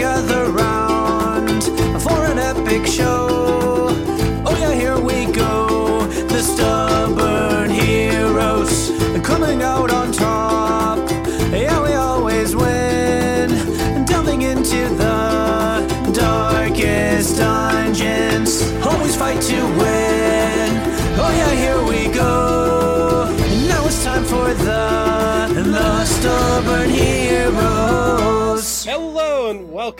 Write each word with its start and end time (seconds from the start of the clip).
gather 0.00 0.46
round 0.50 1.62
for 2.02 2.24
an 2.24 2.38
epic 2.38 2.86
show. 2.86 3.29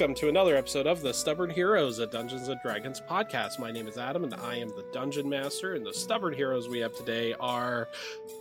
Welcome 0.01 0.15
to 0.15 0.31
another 0.31 0.57
episode 0.57 0.87
of 0.87 1.03
the 1.03 1.13
Stubborn 1.13 1.51
Heroes, 1.51 1.99
a 1.99 2.07
Dungeons 2.07 2.49
and 2.49 2.59
Dragons 2.63 3.03
podcast. 3.03 3.59
My 3.59 3.71
name 3.71 3.87
is 3.87 3.99
Adam 3.99 4.25
and 4.25 4.33
I 4.33 4.55
am 4.57 4.69
the 4.69 4.87
Dungeon 4.95 5.29
Master. 5.29 5.75
And 5.75 5.85
the 5.85 5.93
Stubborn 5.93 6.33
Heroes 6.33 6.71
we 6.71 6.79
have 6.79 6.97
today 6.97 7.35
are 7.39 7.87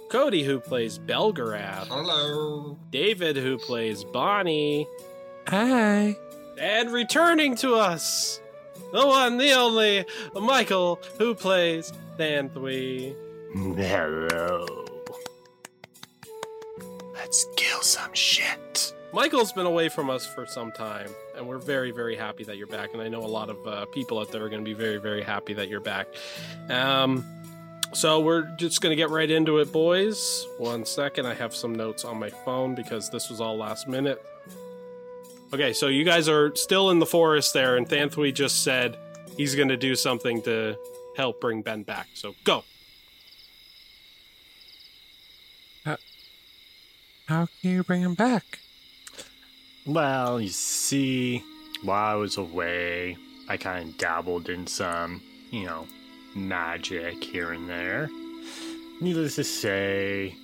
Cody, 0.07 0.45
who 0.45 0.61
plays 0.61 0.97
Belgarath, 0.97 1.87
Hello. 1.87 2.77
David, 2.91 3.35
who 3.35 3.57
plays 3.57 4.05
Bonnie, 4.05 4.87
Hi. 5.49 6.15
and 6.57 6.93
returning 6.93 7.57
to 7.57 7.75
us, 7.75 8.39
the 8.93 9.05
one, 9.05 9.35
the 9.35 9.51
only, 9.51 10.05
Michael, 10.33 10.97
who 11.17 11.35
plays 11.35 11.91
Thanthwe. 12.17 13.13
Hello. 13.53 14.85
Let's 17.13 17.45
kill 17.57 17.81
some 17.81 18.13
shit. 18.13 18.93
Michael's 19.11 19.51
been 19.51 19.65
away 19.65 19.89
from 19.89 20.09
us 20.09 20.25
for 20.25 20.45
some 20.45 20.71
time, 20.71 21.09
and 21.39 21.47
we're 21.47 21.57
very, 21.57 21.91
very 21.91 22.15
happy 22.15 22.43
that 22.43 22.57
you're 22.57 22.67
back. 22.67 22.93
And 22.93 23.01
I 23.01 23.07
know 23.07 23.23
a 23.23 23.25
lot 23.25 23.49
of 23.49 23.65
uh, 23.65 23.85
people 23.85 24.19
out 24.19 24.31
there 24.31 24.43
are 24.43 24.49
going 24.49 24.63
to 24.63 24.69
be 24.69 24.75
very, 24.75 24.97
very 24.97 25.23
happy 25.23 25.53
that 25.53 25.69
you're 25.69 25.79
back. 25.79 26.07
Um, 26.69 27.25
so 27.93 28.19
we're 28.19 28.43
just 28.57 28.81
going 28.81 28.91
to 28.91 28.95
get 28.95 29.09
right 29.09 29.29
into 29.29 29.57
it, 29.59 29.71
boys. 29.71 30.45
One 30.59 30.85
second, 30.85 31.25
I 31.25 31.33
have 31.33 31.55
some 31.55 31.73
notes 31.73 32.05
on 32.05 32.19
my 32.19 32.29
phone 32.29 32.75
because 32.75 33.09
this 33.09 33.29
was 33.29 33.41
all 33.41 33.57
last 33.57 33.87
minute. 33.87 34.23
Okay, 35.51 35.73
so 35.73 35.87
you 35.87 36.03
guys 36.03 36.29
are 36.29 36.53
still 36.55 36.91
in 36.91 36.99
the 36.99 37.07
forest 37.07 37.53
there, 37.53 37.77
and 37.77 37.87
Thanthwe 37.87 38.31
just 38.33 38.63
said 38.63 38.97
he's 39.35 39.55
going 39.55 39.69
to 39.69 39.77
do 39.77 39.95
something 39.95 40.43
to 40.43 40.77
help 41.15 41.41
bring 41.41 41.63
Ben 41.63 41.81
back. 41.81 42.07
So 42.13 42.35
go. 42.43 42.63
How 47.27 47.47
can 47.61 47.69
you 47.69 47.83
bring 47.83 48.01
him 48.01 48.15
back? 48.15 48.59
Well, 49.85 50.39
you 50.39 50.49
see, 50.49 51.43
while 51.83 52.13
I 52.13 52.15
was 52.15 52.37
away, 52.37 53.17
I 53.47 53.57
kind 53.57 53.89
of 53.89 53.97
dabbled 53.97 54.49
in 54.49 54.67
some, 54.67 55.21
you 55.51 55.65
know, 55.65 55.87
magic 56.35 57.23
here 57.23 57.51
and 57.51 57.67
there. 57.69 58.09
Needless 59.01 59.35
to 59.35 59.43
say, 59.43 60.35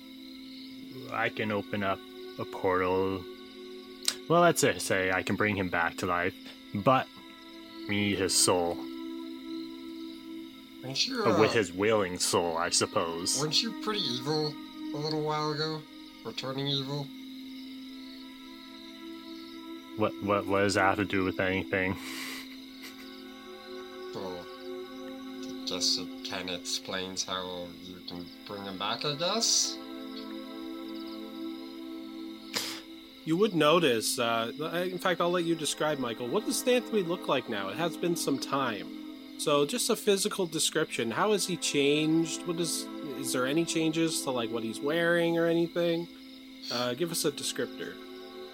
I 1.12 1.28
can 1.28 1.52
open 1.52 1.82
up 1.82 1.98
a 2.38 2.44
portal. 2.44 3.22
Well, 4.28 4.42
that's 4.42 4.64
it. 4.64 4.80
Say 4.80 5.12
I 5.12 5.22
can 5.22 5.36
bring 5.36 5.56
him 5.56 5.68
back 5.68 5.96
to 5.98 6.06
life, 6.06 6.34
but 6.74 7.06
we 7.88 7.96
need 7.96 8.18
his 8.18 8.34
soul. 8.34 8.76
Weren't 10.82 11.06
you, 11.06 11.24
uh, 11.24 11.38
with 11.38 11.52
his 11.52 11.72
willing 11.72 12.18
soul, 12.18 12.56
I 12.56 12.70
suppose. 12.70 13.40
weren't 13.40 13.62
you 13.62 13.72
pretty 13.82 14.00
evil 14.00 14.52
a 14.94 14.96
little 14.96 15.22
while 15.22 15.52
ago? 15.52 15.80
Returning 16.24 16.66
evil? 16.66 17.06
What 19.96 20.12
what 20.22 20.46
what 20.46 20.60
does 20.60 20.74
that 20.74 20.82
have 20.82 20.96
to 20.96 21.04
do 21.04 21.24
with 21.24 21.40
anything? 21.40 21.96
Well, 24.14 24.46
I 25.42 25.64
guess 25.66 25.98
it 25.98 26.30
kind 26.30 26.50
of 26.50 26.60
explains 26.60 27.24
how 27.24 27.66
you 27.84 27.96
can 28.06 28.26
bring 28.46 28.64
him 28.64 28.78
back, 28.78 29.04
I 29.04 29.14
guess? 29.14 29.76
You 33.24 33.36
would 33.36 33.54
notice, 33.56 34.20
uh, 34.20 34.52
in 34.72 34.98
fact, 34.98 35.20
I'll 35.20 35.32
let 35.32 35.42
you 35.42 35.56
describe, 35.56 35.98
Michael. 35.98 36.28
What 36.28 36.46
does 36.46 36.62
Thanthwe 36.62 37.04
look 37.08 37.26
like 37.26 37.48
now? 37.48 37.70
It 37.70 37.76
has 37.76 37.96
been 37.96 38.14
some 38.14 38.38
time. 38.38 38.86
So, 39.38 39.66
just 39.66 39.90
a 39.90 39.96
physical 39.96 40.46
description. 40.46 41.10
How 41.10 41.32
has 41.32 41.44
he 41.44 41.56
changed? 41.56 42.46
What 42.46 42.60
is, 42.60 42.86
is 43.18 43.32
there 43.32 43.44
any 43.44 43.64
changes 43.64 44.22
to 44.22 44.30
like 44.30 44.50
what 44.52 44.62
he's 44.62 44.80
wearing 44.80 45.36
or 45.38 45.46
anything? 45.46 46.06
Uh, 46.70 46.94
give 46.94 47.10
us 47.10 47.24
a 47.24 47.32
descriptor. 47.32 47.94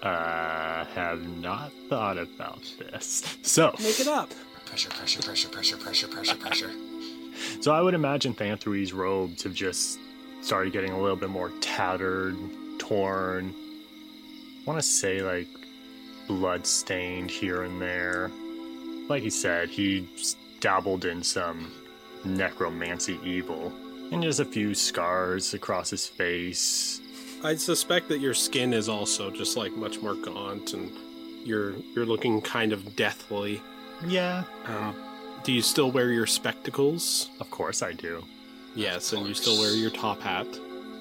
Uh, 0.03 0.83
have 0.93 1.25
not 1.39 1.71
thought 1.89 2.17
about 2.17 2.61
this. 2.77 3.23
So, 3.43 3.73
Make 3.79 3.99
it 4.01 4.07
up. 4.07 4.29
Pressure, 4.65 4.89
pressure, 4.89 5.21
pressure, 5.21 5.47
pressure, 5.49 5.77
pressure, 5.77 6.07
pressure, 6.07 6.35
pressure. 6.35 6.71
So 7.61 7.73
I 7.73 7.81
would 7.81 7.95
imagine 7.95 8.35
Thanthwe's 8.35 8.93
robes 8.93 9.41
have 9.41 9.55
just 9.55 9.97
started 10.41 10.71
getting 10.71 10.91
a 10.91 10.99
little 11.01 11.15
bit 11.15 11.29
more 11.29 11.51
tattered, 11.61 12.35
torn. 12.77 13.55
I 14.61 14.63
want 14.69 14.79
to 14.79 14.87
say 14.87 15.21
like 15.21 15.47
blood 16.27 16.67
stained 16.67 17.31
here 17.31 17.63
and 17.63 17.81
there. 17.81 18.29
Like 19.09 19.23
he 19.23 19.31
said, 19.31 19.69
he 19.69 20.07
dabbled 20.59 21.05
in 21.05 21.23
some 21.23 21.71
necromancy 22.23 23.19
evil. 23.23 23.73
And 24.11 24.21
there's 24.21 24.39
a 24.39 24.45
few 24.45 24.75
scars 24.75 25.53
across 25.55 25.89
his 25.89 26.05
face. 26.05 27.01
I 27.43 27.55
suspect 27.55 28.07
that 28.09 28.19
your 28.19 28.33
skin 28.33 28.73
is 28.73 28.87
also 28.89 29.29
just 29.29 29.57
like 29.57 29.73
much 29.75 30.01
more 30.01 30.15
gaunt, 30.15 30.73
and 30.73 30.91
you're 31.43 31.73
you're 31.95 32.05
looking 32.05 32.41
kind 32.41 32.71
of 32.73 32.95
deathly. 32.95 33.61
Yeah, 34.05 34.43
Um, 34.65 34.95
do 35.43 35.51
you 35.53 35.61
still 35.61 35.91
wear 35.91 36.11
your 36.11 36.25
spectacles? 36.27 37.29
of 37.39 37.49
course 37.51 37.81
I 37.81 37.93
do. 37.93 38.23
Yes, 38.75 39.13
and 39.13 39.25
you 39.27 39.33
still 39.33 39.57
wear 39.59 39.71
your 39.73 39.91
top 39.91 40.19
hat. 40.21 40.47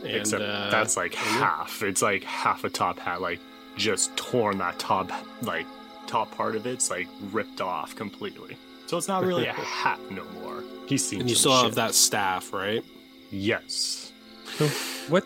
And, 0.04 0.10
Except 0.16 0.42
uh, 0.42 0.69
that's 0.70 0.97
like 0.97 1.16
and 1.20 1.34
your- 1.36 1.44
half. 1.44 1.82
It's 1.82 2.03
like 2.03 2.22
half 2.25 2.64
a 2.64 2.70
top 2.70 2.98
hat, 2.98 3.20
like 3.20 3.41
just 3.76 4.14
torn 4.16 4.59
that 4.59 4.78
top, 4.78 5.10
like 5.42 5.66
top 6.06 6.30
part 6.32 6.54
of 6.56 6.66
it's 6.66 6.91
like 6.91 7.09
ripped 7.32 7.60
off 7.60 7.94
completely. 7.97 8.56
So 8.86 8.97
it's 8.98 9.09
not 9.09 9.24
really 9.30 9.47
a 9.47 9.53
hat 9.54 9.98
no 10.10 10.24
more. 10.42 10.62
He's 10.86 11.06
seen. 11.09 11.20
And 11.20 11.30
you 11.30 11.36
some 11.36 11.53
still 11.53 11.62
have 11.62 11.74
that 11.76 11.94
staff, 11.94 12.53
right? 12.53 12.84
Yes. 13.30 14.12
So 14.59 14.66
what 15.09 15.24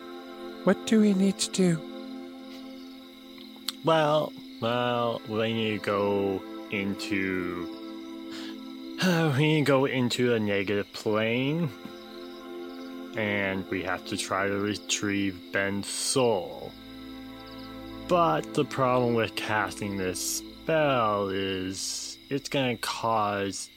what 0.66 0.84
do 0.84 1.00
we 1.00 1.15
need 1.15 1.38
to 1.38 1.50
do? 1.53 1.81
Well, 3.84 4.32
well, 4.60 5.22
we 5.28 5.53
need 5.53 5.78
to 5.78 5.87
go 5.87 6.43
into. 6.72 7.69
we 9.37 9.47
need 9.47 9.60
to 9.60 9.65
go 9.65 9.84
into 9.84 10.34
a 10.34 10.41
negative 10.41 10.93
plane, 10.93 11.71
and 13.16 13.65
we 13.71 13.84
have 13.84 14.04
to 14.06 14.16
try 14.16 14.49
to 14.49 14.59
retrieve 14.59 15.41
Ben's 15.53 15.87
soul. 15.87 16.72
But 18.09 18.54
the 18.54 18.65
problem 18.65 19.15
with 19.15 19.37
casting 19.37 19.97
this 19.97 20.38
spell 20.38 21.28
is 21.28 22.19
it's 22.28 22.48
gonna 22.48 22.77
cause 22.77 23.71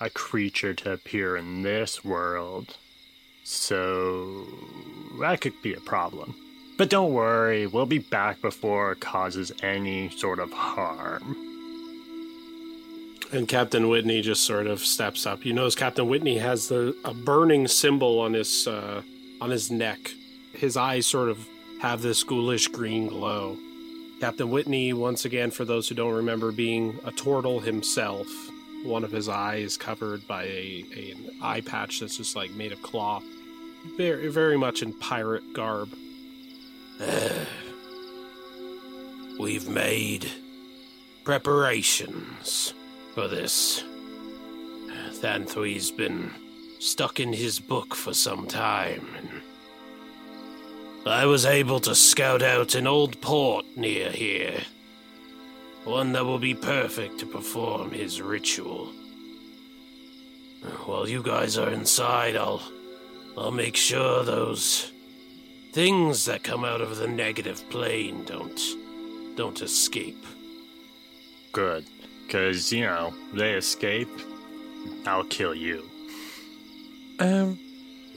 a 0.00 0.10
creature 0.10 0.74
to 0.74 0.94
appear 0.94 1.36
in 1.36 1.62
this 1.62 2.04
world. 2.04 2.76
So 3.48 4.44
that 5.20 5.40
could 5.40 5.62
be 5.62 5.72
a 5.72 5.80
problem. 5.80 6.34
But 6.76 6.90
don't 6.90 7.12
worry, 7.12 7.68
we'll 7.68 7.86
be 7.86 8.00
back 8.00 8.42
before 8.42 8.90
it 8.90 9.00
causes 9.00 9.52
any 9.62 10.10
sort 10.10 10.40
of 10.40 10.52
harm. 10.52 11.36
And 13.32 13.46
Captain 13.46 13.88
Whitney 13.88 14.20
just 14.20 14.42
sort 14.42 14.66
of 14.66 14.80
steps 14.80 15.26
up. 15.26 15.46
You 15.46 15.52
notice 15.52 15.76
Captain 15.76 16.08
Whitney 16.08 16.38
has 16.38 16.66
the 16.66 16.96
a 17.04 17.14
burning 17.14 17.68
symbol 17.68 18.18
on 18.18 18.32
his 18.32 18.66
uh, 18.66 19.02
on 19.40 19.50
his 19.50 19.70
neck. 19.70 20.10
His 20.52 20.76
eyes 20.76 21.06
sort 21.06 21.28
of 21.28 21.46
have 21.80 22.02
this 22.02 22.24
ghoulish 22.24 22.66
green 22.66 23.06
glow. 23.06 23.56
Captain 24.20 24.50
Whitney, 24.50 24.92
once 24.92 25.24
again, 25.24 25.52
for 25.52 25.64
those 25.64 25.88
who 25.88 25.94
don't 25.94 26.14
remember, 26.14 26.50
being 26.50 26.98
a 27.04 27.12
turtle 27.12 27.60
himself, 27.60 28.26
one 28.82 29.04
of 29.04 29.12
his 29.12 29.28
eyes 29.28 29.76
covered 29.76 30.26
by 30.26 30.42
a, 30.46 30.84
a 30.96 31.10
an 31.12 31.30
eye 31.40 31.60
patch 31.60 32.00
that's 32.00 32.16
just 32.16 32.34
like 32.34 32.50
made 32.50 32.72
of 32.72 32.82
cloth. 32.82 33.22
Very 33.96 34.28
very 34.28 34.56
much 34.56 34.82
in 34.82 34.92
pirate 34.92 35.52
garb. 35.52 35.90
We've 39.38 39.68
made 39.68 40.30
preparations 41.24 42.74
for 43.14 43.28
this. 43.28 43.84
Thanthwe's 45.14 45.90
been 45.90 46.30
stuck 46.78 47.20
in 47.20 47.32
his 47.32 47.58
book 47.58 47.94
for 47.94 48.14
some 48.14 48.46
time, 48.46 49.06
I 51.06 51.24
was 51.24 51.46
able 51.46 51.78
to 51.80 51.94
scout 51.94 52.42
out 52.42 52.74
an 52.74 52.86
old 52.88 53.20
port 53.20 53.64
near 53.76 54.10
here. 54.10 54.60
One 55.84 56.12
that 56.12 56.24
will 56.24 56.40
be 56.40 56.54
perfect 56.54 57.20
to 57.20 57.26
perform 57.26 57.92
his 57.92 58.20
ritual. 58.20 58.86
While 60.84 61.08
you 61.08 61.22
guys 61.22 61.58
are 61.58 61.70
inside, 61.70 62.36
I'll 62.36 62.60
I'll 63.36 63.50
make 63.52 63.76
sure 63.76 64.24
those 64.24 64.92
things 65.72 66.24
that 66.24 66.42
come 66.42 66.64
out 66.64 66.80
of 66.80 66.96
the 66.96 67.06
negative 67.08 67.68
plane 67.70 68.24
don't 68.24 68.58
don't 69.36 69.60
escape. 69.60 70.24
good. 71.52 71.84
Because, 72.26 72.72
you 72.72 72.80
know, 72.84 73.14
they 73.34 73.52
escape, 73.52 74.08
I'll 75.06 75.22
kill 75.24 75.54
you. 75.54 75.84
Um, 77.20 77.58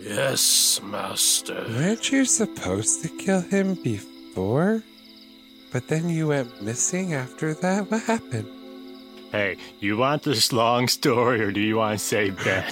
Yes, 0.02 0.80
master. 0.82 1.64
weren't 1.70 2.10
you 2.12 2.26
supposed 2.26 3.04
to 3.04 3.10
kill 3.10 3.42
him 3.42 3.76
before? 3.76 4.82
But 5.72 5.90
then 5.90 6.10
you 6.10 6.30
went 6.30 6.62
missing 6.64 7.14
after 7.14 7.54
that? 7.56 7.92
What 7.92 8.02
happened? 8.04 8.48
Hey, 9.32 9.58
you 9.80 9.98
want 9.98 10.24
this 10.24 10.52
long 10.52 10.88
story 10.88 11.40
or 11.42 11.52
do 11.52 11.60
you 11.62 11.76
want 11.78 12.00
to 12.00 12.04
save 12.04 12.44
Ben? 12.44 12.66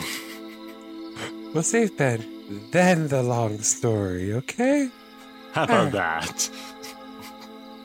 We'll 1.54 1.64
save 1.64 1.96
Ben, 1.98 2.24
then 2.72 3.08
the 3.08 3.24
long 3.24 3.60
story, 3.60 4.34
okay? 4.34 4.90
How 5.54 5.64
about 5.64 5.92
that? 5.94 6.50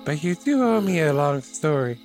But 0.05 0.23
you 0.23 0.35
do 0.35 0.63
owe 0.63 0.81
me 0.81 1.01
a 1.01 1.13
long 1.13 1.43
story. 1.43 1.99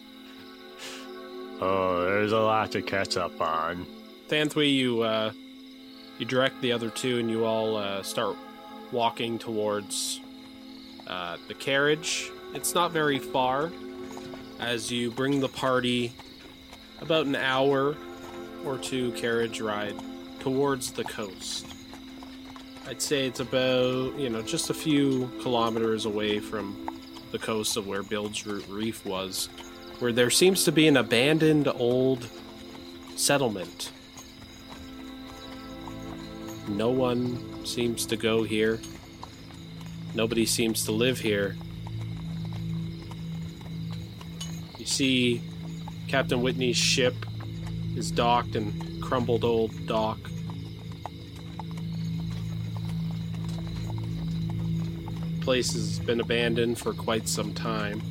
Oh, 1.59 2.05
there's 2.05 2.31
a 2.31 2.39
lot 2.39 2.71
to 2.71 2.81
catch 2.81 3.17
up 3.17 3.39
on. 3.41 3.85
Thanthwe, 4.27 4.71
you 4.71 5.01
uh, 5.01 5.31
you 6.19 6.25
direct 6.25 6.61
the 6.61 6.71
other 6.71 6.89
two, 6.89 7.19
and 7.19 7.29
you 7.29 7.45
all 7.45 7.75
uh, 7.75 8.03
start 8.03 8.35
walking 8.91 9.39
towards 9.39 10.19
uh, 11.07 11.37
the 11.47 11.53
carriage. 11.53 12.29
It's 12.53 12.75
not 12.75 12.91
very 12.91 13.19
far 13.19 13.71
as 14.59 14.91
you 14.91 15.11
bring 15.11 15.39
the 15.39 15.49
party 15.49 16.13
about 17.01 17.25
an 17.25 17.35
hour 17.35 17.95
or 18.65 18.77
two 18.77 19.11
carriage 19.13 19.61
ride 19.61 19.95
towards 20.39 20.91
the 20.91 21.03
coast. 21.03 21.65
I'd 22.87 23.01
say 23.01 23.27
it's 23.27 23.41
about 23.41 24.17
you 24.17 24.29
know 24.29 24.41
just 24.41 24.69
a 24.69 24.73
few 24.73 25.29
kilometers 25.41 26.05
away 26.05 26.39
from 26.39 27.01
the 27.31 27.37
coast 27.37 27.75
of 27.75 27.85
where 27.85 28.01
Bilgeroot 28.01 28.63
Reef 28.69 29.05
was, 29.05 29.49
where 29.99 30.13
there 30.13 30.29
seems 30.29 30.63
to 30.63 30.71
be 30.71 30.87
an 30.87 30.95
abandoned 30.95 31.67
old 31.67 32.29
settlement. 33.17 33.91
No 36.69 36.89
one 36.89 37.65
seems 37.65 38.05
to 38.05 38.15
go 38.15 38.43
here. 38.43 38.79
Nobody 40.15 40.45
seems 40.45 40.85
to 40.85 40.93
live 40.93 41.19
here. 41.19 41.57
You 44.77 44.85
see 44.85 45.41
Captain 46.07 46.41
Whitney's 46.41 46.77
ship 46.77 47.15
is 47.97 48.11
docked 48.11 48.55
in 48.55 49.01
crumbled 49.01 49.43
old 49.43 49.87
dock. 49.87 50.19
Place 55.47 55.71
has 55.71 55.99
been 55.99 56.19
abandoned 56.19 56.77
for 56.77 56.91
quite 56.91 57.29
some 57.29 57.53
time. 57.53 58.01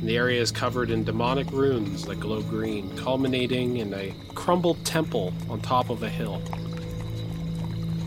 And 0.00 0.08
the 0.08 0.16
area 0.16 0.40
is 0.40 0.50
covered 0.50 0.90
in 0.90 1.04
demonic 1.04 1.48
runes 1.52 2.04
that 2.06 2.18
glow 2.18 2.42
green, 2.42 2.90
culminating 2.96 3.76
in 3.76 3.94
a 3.94 4.12
crumbled 4.34 4.84
temple 4.84 5.32
on 5.48 5.60
top 5.60 5.90
of 5.90 6.02
a 6.02 6.08
hill, 6.08 6.40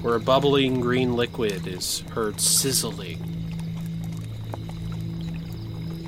where 0.01 0.15
a 0.15 0.19
bubbling 0.19 0.81
green 0.81 1.15
liquid 1.15 1.67
is 1.67 2.01
heard 2.11 2.41
sizzling. 2.41 3.17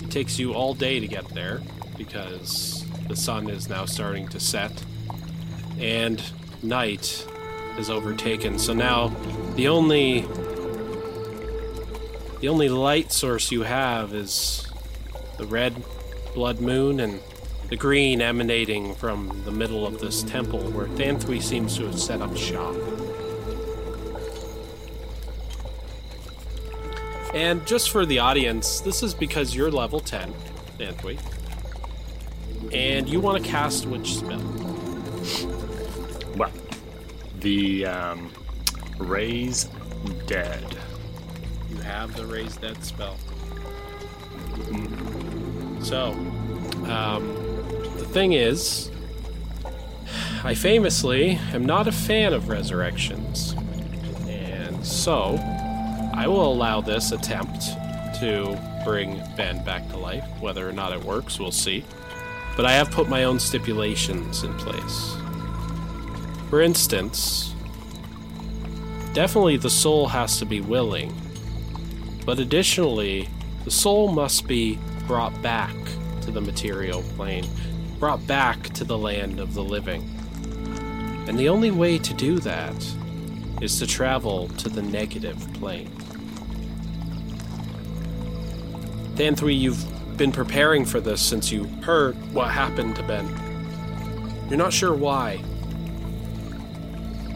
It 0.03 0.11
takes 0.11 0.37
you 0.37 0.53
all 0.53 0.73
day 0.73 0.99
to 0.99 1.07
get 1.07 1.29
there 1.29 1.61
because 1.97 2.85
the 3.07 3.15
sun 3.15 3.49
is 3.49 3.69
now 3.69 3.85
starting 3.85 4.27
to 4.27 4.41
set 4.41 4.83
and 5.79 6.21
night 6.61 7.25
is 7.77 7.89
overtaken. 7.89 8.59
So 8.59 8.73
now 8.73 9.07
the 9.55 9.69
only 9.69 10.27
the 12.41 12.49
only 12.49 12.69
light 12.69 13.11
source 13.11 13.51
you 13.51 13.61
have 13.61 14.15
is 14.15 14.67
the 15.37 15.45
red 15.45 15.83
blood 16.33 16.59
moon 16.59 16.99
and 16.99 17.19
the 17.69 17.77
green 17.77 18.19
emanating 18.19 18.95
from 18.95 19.43
the 19.45 19.51
middle 19.51 19.85
of 19.85 19.99
this 19.99 20.23
temple 20.23 20.59
where 20.71 20.87
Thanthwe 20.87 21.41
seems 21.41 21.77
to 21.77 21.85
have 21.85 21.99
set 21.99 22.19
up 22.19 22.35
shop. 22.35 22.75
And 27.33 27.65
just 27.65 27.91
for 27.91 28.05
the 28.05 28.19
audience, 28.19 28.81
this 28.81 29.03
is 29.03 29.13
because 29.13 29.55
you're 29.55 29.71
level 29.71 29.99
10, 29.99 30.33
Thanthwe. 30.79 31.19
And 32.73 33.07
you 33.07 33.19
want 33.19 33.43
to 33.43 33.49
cast 33.49 33.85
which 33.85 34.15
spell? 34.15 34.41
Well, 36.35 36.51
the 37.39 37.85
um, 37.85 38.33
Raise 38.97 39.69
Dead. 40.25 40.80
Have 41.83 42.15
the 42.15 42.25
raise 42.25 42.57
dead 42.57 42.83
spell. 42.83 43.17
So, 45.81 46.11
um, 46.87 47.35
the 47.97 48.05
thing 48.05 48.33
is, 48.33 48.91
I 50.43 50.55
famously 50.55 51.31
am 51.53 51.65
not 51.65 51.87
a 51.87 51.91
fan 51.91 52.33
of 52.33 52.49
resurrections. 52.49 53.55
And 54.27 54.85
so, 54.85 55.39
I 56.13 56.27
will 56.27 56.51
allow 56.51 56.81
this 56.81 57.11
attempt 57.11 57.61
to 58.19 58.57
bring 58.83 59.21
Ben 59.35 59.63
back 59.63 59.87
to 59.89 59.97
life. 59.97 60.25
Whether 60.39 60.67
or 60.67 60.71
not 60.71 60.93
it 60.93 61.03
works, 61.03 61.39
we'll 61.39 61.51
see. 61.51 61.83
But 62.55 62.65
I 62.65 62.73
have 62.73 62.91
put 62.91 63.09
my 63.09 63.23
own 63.23 63.39
stipulations 63.39 64.43
in 64.43 64.53
place. 64.55 65.15
For 66.49 66.61
instance, 66.61 67.53
definitely 69.13 69.57
the 69.57 69.69
soul 69.69 70.07
has 70.09 70.37
to 70.39 70.45
be 70.45 70.61
willing. 70.61 71.15
But 72.25 72.39
additionally, 72.39 73.27
the 73.63 73.71
soul 73.71 74.11
must 74.11 74.47
be 74.47 74.77
brought 75.07 75.39
back 75.41 75.75
to 76.21 76.31
the 76.31 76.41
material 76.41 77.03
plane, 77.15 77.45
brought 77.99 78.25
back 78.27 78.61
to 78.73 78.83
the 78.83 78.97
land 78.97 79.39
of 79.39 79.53
the 79.53 79.63
living. 79.63 80.01
And 81.27 81.37
the 81.37 81.49
only 81.49 81.71
way 81.71 81.97
to 81.97 82.13
do 82.13 82.39
that 82.39 82.75
is 83.61 83.77
to 83.79 83.87
travel 83.87 84.47
to 84.49 84.69
the 84.69 84.81
negative 84.81 85.37
plane. 85.53 85.89
Thanthwe, 89.15 89.57
you've 89.57 90.17
been 90.17 90.31
preparing 90.31 90.85
for 90.85 90.99
this 90.99 91.21
since 91.21 91.51
you 91.51 91.65
heard 91.83 92.15
what 92.33 92.49
happened 92.49 92.95
to 92.95 93.03
Ben. 93.03 93.27
You're 94.49 94.57
not 94.57 94.73
sure 94.73 94.95
why, 94.95 95.43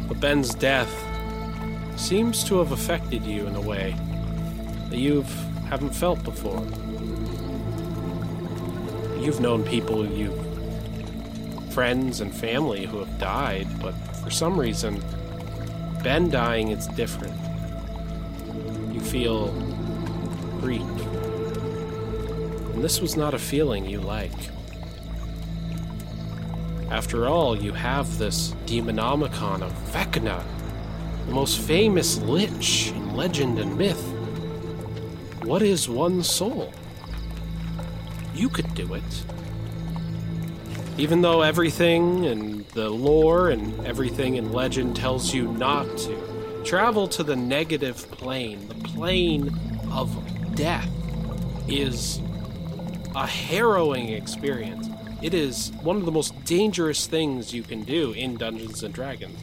but 0.08 0.20
Ben's 0.20 0.54
death 0.54 0.92
seems 1.96 2.44
to 2.46 2.58
have 2.60 2.72
affected 2.72 3.24
you 3.24 3.48
in 3.48 3.56
a 3.56 3.62
way 3.62 3.96
that 4.96 5.02
you 5.02 5.24
haven't 5.68 5.94
felt 5.94 6.24
before. 6.24 6.62
You've 9.20 9.42
known 9.42 9.66
people, 9.66 10.06
you 10.06 10.32
friends 11.72 12.22
and 12.22 12.34
family 12.34 12.86
who 12.86 13.00
have 13.00 13.20
died, 13.20 13.68
but 13.82 13.92
for 14.24 14.30
some 14.30 14.58
reason, 14.58 15.04
Ben 16.02 16.30
dying 16.30 16.70
it's 16.70 16.88
different. 16.88 17.36
You 18.94 19.02
feel 19.02 19.50
grief. 20.62 20.82
And 22.74 22.82
this 22.82 23.02
was 23.02 23.18
not 23.18 23.34
a 23.34 23.40
feeling 23.40 23.86
you 23.86 24.00
like. 24.00 24.32
After 26.90 27.28
all, 27.28 27.62
you 27.62 27.74
have 27.74 28.18
this 28.18 28.56
demonomicon 28.66 29.62
of 29.62 29.74
Vecna, 29.92 30.42
the 31.26 31.34
most 31.34 31.60
famous 31.60 32.18
lich 32.20 32.92
in 32.92 33.14
legend 33.14 33.60
and 33.60 33.78
myth. 33.78 34.15
What 35.46 35.62
is 35.62 35.88
one 35.88 36.24
soul? 36.24 36.74
You 38.34 38.50
could 38.50 38.74
do 38.74 38.96
it. 38.96 39.26
Even 40.98 41.22
though 41.22 41.44
everything 41.44 42.26
and 42.26 42.66
the 42.70 42.90
lore 42.90 43.52
and 43.52 43.86
everything 43.86 44.38
in 44.38 44.52
legend 44.52 44.96
tells 44.96 45.36
you 45.36 45.48
not 45.48 45.86
to, 46.00 46.62
travel 46.66 47.08
to 47.10 47.22
the 47.22 47.36
negative 47.36 48.10
plane, 48.10 48.68
the 48.68 48.74
plane 48.74 49.56
of 49.92 50.10
death, 50.56 50.90
is 51.68 52.20
a 53.16 53.28
harrowing 53.28 54.10
experience. 54.10 54.90
It 55.22 55.36
is 55.36 55.72
one 55.84 55.98
of 55.98 56.06
the 56.06 56.12
most 56.12 56.44
dangerous 56.46 57.06
things 57.06 57.54
you 57.54 57.62
can 57.62 57.84
do 57.84 58.14
in 58.14 58.38
Dungeons 58.38 58.82
and 58.82 58.92
Dragons. 58.92 59.40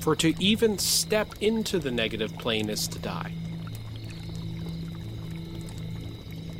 For 0.00 0.14
to 0.16 0.34
even 0.38 0.76
step 0.76 1.34
into 1.40 1.78
the 1.78 1.90
negative 1.90 2.36
plane 2.36 2.68
is 2.68 2.86
to 2.88 2.98
die. 2.98 3.32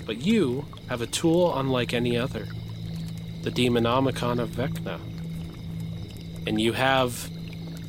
But 0.06 0.22
you 0.22 0.64
have 0.88 1.00
a 1.00 1.06
tool 1.06 1.58
unlike 1.58 1.94
any 1.94 2.16
other 2.16 2.46
the 3.42 3.50
Demonomicon 3.50 4.40
of 4.40 4.50
Vecna. 4.50 5.00
And 6.46 6.60
you 6.60 6.72
have 6.72 7.28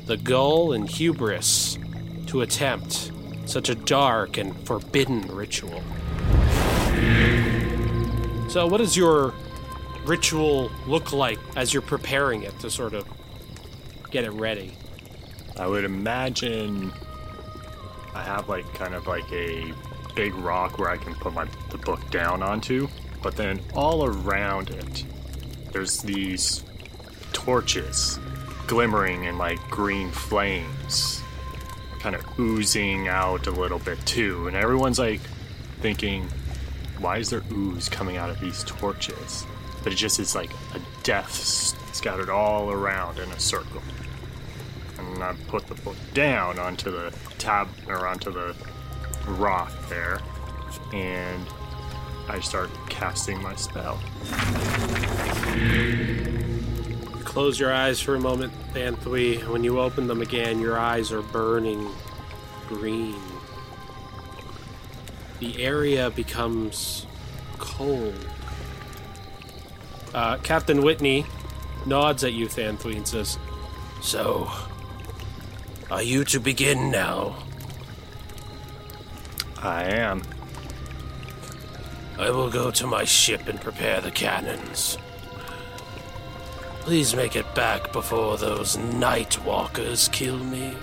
the 0.08 0.18
gull 0.18 0.74
and 0.74 0.90
hubris 0.90 1.78
to 2.28 2.42
attempt 2.42 3.12
such 3.46 3.70
a 3.70 3.76
dark 3.76 4.38
and 4.38 4.56
forbidden 4.66 5.22
ritual. 5.28 5.84
So, 8.50 8.68
what 8.68 8.78
does 8.78 8.98
your 8.98 9.34
ritual 10.06 10.72
look 10.88 11.14
like 11.14 11.40
as 11.56 11.74
you're 11.74 11.82
preparing 11.82 12.44
it 12.44 12.58
to 12.60 12.70
sort 12.70 12.94
of 12.94 13.08
get 14.12 14.24
it 14.24 14.32
ready? 14.32 14.76
I 15.58 15.68
would 15.68 15.86
imagine 15.86 16.92
I 18.16 18.24
have 18.24 18.50
like 18.50 18.72
kind 18.74 18.94
of 18.96 19.08
like 19.08 19.32
a 19.32 19.74
big 20.16 20.34
rock 20.36 20.80
where 20.80 20.90
I 20.90 20.98
can 20.98 21.16
put 21.16 21.34
my 21.34 21.48
the 21.70 21.78
book 21.78 22.10
down 22.12 22.44
onto, 22.44 22.88
but 23.22 23.36
then 23.36 23.60
all 23.74 24.06
around 24.06 24.70
it, 24.70 25.06
there's 25.72 26.02
these 26.02 26.64
torches 27.32 28.20
glimmering 28.68 29.26
in 29.26 29.38
like 29.38 29.60
green 29.70 30.10
flames, 30.12 31.22
kind 32.00 32.16
of 32.16 32.24
oozing 32.40 33.08
out 33.08 33.48
a 33.48 33.52
little 33.52 33.80
bit 33.80 34.04
too. 34.06 34.48
And 34.48 34.56
everyone's 34.56 35.00
like 35.00 35.22
thinking, 35.82 36.28
why 37.00 37.18
is 37.18 37.30
there 37.30 37.44
ooze 37.52 37.90
coming 37.90 38.18
out 38.18 38.30
of 38.30 38.40
these 38.40 38.64
torches? 38.64 39.46
But 39.84 39.94
it 39.94 39.98
just 39.98 40.20
is 40.20 40.36
like 40.36 40.52
a 40.74 40.80
death 41.04 41.34
scattered 41.94 42.30
all 42.30 42.72
around 42.72 43.20
in 43.20 43.30
a 43.32 43.40
circle. 43.40 43.82
And 44.98 45.22
I 45.24 45.34
put 45.48 45.68
the 45.68 45.76
book 45.76 45.98
down 46.14 46.60
onto 46.60 46.92
the 46.92 47.14
tab 47.38 47.68
or 47.88 48.08
onto 48.08 48.32
the 48.32 48.56
rock 49.28 49.72
there, 49.90 50.20
and 50.92 51.48
I 52.28 52.40
start 52.40 52.70
casting 52.90 53.42
my 53.42 53.56
spell. 53.56 54.00
Close 57.24 57.60
your 57.60 57.74
eyes 57.74 58.00
for 58.00 58.16
a 58.16 58.20
moment, 58.20 58.54
Thanthwe. 58.74 59.48
When 59.50 59.64
you 59.64 59.80
open 59.80 60.08
them 60.08 60.22
again, 60.22 60.60
your 60.60 60.78
eyes 60.78 61.12
are 61.12 61.22
burning 61.22 61.90
green. 62.68 63.20
The 65.40 65.64
area 65.64 66.10
becomes 66.12 67.06
cold. 67.58 68.16
Uh, 70.14 70.38
Captain 70.38 70.84
Whitney 70.84 71.26
nods 71.86 72.24
at 72.24 72.34
you, 72.34 72.48
Thanthwe, 72.48 72.96
and 72.98 73.08
says, 73.08 73.38
So, 74.02 74.50
are 75.90 76.04
you 76.04 76.24
to 76.26 76.40
begin 76.40 76.92
now? 76.92 77.36
I 79.64 79.84
am. 79.84 80.22
I 82.18 82.30
will 82.30 82.50
go 82.50 82.70
to 82.72 82.86
my 82.88 83.04
ship 83.04 83.48
and 83.48 83.60
prepare 83.60 84.02
the 84.02 84.12
cannons. 84.12 84.98
Please 86.82 87.16
make 87.16 87.36
it 87.36 87.56
back 87.56 87.94
before 87.94 88.38
those 88.38 88.78
night 88.78 89.44
walkers 89.46 90.10
kill 90.10 90.38
me. 90.38 90.76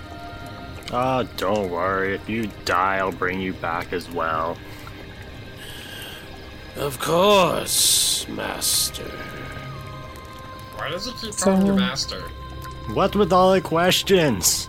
Ah, 0.91 1.23
don't 1.37 1.69
worry. 1.69 2.15
If 2.15 2.27
you 2.27 2.49
die, 2.65 2.97
I'll 2.97 3.11
bring 3.11 3.39
you 3.39 3.53
back 3.53 3.93
as 3.93 4.09
well. 4.09 4.57
Of 6.75 6.99
course, 6.99 8.27
Master. 8.27 9.03
Why 10.75 10.89
does 10.89 11.05
it 11.05 11.15
keep 11.21 11.35
calling 11.37 11.67
you 11.67 11.75
master? 11.75 12.21
What 12.93 13.15
with 13.15 13.31
all 13.31 13.53
the 13.53 13.61
questions? 13.61 14.67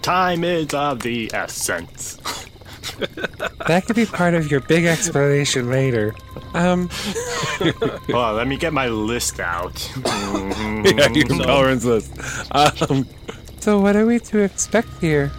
Time 0.00 0.42
is 0.42 0.72
of 0.72 1.00
the 1.00 1.30
essence. 1.34 2.18
That 3.66 3.84
could 3.86 3.96
be 3.96 4.06
part 4.06 4.34
of 4.34 4.50
your 4.50 4.60
big 4.60 4.84
explanation 4.84 5.70
later. 5.70 6.14
Um, 6.54 6.88
Well, 8.08 8.34
let 8.34 8.46
me 8.48 8.56
get 8.56 8.72
my 8.72 8.88
list 8.88 9.38
out. 9.38 9.90
yeah, 10.04 11.08
your 11.12 11.26
tolerance 11.26 11.84
list. 11.84 12.12
Um, 12.52 13.06
so 13.60 13.78
what 13.78 13.96
are 13.96 14.06
we 14.06 14.18
to 14.20 14.38
expect 14.38 14.88
here? 15.00 15.30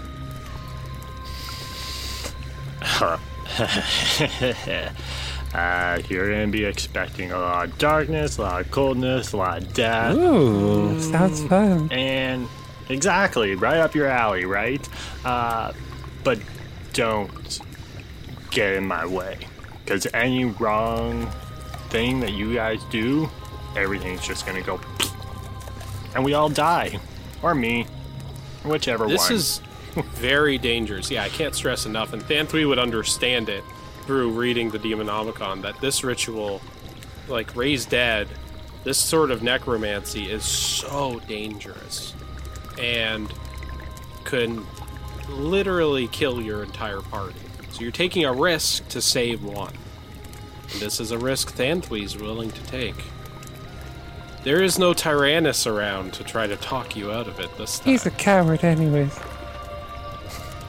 uh, 5.53 5.99
you're 6.07 6.29
gonna 6.29 6.47
be 6.47 6.63
expecting 6.63 7.31
a 7.31 7.39
lot 7.39 7.67
of 7.67 7.77
darkness, 7.77 8.37
a 8.37 8.41
lot 8.41 8.61
of 8.61 8.71
coldness, 8.71 9.33
a 9.33 9.37
lot 9.37 9.57
of 9.63 9.73
death. 9.73 10.15
Ooh, 10.15 10.99
sounds 11.01 11.43
fun. 11.45 11.91
And 11.91 12.47
exactly, 12.89 13.55
right 13.55 13.77
up 13.77 13.95
your 13.95 14.07
alley, 14.07 14.45
right? 14.45 14.87
Uh, 15.25 15.73
but 16.23 16.39
don't 16.93 17.59
get 18.49 18.73
in 18.73 18.87
my 18.87 19.05
way. 19.05 19.37
Because 19.83 20.07
any 20.13 20.45
wrong 20.45 21.27
thing 21.89 22.19
that 22.21 22.33
you 22.33 22.53
guys 22.53 22.83
do, 22.85 23.29
everything's 23.75 24.25
just 24.25 24.45
gonna 24.45 24.61
go. 24.61 24.79
And 26.13 26.25
we 26.25 26.33
all 26.33 26.49
die. 26.49 26.99
Or 27.41 27.55
me. 27.55 27.87
Whichever 28.65 29.07
This 29.07 29.21
one. 29.21 29.29
This 29.29 29.31
is 29.31 29.61
very 30.15 30.57
dangerous. 30.57 31.09
Yeah, 31.09 31.23
I 31.23 31.29
can't 31.29 31.55
stress 31.55 31.85
enough, 31.85 32.11
and 32.11 32.21
Thanthwe 32.21 32.67
would 32.67 32.79
understand 32.79 33.47
it 33.47 33.63
through 34.05 34.31
reading 34.31 34.69
the 34.71 34.77
Demonomicon 34.77 35.61
that 35.61 35.79
this 35.79 36.03
ritual, 36.03 36.61
like 37.29 37.55
raise 37.55 37.85
dead, 37.85 38.27
this 38.83 38.97
sort 38.97 39.31
of 39.31 39.41
necromancy 39.41 40.29
is 40.29 40.43
so 40.43 41.21
dangerous 41.27 42.13
and 42.79 43.31
can 44.23 44.65
literally 45.31 46.07
kill 46.07 46.41
your 46.41 46.63
entire 46.63 47.01
party. 47.01 47.35
So 47.71 47.81
you're 47.81 47.91
taking 47.91 48.25
a 48.25 48.33
risk 48.33 48.87
to 48.89 49.01
save 49.01 49.43
one. 49.43 49.73
And 50.73 50.81
this 50.81 50.99
is 50.99 51.11
a 51.11 51.17
risk 51.17 51.53
Thanthwe's 51.55 52.17
willing 52.17 52.51
to 52.51 52.63
take. 52.63 52.95
There 54.43 54.61
is 54.63 54.79
no 54.79 54.93
Tyrannus 54.93 55.67
around 55.67 56.13
to 56.13 56.23
try 56.23 56.47
to 56.47 56.55
talk 56.57 56.95
you 56.95 57.11
out 57.11 57.27
of 57.27 57.39
it 57.39 57.55
this 57.57 57.79
time. 57.79 57.89
He's 57.89 58.05
a 58.05 58.11
coward, 58.11 58.63
anyways. 58.63 59.11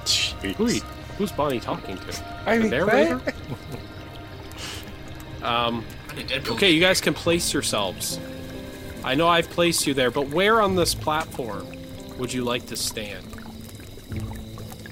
Jeez. 0.05 0.55
Who 0.57 0.67
he- 0.67 0.83
who's 1.19 1.33
Bonnie 1.33 1.61
talking 1.61 1.97
to? 1.97 2.25
I 2.47 2.57
The 2.57 2.63
mean, 2.63 2.71
narrator? 2.71 3.19
what? 3.19 3.35
Um, 5.43 5.85
okay, 6.31 6.71
you 6.71 6.79
guys 6.81 7.01
can 7.01 7.15
place 7.15 7.53
yourselves. 7.53 8.21
I 9.03 9.17
know 9.17 9.27
I've 9.27 9.51
placed 9.51 9.89
you 9.89 9.95
there, 9.95 10.13
but 10.13 10.29
where 10.29 10.61
on 10.61 10.77
this 10.77 10.95
platform 10.95 11.67
would 12.17 12.33
you 12.33 12.45
like 12.45 12.67
to 12.67 12.77
stand? 12.77 13.27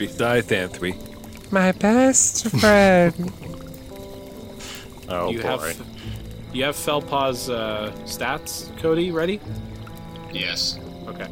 Beside 0.00 0.45
Thanthwe. 0.45 1.52
My 1.52 1.73
best 1.73 2.49
friend. 2.59 3.30
Oh 5.11 5.28
you 5.28 5.42
boy. 5.42 5.47
have 5.47 5.87
you 6.54 6.64
have 6.64 6.75
Felpaw's 6.75 7.50
uh, 7.50 7.92
stats, 8.04 8.75
Cody, 8.78 9.11
ready? 9.11 9.40
Yes. 10.33 10.78
Okay. 11.07 11.28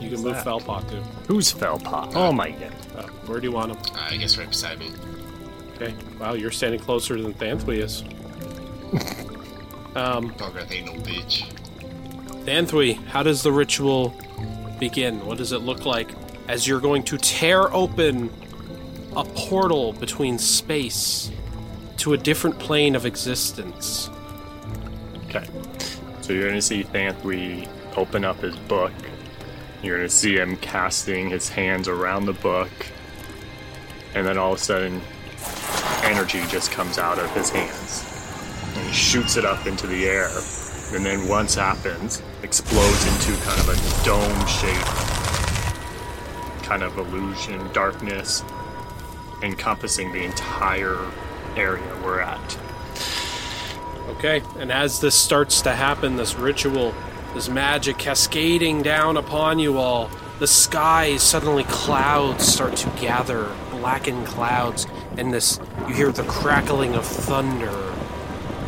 You 0.00 0.10
can 0.10 0.22
move 0.22 0.34
that? 0.34 0.44
Felpaw 0.44 0.90
too. 0.90 0.96
Who's 1.28 1.52
Felpop? 1.52 2.16
Oh 2.16 2.32
my 2.32 2.50
god. 2.50 2.72
Uh, 2.96 3.02
where 3.26 3.38
do 3.38 3.46
you 3.46 3.52
want 3.52 3.70
him? 3.70 3.78
Uh, 3.94 4.08
I 4.10 4.16
guess 4.16 4.36
right 4.36 4.48
beside 4.48 4.80
me. 4.80 4.90
Okay. 5.76 5.94
Wow, 6.18 6.32
you're 6.32 6.50
standing 6.50 6.80
closer 6.80 7.22
than 7.22 7.32
Thanthwe 7.34 7.78
is. 7.78 8.02
um, 9.94 10.32
Bugger, 10.32 10.68
they 10.68 10.80
no 10.80 10.94
bitch. 10.94 11.48
Thanthwe, 12.44 12.96
how 13.04 13.22
does 13.22 13.44
the 13.44 13.52
ritual 13.52 14.12
begin? 14.80 15.24
What 15.24 15.38
does 15.38 15.52
it 15.52 15.58
look 15.58 15.86
like 15.86 16.10
as 16.48 16.66
you're 16.66 16.80
going 16.80 17.02
to 17.04 17.18
tear 17.18 17.72
open 17.74 18.30
a 19.16 19.24
portal 19.24 19.92
between 19.92 20.38
space 20.38 21.30
to 21.98 22.14
a 22.14 22.16
different 22.16 22.58
plane 22.58 22.96
of 22.96 23.04
existence? 23.04 24.10
Okay. 25.26 25.46
So 26.22 26.32
you're 26.32 26.48
gonna 26.48 26.62
see 26.62 26.82
Thanthwe 26.82 27.68
open 27.96 28.24
up 28.24 28.40
his 28.40 28.56
book. 28.56 28.92
You're 29.82 29.98
gonna 29.98 30.08
see 30.08 30.36
him 30.36 30.56
casting 30.56 31.28
his 31.28 31.48
hands 31.48 31.86
around 31.86 32.26
the 32.26 32.32
book. 32.32 32.70
And 34.14 34.26
then 34.26 34.38
all 34.38 34.54
of 34.54 34.58
a 34.58 34.62
sudden, 34.62 35.00
energy 36.02 36.42
just 36.48 36.70
comes 36.70 36.98
out 36.98 37.18
of 37.18 37.30
his 37.34 37.50
hands. 37.50 38.04
And 38.74 38.86
he 38.86 38.92
shoots 38.92 39.36
it 39.36 39.44
up 39.44 39.66
into 39.66 39.86
the 39.86 40.06
air. 40.06 40.30
And 40.94 41.04
then 41.04 41.28
once 41.28 41.54
happens, 41.54 42.22
explodes 42.42 43.06
into 43.06 43.38
kind 43.44 43.60
of 43.60 43.68
a 43.68 44.04
dome 44.04 44.46
shaped 44.46 45.17
kind 46.68 46.82
of 46.82 46.98
illusion, 46.98 47.66
darkness, 47.72 48.44
encompassing 49.42 50.12
the 50.12 50.22
entire 50.22 50.98
area 51.56 51.96
we're 52.04 52.20
at. 52.20 52.58
Okay, 54.10 54.42
and 54.58 54.70
as 54.70 55.00
this 55.00 55.14
starts 55.14 55.62
to 55.62 55.74
happen, 55.74 56.16
this 56.16 56.34
ritual, 56.34 56.94
this 57.32 57.48
magic 57.48 57.96
cascading 57.96 58.82
down 58.82 59.16
upon 59.16 59.58
you 59.58 59.78
all, 59.78 60.10
the 60.40 60.46
skies 60.46 61.22
suddenly 61.22 61.64
clouds 61.64 62.46
start 62.46 62.76
to 62.76 62.90
gather, 63.00 63.50
blackened 63.70 64.26
clouds, 64.26 64.86
and 65.16 65.32
this 65.32 65.58
you 65.88 65.94
hear 65.94 66.12
the 66.12 66.24
crackling 66.24 66.94
of 66.94 67.06
thunder. 67.06 67.94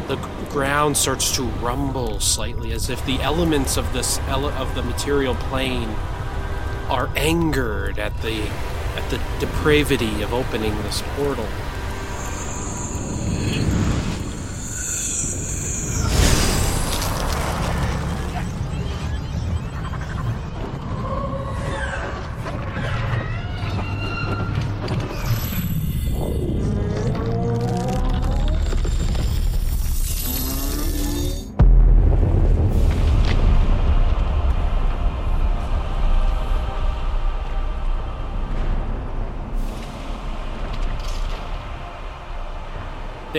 The 0.09 0.17
ground 0.49 0.97
starts 0.97 1.37
to 1.37 1.43
rumble 1.43 2.19
slightly, 2.19 2.73
as 2.73 2.89
if 2.89 3.05
the 3.05 3.21
elements 3.21 3.77
of 3.77 3.93
this 3.93 4.19
ele- 4.21 4.49
of 4.49 4.75
the 4.75 4.83
material 4.83 5.35
plane 5.35 5.95
are 6.91 7.09
angered 7.17 7.99
at 7.99 8.21
the 8.21 8.43
at 8.97 9.09
the 9.11 9.21
depravity 9.39 10.21
of 10.23 10.35
opening 10.35 10.77
this 10.83 11.03
portal. 11.15 11.47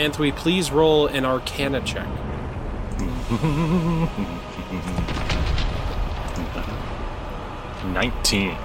Thanthwe, 0.01 0.35
please 0.35 0.71
roll 0.71 1.05
an 1.05 1.25
Arcana 1.25 1.79
check. 1.81 2.07
Nineteen. 7.85 8.55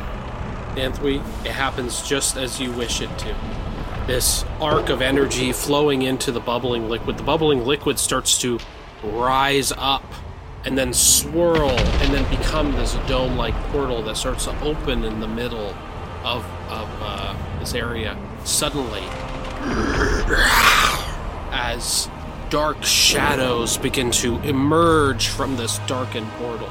Thanthwe, 0.75 1.16
it 1.45 1.52
happens 1.52 2.00
just 2.09 2.38
as 2.38 2.59
you 2.59 2.73
wish 2.73 3.02
it 3.02 3.19
to. 3.19 3.37
This 4.07 4.47
arc 4.62 4.88
of 4.88 5.02
energy 5.02 5.52
flowing 5.52 6.00
into 6.00 6.33
the 6.33 6.40
bubbling 6.40 6.88
liquid. 6.88 7.19
The 7.19 7.23
bubbling 7.23 7.66
liquid 7.66 7.99
starts 7.99 8.38
to 8.38 8.59
rise 9.02 9.73
up 9.76 10.11
and 10.64 10.78
then 10.78 10.95
swirl 10.95 11.69
and 11.69 12.14
then 12.14 12.31
become 12.31 12.73
this 12.73 12.95
dome 13.07 13.37
like 13.37 13.52
portal 13.73 14.02
that 14.05 14.16
starts 14.16 14.47
to 14.47 14.59
open 14.62 15.05
in 15.05 15.21
the 15.21 15.28
middle 15.28 15.75
of, 16.25 16.43
of 16.71 16.88
uh, 17.02 17.37
this 17.59 17.75
area. 17.75 18.16
Suddenly, 18.45 19.02
as 21.57 22.11
dark 22.51 22.85
shadows 22.85 23.79
begin 23.79 24.11
to 24.11 24.39
emerge 24.43 25.29
from 25.29 25.57
this 25.57 25.79
darkened 25.87 26.31
portal, 26.33 26.69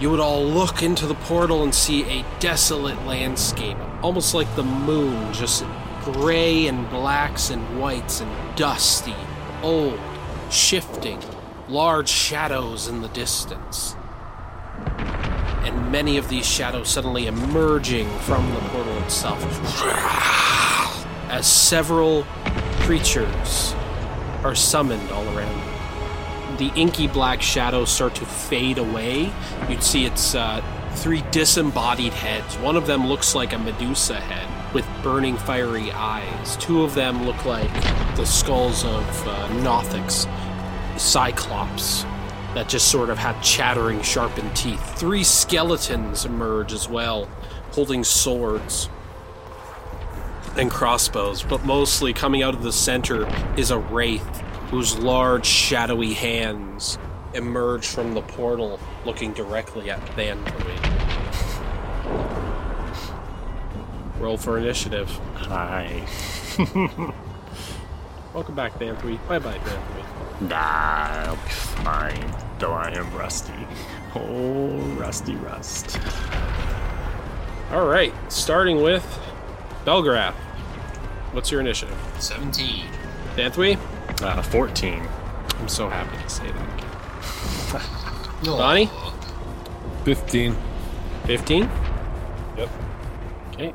you 0.00 0.10
would 0.10 0.18
all 0.18 0.44
look 0.44 0.82
into 0.82 1.06
the 1.06 1.14
portal 1.14 1.62
and 1.62 1.72
see 1.72 2.02
a 2.04 2.24
desolate 2.40 3.00
landscape, 3.06 3.76
almost 4.02 4.34
like 4.34 4.52
the 4.56 4.64
moon, 4.64 5.32
just 5.32 5.64
gray 6.02 6.66
and 6.66 6.90
blacks 6.90 7.50
and 7.50 7.80
whites 7.80 8.20
and 8.20 8.56
dusty, 8.56 9.14
old, 9.62 10.00
shifting, 10.50 11.22
large 11.68 12.08
shadows 12.08 12.88
in 12.88 13.02
the 13.02 13.08
distance. 13.08 13.94
And 15.62 15.92
many 15.92 16.16
of 16.16 16.28
these 16.28 16.46
shadows 16.46 16.88
suddenly 16.88 17.28
emerging 17.28 18.08
from 18.20 18.52
the 18.52 18.60
portal 18.70 18.98
itself. 19.02 19.40
As 21.30 21.46
several 21.46 22.26
creatures 22.80 23.74
are 24.44 24.54
summoned 24.54 25.10
all 25.10 25.26
around 25.36 25.70
the 26.60 26.70
inky 26.74 27.08
black 27.08 27.40
shadows 27.40 27.90
start 27.90 28.14
to 28.14 28.26
fade 28.26 28.76
away. 28.76 29.32
You'd 29.68 29.82
see 29.82 30.04
its 30.04 30.34
uh, 30.34 30.62
three 30.96 31.22
disembodied 31.30 32.12
heads. 32.12 32.56
One 32.58 32.76
of 32.76 32.86
them 32.86 33.06
looks 33.06 33.34
like 33.34 33.54
a 33.54 33.58
Medusa 33.58 34.20
head 34.20 34.74
with 34.74 34.86
burning 35.02 35.38
fiery 35.38 35.90
eyes. 35.92 36.58
Two 36.58 36.82
of 36.82 36.94
them 36.94 37.24
look 37.24 37.46
like 37.46 37.72
the 38.14 38.26
skulls 38.26 38.84
of 38.84 39.26
uh, 39.26 39.48
Nothics, 39.62 40.28
Cyclops, 41.00 42.02
that 42.52 42.68
just 42.68 42.88
sort 42.88 43.08
of 43.08 43.16
had 43.16 43.40
chattering, 43.40 44.02
sharpened 44.02 44.54
teeth. 44.54 44.98
Three 44.98 45.24
skeletons 45.24 46.26
emerge 46.26 46.74
as 46.74 46.90
well, 46.90 47.26
holding 47.72 48.04
swords 48.04 48.90
and 50.56 50.70
crossbows, 50.70 51.42
but 51.42 51.64
mostly 51.64 52.12
coming 52.12 52.42
out 52.42 52.54
of 52.54 52.62
the 52.62 52.72
center 52.72 53.28
is 53.56 53.70
a 53.70 53.78
wraith 53.78 54.26
whose 54.70 54.98
large, 54.98 55.46
shadowy 55.46 56.12
hands 56.14 56.98
emerge 57.34 57.86
from 57.86 58.14
the 58.14 58.22
portal, 58.22 58.78
looking 59.04 59.32
directly 59.32 59.90
at 59.90 60.00
Thanthwe. 60.16 61.00
Roll 64.18 64.36
for 64.36 64.58
initiative. 64.58 65.08
Hi. 65.34 66.06
Welcome 68.34 68.54
back, 68.54 68.78
Thanthwe. 68.78 69.18
Bye 69.26 69.38
bye, 69.38 69.58
Thanthwe. 69.58 70.48
Nah, 70.48 71.26
I'll 71.26 71.36
be 71.36 71.50
fine. 71.50 72.34
Though 72.58 72.72
I 72.72 72.90
am 72.90 73.12
rusty. 73.14 73.52
Oh, 74.14 74.76
rusty 74.98 75.34
rust. 75.36 75.98
All 77.72 77.86
right, 77.86 78.12
starting 78.28 78.82
with 78.82 79.04
Belgrath. 79.84 80.34
What's 81.32 81.50
your 81.50 81.60
initiative? 81.60 81.96
17. 82.18 82.84
Thanthwe? 83.36 83.78
Uh, 84.22 84.42
14. 84.42 85.02
I'm 85.58 85.68
so 85.68 85.88
happy 85.88 86.16
to 86.22 86.28
say 86.28 86.50
that. 86.50 87.86
No. 88.42 88.56
Bonnie? 88.56 88.88
15. 90.04 90.56
15? 91.26 91.70
Yep. 92.56 92.70
Okay. 93.52 93.74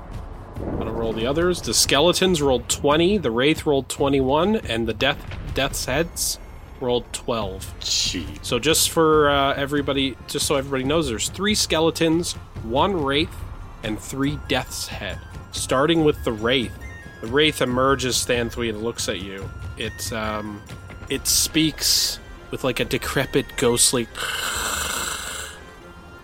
I'm 0.56 0.78
gonna 0.80 0.92
roll 0.92 1.14
the 1.14 1.28
others. 1.28 1.62
The 1.62 1.74
skeletons 1.74 2.42
rolled 2.42 2.68
20, 2.68 3.20
the 3.20 3.30
wraith 3.30 3.68
rolled 3.68 3.90
21, 3.90 4.56
and 4.56 4.88
the 4.88 4.94
death 4.96 5.20
death's 5.54 5.86
heads 5.86 6.40
rolled 6.82 7.12
12. 7.14 7.76
Jeez. 7.80 8.44
So 8.44 8.58
just 8.58 8.90
for 8.90 9.30
uh, 9.30 9.54
everybody, 9.54 10.18
just 10.28 10.48
so 10.48 10.56
everybody 10.56 10.84
knows, 10.84 11.08
there's 11.10 11.30
three 11.30 11.54
skeletons, 11.56 12.34
one 12.64 13.04
wraith, 13.04 13.36
and 13.84 14.00
three 14.00 14.40
death's 14.48 14.88
head. 14.88 15.20
Starting 15.56 16.04
with 16.04 16.24
the 16.24 16.32
wraith. 16.32 16.78
The 17.22 17.28
wraith 17.28 17.62
emerges, 17.62 18.26
Thanthwe, 18.26 18.70
and 18.70 18.84
looks 18.84 19.10
at 19.10 19.22
you. 19.22 19.50
It 19.78 20.12
um, 20.14 20.62
it 21.10 21.28
speaks 21.28 22.20
with 22.52 22.64
like 22.64 22.80
a 22.80 22.86
decrepit, 22.86 23.46
ghostly. 23.58 24.08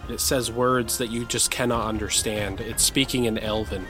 It 0.10 0.20
says 0.20 0.52
words 0.52 0.98
that 0.98 1.10
you 1.10 1.26
just 1.26 1.50
cannot 1.52 1.88
understand. 1.88 2.60
It's 2.60 2.84
speaking 2.84 3.26
in 3.26 3.38
Elven. 3.38 3.86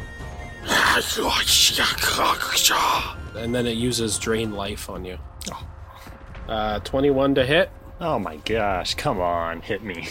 And 3.35 3.55
then 3.55 3.65
it 3.65 3.77
uses 3.77 4.19
drain 4.19 4.51
life 4.51 4.89
on 4.89 5.03
you. 5.03 5.17
Uh, 6.47 6.79
21 6.79 7.35
to 7.35 7.45
hit. 7.45 7.71
Oh 7.99 8.19
my 8.19 8.35
gosh, 8.37 8.93
come 8.95 9.19
on, 9.19 9.61
hit 9.61 9.83
me. 9.83 10.07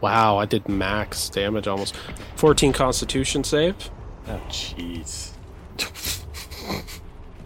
Wow, 0.00 0.38
I 0.38 0.46
did 0.46 0.68
max 0.68 1.28
damage 1.28 1.66
almost. 1.66 1.96
14 2.36 2.72
constitution 2.72 3.42
save. 3.42 3.90
Oh, 4.28 4.40
jeez. 4.48 5.30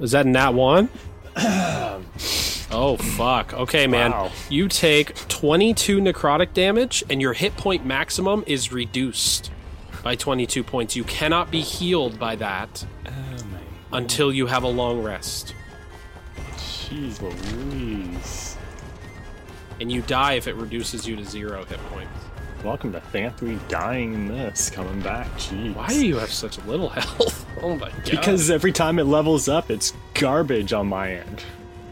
Is 0.01 0.11
that 0.13 0.27
nat 0.27 0.51
one? 0.51 0.89
oh, 1.37 2.97
fuck. 2.99 3.55
Okay, 3.55 3.87
man. 3.87 4.11
Wow. 4.11 4.31
You 4.51 4.69
take 4.69 5.15
22 5.29 6.01
necrotic 6.01 6.53
damage, 6.55 7.05
and 7.09 7.21
your 7.21 7.33
hit 7.33 7.57
point 7.57 7.87
maximum 7.87 8.43
is 8.47 8.73
reduced 8.73 9.51
by 10.03 10.17
22 10.17 10.65
points. 10.65 10.97
You 10.97 11.05
cannot 11.05 11.51
be 11.51 11.61
healed 11.61 12.19
by 12.19 12.37
that 12.37 12.85
Oh 13.07 13.11
until 13.93 14.33
you 14.33 14.47
have 14.47 14.63
a 14.63 14.69
long 14.69 15.03
rest. 15.03 15.55
jeez 16.57 17.21
Louise. 17.21 18.57
And 19.81 19.91
you 19.91 20.03
die 20.03 20.35
if 20.35 20.47
it 20.47 20.55
reduces 20.55 21.07
you 21.07 21.17
to 21.17 21.25
zero 21.25 21.65
hit 21.65 21.79
points. 21.91 22.11
Welcome 22.65 22.93
to 22.93 23.01
Thanthwe 23.01 23.59
dying 23.69 24.15
in 24.15 24.29
this, 24.29 24.71
coming 24.71 25.01
back, 25.01 25.27
jeez. 25.33 25.75
Why 25.75 25.89
do 25.89 26.07
you 26.07 26.17
have 26.19 26.31
such 26.33 26.59
little 26.65 26.89
health? 26.91 27.45
Oh 27.61 27.75
my 27.77 27.91
god. 27.91 28.05
Because 28.11 28.51
every 28.51 28.71
time 28.71 28.99
it 29.01 29.05
levels 29.05 29.49
up, 29.49 29.69
it's 29.71 29.93
garbage 30.15 30.73
on 30.73 30.87
my 30.87 31.15
end. 31.15 31.43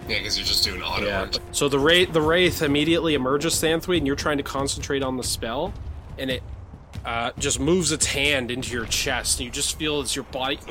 Yeah, 0.08 0.18
because 0.18 0.38
you're 0.38 0.46
just 0.46 0.64
doing 0.64 0.80
auto 0.80 1.06
Yeah. 1.06 1.20
art. 1.22 1.40
So 1.50 1.68
the 1.68 1.78
wraith, 1.78 2.12
the 2.12 2.22
wraith 2.22 2.62
immediately 2.62 3.14
emerges, 3.14 3.54
Thanthwe, 3.54 3.96
and 3.98 4.06
you're 4.06 4.14
trying 4.16 4.36
to 4.38 4.44
concentrate 4.44 5.02
on 5.02 5.16
the 5.16 5.24
spell, 5.24 5.72
and 6.18 6.30
it 6.30 6.42
uh, 7.04 7.32
just 7.38 7.58
moves 7.58 7.90
its 7.90 8.06
hand 8.06 8.50
into 8.52 8.72
your 8.72 8.86
chest, 8.86 9.40
and 9.40 9.46
you 9.46 9.50
just 9.50 9.76
feel 9.76 10.00
as 10.00 10.14
your 10.14 10.24
body. 10.26 10.58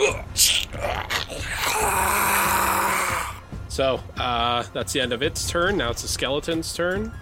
So 3.72 4.02
uh, 4.18 4.64
that's 4.74 4.92
the 4.92 5.00
end 5.00 5.14
of 5.14 5.22
its 5.24 5.50
turn. 5.50 5.78
Now 5.78 5.92
it's 5.92 6.02
the 6.02 6.08
skeleton's 6.10 6.74
turn. 6.74 7.14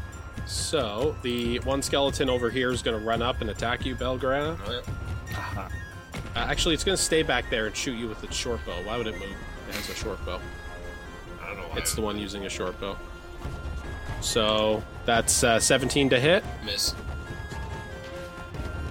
So 0.47 1.15
the 1.23 1.59
one 1.59 1.81
skeleton 1.81 2.29
over 2.29 2.49
here 2.49 2.71
is 2.71 2.81
going 2.81 2.97
to 2.97 3.05
run 3.05 3.21
up 3.21 3.41
and 3.41 3.49
attack 3.49 3.85
you, 3.85 3.95
Belgra. 3.95 4.57
Oh, 4.65 4.71
yeah. 4.71 5.69
Uh, 6.35 6.39
actually, 6.39 6.73
it's 6.73 6.83
going 6.83 6.97
to 6.97 7.03
stay 7.03 7.21
back 7.21 7.49
there 7.49 7.67
and 7.67 7.75
shoot 7.75 7.97
you 7.97 8.07
with 8.07 8.23
its 8.23 8.35
short 8.35 8.65
bow. 8.65 8.81
Why 8.83 8.97
would 8.97 9.07
it 9.07 9.19
move? 9.19 9.35
It 9.69 9.75
has 9.75 9.89
a 9.89 9.95
short 9.95 10.23
bow. 10.25 10.39
I 11.41 11.47
don't 11.47 11.57
know 11.57 11.63
why. 11.63 11.77
It's 11.77 11.93
the 11.93 12.01
one 12.01 12.17
using 12.17 12.45
a 12.45 12.49
short 12.49 12.79
bow. 12.79 12.95
So 14.21 14.81
that's 15.05 15.43
uh, 15.43 15.59
17 15.59 16.09
to 16.11 16.19
hit. 16.19 16.43
Miss. 16.63 16.95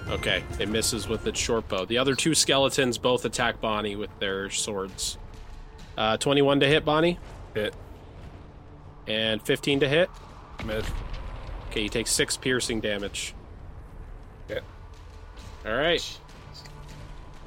Okay, 0.09 0.43
it 0.59 0.69
misses 0.69 1.07
with 1.07 1.25
its 1.27 1.39
short 1.39 1.67
bow. 1.67 1.85
The 1.85 1.97
other 1.97 2.15
two 2.15 2.33
skeletons 2.33 2.97
both 2.97 3.25
attack 3.25 3.59
Bonnie 3.59 3.95
with 3.95 4.11
their 4.19 4.49
swords. 4.49 5.17
Uh, 5.97 6.17
21 6.17 6.59
to 6.61 6.67
hit, 6.67 6.85
Bonnie. 6.85 7.17
Hit. 7.53 7.73
And 9.07 9.41
15 9.41 9.81
to 9.81 9.89
hit. 9.89 10.09
Miss. 10.65 10.85
Okay, 11.77 11.83
you 11.83 11.89
take 11.89 12.07
six 12.07 12.35
piercing 12.35 12.81
damage. 12.81 13.35
Hit. 14.47 14.63
All 15.63 15.75
right. 15.75 16.19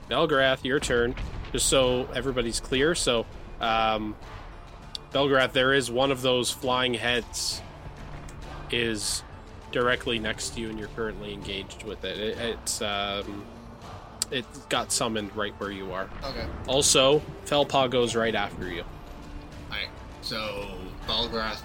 Belgrath, 0.08 0.62
your 0.62 0.78
turn. 0.78 1.16
Just 1.50 1.66
so 1.66 2.06
everybody's 2.14 2.60
clear. 2.60 2.94
So, 2.94 3.26
um, 3.60 4.14
Belgrath, 5.12 5.50
there 5.50 5.74
is 5.74 5.90
one 5.90 6.12
of 6.12 6.22
those 6.22 6.48
flying 6.48 6.94
heads 6.94 7.60
is 8.70 9.24
directly 9.72 10.20
next 10.20 10.50
to 10.50 10.60
you, 10.60 10.70
and 10.70 10.78
you're 10.78 10.86
currently 10.94 11.32
engaged 11.32 11.82
with 11.82 12.04
it. 12.04 12.16
it 12.16 12.38
it's 12.38 12.80
um, 12.82 13.44
it 14.30 14.44
got 14.68 14.92
summoned 14.92 15.34
right 15.34 15.54
where 15.58 15.72
you 15.72 15.90
are. 15.90 16.08
Okay. 16.22 16.46
Also, 16.68 17.20
Felpaw 17.46 17.90
goes 17.90 18.14
right 18.14 18.36
after 18.36 18.68
you. 18.68 18.84
Alright. 19.72 19.88
So, 20.22 20.68
Belgrath 21.08 21.64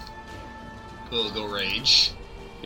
will 1.12 1.30
go 1.30 1.46
rage 1.46 2.12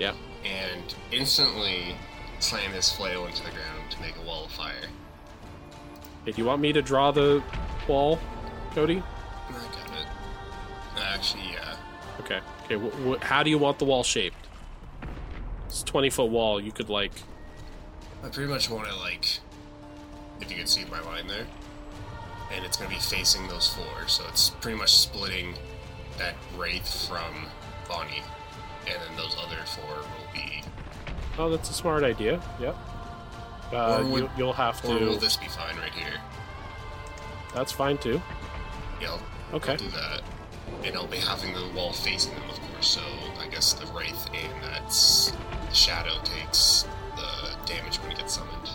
Yeah. 0.00 0.14
and 0.44 0.94
instantly 1.12 1.94
slam 2.40 2.72
his 2.72 2.90
flail 2.90 3.26
into 3.26 3.44
the 3.44 3.50
ground 3.50 3.90
to 3.90 4.00
make 4.00 4.16
a 4.16 4.26
wall 4.26 4.46
of 4.46 4.50
fire. 4.50 4.72
Hey, 6.24 6.32
do 6.32 6.38
you 6.42 6.46
want 6.46 6.60
me 6.62 6.72
to 6.72 6.82
draw 6.82 7.10
the 7.12 7.42
wall, 7.86 8.18
Cody? 8.74 9.02
I 9.48 9.52
got 9.52 9.98
it. 9.98 10.06
Uh, 10.96 11.00
actually, 11.14 11.42
yeah. 11.52 11.76
Okay. 12.20 12.40
Okay. 12.64 12.76
Wh- 12.76 13.18
wh- 13.20 13.22
how 13.22 13.42
do 13.42 13.50
you 13.50 13.58
want 13.58 13.78
the 13.78 13.84
wall 13.84 14.02
shaped? 14.02 14.36
It's 15.66 15.82
a 15.82 15.84
twenty 15.84 16.10
foot 16.10 16.30
wall. 16.30 16.60
You 16.60 16.72
could 16.72 16.88
like. 16.88 17.12
I 18.24 18.28
pretty 18.28 18.50
much 18.50 18.68
want 18.70 18.86
to 18.88 18.96
like, 18.96 19.38
if 20.40 20.50
you 20.50 20.56
can 20.56 20.66
see 20.66 20.84
my 20.90 21.00
line 21.00 21.26
there, 21.26 21.46
and 22.52 22.64
it's 22.64 22.76
gonna 22.76 22.90
be 22.90 22.96
facing 22.96 23.48
those 23.48 23.68
four, 23.68 24.08
so 24.08 24.24
it's 24.28 24.50
pretty 24.50 24.76
much 24.78 24.92
splitting 24.94 25.54
that 26.18 26.34
wraith 26.58 27.06
from 27.08 27.46
Bonnie, 27.88 28.22
and 28.92 29.00
then 29.02 29.16
those 29.16 29.36
other 29.44 29.56
four 29.66 29.96
will 29.96 30.32
be. 30.34 30.62
Oh, 31.38 31.50
that's 31.50 31.70
a 31.70 31.72
smart 31.72 32.02
idea. 32.04 32.40
Yep. 32.60 32.76
Uh, 33.72 33.76
Or 33.98 34.04
would- 34.04 34.22
you, 34.24 34.30
you'll 34.36 34.52
have 34.52 34.84
Or 34.84 34.98
will 34.98 35.14
to. 35.14 35.20
this 35.20 35.36
be 35.36 35.46
fine 35.46 35.76
right 35.78 35.92
here? 35.92 36.20
That's 37.54 37.72
fine 37.72 37.98
too. 37.98 38.20
Yeah, 39.00 39.12
I'll, 39.12 39.56
Okay. 39.56 39.72
I'll 39.72 39.78
do 39.78 39.88
that, 39.90 40.22
and 40.84 40.96
I'll 40.96 41.06
be 41.06 41.16
having 41.18 41.52
the 41.54 41.68
wall 41.74 41.92
facing 41.92 42.34
them, 42.34 42.48
of 42.50 42.60
course. 42.60 42.88
So 42.88 43.00
I 43.40 43.46
guess 43.48 43.72
the 43.72 43.86
wraith 43.92 44.28
and 44.32 44.62
that's 44.62 45.32
the 45.68 45.74
shadow 45.74 46.14
takes 46.24 46.86
the 47.16 47.56
damage 47.66 47.96
when 47.98 48.12
it 48.12 48.18
gets 48.18 48.34
summoned. 48.34 48.70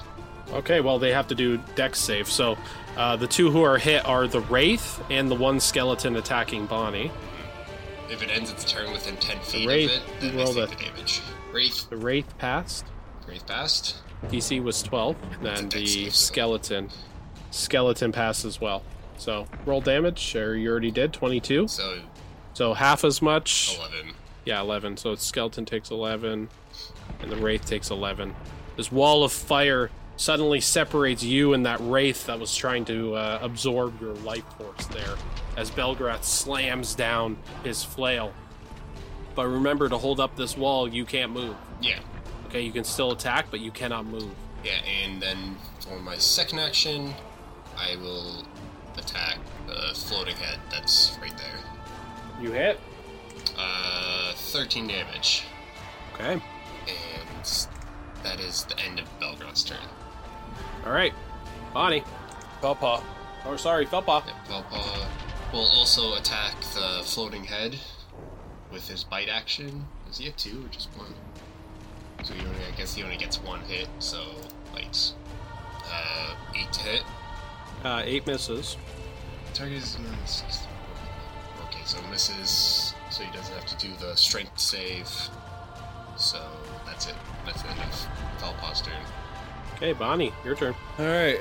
Okay. 0.53 0.79
Well, 0.81 0.99
they 0.99 1.11
have 1.11 1.27
to 1.27 1.35
do 1.35 1.57
dex 1.75 1.99
save. 1.99 2.29
So, 2.29 2.57
uh, 2.97 3.15
the 3.15 3.27
two 3.27 3.49
who 3.51 3.63
are 3.63 3.77
hit 3.77 4.05
are 4.05 4.27
the 4.27 4.41
wraith 4.41 5.01
and 5.09 5.29
the 5.29 5.35
one 5.35 5.59
skeleton 5.59 6.15
attacking 6.17 6.65
Bonnie. 6.67 7.11
If 8.15 8.23
it 8.23 8.29
ends 8.31 8.49
its 8.49 8.63
turn 8.63 8.91
within 8.93 9.17
ten 9.17 9.39
feet 9.41 9.67
wraith 9.67 9.91
of 9.91 9.97
it, 9.97 10.19
then 10.21 10.37
rolled 10.37 10.55
take 10.55 10.63
a- 10.63 10.67
the 10.67 10.83
damage. 10.85 11.21
Wraith, 11.51 11.89
The 11.89 11.97
wraith 11.97 12.37
passed. 12.37 12.85
wraith 13.27 13.45
passed. 13.45 13.97
DC 14.29 14.61
was 14.63 14.81
12. 14.81 15.15
Then 15.41 15.51
It's 15.51 15.61
a 15.61 15.65
dex 15.79 15.93
the 15.95 16.09
skeleton. 16.11 16.89
Skeleton 17.51 18.11
passed 18.13 18.45
as 18.45 18.61
well. 18.61 18.83
So 19.17 19.47
roll 19.65 19.81
damage, 19.81 20.35
or 20.35 20.55
you 20.57 20.69
already 20.71 20.91
did 20.91 21.11
22. 21.13 21.67
So 21.67 21.99
So 22.53 22.73
half 22.73 23.03
as 23.03 23.21
much. 23.21 23.75
eleven. 23.77 24.13
Yeah, 24.45 24.61
11. 24.61 24.95
So 24.97 25.15
skeleton 25.15 25.65
takes 25.65 25.91
11, 25.91 26.49
and 27.21 27.31
the 27.31 27.35
wraith 27.35 27.65
takes 27.65 27.89
11. 27.89 28.33
This 28.77 28.91
wall 28.91 29.23
of 29.25 29.31
fire 29.33 29.89
suddenly 30.17 30.61
separates 30.61 31.23
you 31.23 31.53
and 31.53 31.65
that 31.65 31.79
wraith 31.81 32.25
that 32.27 32.39
was 32.39 32.55
trying 32.55 32.85
to 32.85 33.15
uh, 33.15 33.39
absorb 33.41 33.99
your 34.01 34.13
life 34.15 34.45
force 34.57 34.85
there 34.87 35.15
as 35.57 35.71
Belgrath 35.71 36.23
slams 36.23 36.95
down 36.95 37.37
his 37.63 37.83
flail. 37.83 38.33
But 39.35 39.47
remember 39.47 39.89
to 39.89 39.97
hold 39.97 40.19
up 40.19 40.35
this 40.35 40.57
wall, 40.57 40.87
you 40.87 41.05
can't 41.05 41.31
move. 41.31 41.55
Yeah, 41.81 41.99
Okay, 42.47 42.61
you 42.61 42.71
can 42.71 42.83
still 42.83 43.11
attack, 43.11 43.47
but 43.51 43.59
you 43.59 43.71
cannot 43.71 44.05
move. 44.05 44.29
yeah, 44.63 44.79
and 45.03 45.21
then 45.21 45.57
for 45.81 45.99
my 45.99 46.17
second 46.17 46.59
action, 46.59 47.13
I 47.77 47.95
will 47.97 48.45
attack 48.97 49.37
the 49.67 49.93
floating 49.93 50.35
head 50.37 50.59
that's 50.71 51.17
right 51.21 51.35
there. 51.37 51.59
You 52.41 52.51
hit. 52.51 52.79
Uh, 53.57 54.33
thirteen 54.35 54.87
damage, 54.87 55.43
Okay. 56.13 56.33
and 56.33 57.67
that 58.23 58.39
is 58.39 58.63
the 58.65 58.79
end 58.79 58.99
of 58.99 59.05
Belgrath's 59.19 59.63
turn. 59.63 59.77
All 60.85 60.91
right. 60.91 61.13
Bonnie. 61.73 62.03
Papa. 62.61 63.03
Oh, 63.45 63.55
sorry, 63.57 63.85
Felpaw. 63.85 64.23
Yep, 64.25 64.35
Felpaw 64.47 65.05
will 65.55 65.69
also 65.69 66.15
attack 66.15 66.53
the 66.73 67.01
floating 67.05 67.45
head 67.45 67.79
with 68.73 68.89
his 68.89 69.05
bite 69.05 69.29
action. 69.29 69.85
Does 70.05 70.17
he 70.17 70.25
have 70.25 70.35
two 70.35 70.65
or 70.65 70.67
just 70.67 70.89
one? 70.97 71.13
So 72.23 72.33
he 72.33 72.41
only, 72.41 72.59
I 72.71 72.75
guess 72.75 72.93
he 72.93 73.03
only 73.03 73.15
gets 73.15 73.41
one 73.41 73.61
hit, 73.61 73.87
so 73.99 74.21
bites. 74.73 75.13
Uh, 75.89 76.35
eight 76.57 76.73
to 76.73 76.79
hit. 76.81 77.03
Uh, 77.85 78.01
eight 78.03 78.27
misses. 78.27 78.75
Target 79.53 79.77
is 79.77 79.97
okay, 81.63 81.81
so 81.85 81.97
misses, 82.11 82.93
so 83.09 83.23
he 83.23 83.31
doesn't 83.31 83.55
have 83.55 83.65
to 83.65 83.77
do 83.77 83.93
the 84.01 84.13
strength 84.15 84.59
save. 84.59 85.07
So 86.17 86.41
that's 86.85 87.07
it. 87.07 87.15
That's 87.45 87.61
the 87.61 87.69
end 87.69 87.79
of 87.79 88.07
Felpaw's 88.41 88.81
turn. 88.81 88.93
Okay, 89.75 89.93
Bonnie, 89.93 90.33
your 90.43 90.55
turn. 90.55 90.75
All 90.99 91.05
right. 91.05 91.39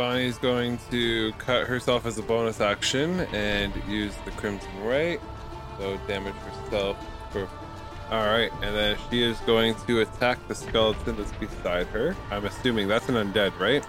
Bonnie's 0.00 0.38
going 0.38 0.78
to 0.90 1.30
cut 1.32 1.66
herself 1.66 2.06
as 2.06 2.16
a 2.16 2.22
bonus 2.22 2.62
action 2.62 3.20
and 3.34 3.70
use 3.86 4.14
the 4.24 4.30
Crimson 4.30 4.82
Rite. 4.82 5.20
So 5.78 6.00
damage 6.08 6.32
herself. 6.36 6.96
For... 7.30 7.46
All 8.10 8.24
right, 8.24 8.50
and 8.62 8.74
then 8.74 8.96
she 9.10 9.22
is 9.22 9.36
going 9.40 9.74
to 9.86 10.00
attack 10.00 10.38
the 10.48 10.54
skeleton 10.54 11.18
that's 11.18 11.32
beside 11.32 11.86
her. 11.88 12.16
I'm 12.30 12.46
assuming 12.46 12.88
that's 12.88 13.10
an 13.10 13.16
undead, 13.16 13.58
right? 13.58 13.86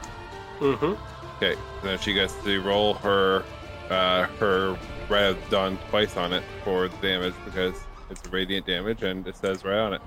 Mm-hmm. 0.60 1.02
Okay. 1.38 1.58
Then 1.82 1.98
she 1.98 2.12
gets 2.12 2.34
to 2.44 2.62
roll 2.62 2.96
her 2.96 3.46
uh, 3.90 4.26
her 4.38 4.78
red 5.08 5.38
done 5.50 5.80
twice 5.90 6.18
on 6.18 6.34
it 6.34 6.44
for 6.66 6.90
the 6.90 6.98
damage 6.98 7.36
because 7.46 7.76
it's 8.10 8.22
radiant 8.28 8.66
damage 8.68 9.02
and 9.02 9.26
it 9.26 9.38
says 9.38 9.64
right 9.64 9.80
on 9.80 9.94
it. 9.94 10.02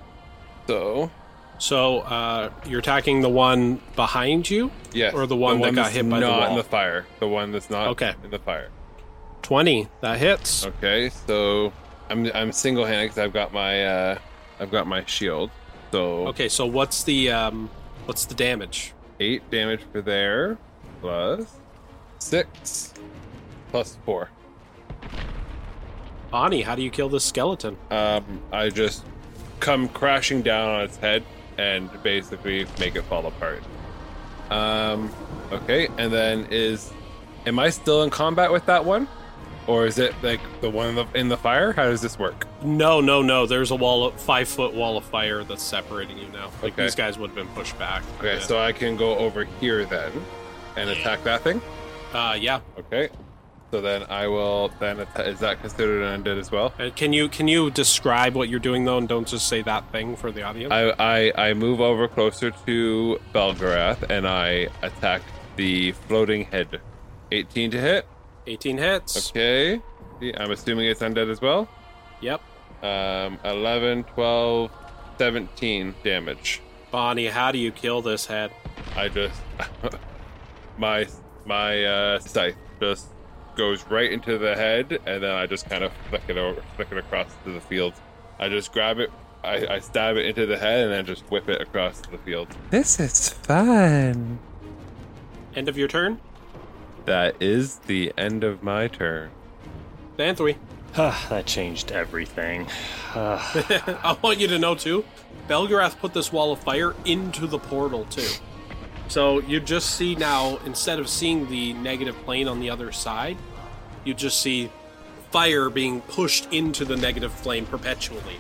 So 0.67 1.11
So 1.59 2.01
uh, 2.01 2.51
you're 2.67 2.81
attacking 2.81 3.21
the 3.21 3.29
one 3.29 3.81
behind 3.97 4.51
you, 4.51 4.71
yes, 4.93 5.15
Or 5.15 5.27
the 5.27 5.37
one 5.37 5.61
that 5.61 5.75
got 5.75 5.93
hit 5.93 6.09
by 6.09 6.21
the 6.21 6.27
not 6.27 6.51
in 6.51 6.57
the 6.57 6.65
fire. 6.65 7.07
The 7.21 7.29
one 7.29 7.53
that's 7.53 7.71
not 7.71 7.89
Okay. 7.89 8.13
in 8.25 8.31
the 8.31 8.39
fire. 8.41 8.69
twenty. 9.43 9.89
That 10.01 10.19
hits. 10.19 10.67
Okay, 10.67 11.11
so 11.27 11.73
I'm 12.11 12.31
I'm 12.35 12.51
single 12.53 12.85
handed 12.85 13.05
because 13.11 13.19
I've 13.19 13.33
got 13.33 13.53
my 13.53 13.85
uh 13.85 14.19
I've 14.61 14.71
got 14.71 14.87
my 14.87 15.05
shield. 15.07 15.51
So 15.93 16.27
Okay, 16.29 16.49
so 16.49 16.67
what's 16.67 17.05
the 17.05 17.31
um, 17.31 17.71
what's 18.07 18.25
the 18.27 18.35
damage? 18.35 18.93
eight 19.21 19.49
damage 19.51 19.81
for 19.93 20.03
there, 20.03 20.59
plus 21.01 21.47
six, 22.19 22.93
plus 23.71 23.97
four. 24.05 24.29
Bonnie, 26.31 26.63
how 26.63 26.75
do 26.75 26.83
you 26.83 26.91
kill 26.91 27.09
this 27.09 27.25
skeleton? 27.25 27.77
Um, 27.93 28.43
I 28.53 28.71
just 28.71 29.05
come 29.61 29.89
crashing 29.89 30.43
down 30.43 30.69
on 30.69 30.81
its 30.83 30.97
head 30.97 31.23
and 31.59 31.91
basically 32.03 32.67
make 32.79 32.97
it 32.97 33.03
fall 33.03 33.27
apart. 33.27 33.63
Um, 34.51 35.11
okay, 35.53 35.89
and 35.99 36.13
then 36.13 36.47
is 36.51 36.93
am 37.47 37.59
I 37.59 37.71
still 37.71 38.03
in 38.03 38.11
combat 38.11 38.53
with 38.53 38.67
that 38.67 38.85
one, 38.85 39.09
or 39.67 39.87
is 39.87 39.99
it 39.99 40.15
like 40.23 40.41
the 40.61 40.69
one 40.71 40.91
in 40.91 40.95
the, 40.97 41.07
in 41.15 41.29
the 41.29 41.37
fire? 41.37 41.73
How 41.73 41.85
does 41.85 42.03
this 42.03 42.19
work? 42.19 42.47
No, 42.63 43.01
no, 43.01 43.23
no. 43.23 43.47
There's 43.47 43.71
a 43.71 43.77
wall, 43.77 44.07
of, 44.07 44.21
five 44.21 44.49
foot 44.49 44.75
wall 44.75 44.97
of 44.97 45.05
fire 45.05 45.45
that's 45.45 45.63
separating 45.63 46.19
you 46.19 46.29
now. 46.29 46.51
Like 46.63 46.75
Okay. 46.75 46.83
these 46.83 46.95
guys 46.95 47.19
would 47.19 47.29
have 47.31 47.37
been 47.37 47.49
pushed 47.49 47.79
back. 47.79 48.03
Okay, 48.19 48.35
Yeah. 48.35 48.41
so 48.41 48.59
I 48.59 48.73
can 48.73 48.97
go 48.97 49.17
over 49.17 49.45
here 49.61 49.85
then 49.87 50.13
and 50.77 50.91
attack 50.91 51.25
that 51.25 51.41
thing. 51.43 51.61
uh, 52.13 52.37
yeah. 52.39 52.61
Okay. 52.79 53.09
So 53.75 53.81
then 53.81 54.05
I 54.05 54.29
will 54.29 54.71
then 54.79 55.01
is 55.01 55.41
that 55.41 55.61
considered 55.61 56.05
an 56.05 56.23
undead 56.23 56.39
as 56.39 56.53
well? 56.53 56.73
Uh, 56.79 56.91
can 56.95 57.13
you 57.13 57.29
can 57.29 57.49
you 57.49 57.73
describe 57.73 58.37
what 58.37 58.49
you're 58.49 58.61
doing 58.61 58.85
though, 58.85 58.99
and 58.99 59.09
don't 59.09 59.27
just 59.27 59.49
say 59.49 59.63
that 59.63 59.91
thing 59.91 60.15
for 60.15 60.31
the 60.31 60.45
audience? 60.45 60.73
I 60.73 60.93
I, 60.97 61.49
I 61.49 61.55
move 61.55 61.81
over 61.81 62.07
closer 62.07 62.53
to 62.53 63.21
Belgarath 63.35 64.09
and 64.09 64.29
I 64.29 64.69
attack 64.83 65.23
the 65.57 65.91
floating 66.07 66.45
head. 66.45 66.81
18 67.33 67.73
to 67.73 67.81
hit. 67.81 68.07
18 68.47 68.79
hits. 68.79 69.31
Okay. 69.31 69.83
I'm 70.37 70.53
assuming 70.53 70.87
it's 70.87 71.01
undead 71.01 71.29
as 71.29 71.41
well. 71.41 71.69
Yep. 72.21 72.43
Um 72.81 73.41
11, 73.45 74.05
12, 74.05 74.71
17 75.19 75.97
damage. 76.05 76.63
Bonnie, 76.93 77.27
how 77.27 77.51
do 77.51 77.59
you 77.59 77.73
kill 77.73 78.03
this 78.03 78.25
head? 78.27 78.53
I 78.95 79.09
just 79.09 79.43
my 80.79 81.09
my 81.45 81.85
uh 81.85 82.19
scythe 82.21 82.55
just 82.81 83.09
goes 83.57 83.85
right 83.87 84.11
into 84.11 84.39
the 84.39 84.55
head 84.55 85.01
and 85.07 85.23
then 85.23 85.31
I 85.31 85.47
just 85.47 85.69
kind 85.69 85.85
of 85.85 85.93
flick 86.09 86.23
it 86.29 86.37
over 86.37 86.63
flick 86.77 86.91
it 86.91 86.99
across 86.99 87.29
to 87.45 87.53
the 87.53 87.61
field. 87.61 87.95
I 88.39 88.49
just 88.49 88.73
grab 88.73 88.99
it 88.99 89.11
I, 89.43 89.67
I 89.75 89.79
stab 89.81 90.17
it 90.17 90.25
into 90.25 90.47
the 90.47 90.57
head 90.57 90.85
and 90.85 90.93
then 90.93 91.05
just 91.05 91.23
whip 91.31 91.49
it 91.49 91.61
across 91.61 92.01
the 92.01 92.19
field. 92.19 92.49
This 92.71 92.99
is 92.99 93.29
fun. 93.29 94.39
End 95.55 95.69
of 95.69 95.77
your 95.77 95.89
turn. 95.89 96.21
That 97.05 97.37
is 97.41 97.77
the 97.81 98.13
end 98.17 98.43
of 98.43 98.63
my 98.63 98.89
turn. 98.89 99.31
Thanthwe. 100.17 100.57
Ah, 100.97 101.27
that 101.29 101.45
changed 101.45 101.93
everything. 101.93 102.69
I 103.15 104.17
want 104.23 104.39
you 104.39 104.47
to 104.49 104.59
know 104.59 104.75
too, 104.75 105.05
Belgarath 105.49 105.99
put 105.99 106.15
this 106.15 106.33
wall 106.33 106.53
of 106.53 106.61
fire 106.61 106.95
into 107.05 107.47
the 107.47 107.59
portal 107.59 108.07
too. 108.07 108.29
So 109.09 109.41
you 109.41 109.61
just 109.61 109.91
see 109.97 110.15
now, 110.15 110.59
instead 110.65 110.99
of 110.99 111.09
seeing 111.09 111.49
the 111.49 111.73
negative 111.75 112.17
plane 112.25 112.49
on 112.49 112.61
the 112.61 112.71
other 112.71 112.91
side, 112.93 113.37
you 114.05 114.15
just 114.15 114.41
see 114.41 114.71
fire 115.31 115.69
being 115.71 116.01
pushed 116.03 116.53
into 116.53 116.85
the 116.85 116.97
negative 116.97 117.33
flame 117.33 117.67
perpetually. 117.67 118.39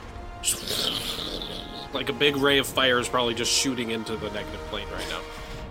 Like 1.93 2.09
a 2.09 2.13
big 2.13 2.37
ray 2.37 2.59
of 2.59 2.67
fire 2.67 2.99
is 2.99 3.09
probably 3.09 3.35
just 3.35 3.53
shooting 3.53 3.91
into 3.91 4.17
the 4.17 4.31
negative 4.31 4.61
plane 4.71 4.87
right 4.93 5.07
now. 5.09 5.21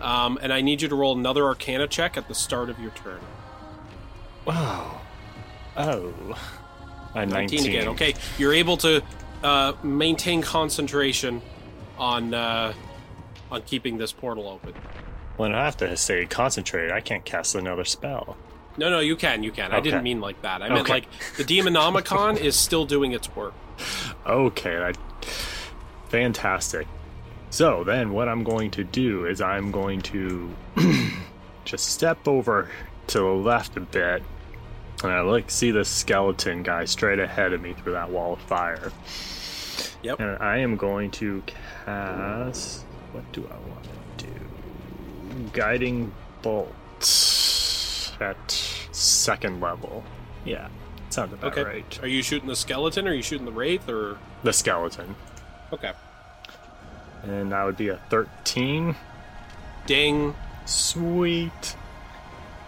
Um, 0.07 0.37
and 0.41 0.51
I 0.51 0.61
need 0.61 0.81
you 0.81 0.89
to 0.89 0.95
roll 0.95 1.17
another 1.17 1.45
Arcana 1.45 1.87
check 1.87 2.17
at 2.17 2.27
the 2.27 2.35
start 2.35 2.69
of 2.69 2.79
your 2.79 2.91
turn. 2.91 3.19
wow. 4.45 5.01
Oh. 5.77 6.13
I'm 7.15 7.29
19, 7.29 7.57
19, 7.57 7.65
again. 7.65 7.87
Okay, 7.89 8.15
you're 8.37 8.53
able 8.53 8.77
to 8.77 9.03
uh, 9.43 9.73
maintain 9.83 10.41
concentration 10.41 11.41
on 11.97 12.33
uh, 12.33 12.73
on 13.53 13.61
keeping 13.61 13.97
this 13.97 14.11
portal 14.11 14.47
open. 14.49 14.73
Well, 15.37 15.53
I 15.55 15.65
have 15.65 15.77
to 15.77 15.95
say 15.95 16.25
concentrate. 16.25 16.91
I 16.91 16.99
can't 16.99 17.23
cast 17.23 17.55
another 17.55 17.85
spell. 17.85 18.35
No, 18.75 18.89
no, 18.89 18.99
you 18.99 19.15
can, 19.15 19.43
you 19.43 19.51
can. 19.51 19.71
I 19.71 19.79
didn't 19.79 20.03
mean 20.03 20.19
like 20.19 20.41
that. 20.41 20.63
I 20.63 20.69
meant 20.69 20.81
Okay. 20.81 20.93
like 20.93 21.05
the 21.37 21.43
Demonomicon 21.43 22.39
is 22.39 22.55
still 22.55 22.85
doing 22.85 23.11
its 23.11 23.33
work. 23.35 23.53
Okay, 24.25 24.75
that, 24.75 24.97
fantastic. 26.09 26.87
So 27.51 27.83
then, 27.83 28.13
what 28.13 28.27
I'm 28.27 28.43
going 28.43 28.71
to 28.71 28.83
do 28.83 29.25
is 29.27 29.41
I'm 29.41 29.69
going 29.71 30.01
to 30.01 30.51
just 31.65 31.85
step 31.89 32.27
over 32.27 32.69
to 33.07 33.19
the 33.19 33.25
left 33.25 33.77
a 33.77 33.81
bit, 33.81 34.23
and 35.03 35.11
I 35.11 35.21
like 35.21 35.51
see 35.51 35.69
this 35.69 35.89
skeleton 35.89 36.63
guy 36.63 36.85
straight 36.85 37.19
ahead 37.19 37.53
of 37.53 37.61
me 37.61 37.73
through 37.73 37.93
that 37.93 38.09
wall 38.09 38.33
of 38.33 38.41
fire. 38.41 38.91
Yep. 40.01 40.19
And 40.19 40.37
I 40.41 40.57
am 40.57 40.77
going 40.77 41.11
to 41.11 41.43
cast. 41.85 42.85
What 43.13 43.31
do 43.31 43.47
I 43.49 43.69
want 43.69 43.83
to 44.17 44.25
do? 44.25 45.49
Guiding 45.53 46.11
bolt 46.41 46.73
at 48.19 48.51
second 48.91 49.61
level. 49.61 50.03
Yeah, 50.45 50.67
sounds 51.09 51.33
about 51.33 51.53
Okay. 51.57 51.63
right. 51.63 51.99
Are 52.03 52.07
you 52.07 52.21
shooting 52.21 52.49
the 52.49 52.55
skeleton? 52.55 53.07
Or 53.07 53.11
are 53.11 53.13
you 53.13 53.21
shooting 53.21 53.45
the 53.45 53.51
wraith? 53.51 53.87
Or 53.87 54.17
The 54.43 54.51
skeleton. 54.53 55.15
okay, 55.71 55.93
And 57.23 57.51
that 57.51 57.63
would 57.63 57.77
be 57.77 57.87
a 57.89 57.97
13. 58.09 58.95
ding. 59.85 60.35
Sweet. 60.65 61.75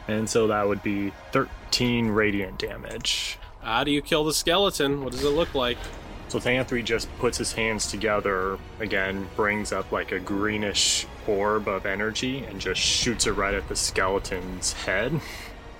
And 0.08 0.30
so 0.30 0.48
that 0.48 0.68
would 0.68 0.84
be 0.84 1.12
13 1.32 2.10
radiant 2.10 2.60
damage. 2.60 3.38
How 3.62 3.84
do 3.84 3.92
you 3.92 4.02
kill 4.02 4.24
the 4.24 4.34
skeleton? 4.34 5.04
What 5.04 5.12
does 5.14 5.24
it 5.24 5.30
look 5.30 5.56
like? 5.56 5.78
So 6.28 6.40
Thanthwe 6.40 6.84
just 6.84 7.08
puts 7.20 7.38
his 7.38 7.54
hands 7.54 7.90
together, 7.90 8.58
again, 8.80 9.28
brings 9.36 9.72
up 9.72 9.92
like 9.92 10.12
a 10.12 10.20
greenish 10.20 11.06
orb 11.28 11.68
of 11.68 11.86
energy, 11.86 12.40
and 12.46 12.60
just 12.60 12.82
shoots 12.82 13.28
it 13.28 13.32
right 13.34 13.54
at 13.54 13.68
the 13.70 13.76
skeleton's 13.76 14.74
head, 14.74 15.20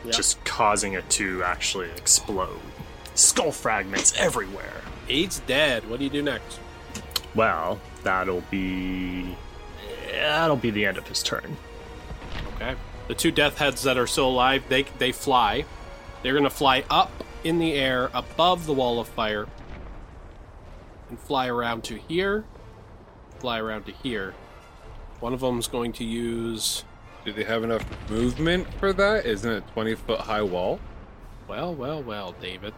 Yeah. 0.04 0.12
just 0.12 0.44
causing 0.46 0.94
it 0.94 1.10
to 1.12 1.44
actually 1.44 1.90
explode. 1.92 2.60
Skull 3.16 3.52
fragments 3.52 4.14
everywhere. 4.18 4.82
Eight's 5.10 5.40
dead. 5.40 5.90
What 5.90 5.98
do 6.00 6.04
you 6.06 6.10
do 6.12 6.22
next? 6.22 6.60
Well, 7.34 7.80
that'll 8.04 8.42
be. 8.52 9.36
That'll 10.12 10.56
be 10.56 10.70
the 10.72 10.86
end 10.86 10.98
of 10.98 11.08
his 11.08 11.22
turn. 11.24 11.58
Okay. 12.56 12.76
The 13.08 13.16
two 13.16 13.32
death 13.32 13.58
heads 13.58 13.84
that 13.84 13.98
are 13.98 14.08
still 14.08 14.30
alive, 14.30 14.64
they 14.70 14.84
they 15.00 15.12
fly. 15.12 15.66
They're 16.24 16.34
gonna 16.34 16.50
fly 16.50 16.84
up 16.90 17.12
in 17.44 17.60
the 17.60 17.74
air 17.74 18.10
above 18.14 18.66
the 18.66 18.74
wall 18.74 19.00
of 19.00 19.08
fire, 19.08 19.48
and 21.10 21.20
fly 21.20 21.48
around 21.48 21.84
to 21.86 21.96
here, 21.96 22.46
fly 23.40 23.60
around 23.60 23.86
to 23.86 23.92
here. 23.92 24.34
One 25.20 25.34
of 25.34 25.40
them's 25.40 25.68
going 25.68 25.94
to 25.94 26.04
use. 26.04 26.84
Do 27.24 27.34
they 27.34 27.44
have 27.44 27.64
enough 27.64 27.84
movement 28.10 28.72
for 28.76 28.94
that? 28.94 29.26
Isn't 29.26 29.52
it 29.52 29.64
a 29.68 29.72
20 29.72 29.96
foot 29.96 30.20
high 30.22 30.44
wall? 30.44 30.80
Well, 31.48 31.74
well, 31.74 32.02
well, 32.02 32.36
David. 32.42 32.74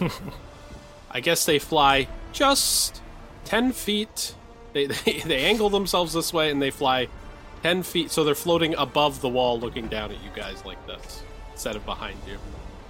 I 1.10 1.20
guess 1.20 1.44
they 1.44 1.58
fly 1.58 2.08
just 2.32 3.02
ten 3.44 3.72
feet. 3.72 4.34
They, 4.72 4.86
they 5.04 5.20
they 5.20 5.44
angle 5.44 5.70
themselves 5.70 6.12
this 6.12 6.32
way 6.32 6.50
and 6.50 6.60
they 6.60 6.70
fly 6.70 7.08
ten 7.62 7.82
feet. 7.82 8.10
So 8.10 8.22
they're 8.24 8.34
floating 8.34 8.74
above 8.74 9.20
the 9.20 9.28
wall, 9.28 9.58
looking 9.58 9.88
down 9.88 10.10
at 10.10 10.22
you 10.22 10.30
guys 10.34 10.64
like 10.64 10.84
this, 10.86 11.22
instead 11.52 11.76
of 11.76 11.84
behind 11.84 12.18
you. 12.28 12.38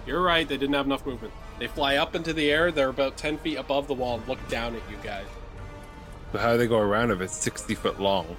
You're 0.06 0.22
right. 0.22 0.46
They 0.46 0.56
didn't 0.56 0.74
have 0.74 0.86
enough 0.86 1.06
movement. 1.06 1.32
They 1.58 1.66
fly 1.66 1.96
up 1.96 2.14
into 2.14 2.32
the 2.32 2.50
air. 2.50 2.70
They're 2.70 2.88
about 2.88 3.16
ten 3.16 3.38
feet 3.38 3.56
above 3.56 3.86
the 3.86 3.94
wall 3.94 4.18
and 4.18 4.28
look 4.28 4.46
down 4.48 4.74
at 4.74 4.82
you 4.90 4.96
guys. 5.02 5.26
So 6.32 6.38
how 6.38 6.52
do 6.52 6.58
they 6.58 6.66
go 6.66 6.78
around 6.78 7.12
if 7.12 7.20
it's 7.20 7.36
60 7.36 7.74
foot 7.76 8.00
long? 8.00 8.36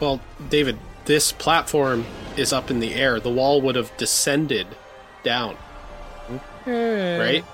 Well, 0.00 0.20
David, 0.50 0.78
this 1.04 1.32
platform 1.32 2.04
is 2.36 2.52
up 2.52 2.70
in 2.70 2.80
the 2.80 2.94
air. 2.94 3.20
The 3.20 3.30
wall 3.30 3.60
would 3.62 3.76
have 3.76 3.96
descended 3.96 4.66
down. 5.22 5.56
Okay. 6.66 7.18
right? 7.18 7.44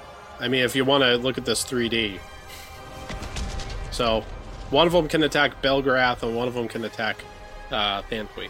I 0.40 0.48
mean, 0.48 0.64
if 0.64 0.74
you 0.74 0.84
want 0.84 1.04
to 1.04 1.16
look 1.16 1.38
at 1.38 1.44
this 1.44 1.64
3D. 1.64 2.18
So, 3.92 4.24
one 4.70 4.86
of 4.86 4.92
them 4.92 5.06
can 5.06 5.22
attack 5.22 5.62
Belgarath, 5.62 6.22
and 6.24 6.34
one 6.34 6.48
of 6.48 6.54
them 6.54 6.66
can 6.66 6.84
attack 6.84 7.16
uh, 7.70 8.02
Thanthwe. 8.02 8.48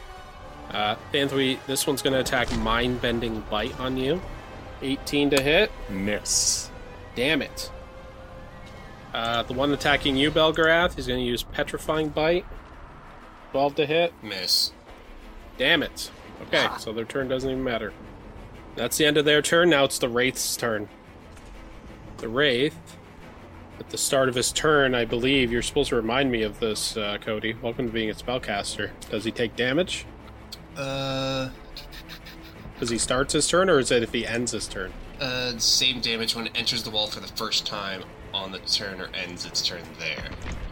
Uh, 0.70 0.96
Thanthwe, 1.12 1.58
this 1.66 1.86
one's 1.86 2.00
going 2.00 2.14
to 2.14 2.20
attack 2.20 2.50
Mind 2.58 3.02
Bending 3.02 3.40
Bite 3.50 3.78
on 3.78 3.96
you. 3.98 4.22
18 4.84 5.30
to 5.30 5.42
hit. 5.42 5.72
Miss. 5.88 6.70
Damn 7.14 7.42
it. 7.42 7.70
Uh, 9.12 9.42
the 9.44 9.54
one 9.54 9.72
attacking 9.72 10.16
you, 10.16 10.30
Belgarath, 10.30 10.98
is 10.98 11.06
going 11.06 11.20
to 11.20 11.26
use 11.26 11.42
Petrifying 11.42 12.08
Bite. 12.08 12.44
12 13.52 13.74
to 13.76 13.86
hit. 13.86 14.12
Miss. 14.22 14.72
Damn 15.56 15.82
it. 15.82 16.10
Okay, 16.42 16.66
so 16.78 16.92
their 16.92 17.04
turn 17.04 17.28
doesn't 17.28 17.48
even 17.48 17.62
matter. 17.62 17.92
That's 18.76 18.96
the 18.96 19.06
end 19.06 19.16
of 19.16 19.24
their 19.24 19.40
turn. 19.40 19.70
Now 19.70 19.84
it's 19.84 19.98
the 19.98 20.08
Wraith's 20.08 20.56
turn. 20.56 20.88
The 22.18 22.28
Wraith, 22.28 22.96
at 23.78 23.90
the 23.90 23.98
start 23.98 24.28
of 24.28 24.34
his 24.34 24.50
turn, 24.50 24.94
I 24.94 25.04
believe 25.04 25.52
you're 25.52 25.62
supposed 25.62 25.90
to 25.90 25.96
remind 25.96 26.32
me 26.32 26.42
of 26.42 26.58
this, 26.58 26.96
uh, 26.96 27.18
Cody. 27.20 27.54
Welcome 27.62 27.86
to 27.86 27.92
being 27.92 28.10
a 28.10 28.14
spellcaster. 28.14 28.90
Does 29.10 29.24
he 29.24 29.30
take 29.30 29.54
damage? 29.54 30.06
Uh, 30.76 31.50
Does 32.80 32.90
he 32.90 32.98
starts 32.98 33.32
his 33.32 33.46
turn, 33.48 33.70
or 33.70 33.78
is 33.78 33.90
it 33.90 34.02
if 34.02 34.12
he 34.12 34.26
ends 34.26 34.52
his 34.52 34.66
turn? 34.68 34.92
uh, 35.20 35.56
same 35.58 36.00
damage 36.00 36.34
when 36.34 36.46
it 36.48 36.52
enters 36.56 36.82
the 36.82 36.90
wall 36.90 37.06
for 37.06 37.20
the 37.20 37.28
first 37.28 37.64
time 37.64 38.02
on 38.34 38.50
the 38.50 38.58
turn 38.58 39.00
or 39.00 39.08
ends 39.14 39.46
its 39.46 39.62
turn 39.62 39.80
there. 40.00 40.28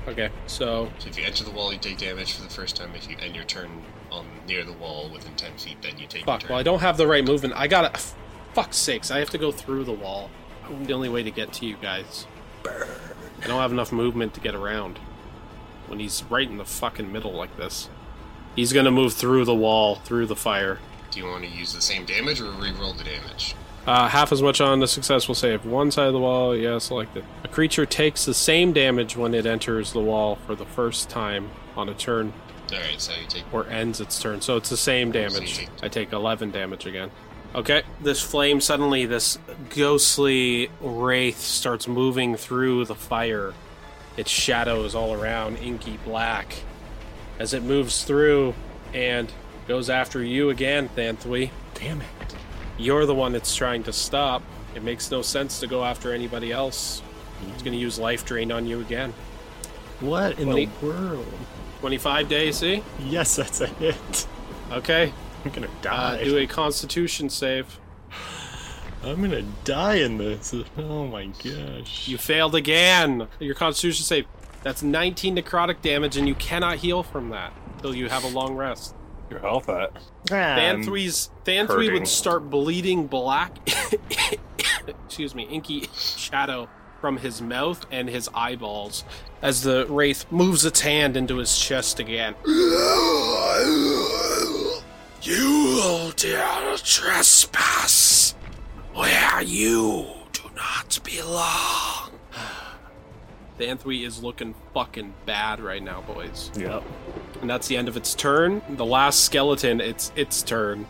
Okay, 0.08 0.30
so 0.48 0.90
So 0.98 1.08
if 1.08 1.16
you 1.16 1.24
enter 1.24 1.44
the 1.44 1.52
wall, 1.52 1.72
you 1.72 1.78
take 1.78 1.96
damage 1.98 2.32
for 2.34 2.42
the 2.42 2.48
first 2.50 2.74
time. 2.74 2.90
If 2.96 3.08
you 3.08 3.16
end 3.20 3.36
your 3.36 3.44
turn 3.44 3.70
on 4.10 4.26
near 4.48 4.64
the 4.64 4.72
wall 4.72 5.08
within 5.10 5.34
10 5.36 5.52
feet, 5.58 5.76
then 5.80 5.96
you 5.96 6.08
take 6.08 6.24
fuck. 6.24 6.40
turn. 6.40 6.50
Well, 6.50 6.58
I 6.58 6.64
don't 6.64 6.80
have 6.80 6.96
the 6.96 7.06
right 7.06 7.24
movement. 7.24 7.54
I 7.56 7.68
gotta. 7.68 7.96
Fuck 8.52 8.74
sakes! 8.74 9.10
I 9.12 9.20
have 9.20 9.30
to 9.30 9.38
go 9.38 9.52
through 9.52 9.84
the 9.84 9.92
wall. 9.92 10.28
The 10.82 10.92
only 10.92 11.08
way 11.08 11.22
to 11.22 11.30
get 11.30 11.52
to 11.54 11.66
you 11.66 11.76
guys. 11.80 12.26
I 12.66 13.46
don't 13.46 13.60
have 13.60 13.72
enough 13.72 13.92
movement 13.92 14.34
to 14.34 14.40
get 14.40 14.54
around. 14.56 14.98
When 15.86 16.00
he's 16.00 16.22
right 16.28 16.48
in 16.48 16.58
the 16.58 16.64
fucking 16.64 17.10
middle 17.12 17.32
like 17.32 17.56
this, 17.56 17.88
he's 18.56 18.72
gonna 18.72 18.90
move 18.90 19.14
through 19.14 19.44
the 19.44 19.54
wall, 19.54 19.94
through 19.96 20.26
the 20.26 20.36
fire. 20.36 20.80
Do 21.12 21.20
you 21.20 21.26
want 21.26 21.44
to 21.44 21.50
use 21.50 21.72
the 21.72 21.80
same 21.80 22.04
damage 22.04 22.40
or 22.40 22.50
re-roll 22.50 22.94
the 22.94 23.04
damage? 23.04 23.54
Uh, 23.86 24.08
half 24.08 24.32
as 24.32 24.40
much 24.40 24.60
on 24.60 24.80
the 24.80 24.86
successful 24.88 25.34
save. 25.34 25.64
One 25.66 25.90
side 25.90 26.06
of 26.06 26.12
the 26.12 26.18
wall, 26.20 26.56
yeah, 26.56 26.78
selected. 26.78 27.24
A 27.44 27.48
creature 27.48 27.84
takes 27.84 28.24
the 28.24 28.34
same 28.34 28.72
damage 28.72 29.16
when 29.16 29.34
it 29.34 29.44
enters 29.44 29.92
the 29.92 30.00
wall 30.00 30.36
for 30.46 30.54
the 30.54 30.64
first 30.64 31.10
time 31.10 31.50
on 31.76 31.88
a 31.88 31.94
turn 31.94 32.32
Alright, 32.72 33.00
so 33.00 33.12
you 33.12 33.26
take. 33.28 33.44
or 33.52 33.66
ends 33.66 34.00
its 34.00 34.18
turn. 34.20 34.40
So 34.40 34.56
it's 34.56 34.70
the 34.70 34.76
same 34.76 35.12
damage. 35.12 35.58
take- 35.58 35.68
I 35.82 35.88
take 35.88 36.12
11 36.12 36.50
damage 36.52 36.86
again. 36.86 37.10
Okay. 37.54 37.82
This 38.00 38.22
flame 38.22 38.60
suddenly, 38.62 39.04
this 39.04 39.38
ghostly 39.76 40.70
wraith 40.80 41.38
starts 41.38 41.86
moving 41.86 42.36
through 42.36 42.86
the 42.86 42.94
fire. 42.94 43.52
Its 44.16 44.30
shadows 44.30 44.94
all 44.94 45.12
around, 45.12 45.56
inky 45.58 45.98
black. 46.04 46.54
As 47.38 47.52
it 47.52 47.62
moves 47.62 48.04
through 48.04 48.54
and 48.94 49.30
goes 49.68 49.88
after 49.90 50.22
you 50.22 50.50
again, 50.50 50.88
Thanthwe. 50.96 51.50
Damn 51.74 52.00
it. 52.00 52.06
You're 52.78 53.06
the 53.06 53.14
one 53.14 53.32
that's 53.32 53.54
trying 53.54 53.82
to 53.84 53.92
stop. 53.92 54.42
It 54.74 54.82
makes 54.82 55.10
no 55.10 55.22
sense 55.22 55.60
to 55.60 55.66
go 55.66 55.84
after 55.84 56.12
anybody 56.12 56.50
else. 56.52 57.02
It's 57.52 57.62
going 57.62 57.72
to 57.74 57.78
use 57.78 57.98
life 57.98 58.24
drain 58.24 58.50
on 58.52 58.66
you 58.66 58.80
again. 58.80 59.12
What 60.00 60.38
in 60.38 60.46
Twenty- 60.46 60.66
the 60.66 60.86
world? 60.86 61.26
25 61.80 62.28
days, 62.28 62.56
see? 62.58 62.82
Yes, 63.00 63.36
that's 63.36 63.60
a 63.60 63.66
hit. 63.66 64.26
Okay. 64.70 65.12
I'm 65.44 65.50
gonna 65.50 65.66
Uh, 65.66 65.70
die. 65.82 66.24
do 66.24 66.38
a 66.38 66.46
constitution 66.46 67.28
save. 67.28 67.78
I'm 69.04 69.20
gonna 69.20 69.42
die 69.64 69.96
in 69.96 70.18
this. 70.18 70.54
Oh 70.78 71.06
my 71.08 71.26
gosh. 71.26 72.06
You 72.06 72.16
failed 72.18 72.54
again. 72.54 73.26
Your 73.40 73.56
constitution 73.56 74.04
save. 74.04 74.26
That's 74.62 74.82
19 74.84 75.36
necrotic 75.36 75.82
damage, 75.82 76.16
and 76.16 76.28
you 76.28 76.36
cannot 76.36 76.76
heal 76.78 77.02
from 77.02 77.30
that 77.30 77.52
until 77.74 77.92
you 77.96 78.08
have 78.08 78.22
a 78.22 78.28
long 78.28 78.54
rest. 78.54 78.94
Your 79.32 79.40
health 79.40 79.70
at? 79.70 79.92
Thanthwe's 80.26 81.30
Thanthwe 81.46 81.68
hurting. 81.68 81.92
would 81.94 82.08
start 82.08 82.50
bleeding 82.50 83.06
black. 83.06 83.56
excuse 84.86 85.34
me, 85.34 85.44
inky 85.44 85.88
shadow 85.94 86.68
from 87.00 87.16
his 87.16 87.40
mouth 87.40 87.86
and 87.90 88.10
his 88.10 88.28
eyeballs 88.34 89.04
as 89.40 89.62
the 89.62 89.86
wraith 89.88 90.26
moves 90.30 90.66
its 90.66 90.82
hand 90.82 91.16
into 91.16 91.38
his 91.38 91.58
chest 91.58 91.98
again. 91.98 92.34
You 95.24 96.12
dare 96.16 96.76
trespass 96.78 98.34
where 98.92 99.40
you 99.42 100.04
do 100.32 100.42
not 100.56 100.98
belong. 101.04 102.01
Thanthwe 103.62 104.04
is 104.04 104.22
looking 104.22 104.54
fucking 104.74 105.14
bad 105.24 105.60
right 105.60 105.82
now, 105.82 106.02
boys. 106.02 106.50
Yep. 106.56 106.82
And 107.40 107.48
that's 107.48 107.68
the 107.68 107.76
end 107.76 107.88
of 107.88 107.96
its 107.96 108.14
turn. 108.14 108.60
The 108.70 108.84
last 108.84 109.24
skeleton, 109.24 109.80
it's 109.80 110.10
its 110.16 110.42
turn. 110.42 110.86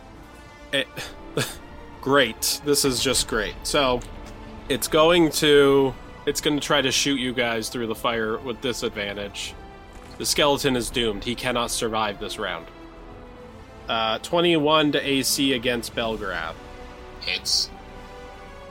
It, 0.71 0.87
great. 2.01 2.61
This 2.65 2.83
is 2.83 3.03
just 3.03 3.27
great. 3.27 3.53
So, 3.63 4.01
it's 4.69 4.87
going 4.87 5.29
to 5.31 5.93
it's 6.25 6.41
going 6.41 6.59
to 6.59 6.65
try 6.65 6.81
to 6.81 6.91
shoot 6.91 7.19
you 7.19 7.33
guys 7.33 7.69
through 7.69 7.87
the 7.87 7.95
fire 7.95 8.37
with 8.39 8.61
disadvantage. 8.61 9.53
The 10.17 10.25
skeleton 10.25 10.75
is 10.75 10.89
doomed. 10.89 11.23
He 11.23 11.35
cannot 11.35 11.69
survive 11.69 12.19
this 12.19 12.39
round. 12.39 12.65
Uh, 13.89 14.19
21 14.19 14.93
to 14.93 15.05
AC 15.05 15.53
against 15.53 15.93
Belgrath. 15.95 16.53
hits. 17.21 17.69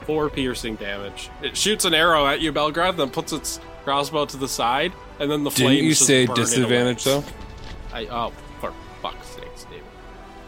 Four 0.01 0.29
piercing 0.29 0.75
damage. 0.75 1.29
It 1.41 1.55
shoots 1.55 1.85
an 1.85 1.93
arrow 1.93 2.25
at 2.25 2.41
you, 2.41 2.51
Belgrade, 2.51 2.97
then 2.97 3.09
puts 3.11 3.31
its 3.31 3.59
crossbow 3.83 4.25
to 4.25 4.37
the 4.37 4.47
side, 4.47 4.93
and 5.19 5.29
then 5.29 5.43
the 5.43 5.51
flames. 5.51 5.71
Didn't 5.71 5.83
you 5.83 5.89
just 5.91 6.05
say 6.05 6.25
burn 6.25 6.35
disadvantage 6.35 7.03
though? 7.03 7.23
I 7.91 8.05
oh 8.07 8.31
for 8.59 8.73
fuck's 9.01 9.27
sakes, 9.27 9.65
David. 9.65 9.83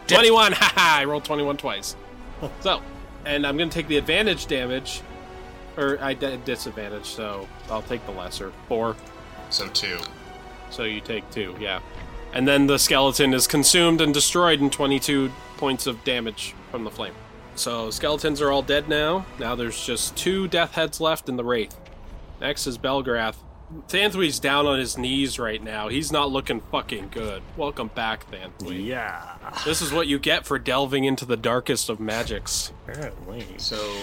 Twenty-one. 0.07 0.51
Haha! 0.55 1.01
I 1.01 1.05
rolled 1.05 1.25
twenty-one 1.25 1.57
twice. 1.57 1.95
so, 2.61 2.81
and 3.25 3.45
I'm 3.45 3.57
gonna 3.57 3.69
take 3.69 3.87
the 3.87 3.97
advantage 3.97 4.47
damage, 4.47 5.01
or 5.77 5.97
I 6.01 6.13
disadvantage, 6.13 7.05
so 7.05 7.47
I'll 7.69 7.83
take 7.83 8.05
the 8.05 8.11
lesser 8.11 8.51
four. 8.67 8.95
So 9.49 9.67
two. 9.69 9.99
So 10.69 10.83
you 10.83 11.01
take 11.01 11.29
two, 11.31 11.55
yeah. 11.59 11.79
And 12.33 12.47
then 12.47 12.67
the 12.67 12.77
skeleton 12.77 13.33
is 13.33 13.47
consumed 13.47 14.01
and 14.01 14.13
destroyed 14.13 14.59
in 14.59 14.69
22 14.69 15.31
points 15.55 15.87
of 15.87 16.03
damage 16.03 16.53
from 16.69 16.83
the 16.83 16.91
flame. 16.91 17.13
So 17.55 17.89
skeletons 17.89 18.41
are 18.41 18.51
all 18.51 18.61
dead 18.61 18.89
now. 18.89 19.25
Now 19.39 19.55
there's 19.55 19.85
just 19.85 20.17
two 20.17 20.49
death 20.49 20.73
heads 20.73 20.99
left 20.99 21.29
in 21.29 21.37
the 21.37 21.45
wraith. 21.45 21.73
Next 22.41 22.67
is 22.67 22.77
Belgrath. 22.77 23.35
Thanthwe's 23.87 24.39
down 24.39 24.67
on 24.67 24.77
his 24.77 24.97
knees 24.97 25.39
right 25.39 25.61
now. 25.61 25.87
He's 25.87 26.11
not 26.11 26.29
looking 26.31 26.61
fucking 26.71 27.09
good. 27.09 27.41
Welcome 27.57 27.87
back, 27.87 28.29
Thanthwe. 28.29 28.85
Yeah. 28.85 29.37
This 29.65 29.81
is 29.81 29.91
what 29.91 30.07
you 30.07 30.19
get 30.19 30.45
for 30.45 30.59
delving 30.59 31.03
into 31.03 31.25
the 31.25 31.37
darkest 31.37 31.89
of 31.89 31.99
magics. 31.99 32.71
Apparently. 32.87 33.45
So 33.57 34.01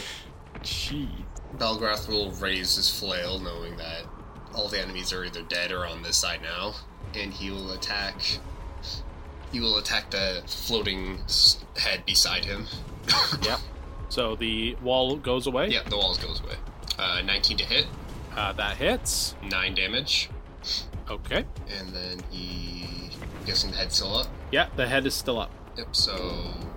Gee. 0.62 1.08
Belgrath 1.56 2.08
will 2.08 2.30
raise 2.32 2.76
his 2.76 2.88
flail, 2.90 3.38
knowing 3.38 3.76
that 3.76 4.02
all 4.54 4.68
the 4.68 4.80
enemies 4.80 5.12
are 5.12 5.24
either 5.24 5.42
dead 5.42 5.70
or 5.70 5.86
on 5.86 6.02
this 6.02 6.16
side 6.16 6.40
now, 6.42 6.74
and 7.14 7.32
he 7.32 7.50
will 7.50 7.72
attack. 7.72 8.20
He 9.52 9.60
will 9.60 9.76
attack 9.78 10.10
the 10.10 10.42
floating 10.46 11.18
head 11.76 12.04
beside 12.06 12.44
him. 12.44 12.66
Yep. 13.42 13.58
So 14.08 14.36
the 14.36 14.76
wall 14.82 15.16
goes 15.16 15.46
away. 15.46 15.68
Yep, 15.70 15.86
the 15.86 15.96
walls 15.96 16.18
goes 16.18 16.40
away. 16.40 16.54
Uh, 16.98 17.22
19 17.24 17.56
to 17.56 17.64
hit, 17.64 17.86
Uh, 18.36 18.52
that 18.54 18.76
hits. 18.76 19.34
9 19.42 19.74
damage, 19.74 20.30
Okay. 21.10 21.44
and 21.78 21.88
then 21.90 22.20
he. 22.30 23.10
I'm 23.40 23.44
guessing 23.46 23.70
the 23.70 23.76
head's 23.76 23.96
still 23.96 24.16
up. 24.16 24.26
Yeah, 24.50 24.68
the 24.76 24.86
head 24.86 25.04
is 25.06 25.14
still 25.14 25.38
up. 25.38 25.50
Yep, 25.76 25.94
so. 25.94 26.14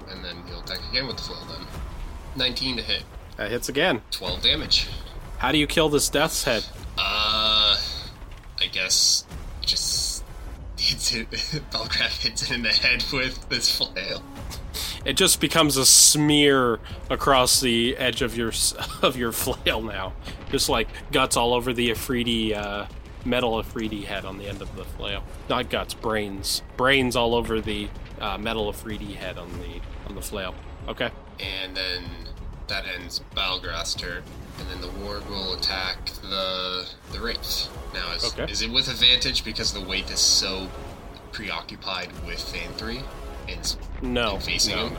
And 0.09 0.23
then 0.23 0.37
he'll 0.47 0.59
attack 0.61 0.79
again 0.89 1.07
with 1.07 1.17
the 1.17 1.23
flail 1.23 1.45
then. 1.47 1.65
19 2.35 2.77
to 2.77 2.81
hit, 2.83 3.03
That 3.37 3.49
hits 3.51 3.69
again. 3.69 4.01
12 4.11 4.41
damage. 4.41 4.87
How 5.37 5.51
do 5.51 5.57
you 5.57 5.67
kill 5.67 5.89
this 5.89 6.09
death's 6.09 6.43
head? 6.43 6.65
Uh, 6.97 7.77
I 8.59 8.65
guess 8.71 9.25
just 9.61 10.23
hits 10.77 11.13
it. 11.13 11.29
Belgrath 11.71 12.21
hits 12.21 12.43
it 12.43 12.51
in 12.51 12.63
the 12.63 12.69
head 12.69 13.03
with 13.13 13.47
this 13.49 13.75
flail. 13.77 14.21
It 15.05 15.17
just 15.17 15.39
becomes 15.39 15.77
a 15.77 15.85
smear 15.85 16.79
across 17.09 17.61
the 17.61 17.95
edge 17.97 18.21
of 18.21 18.35
your 18.35 18.51
of 19.01 19.15
your 19.15 19.31
flail 19.31 19.81
now, 19.81 20.13
just 20.51 20.67
like 20.67 20.87
guts 21.11 21.37
all 21.37 21.53
over 21.53 21.73
the 21.73 21.91
Afridi 21.91 22.55
uh, 22.55 22.87
metal 23.23 23.59
Afridi 23.59 24.03
head 24.03 24.25
on 24.25 24.37
the 24.37 24.47
end 24.47 24.61
of 24.61 24.75
the 24.75 24.83
flail. 24.83 25.23
Not 25.49 25.69
guts, 25.69 25.93
brains, 25.93 26.61
brains 26.77 27.15
all 27.15 27.35
over 27.35 27.61
the 27.61 27.87
uh, 28.19 28.37
metal 28.37 28.67
Afridi 28.69 29.13
head 29.13 29.37
on 29.37 29.51
the 29.59 29.79
on 30.09 30.15
the 30.15 30.21
flail. 30.21 30.55
Okay. 30.87 31.11
And 31.39 31.75
then 31.75 32.03
that 32.67 32.85
ends 32.87 33.21
Belgrath's 33.35 33.93
turn. 33.93 34.23
And 34.57 34.69
then 34.69 34.79
the 34.81 34.89
ward 35.03 35.27
will 35.29 35.53
attack 35.53 36.05
the 36.21 36.87
the 37.11 37.19
wraith. 37.19 37.69
Now, 37.93 38.11
is, 38.13 38.25
Okay. 38.33 38.51
is 38.51 38.61
it 38.61 38.71
with 38.71 38.87
advantage 38.89 39.43
because 39.45 39.71
the 39.73 39.81
weight 39.81 40.09
is 40.09 40.19
so 40.19 40.67
preoccupied 41.31 42.09
with 42.25 42.39
Thanthwe? 42.39 42.97
And 42.97 43.05
s- 43.49 43.77
No. 44.01 44.36
And 44.36 44.43
facing 44.43 44.75
no, 44.75 44.88
him? 44.88 44.93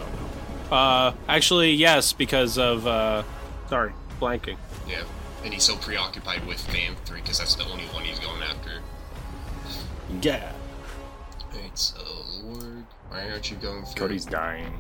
no. 0.71 0.77
Uh, 0.77 1.15
actually, 1.29 1.73
yes, 1.73 2.13
because 2.13 2.59
of 2.59 2.87
uh, 2.87 3.23
sorry, 3.69 3.93
blanking. 4.21 4.57
yeah, 4.89 5.03
and 5.45 5.53
he's 5.55 5.63
so 5.65 5.77
preoccupied 5.77 6.45
with 6.47 6.59
Thanthwe 6.69 7.15
because 7.15 7.39
that's 7.39 7.55
the 7.55 7.65
only 7.65 7.85
one 7.87 8.05
he's 8.05 8.19
going 8.19 8.43
after. 8.43 8.81
Yeah. 10.23 10.53
Alright, 11.55 11.79
so 11.79 11.99
Lord, 12.43 12.85
why 13.09 13.31
aren't 13.31 13.51
you 13.51 13.57
going 13.59 13.85
for 13.85 13.95
Cody's 13.95 14.25
dying. 14.25 14.79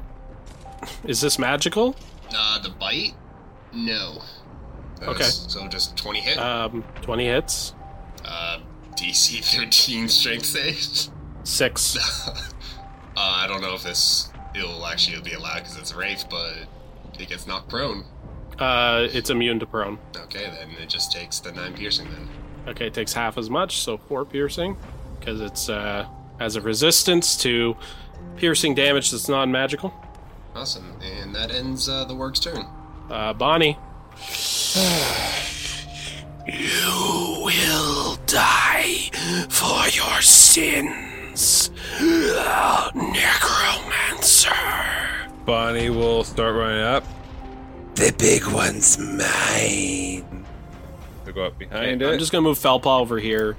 Is 1.04 1.20
this 1.20 1.38
magical? 1.38 1.96
Uh, 2.36 2.60
the 2.60 2.70
bite? 2.70 3.14
No. 3.72 4.22
Uh, 5.02 5.10
Okay. 5.10 5.24
So 5.24 5.66
just 5.68 5.96
20 5.96 6.20
hit. 6.20 6.38
Um, 6.38 6.82
twenty 7.02 7.26
hits, 7.26 7.74
Uh, 8.24 8.58
DC 8.96 9.44
13 9.44 10.08
strength 10.08 10.46
save. 10.46 11.10
six. 11.44 11.96
I 13.46 13.48
don't 13.48 13.60
know 13.60 13.74
if 13.74 13.84
this 13.84 14.28
it'll 14.56 14.84
actually 14.86 15.20
be 15.20 15.32
allowed 15.34 15.58
because 15.60 15.78
it's 15.78 15.94
Wraith, 15.94 16.24
but 16.28 16.54
it 17.16 17.28
gets 17.28 17.46
knocked 17.46 17.68
prone. 17.68 18.02
Uh, 18.58 19.06
it's 19.12 19.30
immune 19.30 19.60
to 19.60 19.66
prone. 19.66 20.00
Okay, 20.16 20.50
then 20.50 20.70
it 20.82 20.88
just 20.88 21.12
takes 21.12 21.38
the 21.38 21.52
9 21.52 21.74
piercing 21.74 22.10
then. 22.10 22.28
Okay, 22.66 22.88
it 22.88 22.94
takes 22.94 23.12
half 23.12 23.38
as 23.38 23.48
much, 23.48 23.78
so 23.78 23.98
four 23.98 24.24
piercing, 24.24 24.76
because 25.20 25.40
it's 25.40 25.68
uh, 25.68 26.08
has 26.40 26.56
a 26.56 26.60
resistance 26.60 27.36
to 27.36 27.76
piercing 28.34 28.74
damage 28.74 29.12
that's 29.12 29.28
non-magical. 29.28 29.94
Awesome. 30.56 30.98
And 31.00 31.32
that 31.36 31.52
ends 31.52 31.88
uh, 31.88 32.04
the 32.04 32.16
work's 32.16 32.40
turn. 32.40 32.66
Uh, 33.08 33.32
Bonnie. 33.32 33.78
You 36.48 37.42
will 37.44 38.16
die 38.26 39.10
for 39.48 39.88
your 39.88 40.22
sins, 40.22 40.94
necromancer. 42.94 44.50
Bonnie 45.44 45.90
will 45.90 46.24
start 46.24 46.54
running 46.56 46.82
up 46.82 47.04
The 47.94 48.12
big 48.18 48.46
one's 48.46 48.98
mine. 48.98 50.44
to 51.24 51.32
go 51.32 51.44
up 51.46 51.58
behind 51.58 52.02
it. 52.02 52.12
I'm 52.12 52.18
just 52.18 52.32
gonna 52.32 52.42
move 52.42 52.58
Felpaw 52.58 53.00
over 53.00 53.18
here, 53.18 53.56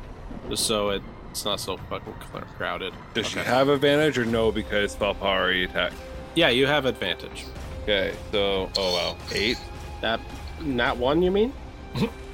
just 0.50 0.66
so 0.66 0.90
it, 0.90 1.02
it's 1.32 1.44
not 1.46 1.60
so 1.60 1.78
fucking 1.90 2.14
crowded. 2.58 2.94
Does 3.14 3.28
she 3.28 3.40
Okay. 3.40 3.50
have 3.50 3.70
advantage 3.70 4.18
or 4.18 4.26
no 4.26 4.52
because 4.52 4.96
Felpaw 4.96 5.22
already 5.22 5.64
attacked? 5.64 5.96
Yeah, 6.36 6.50
you 6.50 6.68
have 6.68 6.86
advantage. 6.86 7.46
Okay, 7.84 8.14
so 8.32 8.70
oh 8.78 8.94
wow, 8.94 9.16
eight. 9.34 9.58
That 10.02 10.20
not 10.62 10.98
one, 10.98 11.22
you 11.22 11.32
mean? 11.32 11.54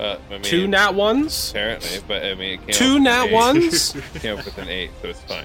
Uh, 0.00 0.16
I 0.28 0.32
mean, 0.32 0.42
Two 0.42 0.66
nat 0.66 0.94
ones? 0.94 1.50
apparently, 1.50 1.98
but 2.08 2.24
I 2.24 2.34
mean, 2.34 2.60
Two 2.68 2.98
nat 2.98 3.24
eight. 3.26 3.32
ones? 3.32 3.92
came 4.14 4.38
up 4.38 4.44
with 4.46 4.56
an 4.58 4.68
eight, 4.68 4.90
so 5.02 5.08
it's 5.08 5.20
fine. 5.20 5.44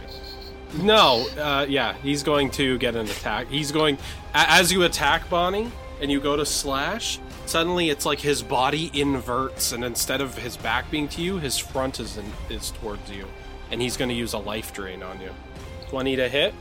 No, 0.82 1.28
uh, 1.38 1.66
yeah, 1.68 1.94
he's 2.04 2.24
going 2.24 2.50
to 2.52 2.78
get 2.78 2.96
an 2.96 3.06
attack. 3.06 3.48
He's 3.48 3.72
going 3.72 3.98
as 4.34 4.72
you 4.72 4.84
attack 4.84 5.30
Bonnie 5.30 5.70
and 6.02 6.10
you 6.12 6.20
go 6.22 6.36
to 6.38 6.46
slash. 6.46 7.20
Suddenly, 7.46 7.90
it's 7.90 8.06
like 8.06 8.20
his 8.20 8.42
body 8.42 8.90
inverts, 8.94 9.72
and 9.72 9.84
instead 9.84 10.20
of 10.22 10.36
his 10.38 10.58
back 10.58 10.90
being 10.90 11.08
to 11.10 11.22
you, 11.22 11.38
his 11.38 11.58
front 11.58 12.00
is 12.00 12.18
in, 12.18 12.26
is 12.50 12.72
towards 12.72 13.12
you, 13.12 13.28
and 13.72 13.82
he's 13.82 13.98
going 13.98 14.10
to 14.10 14.16
use 14.16 14.34
a 14.34 14.38
life 14.40 14.74
drain 14.74 15.04
on 15.04 15.20
you. 15.22 15.30
Twenty 15.90 16.16
to 16.16 16.28
hit. 16.28 16.54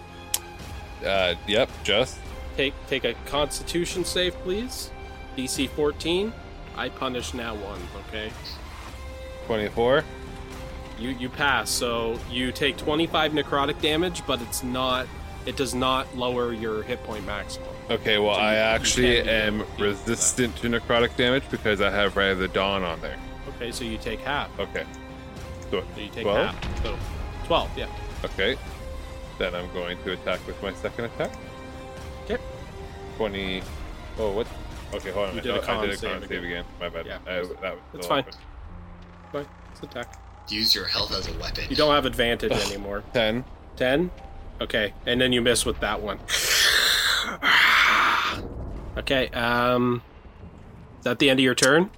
Uh, 1.05 1.35
yep, 1.47 1.71
just 1.85 2.19
Take 2.57 2.75
take 2.87 3.05
a 3.05 3.15
Constitution 3.27 4.05
save, 4.05 4.35
please. 4.41 4.91
DC 5.37 5.69
14. 5.71 6.33
I 6.77 6.89
punish 6.89 7.35
now 7.35 7.55
one. 7.55 7.81
Okay. 8.09 8.31
twenty-four. 9.47 10.05
You 10.99 11.11
you 11.11 11.29
pass, 11.29 11.71
so 11.71 12.19
you 12.31 12.53
take 12.53 12.77
25 12.77 13.33
necrotic 13.33 13.81
damage, 13.81 14.25
but 14.27 14.41
it's 14.43 14.63
not. 14.63 15.07
It 15.47 15.57
does 15.57 15.75
not 15.75 16.17
lower 16.17 16.53
your 16.53 16.83
hit 16.83 17.03
point 17.05 17.27
maximum. 17.27 17.69
Okay, 17.91 18.19
well, 18.19 18.35
So 18.37 18.41
you- 18.41 18.47
I 18.47 18.55
actually 18.55 19.21
am 19.21 19.63
resistant 19.79 20.57
to 20.57 20.69
necrotic 20.69 21.17
damage 21.17 21.43
because 21.51 21.83
I 21.83 21.91
have 21.91 22.17
Ray 22.17 22.31
of 22.31 22.39
the 22.39 22.49
Dawn 22.49 22.83
on 22.83 22.99
there. 23.03 23.19
Okay, 23.51 23.71
so 23.71 23.85
you 23.85 23.99
take 23.99 24.21
half. 24.21 24.49
Okay. 24.59 24.85
So, 25.71 25.83
So 25.95 26.01
you 26.01 26.09
take 26.09 26.23
12? 26.23 26.47
half. 26.47 26.83
So 26.83 26.97
12, 27.47 27.71
yeah. 27.77 27.87
Okay. 28.25 28.57
Then 29.39 29.55
I'm 29.55 29.71
going 29.75 29.99
to 30.05 30.13
attack 30.13 30.41
with 30.47 30.61
my 30.63 30.73
second 30.75 31.07
attack. 31.07 31.33
Okay. 32.25 32.39
20. 33.19 33.63
Oh, 34.19 34.31
what? 34.31 34.47
Okay, 34.95 35.11
hold 35.11 35.29
on. 35.29 35.35
You 35.35 35.41
I- 35.41 35.43
did 35.43 35.55
a 35.57 35.63
I 35.63 35.65
con 35.65 35.81
did 35.83 35.91
a 35.91 35.97
save 35.97 36.11
con 36.11 36.21
save 36.29 36.31
again. 36.31 36.45
again. 36.45 36.65
My 36.81 36.89
bad. 36.89 37.07
Yeah. 37.07 37.19
I, 37.27 37.35
that 37.35 37.41
was 37.43 37.49
That's 37.61 37.79
still 37.93 38.03
fine. 38.03 38.25
open. 38.25 38.33
Fine. 39.33 39.47
It's 39.73 39.83
attack. 39.83 40.21
Use 40.49 40.75
your 40.75 40.85
health 40.87 41.13
as 41.13 41.27
a 41.29 41.33
weapon. 41.39 41.65
You 41.71 41.77
don't 41.77 41.93
have 41.95 42.05
advantage 42.07 42.53
anymore. 42.71 43.03
10. 43.13 43.45
10? 43.77 44.11
Okay, 44.61 44.93
and 45.07 45.21
then 45.21 45.33
you 45.33 45.41
miss 45.43 45.65
with 45.67 45.81
that 45.81 46.01
one. 46.01 46.19
Okay, 48.97 49.27
um. 49.31 50.03
Is 50.99 51.05
that 51.05 51.19
the 51.19 51.29
end 51.29 51.41
of 51.41 51.45
your 51.45 51.57
turn? 51.57 51.91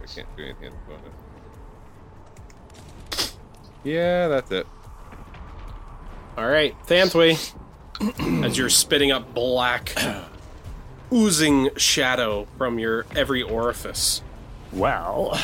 I 0.00 0.06
can't 0.06 0.28
do 0.36 0.44
anything 0.44 0.66
at 0.66 0.72
the 0.72 0.78
bonus. 3.18 3.36
Yeah, 3.82 4.28
that's 4.28 4.52
it. 4.52 4.66
Alright, 6.38 6.76
Thanthwe. 6.86 7.54
as 8.44 8.56
you're 8.56 8.68
spitting 8.68 9.12
up 9.12 9.34
black, 9.34 9.94
oozing 11.12 11.70
shadow 11.76 12.46
from 12.56 12.78
your 12.78 13.06
every 13.14 13.42
orifice. 13.42 14.22
Well, 14.72 15.38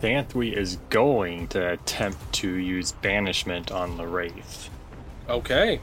Thanthwe 0.00 0.52
is 0.52 0.76
going 0.90 1.48
to 1.48 1.72
attempt 1.72 2.32
to 2.34 2.50
use 2.50 2.92
banishment 2.92 3.70
on 3.70 3.96
the 3.96 4.06
Wraith. 4.06 4.68
Okay. 5.28 5.80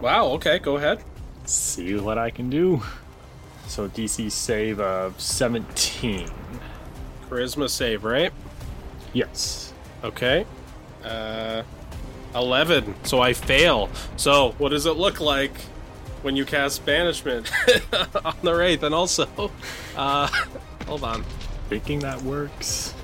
Wow. 0.00 0.26
Okay, 0.32 0.58
go 0.58 0.76
ahead. 0.76 1.02
See 1.44 1.96
what 1.96 2.18
I 2.18 2.30
can 2.30 2.50
do. 2.50 2.82
So 3.66 3.88
DC 3.88 4.30
save 4.30 4.80
of 4.80 5.20
17. 5.20 6.30
Charisma 7.28 7.68
save, 7.68 8.04
right? 8.04 8.32
Yes. 9.12 9.72
Okay. 10.02 10.46
Uh, 11.04 11.62
11. 12.34 12.94
So 13.04 13.20
I 13.20 13.32
fail. 13.32 13.88
So 14.16 14.52
what 14.58 14.70
does 14.70 14.86
it 14.86 14.92
look 14.92 15.20
like 15.20 15.56
when 16.22 16.36
you 16.36 16.44
cast 16.44 16.84
Banishment 16.84 17.50
on 18.24 18.36
the 18.42 18.54
Wraith? 18.54 18.82
And 18.82 18.94
also, 18.94 19.50
uh, 19.96 20.28
hold 20.86 21.04
on. 21.04 21.24
Thinking 21.68 22.00
that 22.00 22.22
works. 22.22 22.94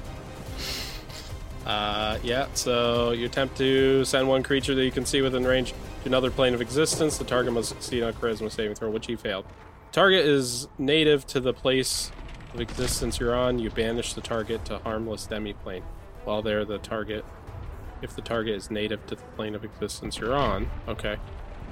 Uh, 1.66 2.18
yeah, 2.22 2.46
so 2.54 3.12
you 3.12 3.24
attempt 3.24 3.56
to 3.56 4.04
send 4.04 4.28
one 4.28 4.42
creature 4.42 4.74
that 4.74 4.84
you 4.84 4.90
can 4.90 5.06
see 5.06 5.22
within 5.22 5.44
range 5.44 5.72
to 6.02 6.08
another 6.08 6.30
plane 6.30 6.52
of 6.54 6.60
existence. 6.60 7.16
The 7.16 7.24
target 7.24 7.52
must 7.52 7.70
succeed 7.70 8.02
on 8.02 8.10
a 8.10 8.12
charisma 8.12 8.50
saving 8.50 8.74
throw, 8.74 8.90
which 8.90 9.06
he 9.06 9.16
failed. 9.16 9.46
Target 9.92 10.26
is 10.26 10.68
native 10.76 11.26
to 11.28 11.40
the 11.40 11.54
place 11.54 12.10
of 12.52 12.60
existence 12.60 13.18
you're 13.18 13.34
on. 13.34 13.58
You 13.58 13.70
banish 13.70 14.12
the 14.12 14.20
target 14.20 14.64
to 14.66 14.78
harmless 14.78 15.26
demiplane. 15.26 15.82
While 16.24 16.42
there, 16.42 16.64
the 16.64 16.78
target, 16.78 17.24
if 18.04 18.14
the 18.14 18.22
target 18.22 18.54
is 18.54 18.70
native 18.70 19.04
to 19.06 19.16
the 19.16 19.22
plane 19.36 19.54
of 19.54 19.64
existence 19.64 20.18
you're 20.18 20.34
on, 20.34 20.70
okay. 20.86 21.16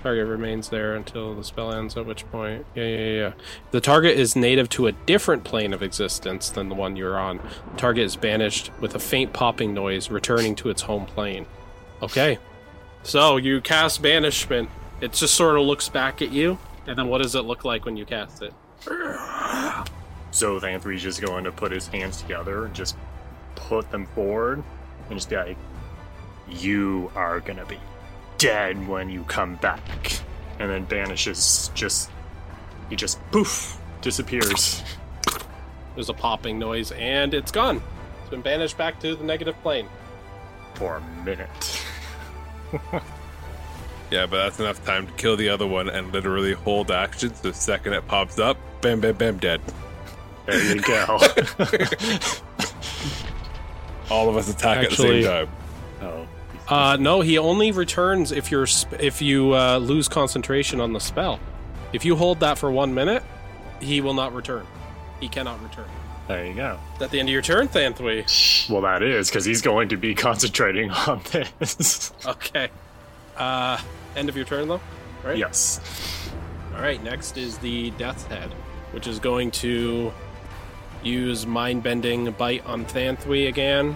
Target 0.03 0.27
remains 0.27 0.69
there 0.69 0.97
until 0.97 1.33
the 1.37 1.45
spell 1.45 1.73
ends, 1.73 1.97
at 1.97 2.05
which 2.05 2.29
point. 2.33 2.67
Yeah, 2.75 2.85
yeah, 2.85 3.11
yeah. 3.11 3.33
The 3.71 3.81
target 3.81 4.19
is 4.19 4.35
native 4.35 4.69
to 4.71 4.89
a 4.89 4.93
different 4.93 5.45
plane 5.45 5.73
of 5.73 5.81
existence 5.81 6.51
than 6.51 6.69
the 6.69 6.75
one 6.75 6.97
you're 6.97 7.17
on. 7.17 7.37
The 7.73 7.77
target 7.77 8.05
is 8.05 8.17
banished 8.17 8.73
with 8.81 8.97
a 8.97 8.99
faint 8.99 9.33
popping 9.33 9.73
noise, 9.75 10.11
returning 10.11 10.57
to 10.57 10.71
its 10.71 10.83
home 10.83 11.07
plane. 11.07 11.47
Okay. 12.03 12.39
So 13.05 13.37
you 13.37 13.61
cast 13.61 14.03
Banishment. 14.03 14.71
It 15.01 15.13
just 15.13 15.35
sort 15.35 15.57
of 15.57 15.65
looks 15.67 15.89
back 15.89 16.21
at 16.21 16.33
you. 16.33 16.59
And 16.89 16.99
then 16.99 17.07
what 17.07 17.23
does 17.23 17.37
it 17.37 17.43
look 17.43 17.65
like 17.65 17.85
when 17.85 17.97
you 17.97 18.05
cast 18.05 18.43
it? 18.43 18.53
So 20.33 20.59
Thanthwe's 20.59 21.03
just 21.03 21.21
going 21.21 21.45
to 21.45 21.53
put 21.53 21.71
his 21.71 21.87
hands 21.87 22.21
together 22.21 22.65
and 22.65 22.75
just 22.75 22.97
put 23.55 23.89
them 23.93 24.07
forward 24.07 24.65
and 25.09 25.17
just 25.17 25.31
be 25.31 25.37
like, 25.37 25.57
You 26.59 27.11
are 27.15 27.41
gonna 27.41 27.65
be 27.67 27.79
dead 28.39 28.87
when 28.89 29.09
you 29.11 29.25
come 29.25 29.57
back. 29.57 30.21
And 30.59 30.71
then 30.71 30.85
banishes 30.85 31.71
just 31.75 32.11
he 32.91 32.97
just 32.97 33.19
poof 33.31 33.79
disappears. 34.01 34.83
There's 35.95 36.09
a 36.09 36.15
popping 36.15 36.59
noise, 36.59 36.91
and 36.93 37.35
it's 37.35 37.51
gone. 37.53 37.83
It's 38.23 38.31
been 38.31 38.41
banished 38.43 38.77
back 38.79 38.99
to 39.01 39.15
the 39.17 39.25
negative 39.25 39.61
plane. 39.63 39.89
for 40.75 40.97
a 40.97 41.25
minute. 41.25 41.85
Yeah, 44.11 44.27
but 44.27 44.43
that's 44.45 44.61
enough 44.61 44.85
time 44.85 45.07
to 45.07 45.13
kill 45.15 45.37
the 45.39 45.49
other 45.49 45.67
one 45.67 45.89
and 45.89 46.13
literally 46.13 46.53
hold 46.53 46.91
action. 46.91 47.35
So 47.35 47.49
the 47.49 47.55
second 47.55 47.95
it 47.95 48.07
pops 48.07 48.39
up, 48.39 48.59
bam, 48.83 49.01
bam, 49.01 49.15
bam, 49.15 49.39
dead. 49.39 49.63
There 50.45 50.75
you 50.77 50.83
go. 50.83 51.07
All 54.11 54.29
of 54.29 54.37
us 54.37 54.51
attack 54.51 54.85
Actually- 54.85 55.25
at 55.25 55.47
the 55.47 55.47
same 55.47 55.47
time. 55.47 55.49
oh. 56.03 56.27
Uh, 56.73 56.97
no, 56.97 57.21
he 57.21 57.37
only 57.37 57.71
returns 57.71 58.33
if 58.33 58.51
you're 58.51 58.67
sp- 58.67 58.97
if 58.99 59.21
you 59.21 59.55
uh, 59.55 59.77
lose 59.77 60.09
concentration 60.09 60.81
on 60.81 60.95
the 60.95 61.01
spell. 61.01 61.39
If 61.93 62.05
you 62.07 62.17
hold 62.17 62.41
that 62.41 62.57
for 62.57 62.71
one 62.71 62.95
minute, 62.95 63.23
he 63.81 64.01
will 64.01 64.15
not 64.15 64.35
return. 64.35 64.67
He 65.21 65.29
cannot 65.29 65.63
return. 65.63 65.89
There 66.29 66.47
you 66.47 66.55
go. 66.55 66.79
Is 66.95 66.99
that 67.01 67.11
the 67.11 67.21
end 67.21 67.29
of 67.29 67.33
your 67.33 67.43
turn, 67.43 67.69
Thanthwe? 67.69 68.71
Well, 68.71 68.81
that 68.83 69.03
is 69.03 69.29
because 69.29 69.45
he's 69.45 69.61
going 69.61 69.91
to 69.91 69.99
be 69.99 70.15
concentrating 70.29 70.91
on 70.91 71.21
this. 71.31 72.11
Okay. 72.25 72.71
Uh, 73.37 73.79
end 74.17 74.31
of 74.31 74.37
your 74.37 74.47
turn, 74.47 74.69
though? 74.69 74.81
Right? 75.23 75.37
yes. 75.37 75.81
All 76.75 76.81
right, 76.81 77.03
next 77.03 77.37
is 77.37 77.59
the 77.59 77.91
Death's 77.93 78.25
Head, 78.25 78.51
which 78.93 79.07
is 79.07 79.19
going 79.19 79.51
to 79.53 80.11
use 81.03 81.47
Mind 81.47 81.83
Bending 81.83 82.31
Bite 82.33 82.65
on 82.65 82.87
Thanthwe 82.87 83.49
again. 83.49 83.95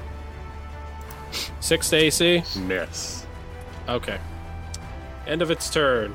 Six 1.61 1.91
to 1.91 1.97
AC? 1.97 2.43
Miss. 2.57 3.27
Okay. 3.89 4.19
End 5.27 5.43
of 5.43 5.51
its 5.51 5.69
turn. 5.71 6.15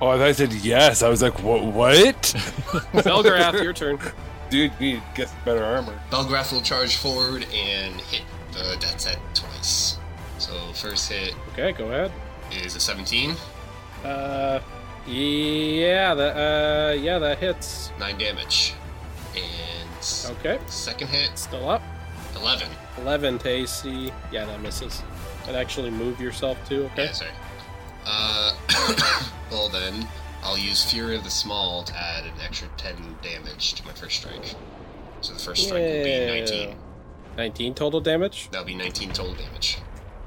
Oh, 0.00 0.08
I 0.08 0.16
thought 0.18 0.26
I 0.26 0.32
said 0.32 0.52
yes. 0.52 1.02
I 1.02 1.08
was 1.08 1.22
like, 1.22 1.42
what? 1.42 1.62
What? 1.72 2.14
Belgrath, 2.92 3.62
your 3.62 3.72
turn. 3.72 3.98
Dude, 4.50 4.72
you 4.78 4.94
need 4.94 5.02
get 5.14 5.32
better 5.44 5.64
armor. 5.64 5.98
Belgrath 6.10 6.52
will 6.52 6.60
charge 6.60 6.96
forward 6.96 7.46
and 7.54 7.94
hit 8.02 8.22
the 8.52 8.76
Death's 8.80 9.04
Head 9.06 9.18
twice. 9.34 9.98
So 10.38 10.52
first 10.74 11.10
hit 11.10 11.34
Okay, 11.52 11.72
go 11.72 11.86
ahead. 11.86 12.12
is 12.52 12.74
a 12.76 12.80
17, 12.80 13.34
Uh, 14.04 14.60
yeah, 15.06 16.14
that 16.14 16.36
uh, 16.36 16.92
yeah, 16.94 17.18
that 17.18 17.38
hits. 17.38 17.92
9 17.98 18.18
damage. 18.18 18.74
And 19.36 20.36
Okay, 20.38 20.58
second 20.66 21.08
hit, 21.08 21.38
still 21.38 21.68
up. 21.70 21.82
11. 22.98 23.02
Eleven 23.02 23.38
to 23.40 23.48
AC. 23.48 24.12
Yeah, 24.30 24.44
that 24.44 24.60
misses. 24.60 25.02
And 25.46 25.56
actually 25.56 25.90
move 25.90 26.20
yourself 26.20 26.58
too. 26.68 26.84
Okay. 26.92 27.06
Yeah, 27.06 27.12
sorry. 27.12 27.30
Uh, 28.04 28.54
well 29.50 29.68
then, 29.68 30.06
I'll 30.42 30.58
use 30.58 30.90
Fury 30.90 31.16
of 31.16 31.24
the 31.24 31.30
Small 31.30 31.84
to 31.84 31.96
add 31.96 32.24
an 32.24 32.32
extra 32.44 32.68
10 32.76 33.16
damage 33.22 33.74
to 33.74 33.86
my 33.86 33.92
first 33.92 34.16
strike. 34.16 34.54
So 35.20 35.32
the 35.32 35.38
first 35.38 35.64
strike 35.64 35.80
will 35.80 36.04
be 36.04 36.26
19. 36.26 36.76
19 37.36 37.74
total 37.74 38.00
damage. 38.00 38.48
That'll 38.50 38.66
be 38.66 38.74
19 38.74 39.12
total 39.12 39.34
damage. 39.34 39.78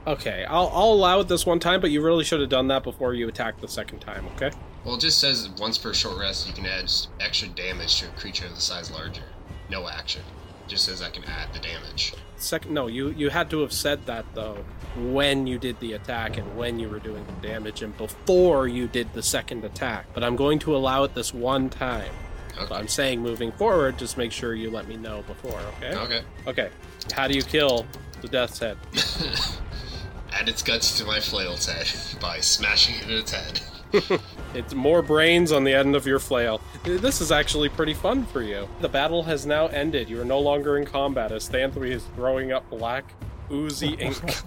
Okay, 0.07 0.45
I'll 0.47 0.69
I'll 0.73 0.93
allow 0.93 1.19
it 1.19 1.27
this 1.27 1.45
one 1.45 1.59
time, 1.59 1.81
but 1.81 1.89
you 1.89 2.01
really 2.03 2.23
should 2.23 2.39
have 2.39 2.49
done 2.49 2.67
that 2.67 2.83
before 2.83 3.13
you 3.13 3.27
attacked 3.27 3.61
the 3.61 3.67
second 3.67 3.99
time. 3.99 4.27
Okay. 4.35 4.51
Well, 4.83 4.95
it 4.95 5.01
just 5.01 5.17
says 5.17 5.49
once 5.59 5.79
per 5.79 5.93
short 5.93 6.19
rest, 6.19 6.47
you 6.47 6.53
can 6.53 6.65
add 6.67 6.91
extra 7.19 7.47
damage 7.49 7.99
to 8.01 8.07
a 8.07 8.11
creature 8.11 8.45
of 8.45 8.53
the 8.53 8.61
size 8.61 8.91
larger. 8.91 9.23
No 9.69 9.89
action. 9.89 10.21
Just 10.67 10.85
says 10.85 11.01
I 11.01 11.09
can 11.09 11.23
add 11.25 11.53
the 11.53 11.59
damage. 11.59 12.13
Second, 12.37 12.73
no, 12.73 12.87
you 12.87 13.09
you 13.09 13.29
had 13.29 13.49
to 13.51 13.61
have 13.61 13.71
said 13.71 14.05
that 14.07 14.25
though 14.33 14.57
when 14.97 15.45
you 15.45 15.57
did 15.59 15.79
the 15.79 15.93
attack 15.93 16.37
and 16.37 16.57
when 16.57 16.79
you 16.79 16.89
were 16.89 16.99
doing 16.99 17.25
the 17.25 17.47
damage 17.47 17.81
and 17.81 17.95
before 17.97 18.67
you 18.67 18.87
did 18.87 19.11
the 19.13 19.21
second 19.23 19.63
attack. 19.63 20.05
But 20.13 20.23
I'm 20.23 20.35
going 20.35 20.59
to 20.59 20.75
allow 20.75 21.03
it 21.03 21.13
this 21.13 21.33
one 21.33 21.69
time. 21.69 22.11
So 22.55 22.61
Okay. 22.61 22.75
I'm 22.75 22.87
saying 22.87 23.21
moving 23.21 23.51
forward, 23.51 23.97
just 23.97 24.17
make 24.17 24.31
sure 24.31 24.53
you 24.55 24.71
let 24.71 24.87
me 24.87 24.95
know 24.95 25.23
before. 25.27 25.59
Okay. 25.77 25.93
Okay. 25.95 26.21
Okay. 26.47 26.69
How 27.13 27.27
do 27.27 27.33
you 27.35 27.41
kill 27.43 27.85
the 28.21 28.29
Death's 28.29 28.59
Head? 28.59 28.77
Add 30.31 30.49
its 30.49 30.63
guts 30.63 30.97
to 30.97 31.05
my 31.05 31.19
flail's 31.19 31.65
head 31.65 31.87
by 32.21 32.39
smashing 32.39 32.95
it 32.95 33.03
in 33.03 33.11
its 33.17 33.31
head. 33.31 33.61
It's 34.55 34.73
more 34.73 35.01
brains 35.01 35.51
on 35.51 35.65
the 35.65 35.73
end 35.73 35.97
of 35.97 36.07
your 36.07 36.17
flail. 36.17 36.61
This 36.85 37.19
is 37.19 37.29
actually 37.29 37.67
pretty 37.67 37.93
fun 37.93 38.25
for 38.25 38.41
you. 38.41 38.69
The 38.79 38.87
battle 38.87 39.21
has 39.23 39.45
now 39.45 39.67
ended. 39.67 40.09
You 40.09 40.21
are 40.21 40.25
no 40.25 40.39
longer 40.39 40.77
in 40.77 40.85
combat 40.85 41.33
as 41.33 41.49
Thanthwe 41.49 41.89
is 41.89 42.05
throwing 42.15 42.53
up 42.53 42.69
black, 42.69 43.03
oozy 43.51 43.95
ink. 43.95 44.17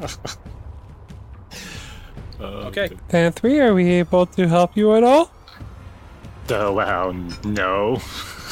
Okay. 2.41 2.89
Fan 3.09 3.33
are 3.45 3.75
we 3.75 3.91
able 3.95 4.25
to 4.27 4.47
help 4.47 4.77
you 4.77 4.95
at 4.95 5.03
all? 5.03 5.33
Oh, 6.51 6.73
well, 6.73 7.13
no. 7.45 8.01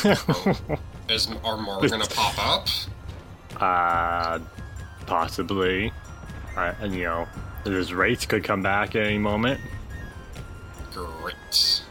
Is 1.08 1.28
are 1.44 1.56
more 1.56 1.86
gonna 1.86 2.04
pop 2.06 2.36
up? 2.36 2.68
uh, 3.62 4.40
possibly. 5.06 5.92
Uh, 6.56 6.74
and, 6.80 6.94
you 6.94 7.04
know, 7.04 7.28
this 7.64 7.92
Wraith 7.92 8.26
could 8.26 8.42
come 8.42 8.60
back 8.60 8.96
at 8.96 9.06
any 9.06 9.18
moment. 9.18 9.60
Great. 10.96 11.82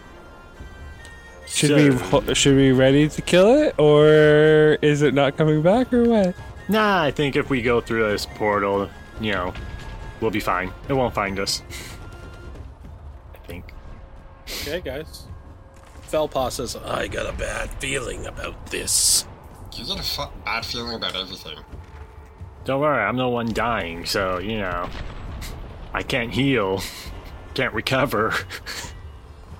Should 1.45 1.69
So- 1.69 1.75
we 1.75 1.93
ho- 1.95 2.33
should 2.33 2.55
we 2.57 2.71
ready 2.71 3.07
to 3.07 3.21
kill 3.21 3.55
it, 3.61 3.75
or 3.79 4.77
is 4.81 5.01
it 5.03 5.13
not 5.13 5.37
coming 5.37 5.61
back, 5.61 5.93
or 5.93 6.03
what? 6.03 6.35
Nah, 6.67 7.03
I 7.03 7.11
think 7.11 7.35
if 7.35 7.49
we 7.49 7.61
go 7.61 7.79
through 7.81 8.09
this 8.09 8.25
portal, 8.25 8.89
you 9.21 9.31
know, 9.31 9.53
we'll 10.19 10.31
be 10.31 10.39
fine. 10.39 10.71
It 10.89 10.93
won't 10.93 11.13
find 11.13 11.39
us. 11.39 11.61
I 13.35 13.37
think. 13.47 13.71
Okay, 14.61 14.81
guys. 14.81 15.27
Felpaw 16.09 16.51
says, 16.51 16.75
I 16.75 17.07
got 17.07 17.27
a 17.31 17.37
bad 17.37 17.69
feeling 17.79 18.25
about 18.25 18.67
this. 18.67 19.25
You 19.73 19.85
got 19.85 19.99
a 19.99 20.29
bad 20.43 20.65
feeling 20.65 20.95
about 20.95 21.15
everything. 21.15 21.59
Don't 22.63 22.81
worry, 22.81 23.03
I'm 23.03 23.17
the 23.17 23.27
one 23.27 23.53
dying, 23.53 24.05
so, 24.05 24.39
you 24.39 24.57
know, 24.57 24.89
I 25.93 26.01
can't 26.01 26.33
heal, 26.33 26.81
can't 27.53 27.73
recover. 27.73 28.33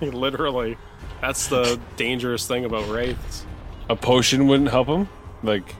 Literally. 0.00 0.76
That's 1.20 1.46
the 1.48 1.80
dangerous 1.96 2.46
thing 2.46 2.64
about 2.64 2.88
Wraiths. 2.90 3.46
A 3.88 3.96
potion 3.96 4.46
wouldn't 4.46 4.70
help 4.70 4.88
him. 4.88 5.08
Like, 5.42 5.74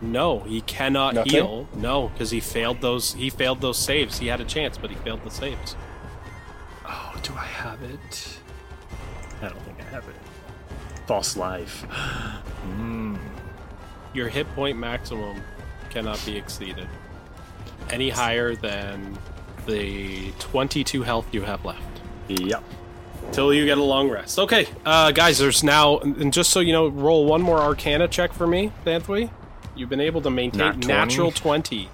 No, 0.00 0.40
he 0.40 0.60
cannot 0.62 1.14
Nothing? 1.14 1.32
heal. 1.32 1.68
No, 1.74 2.08
because 2.08 2.30
he 2.30 2.40
failed 2.40 2.80
those 2.80 3.14
he 3.14 3.30
failed 3.30 3.60
those 3.60 3.78
saves. 3.78 4.18
He 4.18 4.26
had 4.26 4.40
a 4.40 4.44
chance, 4.44 4.76
but 4.76 4.90
he 4.90 4.96
failed 4.96 5.22
the 5.24 5.30
saves. 5.30 5.76
Oh, 6.86 7.14
do 7.22 7.32
I 7.34 7.44
have 7.46 7.82
it? 7.82 8.38
I 9.40 9.48
don't 9.48 9.60
think 9.62 9.78
I 9.80 9.84
have 9.94 10.06
it. 10.08 10.16
False 11.06 11.36
life. 11.36 11.86
Hmm. 12.64 13.16
Your 14.14 14.28
hit 14.28 14.46
point 14.54 14.78
maximum 14.78 15.42
cannot 15.90 16.20
be 16.24 16.34
exceeded. 16.36 16.88
Any 17.90 18.08
higher 18.08 18.54
than 18.56 19.18
the 19.66 20.30
22 20.38 21.02
health 21.02 21.26
you 21.32 21.42
have 21.42 21.62
left. 21.64 22.00
Yep. 22.28 22.64
Till 23.32 23.52
you 23.52 23.64
get 23.64 23.78
a 23.78 23.82
long 23.82 24.08
rest. 24.10 24.38
Okay, 24.38 24.66
uh, 24.86 25.10
guys, 25.10 25.38
there's 25.38 25.64
now, 25.64 25.98
and 25.98 26.32
just 26.32 26.50
so 26.50 26.60
you 26.60 26.72
know, 26.72 26.86
roll 26.88 27.24
one 27.26 27.42
more 27.42 27.58
Arcana 27.58 28.06
check 28.06 28.32
for 28.32 28.46
me, 28.46 28.70
Thanthwe. 28.84 29.28
You've 29.74 29.88
been 29.88 30.00
able 30.00 30.22
to 30.22 30.30
maintain 30.30 30.58
Nat 30.60 30.72
20? 30.74 30.86
natural 30.86 31.30
twenty. 31.32 31.88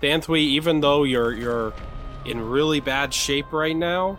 Thanthwe, 0.00 0.38
even 0.38 0.80
though 0.80 1.02
you're 1.02 1.32
you're 1.32 1.72
in 2.24 2.40
really 2.40 2.78
bad 2.78 3.12
shape 3.12 3.52
right 3.52 3.74
now, 3.74 4.18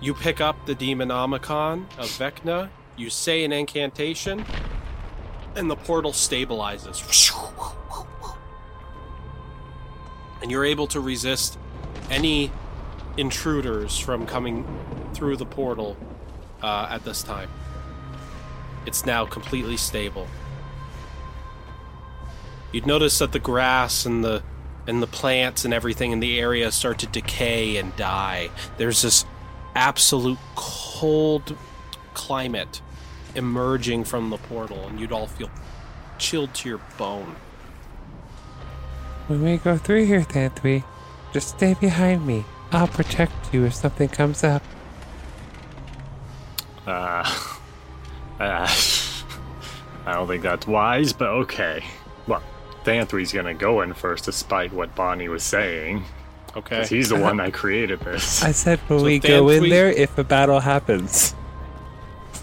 you 0.00 0.12
pick 0.14 0.40
up 0.40 0.56
the 0.66 0.74
Demonomicon 0.74 1.84
of 1.98 2.06
Vecna. 2.06 2.68
You 2.96 3.10
say 3.10 3.44
an 3.44 3.52
incantation, 3.52 4.44
and 5.54 5.70
the 5.70 5.76
portal 5.76 6.10
stabilizes. 6.12 7.02
And 10.42 10.50
you're 10.50 10.64
able 10.64 10.86
to 10.88 11.00
resist 11.00 11.58
any 12.10 12.50
intruders 13.16 13.98
from 13.98 14.26
coming 14.26 14.66
through 15.14 15.36
the 15.36 15.46
portal 15.46 15.96
uh, 16.62 16.88
at 16.90 17.04
this 17.04 17.22
time. 17.22 17.48
It's 18.86 19.06
now 19.06 19.24
completely 19.24 19.76
stable. 19.76 20.26
You'd 22.72 22.86
notice 22.86 23.18
that 23.18 23.32
the 23.32 23.38
grass 23.38 24.04
and 24.04 24.24
the 24.24 24.42
and 24.86 25.02
the 25.02 25.06
plants 25.06 25.64
and 25.64 25.72
everything 25.72 26.12
in 26.12 26.20
the 26.20 26.38
area 26.38 26.70
start 26.70 26.98
to 26.98 27.06
decay 27.06 27.76
and 27.76 27.94
die. 27.96 28.50
There's 28.76 29.00
this 29.00 29.24
absolute 29.74 30.38
cold 30.56 31.56
climate 32.12 32.82
emerging 33.34 34.04
from 34.04 34.30
the 34.30 34.36
portal, 34.36 34.86
and 34.86 35.00
you'd 35.00 35.12
all 35.12 35.26
feel 35.26 35.50
chilled 36.18 36.52
to 36.54 36.68
your 36.68 36.80
bone. 36.98 37.36
When 39.26 39.42
we 39.42 39.56
go 39.56 39.78
through 39.78 40.04
here, 40.04 40.20
Thanthwe, 40.20 40.84
just 41.32 41.48
stay 41.48 41.74
behind 41.74 42.26
me. 42.26 42.44
I'll 42.74 42.88
protect 42.88 43.32
you 43.54 43.64
if 43.64 43.74
something 43.74 44.08
comes 44.08 44.42
up. 44.42 44.62
Uh, 46.86 47.22
uh, 48.40 48.68
I 50.06 50.12
don't 50.12 50.26
think 50.26 50.42
that's 50.42 50.66
wise, 50.66 51.12
but 51.12 51.28
okay. 51.28 51.84
Well, 52.26 52.42
Thanthwe's 52.84 53.32
gonna 53.32 53.54
go 53.54 53.80
in 53.82 53.94
first, 53.94 54.24
despite 54.24 54.72
what 54.72 54.94
Bonnie 54.94 55.28
was 55.28 55.42
saying. 55.42 56.04
Okay. 56.56 56.78
'cause 56.80 56.88
he's 56.88 57.08
the 57.08 57.16
one 57.16 57.36
that 57.38 57.52
created 57.62 58.00
this. 58.00 58.42
I 58.44 58.52
said 58.52 58.78
when 58.88 58.98
So 59.00 59.04
we 59.04 59.18
go 59.18 59.48
in 59.48 59.68
there, 59.68 59.90
if 59.90 60.16
a 60.18 60.24
battle 60.24 60.60
happens. 60.60 61.34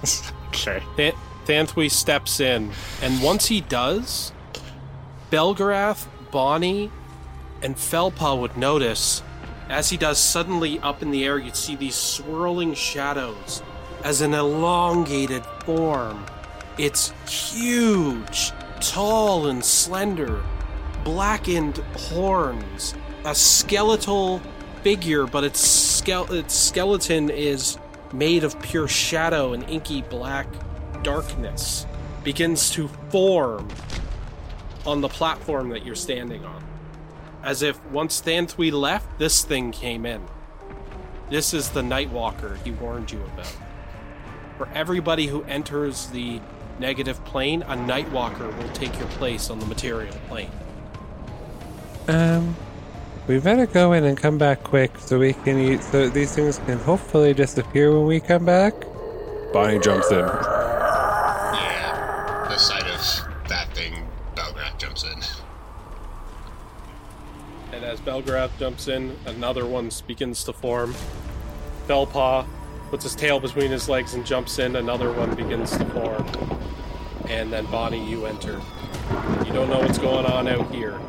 okay. 0.49 0.81
Th- 0.97 1.15
Thanthwe 1.45 1.89
steps 1.89 2.39
in, 2.39 2.71
and 3.01 3.21
once 3.21 3.47
he 3.47 3.61
does, 3.61 4.31
Belgrath, 5.31 6.07
Bonnie, 6.31 6.91
and 7.61 7.75
Felpaw 7.75 8.39
would 8.39 8.55
notice. 8.57 9.23
As 9.71 9.89
he 9.89 9.95
does, 9.95 10.17
suddenly 10.17 10.81
up 10.81 11.01
in 11.01 11.11
the 11.11 11.23
air, 11.23 11.39
you'd 11.39 11.55
see 11.55 11.77
these 11.77 11.95
swirling 11.95 12.73
shadows 12.73 13.63
as 14.03 14.19
an 14.19 14.33
elongated 14.33 15.45
form. 15.63 16.25
It's 16.77 17.13
huge, 17.25 18.51
tall, 18.81 19.47
and 19.47 19.63
slender, 19.63 20.43
blackened 21.05 21.77
horns, 21.95 22.93
a 23.23 23.33
skeletal 23.33 24.41
figure, 24.83 25.25
but 25.25 25.45
its, 25.45 25.61
skele- 26.01 26.31
its 26.31 26.53
skeleton 26.53 27.29
is 27.29 27.77
made 28.11 28.43
of 28.43 28.61
pure 28.61 28.89
shadow 28.89 29.53
and 29.53 29.63
inky 29.69 30.01
black 30.01 30.47
darkness 31.01 31.85
begins 32.25 32.71
to 32.71 32.89
form 33.09 33.69
on 34.85 34.99
the 34.99 35.07
platform 35.07 35.69
that 35.69 35.85
you're 35.85 35.95
standing 35.95 36.43
on. 36.43 36.70
As 37.43 37.63
if 37.63 37.83
once 37.87 38.21
Thanthwe 38.21 38.71
left, 38.71 39.17
this 39.17 39.43
thing 39.43 39.71
came 39.71 40.05
in. 40.05 40.21
This 41.29 41.53
is 41.53 41.69
the 41.69 41.81
Nightwalker 41.81 42.61
he 42.63 42.71
warned 42.71 43.11
you 43.11 43.21
about. 43.33 43.55
For 44.57 44.67
everybody 44.75 45.25
who 45.27 45.43
enters 45.43 46.07
the 46.07 46.39
negative 46.77 47.23
plane, 47.25 47.63
a 47.63 47.75
Nightwalker 47.75 48.55
will 48.57 48.69
take 48.73 48.97
your 48.99 49.07
place 49.09 49.49
on 49.49 49.59
the 49.59 49.65
material 49.65 50.13
plane. 50.27 50.51
Um, 52.07 52.55
we 53.27 53.39
better 53.39 53.65
go 53.65 53.93
in 53.93 54.03
and 54.03 54.17
come 54.17 54.37
back 54.37 54.63
quick 54.63 54.97
so 54.99 55.17
we 55.17 55.33
can 55.33 55.57
eat. 55.57 55.81
So 55.83 56.09
these 56.09 56.35
things 56.35 56.59
can 56.59 56.77
hopefully 56.77 57.33
disappear 57.33 57.91
when 57.97 58.05
we 58.05 58.19
come 58.19 58.45
back. 58.45 58.73
Bonnie 59.51 59.79
jumps 59.79 60.11
in. 60.11 60.19
Yeah, 60.19 60.25
the 62.49 62.57
sight 62.57 62.83
of 62.83 63.47
that 63.49 63.73
thing, 63.73 64.07
Belgrath 64.35 64.77
jumps 64.77 65.03
in. 65.03 65.21
And 68.21 68.29
Belgrath 68.29 68.51
jumps 68.59 68.87
in, 68.87 69.17
another 69.25 69.65
one 69.65 69.89
begins 70.05 70.43
to 70.43 70.53
form. 70.53 70.93
Felpaw 71.87 72.45
puts 72.89 73.03
his 73.03 73.15
tail 73.15 73.39
between 73.39 73.71
his 73.71 73.89
legs 73.89 74.13
and 74.13 74.23
jumps 74.25 74.59
in, 74.59 74.75
another 74.75 75.11
one 75.11 75.33
begins 75.33 75.75
to 75.77 75.85
form. 75.85 76.27
And 77.29 77.51
then 77.51 77.65
Bonnie, 77.67 78.07
you 78.07 78.25
enter. 78.27 78.61
You 79.45 79.53
don't 79.53 79.69
know 79.69 79.79
what's 79.79 79.97
going 79.97 80.25
on 80.25 80.47
out 80.47 80.71
here. 80.71 80.99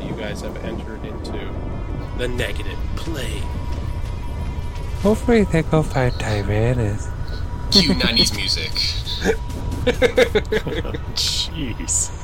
You 0.00 0.14
guys 0.14 0.40
have 0.40 0.56
entered 0.64 1.04
into 1.04 1.54
the 2.18 2.28
negative 2.28 2.78
plane. 2.96 3.42
Hopefully 5.02 5.44
they 5.44 5.62
go 5.62 5.82
find 5.82 6.12
Tyrannus. 6.14 7.08
Cue 7.70 7.94
90s 7.94 8.36
music. 8.36 8.72
Jeez. 11.14 12.21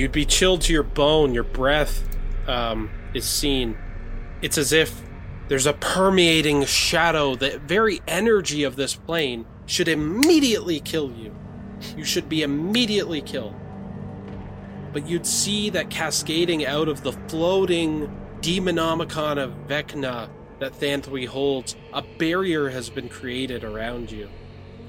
You'd 0.00 0.12
be 0.12 0.24
chilled 0.24 0.62
to 0.62 0.72
your 0.72 0.82
bone. 0.82 1.34
Your 1.34 1.44
breath 1.44 2.08
um, 2.48 2.90
is 3.12 3.26
seen. 3.26 3.76
It's 4.40 4.56
as 4.56 4.72
if 4.72 5.02
there's 5.48 5.66
a 5.66 5.74
permeating 5.74 6.64
shadow. 6.64 7.34
The 7.34 7.58
very 7.58 8.00
energy 8.08 8.62
of 8.62 8.76
this 8.76 8.94
plane 8.94 9.44
should 9.66 9.88
immediately 9.88 10.80
kill 10.80 11.12
you. 11.12 11.36
You 11.98 12.04
should 12.04 12.30
be 12.30 12.40
immediately 12.40 13.20
killed. 13.20 13.54
But 14.94 15.06
you'd 15.06 15.26
see 15.26 15.68
that 15.68 15.90
cascading 15.90 16.64
out 16.64 16.88
of 16.88 17.02
the 17.02 17.12
floating 17.28 18.10
demonomicon 18.40 19.36
of 19.36 19.52
Vecna 19.68 20.30
that 20.60 20.72
Thanthwe 20.80 21.26
holds, 21.26 21.76
a 21.92 22.00
barrier 22.00 22.70
has 22.70 22.88
been 22.88 23.10
created 23.10 23.64
around 23.64 24.10
you, 24.10 24.30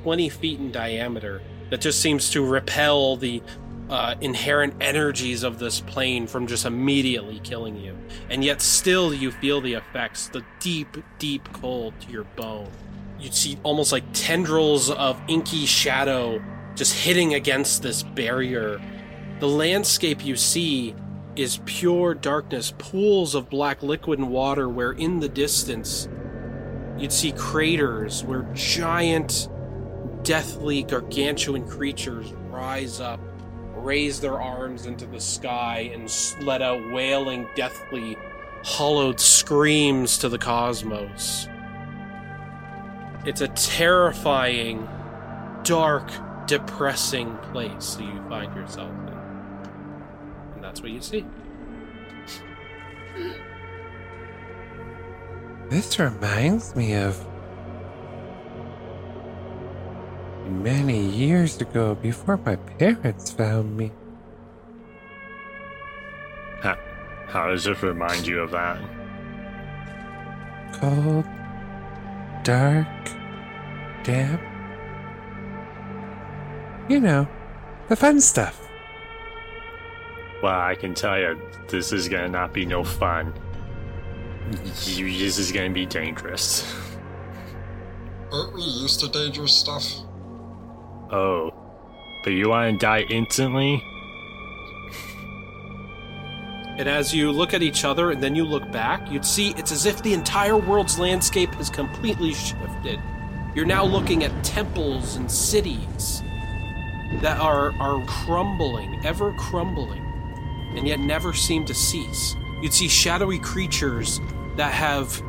20 0.04 0.30
feet 0.30 0.60
in 0.62 0.72
diameter, 0.72 1.42
that 1.70 1.82
just 1.82 2.00
seems 2.00 2.30
to 2.30 2.46
repel 2.46 3.18
the 3.18 3.42
uh, 3.92 4.16
inherent 4.22 4.74
energies 4.80 5.44
of 5.44 5.60
this 5.60 5.82
plane 5.82 6.26
from 6.26 6.48
just 6.48 6.66
immediately 6.66 7.40
killing 7.44 7.76
you. 7.76 7.96
And 8.30 8.44
yet, 8.44 8.62
still, 8.62 9.14
you 9.14 9.32
feel 9.32 9.60
the 9.60 9.74
effects, 9.74 10.30
the 10.30 10.44
deep, 10.62 10.98
deep 11.20 11.52
cold 11.52 11.94
to 12.02 12.12
your 12.12 12.24
bone. 12.24 12.70
You'd 13.20 13.34
see 13.34 13.60
almost 13.64 13.92
like 13.92 14.06
tendrils 14.14 14.90
of 14.90 15.22
inky 15.28 15.66
shadow 15.66 16.42
just 16.76 16.96
hitting 16.96 17.34
against 17.34 17.84
this 17.84 18.02
barrier. 18.02 18.82
The 19.42 19.48
landscape 19.50 20.26
you 20.26 20.38
see 20.38 20.96
is 21.36 21.60
pure 21.66 22.14
darkness, 22.14 22.74
pools 22.78 23.36
of 23.36 23.50
black 23.50 23.84
liquid 23.84 24.20
and 24.20 24.30
water, 24.30 24.70
where 24.70 24.94
in 24.94 25.20
the 25.20 25.30
distance 25.30 26.08
you'd 26.98 27.12
see 27.12 27.34
craters 27.34 28.24
where 28.24 28.44
giant, 28.54 29.50
deathly, 30.24 30.84
gargantuan 30.84 31.68
creatures 31.68 32.32
rise 32.50 33.02
up 33.02 33.20
raise 33.84 34.22
their 34.22 34.40
arms 34.40 34.86
into 34.86 35.06
the 35.06 35.20
sky 35.20 35.92
and 35.94 36.12
let 36.42 36.62
out 36.62 36.92
wailing, 36.92 37.48
deathly, 37.56 38.18
hollowed 38.64 39.20
screams 39.20 40.18
to 40.20 40.30
the 40.30 40.38
cosmos. 40.38 41.48
It's 43.26 43.42
a 43.42 43.48
terrifying, 43.50 44.88
dark, 45.64 46.10
depressing 46.48 47.38
place 47.52 47.96
that 47.96 48.04
you 48.04 48.22
find 48.30 48.54
yourself 48.56 48.92
in. 48.92 49.14
And 50.56 50.64
that's 50.64 50.82
what 50.82 50.92
you 50.92 51.02
see. 51.02 51.26
This 55.70 55.98
reminds 56.00 56.76
me 56.76 56.94
of 56.96 57.26
many 60.52 61.00
years 61.00 61.60
ago 61.62 61.96
before 61.96 62.38
my 62.38 62.56
parents 62.56 63.32
found 63.32 63.76
me. 63.78 63.92
How, 66.62 66.78
how 67.28 67.48
does 67.48 67.66
it 67.66 67.82
remind 67.82 68.28
you 68.28 68.42
of 68.42 68.52
that? 68.52 68.80
Cold, 70.74 71.26
dark, 72.44 72.88
damp. 74.04 74.42
You 76.90 77.00
know, 77.00 77.28
the 77.88 77.96
fun 77.96 78.20
stuff. 78.20 78.68
Well, 80.44 80.60
I 80.60 80.76
can 80.76 80.94
tell 80.94 81.20
you, 81.20 81.40
this 81.68 81.94
is 81.94 82.10
gonna 82.10 82.30
not 82.30 82.52
be 82.52 82.66
no 82.66 82.84
fun. 82.84 83.34
You, 84.86 85.18
this 85.18 85.38
is 85.38 85.52
gonna 85.52 85.70
be 85.70 85.86
dangerous. 85.86 86.76
Aren't 88.32 88.54
we 88.54 88.62
used 88.62 89.00
to 89.02 89.08
dangerous 89.10 89.54
stuff? 89.54 89.84
Oh, 91.12 91.52
but 92.24 92.32
you 92.32 92.50
want 92.50 92.80
to 92.80 92.86
die 92.86 93.02
instantly? 93.10 93.84
And 96.78 96.88
as 96.88 97.14
you 97.14 97.32
look 97.32 97.54
at 97.54 97.62
each 97.62 97.84
other 97.84 98.12
and 98.12 98.24
then 98.24 98.34
you 98.34 98.46
look 98.46 98.72
back, 98.72 99.12
you'd 99.12 99.26
see 99.26 99.54
it's 99.58 99.74
as 99.74 99.86
if 99.86 100.02
the 100.02 100.14
entire 100.14 100.56
world's 100.56 100.98
landscape 100.98 101.54
has 101.56 101.70
completely 101.70 102.34
shifted. 102.34 103.00
You're 103.54 103.66
now 103.66 103.84
looking 103.84 104.24
at 104.24 104.44
temples 104.44 105.18
and 105.18 105.30
cities 105.30 106.24
that 107.22 107.38
are, 107.42 107.74
are 107.74 108.04
crumbling, 108.06 109.06
ever 109.06 109.34
crumbling, 109.34 110.02
and 110.78 110.88
yet 110.88 111.02
never 111.02 111.34
seem 111.34 111.66
to 111.66 111.74
cease. 111.74 112.36
You'd 112.62 112.74
see 112.74 112.88
shadowy 112.88 113.38
creatures 113.38 114.22
that 114.56 114.72
have 114.72 115.22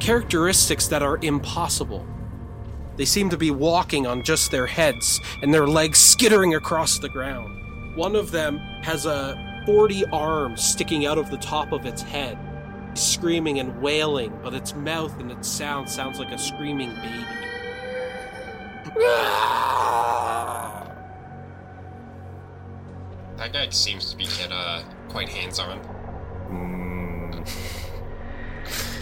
characteristics 0.00 0.86
that 0.88 1.02
are 1.02 1.18
impossible. 1.20 2.06
They 2.96 3.04
seem 3.04 3.28
to 3.30 3.36
be 3.36 3.50
walking 3.50 4.06
on 4.06 4.22
just 4.22 4.50
their 4.50 4.66
heads 4.66 5.20
and 5.42 5.52
their 5.52 5.66
legs 5.66 5.98
skittering 5.98 6.54
across 6.54 6.98
the 6.98 7.08
ground. 7.08 7.62
One 7.94 8.16
of 8.16 8.30
them 8.30 8.58
has 8.82 9.06
a 9.06 9.62
40 9.66 10.04
arms 10.12 10.62
sticking 10.62 11.06
out 11.06 11.18
of 11.18 11.30
the 11.30 11.36
top 11.38 11.72
of 11.72 11.86
its 11.86 12.02
head, 12.02 12.38
screaming 12.94 13.58
and 13.58 13.80
wailing, 13.82 14.38
but 14.42 14.54
its 14.54 14.74
mouth 14.74 15.18
and 15.20 15.30
its 15.30 15.48
sound 15.48 15.88
sounds 15.88 16.18
like 16.18 16.30
a 16.32 16.38
screaming 16.38 16.94
baby. 16.96 17.26
That 23.36 23.52
guy 23.52 23.68
seems 23.70 24.10
to 24.10 24.16
be 24.16 24.24
get, 24.24 24.50
uh, 24.50 24.82
quite 25.08 25.28
hands-on. 25.28 25.80
Mm, 26.50 27.48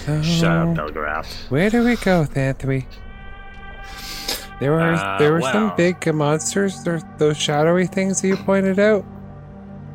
So, 0.04 0.20
shut 0.20 0.50
up, 0.50 0.68
Belgrath. 0.76 1.48
Where 1.50 1.70
do 1.70 1.82
we 1.82 1.96
go, 1.96 2.24
Thanthwe? 2.26 2.84
There 4.60 4.72
were 4.72 4.80
Uh, 4.80 5.18
there 5.18 5.32
were 5.32 5.42
some 5.42 5.72
big 5.76 6.12
monsters, 6.14 6.84
those 7.18 7.36
shadowy 7.36 7.86
things 7.86 8.20
that 8.22 8.28
you 8.28 8.36
pointed 8.36 8.78
out. 8.78 9.04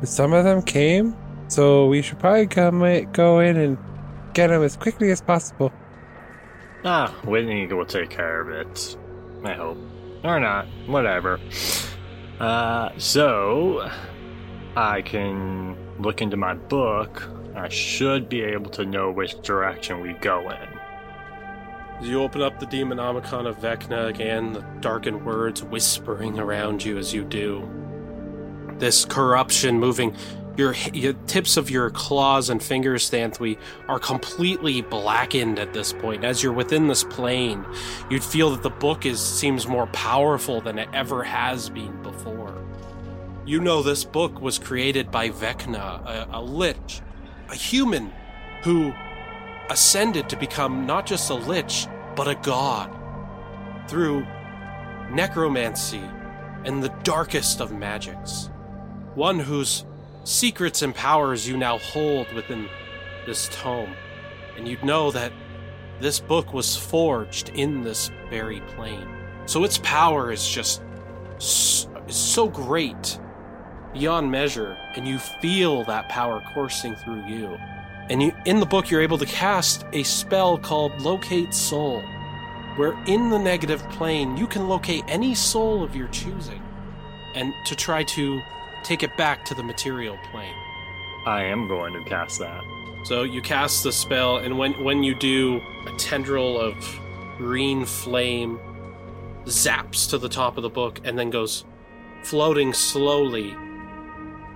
Some 0.02 0.32
of 0.32 0.44
them 0.44 0.62
came, 0.62 1.14
so 1.48 1.86
we 1.86 2.02
should 2.02 2.18
probably 2.18 2.46
come 2.46 2.80
go 3.12 3.40
in 3.40 3.56
and 3.56 3.78
get 4.34 4.48
them 4.48 4.62
as 4.62 4.76
quickly 4.76 5.10
as 5.10 5.20
possible. 5.20 5.72
Ah, 6.84 7.12
Whitney 7.24 7.66
will 7.66 7.84
take 7.84 8.10
care 8.10 8.40
of 8.40 8.48
it. 8.48 8.96
I 9.44 9.52
hope. 9.52 9.78
Or 10.24 10.40
not. 10.40 10.66
Whatever. 10.86 11.40
Uh, 12.38 12.90
so, 12.96 13.90
I 14.76 15.02
can 15.02 15.76
look 15.98 16.22
into 16.22 16.36
my 16.36 16.54
book. 16.54 17.28
I 17.54 17.68
should 17.68 18.28
be 18.28 18.42
able 18.42 18.70
to 18.70 18.86
know 18.86 19.10
which 19.10 19.40
direction 19.42 20.00
we 20.00 20.14
go 20.14 20.48
in. 20.48 20.69
You 22.02 22.22
open 22.22 22.40
up 22.40 22.58
the 22.58 22.66
Demonomicon 22.66 23.46
of 23.46 23.58
Vecna 23.58 24.08
again, 24.08 24.54
the 24.54 24.60
darkened 24.80 25.24
words 25.24 25.62
whispering 25.62 26.38
around 26.38 26.82
you 26.82 26.96
as 26.96 27.12
you 27.12 27.24
do. 27.24 27.68
This 28.78 29.04
corruption 29.04 29.78
moving. 29.78 30.16
Your, 30.56 30.74
your 30.94 31.12
tips 31.26 31.56
of 31.58 31.70
your 31.70 31.90
claws 31.90 32.48
and 32.48 32.62
fingers, 32.62 33.10
Thanthwe, 33.10 33.58
are 33.86 33.98
completely 33.98 34.80
blackened 34.80 35.58
at 35.58 35.74
this 35.74 35.92
point. 35.92 36.24
As 36.24 36.42
you're 36.42 36.54
within 36.54 36.88
this 36.88 37.04
plane, 37.04 37.64
you'd 38.10 38.24
feel 38.24 38.50
that 38.50 38.62
the 38.62 38.70
book 38.70 39.04
is 39.04 39.20
seems 39.20 39.66
more 39.66 39.86
powerful 39.88 40.60
than 40.62 40.78
it 40.78 40.88
ever 40.94 41.22
has 41.22 41.68
been 41.68 42.02
before. 42.02 42.54
You 43.44 43.60
know 43.60 43.82
this 43.82 44.04
book 44.04 44.40
was 44.40 44.58
created 44.58 45.10
by 45.10 45.28
Vecna, 45.28 46.04
a, 46.04 46.28
a 46.32 46.42
lich, 46.42 47.02
a 47.50 47.54
human 47.54 48.12
who 48.62 48.92
ascended 49.70 50.28
to 50.28 50.36
become 50.36 50.84
not 50.84 51.06
just 51.06 51.30
a 51.30 51.34
lich, 51.34 51.86
but 52.16 52.28
a 52.28 52.34
god 52.34 52.94
through 53.88 54.26
necromancy 55.10 56.02
and 56.64 56.82
the 56.82 56.94
darkest 57.02 57.60
of 57.60 57.72
magics. 57.72 58.50
One 59.14 59.38
whose 59.38 59.84
secrets 60.24 60.82
and 60.82 60.94
powers 60.94 61.48
you 61.48 61.56
now 61.56 61.78
hold 61.78 62.30
within 62.32 62.68
this 63.26 63.48
tome. 63.52 63.94
And 64.56 64.68
you'd 64.68 64.84
know 64.84 65.10
that 65.12 65.32
this 66.00 66.20
book 66.20 66.52
was 66.52 66.76
forged 66.76 67.50
in 67.50 67.82
this 67.82 68.10
very 68.28 68.60
plane. 68.60 69.08
So 69.46 69.64
its 69.64 69.78
power 69.78 70.30
is 70.30 70.46
just 70.46 70.82
so 71.38 72.48
great 72.48 73.18
beyond 73.92 74.30
measure, 74.30 74.76
and 74.94 75.06
you 75.06 75.18
feel 75.18 75.84
that 75.84 76.08
power 76.08 76.42
coursing 76.54 76.94
through 76.96 77.26
you. 77.26 77.58
And 78.10 78.20
you, 78.20 78.32
in 78.44 78.58
the 78.58 78.66
book, 78.66 78.90
you're 78.90 79.00
able 79.00 79.18
to 79.18 79.26
cast 79.26 79.86
a 79.92 80.02
spell 80.02 80.58
called 80.58 81.00
Locate 81.00 81.54
Soul, 81.54 82.02
where 82.74 82.92
in 83.06 83.30
the 83.30 83.38
negative 83.38 83.88
plane, 83.90 84.36
you 84.36 84.48
can 84.48 84.68
locate 84.68 85.04
any 85.06 85.32
soul 85.32 85.84
of 85.84 85.94
your 85.94 86.08
choosing 86.08 86.60
and 87.36 87.54
to 87.66 87.76
try 87.76 88.02
to 88.02 88.42
take 88.82 89.04
it 89.04 89.16
back 89.16 89.44
to 89.44 89.54
the 89.54 89.62
material 89.62 90.18
plane. 90.32 90.54
I 91.24 91.44
am 91.44 91.68
going 91.68 91.92
to 91.92 92.02
cast 92.10 92.40
that. 92.40 92.62
So 93.04 93.22
you 93.22 93.40
cast 93.40 93.84
the 93.84 93.92
spell, 93.92 94.38
and 94.38 94.58
when, 94.58 94.72
when 94.82 95.04
you 95.04 95.14
do, 95.14 95.60
a 95.86 95.96
tendril 95.96 96.58
of 96.58 96.74
green 97.38 97.84
flame 97.84 98.58
zaps 99.44 100.10
to 100.10 100.18
the 100.18 100.28
top 100.28 100.56
of 100.56 100.62
the 100.62 100.68
book 100.68 101.00
and 101.04 101.18
then 101.18 101.30
goes 101.30 101.64
floating 102.24 102.72
slowly 102.74 103.56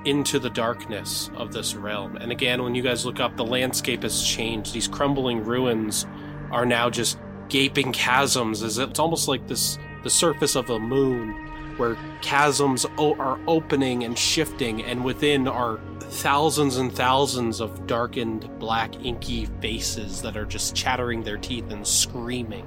into 0.05 0.39
the 0.39 0.51
darkness 0.51 1.31
of 1.37 1.53
this 1.53 1.75
realm. 1.75 2.17
And 2.17 2.33
again, 2.33 2.63
when 2.63 2.75
you 2.75 2.83
guys 2.83 3.05
look 3.05 3.21
up, 3.21 3.37
the 3.37 3.45
landscape 3.45 4.03
has 4.03 4.23
changed. 4.23 4.73
These 4.73 4.89
crumbling 4.89 5.45
ruins 5.45 6.07
are 6.51 6.67
now 6.67 6.91
just 6.91 7.19
gaping 7.49 7.93
chasms. 7.93 8.63
As 8.63 8.79
it's 8.79 8.99
almost 8.99 9.29
like 9.29 9.47
this 9.47 9.79
the 10.03 10.11
surface 10.11 10.55
of 10.55 10.69
a 10.69 10.79
moon, 10.79 11.33
where 11.79 11.97
chasms 12.21 12.85
o- 12.99 13.15
are 13.17 13.39
opening 13.47 14.05
and 14.05 14.19
shifting, 14.19 14.85
and 14.85 15.05
within 15.05 15.49
are 15.49 15.81
thousands 16.01 16.77
and 16.77 16.93
thousands 16.93 17.61
of 17.61 17.87
darkened, 17.87 18.49
black, 18.59 18.95
inky 19.05 19.47
faces 19.61 20.21
that 20.23 20.37
are 20.37 20.45
just 20.45 20.75
chattering 20.75 21.23
their 21.23 21.39
teeth 21.39 21.71
and 21.71 21.87
screaming. 21.87 22.67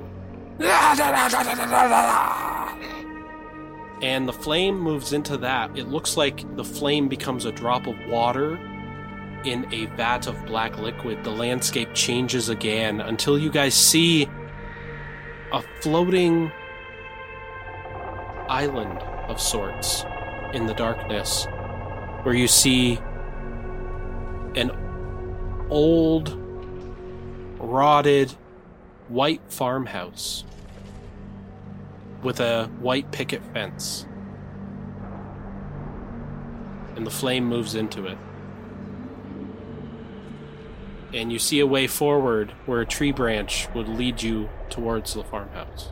and 4.01 4.27
the 4.27 4.33
flame 4.33 4.79
moves 4.79 5.13
into 5.13 5.37
that. 5.37 5.77
It 5.77 5.87
looks 5.87 6.17
like 6.17 6.55
the 6.55 6.63
flame 6.63 7.07
becomes 7.07 7.45
a 7.45 7.51
drop 7.51 7.87
of 7.87 7.95
water 8.07 8.59
in 9.43 9.71
a 9.73 9.85
vat 9.95 10.27
of 10.27 10.45
black 10.45 10.77
liquid. 10.77 11.23
The 11.23 11.31
landscape 11.31 11.93
changes 11.93 12.49
again 12.49 13.01
until 13.01 13.37
you 13.37 13.49
guys 13.49 13.73
see 13.73 14.29
a 15.51 15.61
floating 15.81 16.51
island 18.49 18.99
of 19.27 19.41
sorts 19.41 20.05
in 20.53 20.65
the 20.65 20.73
darkness 20.73 21.47
where 22.23 22.35
you 22.35 22.47
see 22.47 22.99
an 24.55 24.71
old, 25.69 26.37
rotted, 27.59 28.31
white 29.07 29.41
farmhouse 29.49 30.43
with 32.23 32.39
a 32.39 32.67
white 32.79 33.11
picket 33.11 33.41
fence. 33.53 34.05
And 36.95 37.05
the 37.05 37.11
flame 37.11 37.45
moves 37.45 37.75
into 37.75 38.05
it. 38.05 38.17
And 41.13 41.31
you 41.31 41.39
see 41.39 41.59
a 41.59 41.67
way 41.67 41.87
forward 41.87 42.51
where 42.65 42.81
a 42.81 42.85
tree 42.85 43.11
branch 43.11 43.67
would 43.73 43.87
lead 43.87 44.21
you 44.21 44.49
towards 44.69 45.13
the 45.13 45.23
farmhouse. 45.23 45.91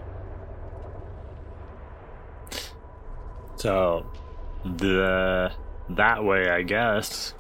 So, 3.58 4.06
the 4.64 5.52
that 5.90 6.24
way, 6.24 6.50
I 6.50 6.64
guess. 6.64 7.34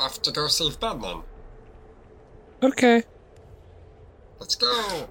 Have 0.00 0.20
to 0.22 0.30
go 0.30 0.46
save 0.48 0.80
Ben 0.80 1.00
then. 1.00 1.22
Okay. 2.62 3.02
Let's 4.40 4.54
go. 4.54 5.08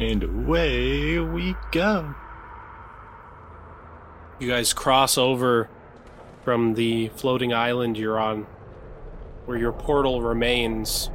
And 0.00 0.22
away 0.22 1.18
we 1.18 1.56
go. 1.72 2.14
You 4.38 4.48
guys 4.48 4.72
cross 4.72 5.18
over 5.18 5.68
from 6.44 6.74
the 6.74 7.08
floating 7.08 7.52
island 7.52 7.98
you're 7.98 8.18
on, 8.18 8.46
where 9.46 9.58
your 9.58 9.72
portal 9.72 10.22
remains, 10.22 11.10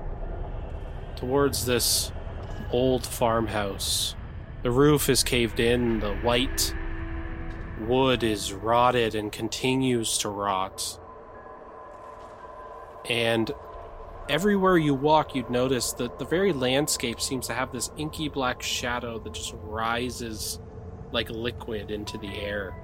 towards 1.16 1.66
this 1.66 2.12
old 2.72 3.06
farmhouse. 3.06 4.16
The 4.64 4.72
roof 4.72 5.10
is 5.10 5.24
caved 5.24 5.62
in, 5.62 6.02
the 6.02 6.16
white 6.16 6.76
wood 7.80 8.24
is 8.24 8.52
rotted 8.52 9.16
and 9.16 9.32
continues 9.32 10.18
to 10.20 10.30
rot. 10.30 11.00
And 13.10 13.52
everywhere 14.30 14.78
you 14.78 14.94
walk, 14.94 15.36
you'd 15.36 15.50
notice 15.50 15.94
that 15.94 16.20
the 16.20 16.26
very 16.26 16.54
landscape 16.54 17.20
seems 17.20 17.48
to 17.48 17.54
have 17.54 17.72
this 17.72 17.92
inky 17.98 18.30
black 18.30 18.62
shadow 18.62 19.20
that 19.20 19.34
just 19.34 19.54
rises 19.64 20.60
like 21.12 21.30
liquid 21.30 21.92
into 21.92 22.18
the 22.18 22.40
air, 22.40 22.76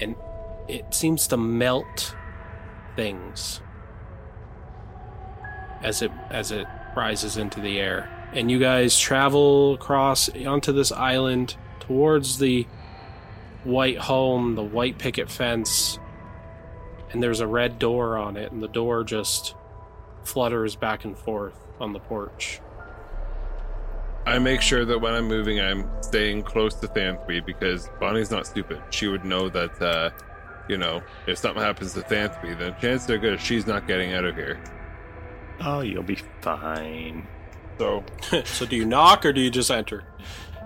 and 0.00 0.16
it 0.68 0.92
seems 0.92 1.26
to 1.28 1.36
melt 1.36 2.14
things 2.96 3.60
as 5.82 6.02
it 6.02 6.10
as 6.30 6.50
it 6.50 6.66
rises 6.96 7.36
into 7.36 7.60
the 7.60 7.78
air. 7.78 8.10
And 8.32 8.50
you 8.50 8.58
guys 8.58 8.98
travel 8.98 9.74
across 9.74 10.28
onto 10.28 10.72
this 10.72 10.92
island 10.92 11.56
towards 11.80 12.38
the 12.38 12.66
white 13.64 13.98
home, 13.98 14.54
the 14.54 14.62
white 14.62 14.98
picket 14.98 15.30
fence, 15.30 15.98
and 17.10 17.22
there's 17.22 17.40
a 17.40 17.46
red 17.46 17.78
door 17.78 18.16
on 18.16 18.36
it, 18.36 18.52
and 18.52 18.62
the 18.62 18.68
door 18.68 19.04
just 19.04 19.54
flutters 20.24 20.76
back 20.76 21.04
and 21.04 21.16
forth 21.16 21.54
on 21.80 21.92
the 21.92 21.98
porch. 22.00 22.60
I 24.26 24.38
make 24.38 24.60
sure 24.60 24.84
that 24.84 24.98
when 24.98 25.14
I'm 25.14 25.26
moving, 25.26 25.60
I'm 25.60 25.88
staying 26.02 26.42
close 26.42 26.74
to 26.76 26.86
Thanthwe 26.86 27.44
because 27.44 27.88
Bonnie's 27.98 28.30
not 28.30 28.46
stupid. 28.46 28.80
She 28.90 29.08
would 29.08 29.24
know 29.24 29.48
that, 29.48 29.80
uh, 29.82 30.10
you 30.68 30.76
know, 30.76 31.02
if 31.26 31.38
something 31.38 31.62
happens 31.62 31.94
to 31.94 32.00
Thanthwe, 32.00 32.58
then 32.58 32.76
chances 32.80 33.10
are 33.10 33.18
good 33.18 33.40
she's 33.40 33.66
not 33.66 33.86
getting 33.86 34.12
out 34.12 34.24
of 34.24 34.34
here. 34.36 34.60
Oh, 35.62 35.80
you'll 35.80 36.02
be 36.02 36.18
fine. 36.42 37.26
So 37.78 38.04
so 38.44 38.66
do 38.66 38.76
you 38.76 38.84
knock 38.84 39.24
or 39.24 39.32
do 39.32 39.40
you 39.40 39.50
just 39.50 39.70
enter? 39.70 40.04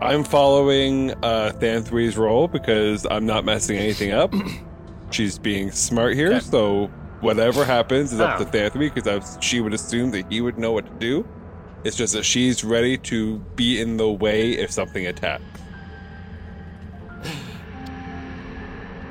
I'm 0.02 0.24
following 0.24 1.12
uh, 1.22 1.52
Thanthwe's 1.55 2.16
role 2.16 2.48
because 2.48 3.07
I'm 3.09 3.24
not 3.24 3.44
messing 3.44 3.78
anything 3.78 4.11
up. 4.12 4.34
She's 5.11 5.38
being 5.38 5.70
smart 5.70 6.14
here, 6.14 6.30
Okay. 6.34 6.40
so 6.40 6.90
whatever 7.25 7.64
happens 7.64 8.12
is 8.12 8.20
up 8.20 8.39
to 8.39 8.45
Oh. 8.45 8.51
Because 8.91 9.39
she 9.41 9.61
would 9.61 9.72
assume 9.72 10.11
that 10.12 10.31
he 10.31 10.41
would 10.41 10.59
know 10.59 10.72
what 10.72 10.87
to 10.87 10.93
do. 10.93 11.27
It's 11.83 11.97
just 11.97 12.12
that 12.12 12.25
she's 12.25 12.62
ready 12.62 12.97
to 12.99 13.39
be 13.57 13.81
in 13.81 13.97
the 13.97 14.09
way 14.09 14.53
if 14.53 14.70
something 14.70 15.07
attacks. 15.07 15.43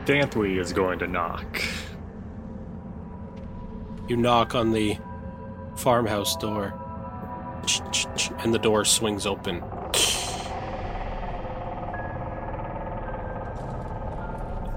Thanthwe 0.06 0.60
is 0.60 0.72
going 0.72 1.00
to 1.00 1.08
knock. 1.08 1.62
You 4.08 4.18
knock 4.18 4.54
on 4.54 4.72
the 4.72 4.98
farmhouse 5.76 6.36
door, 6.38 6.74
and 8.40 8.54
the 8.54 8.60
door 8.60 8.86
swings 8.86 9.26
open. 9.26 9.62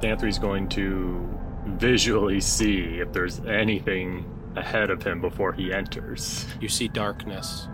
Thanthwe's 0.01 0.39
going 0.39 0.69
to 0.71 1.37
visually 1.67 2.41
see 2.41 3.01
if 3.01 3.13
there's 3.13 3.41
anything 3.41 4.25
ahead 4.57 4.91
of 4.91 5.03
him 5.03 5.21
before 5.21 5.53
he 5.53 5.73
enters. 5.73 6.47
You 6.61 6.69
see 6.69 6.89
darkness. 6.89 7.69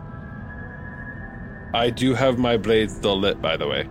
I 1.74 1.90
do 1.90 2.14
have 2.14 2.38
my 2.38 2.56
blade 2.56 2.90
still 2.90 3.18
lit, 3.18 3.40
by 3.40 3.56
the 3.56 3.66
way. 3.66 3.88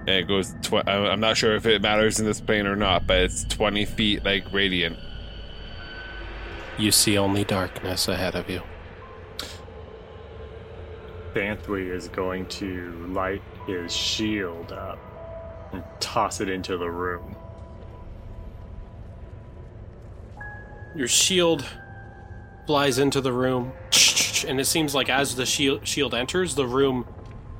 And 0.00 0.10
it 0.10 0.28
goes. 0.28 0.54
Tw- 0.62 0.86
I'm 0.86 1.04
I'm 1.04 1.20
not 1.20 1.36
sure 1.36 1.54
if 1.54 1.66
it 1.66 1.82
matters 1.82 2.20
in 2.20 2.26
this 2.26 2.40
plane 2.40 2.66
or 2.66 2.76
not, 2.76 3.06
but 3.06 3.18
it's 3.18 3.44
20 3.44 3.84
feet, 3.84 4.24
like 4.24 4.50
radiant. 4.52 4.98
You 6.78 6.90
see 6.90 7.18
only 7.18 7.44
darkness 7.44 8.08
ahead 8.08 8.34
of 8.34 8.48
you. 8.48 8.62
Thanthwe 11.34 11.94
is 11.94 12.08
going 12.08 12.46
to 12.46 13.06
light 13.08 13.42
his 13.66 13.94
shield 13.94 14.72
up 14.72 14.98
and 15.72 15.84
toss 16.00 16.40
it 16.40 16.48
into 16.48 16.76
the 16.76 16.90
room. 16.90 17.36
Your 20.94 21.08
shield 21.08 21.64
flies 22.66 22.98
into 22.98 23.20
the 23.20 23.32
room, 23.32 23.72
and 24.46 24.60
it 24.60 24.66
seems 24.66 24.94
like 24.94 25.08
as 25.08 25.36
the 25.36 25.46
shield, 25.46 25.86
shield 25.86 26.14
enters 26.14 26.54
the 26.54 26.66
room, 26.66 27.06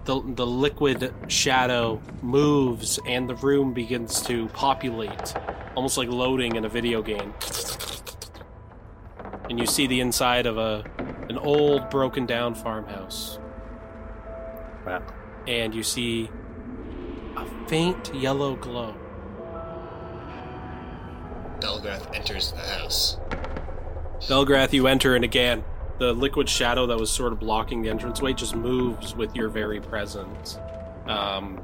the, 0.04 0.20
the 0.34 0.46
liquid 0.46 1.14
shadow 1.28 2.00
moves, 2.22 2.98
and 3.06 3.28
the 3.28 3.36
room 3.36 3.72
begins 3.72 4.20
to 4.22 4.48
populate, 4.48 5.34
almost 5.76 5.96
like 5.96 6.08
loading 6.08 6.56
in 6.56 6.64
a 6.64 6.68
video 6.68 7.02
game. 7.02 7.34
And 9.48 9.58
you 9.58 9.66
see 9.66 9.86
the 9.86 10.00
inside 10.00 10.46
of 10.46 10.58
a 10.58 10.84
an 11.28 11.38
old, 11.38 11.90
broken 11.90 12.26
down 12.26 12.56
farmhouse, 12.56 13.38
Wow. 14.84 15.02
and 15.46 15.72
you 15.72 15.84
see 15.84 16.28
a 17.36 17.46
faint 17.68 18.12
yellow 18.12 18.56
glow. 18.56 18.96
Belgrath 21.60 22.14
enters 22.14 22.52
the 22.52 22.58
house. 22.58 23.16
Belgrath, 24.22 24.72
you 24.72 24.86
enter, 24.86 25.14
and 25.14 25.24
again, 25.24 25.64
the 25.98 26.12
liquid 26.12 26.48
shadow 26.48 26.86
that 26.86 26.98
was 26.98 27.10
sort 27.10 27.32
of 27.32 27.40
blocking 27.40 27.82
the 27.82 27.88
entranceway 27.90 28.32
just 28.32 28.54
moves 28.54 29.14
with 29.14 29.34
your 29.36 29.48
very 29.48 29.80
presence 29.80 30.58
um, 31.06 31.60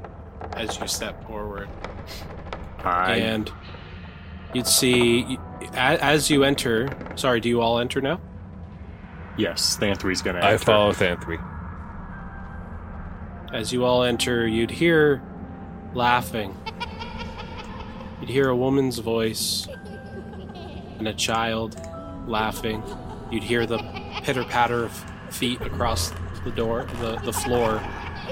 as 0.53 0.79
you 0.79 0.87
step 0.87 1.25
forward. 1.27 1.67
I 2.83 3.15
and 3.15 3.51
you'd 4.53 4.67
see, 4.67 5.37
as 5.73 6.29
you 6.29 6.43
enter, 6.43 6.87
sorry, 7.15 7.39
do 7.39 7.49
you 7.49 7.61
all 7.61 7.79
enter 7.79 8.01
now? 8.01 8.19
yes, 9.37 9.77
Thanthwe's 9.79 10.21
going 10.23 10.35
to 10.35 10.39
enter. 10.39 10.47
I 10.47 10.53
enter. 10.53 10.65
follow 10.65 10.93
Thanthwe. 10.93 11.53
As 13.53 13.71
you 13.71 13.85
all 13.85 14.03
enter, 14.03 14.47
you'd 14.47 14.71
hear 14.71 15.21
laughing. 15.93 16.55
You'd 18.19 18.29
hear 18.29 18.49
a 18.49 18.55
woman's 18.55 18.97
voice 18.99 19.67
and 20.99 21.07
a 21.07 21.13
child 21.13 21.79
laughing. 22.27 22.83
You'd 23.31 23.43
hear 23.43 23.65
the 23.65 23.79
pitter 24.23 24.43
patter 24.43 24.85
of 24.85 24.91
feet 25.29 25.61
across 25.61 26.11
the 26.43 26.51
door, 26.51 26.87
the, 26.99 27.17
the 27.17 27.33
floor, 27.33 27.81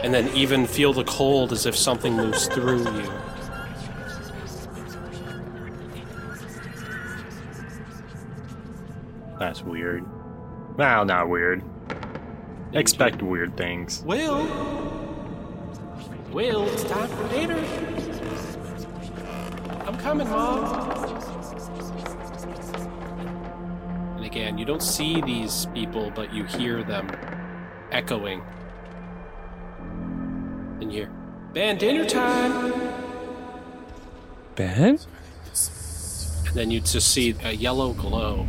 and 0.04 0.14
then 0.14 0.28
even 0.36 0.66
feel 0.66 0.94
the 0.94 1.04
cold 1.04 1.52
as 1.52 1.66
if 1.66 1.76
something 1.76 2.14
moves 2.14 2.48
through 2.48 2.84
you. 2.84 3.12
That's 9.40 9.62
weird. 9.64 10.06
Well, 10.78 11.06
not 11.06 11.30
weird. 11.30 11.64
Expect 12.74 13.22
weird 13.22 13.56
things. 13.56 14.02
Will! 14.06 14.44
Will, 16.32 16.68
it's 16.68 16.84
time 16.84 17.08
for 17.08 17.28
dinner! 17.30 17.58
I'm 19.86 19.98
coming, 19.98 20.28
Mom! 20.30 21.35
Again, 24.36 24.58
you 24.58 24.66
don't 24.66 24.84
see 24.84 25.22
these 25.22 25.66
people, 25.74 26.12
but 26.14 26.34
you 26.34 26.44
hear 26.44 26.84
them 26.84 27.10
echoing. 27.94 28.44
And 30.82 30.92
you 30.92 31.04
hear, 31.04 31.10
Ben, 31.54 31.78
dinner 31.78 32.04
time! 32.06 32.74
Ben? 34.56 35.00
And 36.48 36.54
then 36.54 36.70
you 36.70 36.82
just 36.82 37.14
see 37.14 37.34
a 37.46 37.54
yellow 37.54 37.94
glow. 37.94 38.46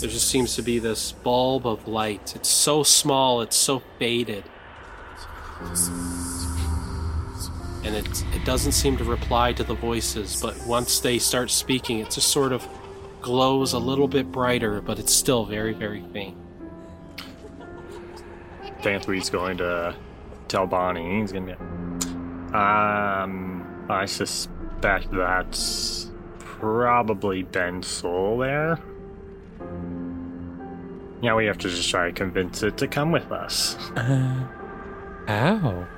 There 0.00 0.08
just 0.08 0.28
seems 0.30 0.56
to 0.56 0.62
be 0.62 0.78
this 0.78 1.12
bulb 1.12 1.66
of 1.66 1.86
light. 1.86 2.34
It's 2.34 2.48
so 2.48 2.82
small, 2.84 3.42
it's 3.42 3.56
so 3.56 3.82
faded. 3.98 4.44
And 7.84 7.94
it, 7.94 8.24
it 8.34 8.46
doesn't 8.46 8.72
seem 8.72 8.96
to 8.96 9.04
reply 9.04 9.52
to 9.52 9.62
the 9.62 9.74
voices, 9.74 10.40
but 10.40 10.56
once 10.66 11.00
they 11.00 11.18
start 11.18 11.50
speaking, 11.50 11.98
it 11.98 12.10
just 12.10 12.28
sort 12.28 12.54
of 12.54 12.66
glows 13.26 13.72
a 13.72 13.78
little 13.80 14.06
bit 14.06 14.30
brighter, 14.30 14.80
but 14.80 15.00
it's 15.00 15.12
still 15.12 15.44
very, 15.44 15.72
very 15.72 16.00
faint. 16.12 16.36
Thanthwe's 18.82 19.30
going 19.30 19.58
to 19.58 19.96
tell 20.46 20.68
Bonnie. 20.68 21.20
He's 21.20 21.32
going 21.32 21.48
to 21.48 21.56
be. 21.56 22.54
Um, 22.54 23.84
I 23.90 24.04
suspect 24.06 25.10
that's 25.10 26.08
probably 26.38 27.42
Ben 27.42 27.82
Soul 27.82 28.38
there. 28.38 28.78
Yeah, 31.20 31.34
we 31.34 31.46
have 31.46 31.58
to 31.58 31.68
just 31.68 31.90
try 31.90 32.06
to 32.06 32.12
convince 32.12 32.62
it 32.62 32.76
to 32.76 32.86
come 32.86 33.10
with 33.10 33.32
us. 33.32 33.74
Uh, 33.96 34.46
how? 35.26 35.88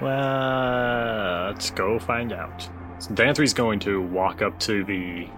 Well, 0.00 1.52
let's 1.52 1.70
go 1.70 2.00
find 2.00 2.32
out. 2.32 2.68
So 2.98 3.14
Thanthwe's 3.14 3.54
going 3.54 3.78
to 3.80 4.02
walk 4.02 4.42
up 4.42 4.58
to 4.60 4.82
the 4.82 5.28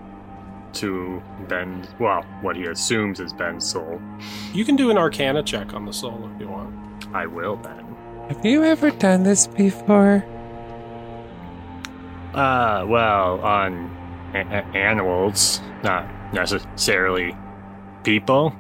to 0.77 1.23
Ben. 1.49 1.87
Well, 1.99 2.23
what 2.41 2.57
he 2.57 2.65
assumes 2.65 3.21
is 3.21 3.33
Ben's 3.33 3.69
soul. 3.69 4.01
You 4.53 4.65
can 4.65 4.77
do 4.77 4.91
an 4.91 4.99
arcana 4.99 5.43
check 5.43 5.75
on 5.75 5.85
the 5.85 5.93
soul 5.93 6.31
if 6.35 6.41
you 6.41 6.49
want. 6.49 6.75
I 7.15 7.27
will 7.27 7.57
then. 7.57 7.85
Have 8.29 8.45
you 8.45 8.65
ever 8.65 8.91
done 8.91 9.23
this 9.23 9.47
before? 9.47 10.25
Uh, 12.35 12.85
well, 12.87 13.41
on 13.41 13.91
a- 14.35 14.39
a- 14.41 14.77
animals, 14.77 15.61
not 15.83 16.07
necessarily 16.35 17.35
people. 18.05 18.55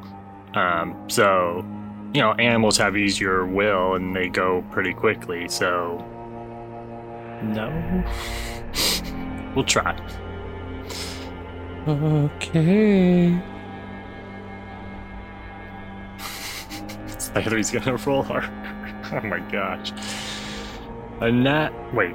Um, 0.54 0.96
so, 1.08 1.64
you 2.14 2.20
know, 2.22 2.32
animals 2.34 2.78
have 2.78 2.96
easier 2.96 3.44
will 3.44 3.94
and 3.94 4.14
they 4.16 4.28
go 4.28 4.64
pretty 4.70 4.94
quickly, 4.94 5.48
so. 5.48 6.02
No. 7.42 8.04
we'll 9.54 9.64
try. 9.64 9.94
Okay. 11.87 13.28
Either 17.34 17.57
he's 17.57 17.70
gonna 17.70 17.97
roll 17.97 18.22
hard. 18.22 18.45
Oh 19.12 19.20
my 19.20 19.39
gosh. 19.53 19.93
A 21.20 21.30
nat. 21.30 21.70
Wait. 21.95 22.12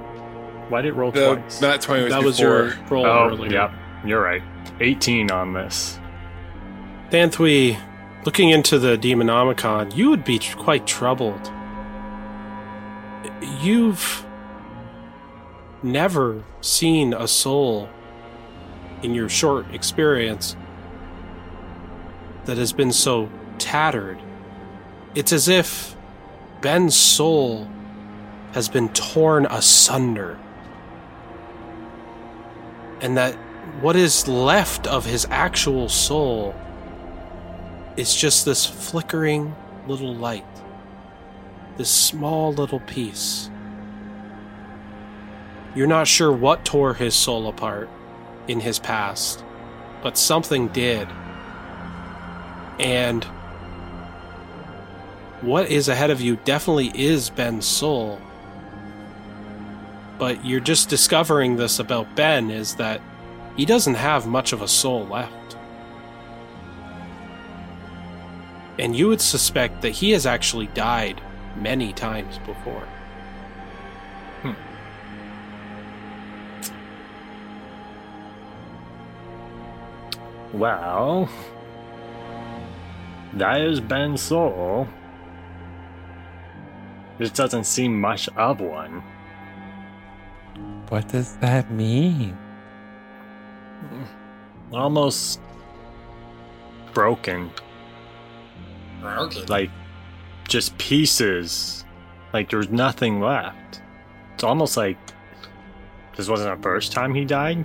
Why 0.68 0.82
did 0.82 0.90
it 0.90 0.94
roll 0.96 1.12
The 1.12 1.36
twice? 1.36 1.62
nat 1.62 1.82
20 1.82 2.04
was 2.04 2.12
that 2.12 2.24
was 2.24 2.38
before. 2.38 2.66
your 2.66 2.76
roll 2.90 3.06
oh, 3.06 3.28
earlier. 3.30 3.52
yep. 3.52 3.72
You're 4.06 4.22
right. 4.22 4.42
18 4.80 5.32
on 5.32 5.54
this. 5.54 6.00
Thanthwe, 7.12 7.78
looking 8.26 8.50
into 8.50 8.80
the 8.80 8.98
Demonomicon, 8.98 9.96
you 9.96 10.10
would 10.10 10.24
be 10.24 10.40
quite 10.40 10.88
troubled. 10.88 11.52
You've 13.62 14.26
never 15.84 16.44
seen 16.62 17.14
a 17.14 17.28
soul 17.28 17.90
in 19.04 19.14
your 19.14 19.30
short 19.30 19.74
experience 19.74 20.56
that 22.46 22.58
has 22.58 22.74
been 22.74 22.92
so 22.92 23.30
tattered. 23.58 24.20
It's 25.16 25.32
as 25.32 25.48
if 25.48 25.96
Ben's 26.62 26.96
soul 26.96 27.68
has 28.54 28.70
been 28.70 28.90
torn 28.90 29.46
asunder. 29.46 30.38
And 33.02 33.18
that 33.18 33.36
what 33.82 33.96
is 33.96 34.28
left 34.28 34.88
of 34.88 35.06
his 35.06 35.26
actual 35.30 35.90
soul 35.90 36.56
is 37.98 38.16
just 38.16 38.46
this 38.46 38.66
flickering 38.66 39.56
little 39.88 40.14
light. 40.14 40.46
This 41.78 41.90
small 41.90 42.54
little 42.54 42.80
piece. 42.82 43.50
You're 45.74 45.88
not 45.88 46.08
sure 46.08 46.32
what 46.32 46.66
tore 46.66 46.94
his 46.94 47.16
soul 47.16 47.48
apart 47.48 47.90
in 48.48 48.60
his 48.60 48.80
past, 48.80 49.44
but 50.02 50.18
something 50.18 50.68
did. 50.70 51.08
And 52.80 53.24
what 55.42 55.70
is 55.70 55.88
ahead 55.88 56.10
of 56.10 56.22
you 56.22 56.36
definitely 56.38 56.92
is 56.94 57.30
Ben's 57.30 57.66
soul. 57.66 58.20
But 60.18 60.46
you're 60.46 60.60
just 60.60 60.90
discovering 60.90 61.56
this 61.56 61.80
about 61.80 62.16
Ben 62.16 62.52
is 62.52 62.76
that 62.76 63.02
he 63.58 63.66
doesn't 63.66 63.96
have 63.96 64.28
much 64.28 64.54
of 64.54 64.62
a 64.62 64.68
soul 64.68 65.06
left. 65.06 65.58
And 68.78 68.96
you 68.96 69.08
would 69.08 69.22
suspect 69.22 69.82
that 69.82 69.90
he 69.90 70.12
has 70.12 70.26
actually 70.26 70.68
died 70.68 71.22
many 71.58 71.94
times 71.94 72.38
before. 72.40 72.88
Well, 80.54 81.30
that 83.34 83.62
is 83.62 83.80
Ben's 83.80 84.22
soul. 84.22 84.88
This 87.18 87.32
doesn't 87.32 87.66
seem 87.66 88.00
much 88.00 88.28
of 88.30 88.60
one. 88.60 89.04
What 90.90 91.08
does 91.08 91.38
that 91.38 91.72
mean? 91.72 92.38
Almost 94.74 95.40
broken. 96.94 97.50
Okay. 99.04 99.46
Like, 99.46 99.70
just 100.48 100.78
pieces. 100.78 101.86
Like, 102.34 102.50
there's 102.50 102.70
nothing 102.70 103.22
left. 103.22 103.82
It's 104.34 104.44
almost 104.44 104.76
like 104.76 104.98
this 106.18 106.28
wasn't 106.28 106.58
the 106.58 106.62
first 106.62 106.92
time 106.92 107.14
he 107.14 107.24
died. 107.24 107.64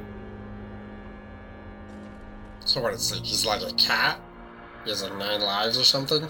So 2.67 2.81
what 2.81 2.95
is 2.95 3.11
he? 3.13 3.21
He's 3.21 3.47
like 3.47 3.63
a 3.63 3.73
cat? 3.75 4.21
He 4.85 4.91
has 4.91 5.03
like 5.03 5.17
nine 5.17 5.41
lives 5.41 5.79
or 5.79 5.85
something? 5.85 6.29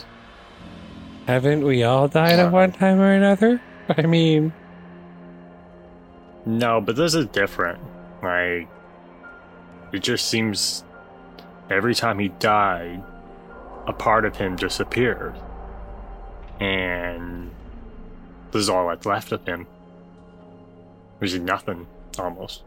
Haven't 1.26 1.64
we 1.64 1.82
all 1.82 2.09
died 2.09 2.39
at 2.39 2.53
one 2.53 2.72
time 2.72 3.01
or 3.01 3.11
another? 3.12 3.61
I 3.89 4.03
mean, 4.03 4.53
No, 6.45 6.80
but 6.80 6.95
this 6.95 7.14
is 7.14 7.26
different. 7.26 7.80
Like, 8.22 8.68
it 9.93 10.01
just 10.03 10.28
seems 10.28 10.84
every 11.70 11.95
time 11.95 12.18
he 12.18 12.28
died, 12.28 13.03
a 13.87 13.93
part 13.93 14.24
of 14.24 14.37
him 14.37 14.57
disappeared. 14.57 15.34
And 16.61 17.51
this 18.51 18.61
is 18.61 18.68
all 18.68 18.89
that's 18.89 19.07
left 19.07 19.32
of 19.32 19.45
him. 19.47 19.66
Which 21.18 21.32
is 21.32 21.41
nothing, 21.41 21.87
almost. 22.18 22.62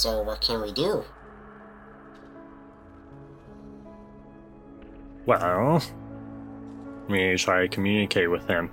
So 0.00 0.22
what 0.22 0.40
can 0.40 0.62
we 0.62 0.72
do? 0.72 1.04
Well, 5.26 5.82
we 7.06 7.36
try 7.36 7.60
to 7.60 7.68
communicate 7.68 8.30
with 8.30 8.48
him. 8.48 8.70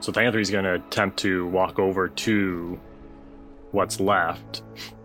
So 0.00 0.10
Thanthwe's 0.10 0.50
going 0.50 0.64
to 0.64 0.74
attempt 0.74 1.20
to 1.20 1.46
walk 1.46 1.78
over 1.78 2.08
to 2.08 2.80
what's 3.70 4.00
left, 4.00 4.64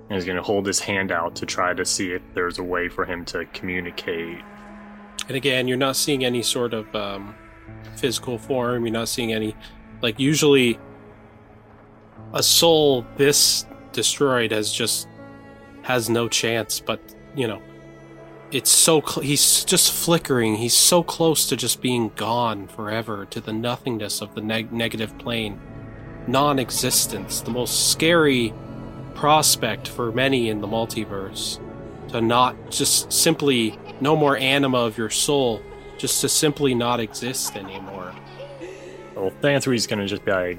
and 0.10 0.16
he's 0.16 0.26
going 0.26 0.38
to 0.38 0.42
hold 0.42 0.66
his 0.66 0.80
hand 0.80 1.12
out 1.12 1.36
to 1.36 1.46
try 1.46 1.76
to 1.76 1.86
see 1.86 2.10
if 2.14 2.24
there's 2.34 2.58
a 2.58 2.64
way 2.64 2.90
for 2.90 3.06
him 3.06 3.26
to 3.26 3.46
communicate. 3.54 4.40
And 5.28 5.38
again, 5.38 5.68
you're 5.68 5.78
not 5.78 5.96
seeing 5.96 6.26
any 6.26 6.42
sort 6.42 6.74
of 6.74 6.96
um, 6.96 7.36
physical 7.98 8.40
form. 8.40 8.84
You're 8.84 8.94
not 8.94 9.10
seeing 9.10 9.32
any, 9.32 9.56
like 10.02 10.20
usually, 10.20 10.80
a 12.34 12.42
soul 12.42 13.06
this 13.16 13.68
destroyed 13.94 14.52
has 14.52 14.72
just 14.72 15.08
has 15.84 16.10
no 16.10 16.28
chance. 16.28 16.80
But 16.80 17.00
you 17.36 17.48
know, 17.48 17.62
it's 18.52 18.70
so 18.70 19.02
cl- 19.02 19.26
he's 19.26 19.64
just 19.64 19.92
flickering. 19.92 20.56
He's 20.56 20.76
so 20.76 21.04
close 21.04 21.48
to 21.48 21.56
just 21.56 21.82
being 21.82 22.12
gone 22.16 22.68
forever 22.68 23.26
to 23.26 23.42
the 23.42 23.54
nothingness 23.54 24.22
of 24.22 24.36
the 24.36 24.42
neg- 24.42 24.72
negative 24.72 25.18
plane, 25.18 25.60
non-existence. 26.28 27.42
The 27.42 27.52
most 27.52 27.92
scary 27.92 28.54
prospect 29.16 29.88
for 29.88 30.12
many 30.12 30.50
in 30.50 30.62
the 30.62 30.68
multiverse 30.68 31.60
to 32.10 32.22
not 32.22 32.70
just 32.70 33.12
simply 33.12 33.78
no 34.02 34.16
more 34.16 34.38
anima 34.38 34.78
of 34.78 34.98
your 34.98 35.10
soul, 35.10 35.62
just 35.98 36.22
to 36.22 36.30
simply 36.30 36.76
not 36.76 37.00
exist 37.00 37.56
anymore. 37.56 38.14
Well, 39.16 39.32
going 39.42 39.62
to 39.62 40.06
just 40.06 40.26
be 40.26 40.32
like, 40.32 40.58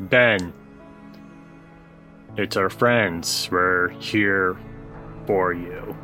Ben, 0.00 0.52
it's 2.36 2.56
our 2.56 2.70
friends. 2.70 3.48
We're 3.50 3.90
here 4.00 4.56
for 5.26 5.52
you. 5.52 5.96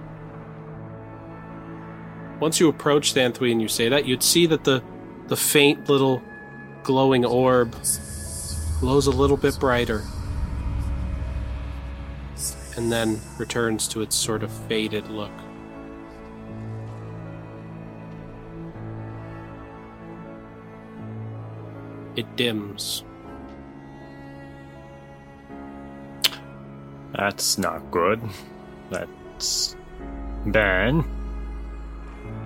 Once 2.39 2.61
you 2.61 2.69
approach 2.69 3.15
Thanthwe 3.15 3.53
and 3.53 3.61
you 3.61 3.69
say 3.69 3.89
that, 3.89 4.07
you'd 4.07 4.23
see 4.23 4.47
that 4.47 4.65
the 4.65 4.83
the 5.27 5.37
faint 5.37 5.89
little 5.89 6.23
glowing 6.83 7.25
orb 7.25 7.73
glows 8.81 9.07
a 9.07 9.11
little 9.11 9.37
bit 9.37 9.59
brighter. 9.61 10.03
And 12.77 12.91
then 12.91 13.21
returns 13.39 13.87
to 13.89 14.01
its 14.01 14.17
sort 14.17 14.43
of 14.43 14.51
faded 14.67 15.09
look. 15.09 15.33
It 22.17 22.37
dims. 22.37 23.05
That's 27.21 27.59
not 27.59 27.91
good. 27.91 28.19
That's. 28.89 29.77
Ben, 30.47 31.05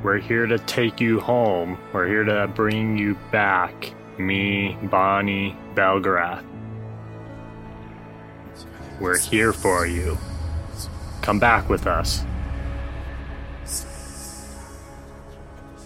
we're 0.02 0.18
here 0.18 0.46
to 0.46 0.58
take 0.58 1.00
you 1.00 1.20
home. 1.20 1.78
We're 1.92 2.08
here 2.08 2.24
to 2.24 2.48
bring 2.48 2.98
you 2.98 3.16
back. 3.30 3.94
Me, 4.18 4.76
Bonnie, 4.82 5.56
Belgrath. 5.76 6.44
We're 8.98 9.16
here 9.16 9.52
for 9.52 9.86
you. 9.86 10.18
Come 11.22 11.38
back 11.38 11.68
with 11.68 11.86
us. 11.86 12.24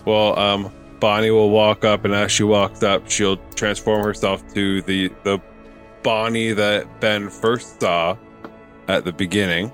Well, 0.07 0.39
um, 0.39 0.73
Bonnie 0.99 1.31
will 1.31 1.51
walk 1.51 1.85
up, 1.85 2.07
and 2.07 2.15
as 2.15 2.33
she 2.33 2.43
walks 2.43 2.83
up, 2.83 3.11
she'll 3.11 3.37
transform 3.55 4.03
herself 4.03 4.43
to 4.55 4.81
the 4.81 5.09
the 5.25 5.43
Bonnie 6.03 6.53
that 6.55 7.03
Ben 7.03 7.29
first 7.29 7.83
saw 7.83 8.17
at 8.89 9.05
the 9.05 9.13
beginning 9.13 9.71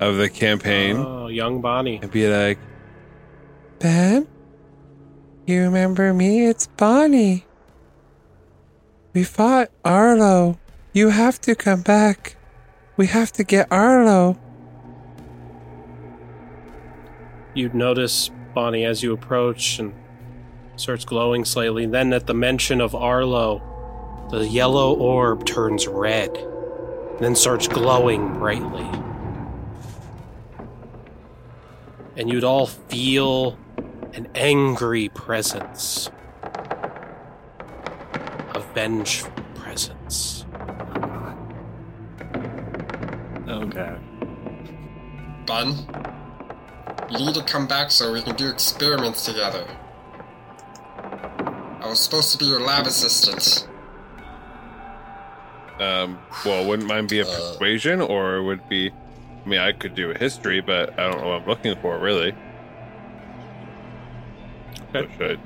of 0.00 0.16
the 0.16 0.28
campaign, 0.30 0.96
Oh, 0.96 1.26
young 1.28 1.60
Bonnie. 1.60 1.98
and 2.00 2.10
be 2.10 2.28
like, 2.28 2.58
Ben? 3.80 4.26
You 5.46 5.62
remember 5.64 6.14
me? 6.14 6.46
It's 6.46 6.66
Bonnie. 6.68 7.44
We 9.12 9.24
fought 9.24 9.70
Arlo. 9.84 10.58
You 10.92 11.08
have 11.10 11.40
to 11.42 11.54
come 11.54 11.82
back. 11.82 12.36
We 12.96 13.06
have 13.08 13.32
to 13.32 13.44
get 13.44 13.66
Arlo. 13.70 14.38
You'd 17.54 17.74
notice 17.74 18.30
Bonnie 18.54 18.84
as 18.84 19.02
you 19.02 19.12
approach 19.12 19.78
and 19.78 19.92
starts 20.76 21.04
glowing 21.04 21.44
slightly. 21.44 21.86
Then, 21.86 22.12
at 22.12 22.26
the 22.26 22.34
mention 22.34 22.80
of 22.80 22.94
Arlo, 22.94 24.28
the 24.30 24.46
yellow 24.46 24.94
orb 24.94 25.44
turns 25.46 25.86
red, 25.88 26.30
then 27.20 27.34
starts 27.34 27.68
glowing 27.68 28.34
brightly. 28.34 28.88
and 32.20 32.28
you'd 32.30 32.44
all 32.44 32.66
feel 32.66 33.58
an 34.12 34.28
angry 34.34 35.08
presence. 35.08 36.10
A 38.54 38.60
vengeful 38.74 39.32
presence. 39.54 40.44
Okay. 43.48 43.96
Bun, 45.46 45.74
you 47.10 47.18
need 47.18 47.34
to 47.34 47.42
come 47.44 47.66
back 47.66 47.90
so 47.90 48.12
we 48.12 48.20
can 48.20 48.36
do 48.36 48.50
experiments 48.50 49.24
together. 49.24 49.66
I 51.80 51.86
was 51.88 52.00
supposed 52.00 52.32
to 52.32 52.38
be 52.38 52.44
your 52.44 52.60
lab 52.60 52.86
assistant. 52.86 53.66
Um, 55.80 56.18
well, 56.44 56.66
wouldn't 56.66 56.86
mine 56.86 57.06
be 57.06 57.20
a 57.20 57.26
Uh, 57.26 57.52
persuasion, 57.52 58.00
or 58.00 58.42
would 58.42 58.68
be? 58.68 58.90
I 59.44 59.48
mean, 59.48 59.58
I 59.60 59.72
could 59.72 59.94
do 59.94 60.10
a 60.10 60.18
history, 60.18 60.60
but 60.60 60.98
I 60.98 61.08
don't 61.08 61.20
know 61.22 61.28
what 61.28 61.42
I'm 61.42 61.48
looking 61.48 61.74
for, 61.76 61.98
really. 61.98 62.34
So 64.92 64.98
Okay. 65.00 65.08
should 65.18 65.40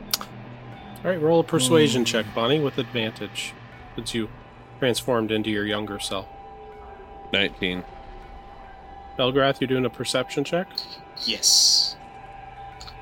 All 1.05 1.11
right, 1.11 1.21
roll 1.21 1.41
a 1.41 1.45
persuasion 1.45 2.05
check, 2.05 2.27
Bonnie, 2.35 2.59
with 2.61 2.79
advantage, 2.79 3.53
since 3.95 4.15
you 4.15 4.29
transformed 4.81 5.31
into 5.31 5.51
your 5.51 5.67
younger 5.67 5.99
self. 6.01 6.27
19. 7.33 7.85
Belgrath, 9.19 9.61
you're 9.61 9.69
doing 9.69 9.85
a 9.85 9.91
perception 9.91 10.43
check. 10.45 10.67
Yes. 11.25 11.95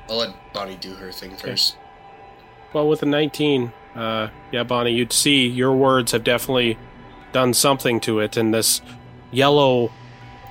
I'll 0.09 0.17
let 0.17 0.53
Bonnie 0.53 0.75
do 0.75 0.93
her 0.95 1.11
thing 1.11 1.35
first. 1.35 1.77
Well, 2.73 2.87
with 2.87 3.01
a 3.03 3.05
19, 3.05 3.71
uh, 3.95 4.27
yeah, 4.51 4.63
Bonnie, 4.63 4.91
you'd 4.93 5.13
see 5.13 5.47
your 5.47 5.73
words 5.73 6.11
have 6.11 6.23
definitely 6.23 6.77
done 7.33 7.53
something 7.53 7.99
to 8.01 8.19
it, 8.19 8.37
and 8.37 8.53
this 8.53 8.81
yellow, 9.31 9.91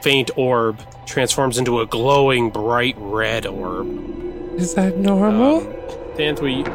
faint 0.02 0.30
orb 0.36 0.80
transforms 1.06 1.56
into 1.58 1.80
a 1.80 1.86
glowing, 1.86 2.50
bright 2.50 2.94
red 2.98 3.46
orb. 3.46 3.88
Is 4.58 4.74
that 4.74 4.98
normal? 4.98 5.60
Um, 5.60 5.66
Thanthwe, 6.16 6.66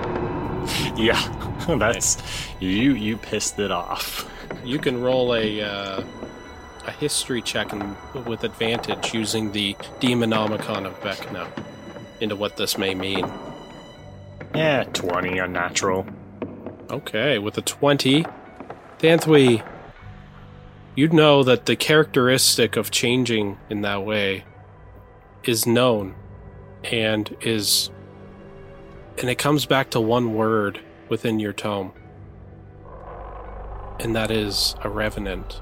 Yeah, 0.98 1.76
that's 1.78 2.18
you. 2.60 2.94
You 2.94 3.18
pissed 3.18 3.60
it 3.60 3.72
off. 3.72 4.28
you 4.66 4.80
can 4.80 5.00
roll 5.02 5.36
a 5.36 5.62
uh, 5.62 6.04
a 6.86 6.92
history 6.92 7.42
check 7.42 7.72
and, 7.74 7.96
with 8.26 8.44
advantage 8.44 9.14
using 9.14 9.52
the 9.52 9.74
Demonomicon 10.00 10.86
of 10.86 11.00
Vecna 11.02 11.48
into 12.22 12.36
what 12.36 12.58
this 12.58 12.78
may 12.78 12.96
mean. 12.96 13.30
Yeah, 14.56 14.84
twenty 14.86 15.38
unnatural. 15.38 16.08
Okay, 16.90 17.38
with 17.38 17.58
a 17.58 17.62
20, 17.62 18.26
Thanthwe, 19.00 19.62
you'd 20.98 21.14
know 21.14 21.44
that 21.44 21.68
the 21.68 21.76
characteristic 21.76 22.76
of 22.76 22.90
changing 22.90 23.56
in 23.70 23.82
that 23.82 24.04
way 24.04 24.44
is 25.44 25.68
known 25.68 26.16
and 26.84 27.38
is. 27.40 27.92
And 29.20 29.30
it 29.30 29.38
comes 29.38 29.68
back 29.68 29.92
to 29.92 30.00
one 30.02 30.34
word 30.34 30.80
within 31.08 31.40
your 31.40 31.54
tome. 31.54 31.94
And 34.00 34.16
that 34.16 34.32
is 34.32 34.76
a 34.82 34.90
revenant. 34.90 35.62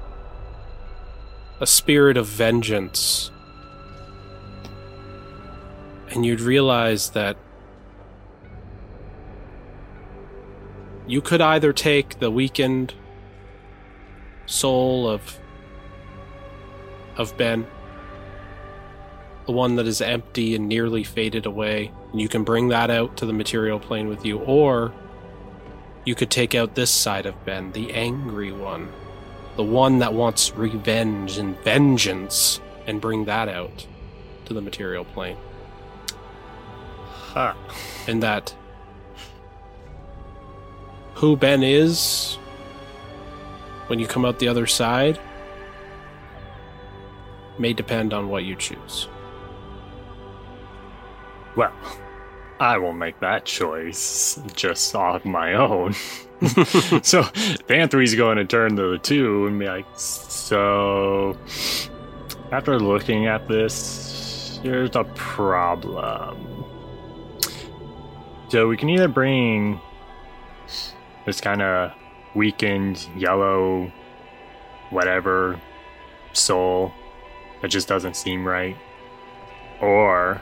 A 1.60 1.66
spirit 1.66 2.16
of 2.16 2.26
vengeance. 2.26 3.30
And 6.10 6.24
you'd 6.24 6.40
realize 6.40 7.10
that 7.10 7.36
you 11.06 11.20
could 11.20 11.42
either 11.42 11.74
take 11.74 12.20
the 12.20 12.30
weakened 12.30 12.94
soul 14.46 15.08
of 15.08 15.38
of 17.16 17.36
Ben, 17.36 17.66
the 19.46 19.52
one 19.52 19.76
that 19.76 19.86
is 19.86 20.00
empty 20.00 20.54
and 20.54 20.68
nearly 20.68 21.02
faded 21.02 21.46
away, 21.46 21.90
and 22.12 22.20
you 22.20 22.28
can 22.28 22.44
bring 22.44 22.68
that 22.68 22.90
out 22.90 23.16
to 23.16 23.26
the 23.26 23.32
material 23.32 23.78
plane 23.78 24.08
with 24.08 24.24
you, 24.24 24.38
or 24.38 24.92
you 26.04 26.14
could 26.14 26.30
take 26.30 26.54
out 26.54 26.74
this 26.74 26.90
side 26.90 27.26
of 27.26 27.44
Ben, 27.44 27.72
the 27.72 27.92
angry 27.92 28.52
one, 28.52 28.92
the 29.56 29.64
one 29.64 29.98
that 30.00 30.12
wants 30.12 30.54
revenge 30.54 31.38
and 31.38 31.58
vengeance, 31.60 32.60
and 32.86 33.00
bring 33.00 33.24
that 33.24 33.48
out 33.48 33.86
to 34.44 34.54
the 34.54 34.60
material 34.60 35.04
plane. 35.04 35.36
Huh. 37.08 37.52
and 38.08 38.22
that 38.22 38.54
who 41.16 41.36
Ben 41.36 41.62
is 41.62 42.38
when 43.86 43.98
you 43.98 44.06
come 44.06 44.24
out 44.24 44.38
the 44.38 44.48
other 44.48 44.66
side 44.66 45.18
may 47.58 47.72
depend 47.72 48.12
on 48.12 48.28
what 48.28 48.44
you 48.44 48.54
choose. 48.56 49.08
Well, 51.56 51.72
I 52.60 52.78
will 52.78 52.92
make 52.92 53.20
that 53.20 53.44
choice 53.44 54.40
just 54.54 54.94
off 54.94 55.24
my 55.24 55.54
own. 55.54 55.94
so 57.02 57.22
Panther's 57.66 58.14
going 58.14 58.36
to 58.36 58.44
turn 58.44 58.76
to 58.76 58.92
the 58.92 58.98
two 58.98 59.46
and 59.46 59.58
be 59.58 59.66
like, 59.66 59.86
so 59.96 61.36
after 62.52 62.78
looking 62.78 63.26
at 63.26 63.48
this, 63.48 64.60
here's 64.62 64.94
a 64.96 65.04
problem. 65.14 66.64
So 68.48 68.68
we 68.68 68.76
can 68.76 68.88
either 68.88 69.08
bring 69.08 69.80
this 71.24 71.40
kind 71.40 71.62
of 71.62 71.92
weakened 72.36 73.08
yellow 73.16 73.90
whatever 74.90 75.60
soul 76.32 76.92
that 77.62 77.68
just 77.68 77.88
doesn't 77.88 78.14
seem 78.14 78.46
right, 78.46 78.76
or 79.80 80.40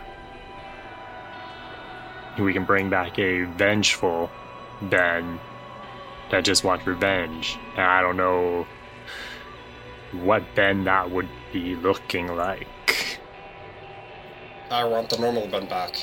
we 2.39 2.53
can 2.53 2.65
bring 2.65 2.91
back 2.91 3.19
a 3.19 3.45
vengeful 3.45 4.29
Ben 4.83 5.39
that 6.31 6.45
just 6.45 6.65
wants 6.65 6.87
revenge. 6.87 7.57
And 7.77 7.87
I 7.87 8.03
don't 8.03 8.17
know 8.17 8.67
what 10.13 10.43
Ben 10.55 10.85
that 10.85 11.11
would 11.11 11.29
be 11.53 11.77
looking 11.77 12.27
like. 12.27 13.21
I 14.71 14.85
want 14.85 15.11
the 15.11 15.19
normal 15.19 15.47
Ben 15.47 15.67
back. 15.67 15.97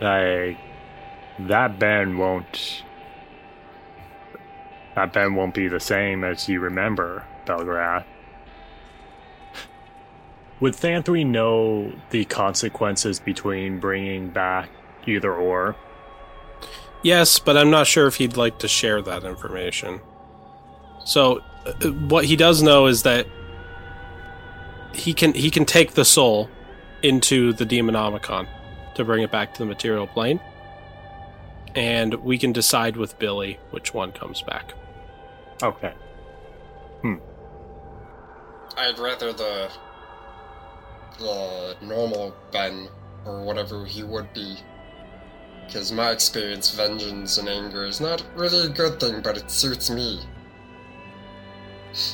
Like 0.00 0.58
that 1.38 1.78
Ben 1.78 2.18
won't 2.18 2.82
that 4.98 5.12
Ben 5.12 5.36
won't 5.36 5.54
be 5.54 5.68
the 5.68 5.78
same 5.78 6.24
as 6.24 6.48
you 6.48 6.58
remember, 6.58 7.24
Belgrath. 7.46 8.04
Would 10.58 10.74
Thanthwe 10.74 11.24
know 11.24 11.92
the 12.10 12.24
consequences 12.24 13.20
between 13.20 13.78
bringing 13.78 14.30
back 14.30 14.68
either 15.06 15.32
or? 15.32 15.76
Yes, 17.04 17.38
but 17.38 17.56
I'm 17.56 17.70
not 17.70 17.86
sure 17.86 18.08
if 18.08 18.16
he'd 18.16 18.36
like 18.36 18.58
to 18.58 18.66
share 18.66 19.00
that 19.02 19.22
information. 19.22 20.00
So, 21.04 21.44
uh, 21.64 21.90
what 21.90 22.24
he 22.24 22.34
does 22.34 22.60
know 22.60 22.86
is 22.86 23.04
that 23.04 23.28
he 24.92 25.14
can 25.14 25.32
he 25.32 25.48
can 25.48 25.64
take 25.64 25.92
the 25.92 26.04
soul 26.04 26.50
into 27.04 27.52
the 27.52 27.64
Demonomicon 27.64 28.48
to 28.96 29.04
bring 29.04 29.22
it 29.22 29.30
back 29.30 29.54
to 29.54 29.58
the 29.60 29.66
material 29.66 30.08
plane, 30.08 30.40
and 31.76 32.14
we 32.14 32.36
can 32.36 32.52
decide 32.52 32.96
with 32.96 33.16
Billy 33.20 33.60
which 33.70 33.94
one 33.94 34.10
comes 34.10 34.42
back. 34.42 34.74
Okay. 35.62 35.92
Hmm. 37.02 37.16
I'd 38.76 38.98
rather 38.98 39.32
the 39.32 39.70
the 41.18 41.76
normal 41.82 42.34
Ben 42.52 42.88
or 43.24 43.42
whatever 43.42 43.84
he 43.84 44.02
would 44.02 44.32
be. 44.32 44.56
Because 45.66 45.92
my 45.92 46.12
experience, 46.12 46.70
vengeance 46.70 47.38
and 47.38 47.48
anger 47.48 47.84
is 47.84 48.00
not 48.00 48.24
really 48.36 48.66
a 48.66 48.68
good 48.68 49.00
thing, 49.00 49.20
but 49.20 49.36
it 49.36 49.50
suits 49.50 49.90
me. 49.90 50.20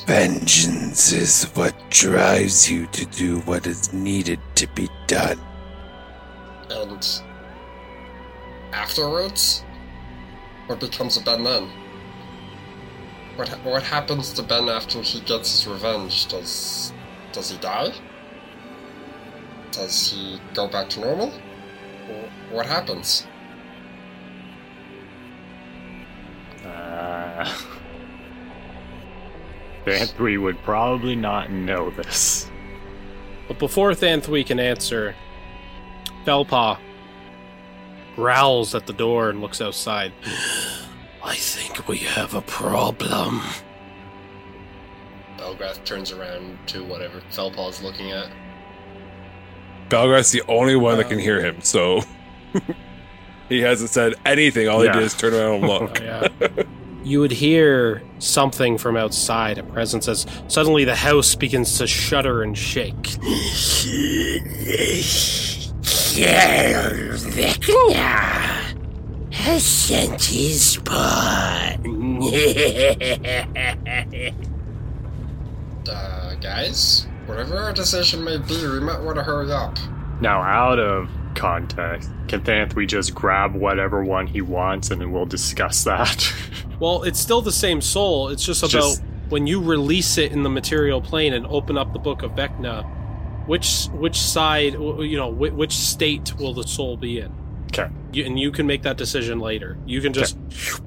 Vengeance 0.05 1.11
is 1.13 1.43
what 1.53 1.73
drives 1.89 2.69
you 2.69 2.87
to 2.87 3.05
do 3.05 3.39
what 3.41 3.67
is 3.67 3.93
needed 3.93 4.39
to 4.55 4.67
be 4.69 4.89
done. 5.07 5.39
And 6.69 7.21
afterwards, 8.73 9.63
what 10.65 10.79
becomes 10.79 11.17
of 11.17 11.25
Ben 11.25 11.43
then? 11.43 11.69
What 13.35 13.49
ha- 13.49 13.59
what 13.63 13.83
happens 13.83 14.31
to 14.33 14.43
Ben 14.43 14.69
after 14.69 15.01
he 15.01 15.19
gets 15.21 15.51
his 15.51 15.67
revenge? 15.67 16.27
Does 16.27 16.93
does 17.31 17.51
he 17.51 17.57
die? 17.57 17.93
Does 19.71 20.11
he 20.11 20.39
go 20.53 20.67
back 20.67 20.89
to 20.91 21.01
normal? 21.01 21.31
What 22.49 22.65
happens? 22.65 23.27
Uh, 26.65 27.45
Thanthwe 29.85 30.41
would 30.41 30.61
probably 30.63 31.15
not 31.15 31.51
know 31.51 31.89
this. 31.91 32.49
But 33.47 33.59
before 33.59 33.91
Thanthwe 33.91 34.45
can 34.45 34.59
answer, 34.59 35.13
Felpaw 36.25 36.79
growls 38.15 38.73
at 38.73 38.87
the 38.87 38.93
door 38.93 39.29
and 39.29 39.41
looks 39.41 39.61
outside. 39.61 40.13
I 41.35 41.37
think 41.37 41.89
we 41.89 41.97
have 41.97 42.33
a 42.33 42.39
problem. 42.43 43.41
Belgrath 45.37 45.83
turns 45.83 46.13
around 46.13 46.57
to 46.67 46.81
whatever 46.81 47.19
Felpaw's 47.29 47.83
looking 47.83 48.11
at. 48.11 48.29
Belgrath's 49.89 50.31
the 50.31 50.43
only 50.47 50.77
one 50.77 50.95
that 50.95 51.09
can 51.09 51.17
uh, 51.17 51.21
hear 51.21 51.41
him, 51.41 51.59
so 51.59 51.99
he 53.49 53.59
hasn't 53.59 53.89
said 53.89 54.13
anything. 54.25 54.69
All 54.69 54.81
Yeah. 54.85 54.93
he 54.93 54.99
did 54.99 55.05
is 55.07 55.13
turn 55.13 55.33
around 55.33 55.55
and 55.55 55.67
look. 55.67 55.99
Yeah. 56.01 56.29
you 57.03 57.19
would 57.19 57.31
hear 57.33 58.01
something 58.19 58.77
from 58.77 58.95
outside, 58.95 59.57
a 59.57 59.63
presence, 59.63 60.07
as 60.07 60.25
suddenly 60.47 60.85
the 60.85 60.95
house 60.95 61.35
begins 61.35 61.77
to 61.79 61.85
shudder 61.85 62.43
and 62.43 62.57
shake. 62.57 62.95
Vecna 67.35 68.54
has 69.45 69.63
sent 69.63 70.23
his 70.23 70.65
spawn. 70.71 72.21
Uh, 75.87 76.33
guys, 76.41 77.05
whatever 77.27 77.57
our 77.57 77.71
decision 77.73 78.23
may 78.23 78.37
be, 78.37 78.55
we 78.67 78.79
might 78.79 78.99
want 79.01 79.17
to 79.17 79.23
hurry 79.23 79.51
up. 79.51 79.77
Now, 80.19 80.41
out 80.41 80.79
of 80.79 81.09
context, 81.35 82.09
can 82.27 82.41
Thanthwe 82.41 82.87
just 82.87 83.13
grab 83.13 83.53
whatever 83.53 84.03
one 84.03 84.25
he 84.25 84.41
wants 84.41 84.89
and 84.89 84.99
then 84.99 85.11
we'll 85.11 85.25
discuss 85.25 85.83
that? 85.85 86.33
Well, 86.77 87.03
it's 87.03 87.21
still 87.21 87.41
the 87.41 87.53
same 87.53 87.79
soul. 87.79 88.27
It's 88.27 88.43
just 88.45 88.61
about 88.61 88.71
Just- 88.71 89.03
when 89.29 89.47
you 89.47 89.61
release 89.61 90.17
it 90.17 90.33
in 90.33 90.43
the 90.43 90.49
material 90.49 91.01
plane 91.01 91.31
and 91.33 91.45
open 91.47 91.77
up 91.77 91.93
the 91.93 91.99
book 91.99 92.21
of 92.21 92.31
Vecna, 92.31 92.83
which 93.47 93.85
which 93.93 94.17
side, 94.19 94.73
you 94.73 95.15
know, 95.15 95.29
whi- 95.31 95.51
which 95.53 95.71
state 95.71 96.35
will 96.37 96.53
the 96.53 96.63
soul 96.67 96.97
be 96.97 97.19
in? 97.21 97.31
Okay, 97.77 97.89
You, 98.13 98.25
and 98.25 98.39
you 98.39 98.51
can 98.51 98.65
make 98.67 98.83
that 98.83 98.95
decision 98.97 99.39
later. 99.39 99.77
You 99.85 99.99
can 100.01 100.13
just 100.13 100.37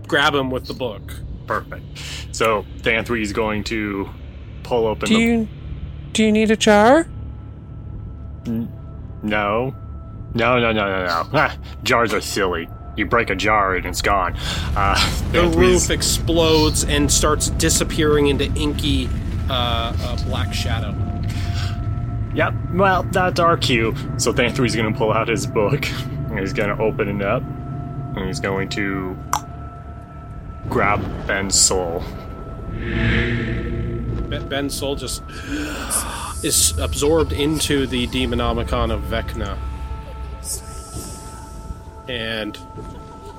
grab 0.06 0.34
him 0.34 0.50
with 0.50 0.66
the 0.66 0.74
book. 0.74 1.02
perfect. 1.46 1.84
So, 2.32 2.64
Thanthwe 2.78 3.20
is 3.22 3.32
going 3.32 3.64
to 3.64 4.08
pull 4.62 4.86
open 4.86 5.08
Do 5.08 5.14
the. 5.14 5.20
you 5.20 5.48
do 6.12 6.24
you 6.24 6.32
need 6.32 6.50
a 6.50 6.56
jar? 6.56 7.06
No. 8.46 9.74
No, 10.34 10.58
no, 10.58 10.72
no, 10.72 10.72
no, 10.72 11.06
no. 11.06 11.28
Ah, 11.34 11.56
jars 11.82 12.12
are 12.14 12.20
silly. 12.20 12.68
You 12.96 13.06
break 13.06 13.30
a 13.30 13.34
jar 13.36 13.74
and 13.74 13.86
it's 13.86 14.02
gone. 14.02 14.34
Uh, 14.76 14.96
The 15.32 15.48
roof 15.48 15.90
explodes 15.90 16.84
and 16.84 17.10
starts 17.10 17.50
disappearing 17.50 18.26
into 18.28 18.44
inky 18.54 19.08
uh, 19.48 19.94
uh, 19.98 20.24
black 20.24 20.52
shadow. 20.52 20.94
Yep, 22.34 22.54
well, 22.74 23.02
that's 23.04 23.40
our 23.40 23.56
cue. 23.56 23.94
So 24.18 24.32
Thanthwe's 24.32 24.74
going 24.76 24.92
to 24.92 24.98
pull 24.98 25.12
out 25.12 25.28
his 25.28 25.46
book, 25.46 25.84
he's 26.40 26.52
going 26.52 26.74
to 26.74 26.82
open 26.82 27.20
it 27.20 27.24
up, 27.24 27.42
and 27.42 28.26
he's 28.26 28.40
going 28.40 28.68
to 28.70 29.16
grab 30.68 31.00
Ben's 31.26 31.58
soul. 31.58 32.02
Be- 32.70 34.38
Ben's 34.48 34.74
soul 34.74 34.96
just 34.96 35.22
is 36.42 36.78
absorbed 36.78 37.32
into 37.32 37.86
the 37.86 38.06
demonomicon 38.08 38.92
of 38.92 39.02
Vecna. 39.02 39.58
And 42.08 42.58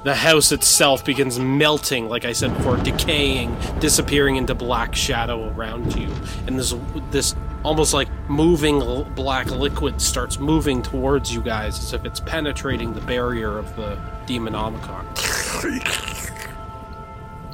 the 0.03 0.15
house 0.15 0.51
itself 0.51 1.03
begins 1.03 1.39
melting, 1.39 2.07
like 2.07 2.25
I 2.25 2.33
said 2.33 2.55
before, 2.55 2.77
decaying, 2.77 3.55
disappearing 3.79 4.35
into 4.37 4.55
black 4.55 4.95
shadow 4.95 5.49
around 5.49 5.95
you. 5.95 6.09
And 6.47 6.57
this 6.57 6.73
this 7.11 7.35
almost 7.63 7.93
like 7.93 8.07
moving 8.29 8.81
l- 8.81 9.03
black 9.03 9.49
liquid 9.51 10.01
starts 10.01 10.39
moving 10.39 10.81
towards 10.81 11.33
you 11.33 11.41
guys 11.41 11.77
as 11.79 11.93
if 11.93 12.05
it's 12.05 12.19
penetrating 12.19 12.93
the 12.93 13.01
barrier 13.01 13.57
of 13.57 13.75
the 13.75 13.97
demonomicon. 14.25 15.05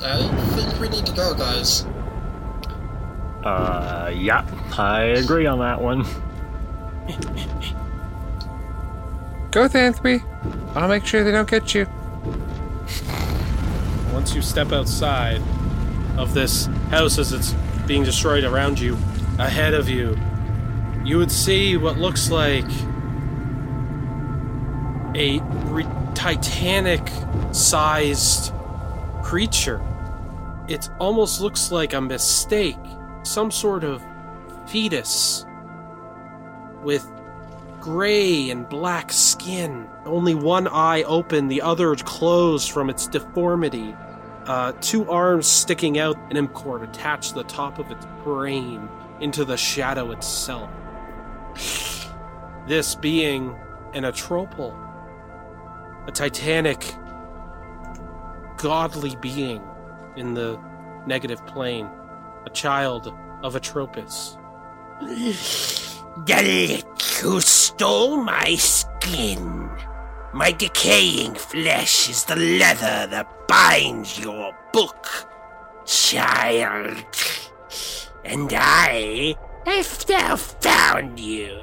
I 0.04 0.28
think 0.56 0.80
we 0.80 0.90
need 0.90 1.06
to 1.06 1.14
go, 1.14 1.34
guys. 1.34 1.86
Uh, 3.44 4.12
yeah, 4.14 4.46
I 4.78 5.02
agree 5.04 5.46
on 5.46 5.60
that 5.60 5.80
one. 5.82 6.04
Go, 9.52 9.68
Thanthwe. 9.70 10.22
I'll 10.76 10.90
make 10.90 11.06
sure 11.06 11.24
they 11.24 11.32
don't 11.32 11.50
get 11.50 11.74
you. 11.74 11.88
Once 14.12 14.36
you 14.36 14.42
step 14.42 14.72
outside 14.72 15.42
of 16.18 16.34
this 16.34 16.66
house 16.90 17.18
as 17.18 17.32
it's 17.32 17.54
being 17.88 18.04
destroyed 18.04 18.44
around 18.44 18.80
you, 18.80 18.98
ahead 19.38 19.74
of 19.74 19.90
you, 19.90 20.18
you 21.04 21.18
would 21.18 21.32
see 21.32 21.78
what 21.78 21.98
looks 21.98 22.30
like 22.30 22.66
a 25.16 25.40
re- 25.68 25.86
Titanic 26.14 27.10
sized 27.52 28.54
creature. 29.22 29.82
It 30.68 30.90
almost 31.00 31.42
looks 31.42 31.72
like 31.72 31.94
a 31.94 32.02
mistake, 32.02 32.80
some 33.24 33.52
sort 33.52 33.84
of 33.84 34.04
fetus 34.68 35.46
with 36.82 37.08
gray 37.82 38.50
and 38.50 38.68
black 38.68 39.12
skin, 39.12 39.88
only 40.06 40.34
one 40.34 40.68
eye 40.68 41.04
open, 41.04 41.48
the 41.48 41.62
other 41.62 41.96
closed 41.96 42.72
from 42.72 42.90
its 42.90 43.08
deformity. 43.08 43.96
Uh, 44.46 44.72
two 44.82 45.10
arms 45.10 45.46
sticking 45.48 46.00
out, 46.00 46.18
an 46.30 46.38
M 46.38 46.48
cord 46.48 46.84
attached 46.84 47.30
to 47.30 47.36
the 47.36 47.44
top 47.44 47.78
of 47.78 47.92
its 47.92 48.06
brain 48.24 48.90
into 49.26 49.44
the 49.44 49.58
shadow 49.58 50.12
itself. 50.12 50.70
This 52.68 52.94
being 52.94 53.56
an 53.96 54.04
atropal, 54.04 54.72
a 56.08 56.12
titanic, 56.12 56.94
godly 58.58 59.16
being 59.16 59.64
in 60.16 60.36
the 60.36 60.60
negative 61.08 61.44
plane, 61.48 61.90
a 62.46 62.52
child 62.52 63.12
of 63.42 63.56
Atropus. 63.56 64.38
The 66.28 66.42
lick 66.44 67.02
who 67.20 67.42
stole 67.42 68.18
my 68.18 68.54
skin. 68.58 69.72
My 70.34 70.52
decaying 70.52 71.34
flesh 71.34 72.10
is 72.10 72.26
the 72.26 72.36
leather 72.36 73.08
that 73.08 73.28
binds 73.48 74.20
your 74.20 74.56
book, 74.72 75.08
child. 75.86 77.04
And 78.26 78.52
I 78.54 79.36
have 79.66 80.06
now 80.10 80.36
found 80.36 81.20
you. 81.20 81.62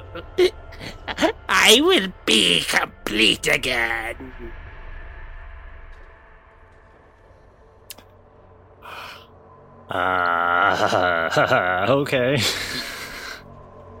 I 1.49 1.79
will 1.81 2.11
be 2.25 2.61
complete 2.67 3.47
again. 3.47 4.33
Uh, 9.93 11.85
okay. 11.89 12.35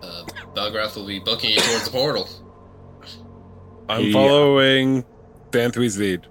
Uh, 0.01 0.23
Belgrath 0.55 0.95
will 0.95 1.05
be 1.05 1.19
booking 1.19 1.51
you 1.51 1.57
towards 1.57 1.85
the 1.85 1.91
portal. 1.91 2.27
I'm 3.89 4.05
Yeah. 4.05 4.13
following 4.13 5.05
Thanthwe's 5.51 5.97
lead. 5.97 6.25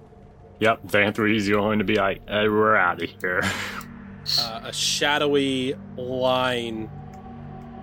Yep, 0.59 0.87
Thanthwe's 0.87 1.49
going 1.49 1.79
to 1.79 1.85
be 1.85 1.95
like, 1.95 2.21
hey, 2.27 2.47
we're 2.47 2.75
out 2.75 3.01
of 3.01 3.09
here. 3.21 3.41
uh, 4.39 4.61
a 4.63 4.73
shadowy 4.73 5.75
line 5.97 6.89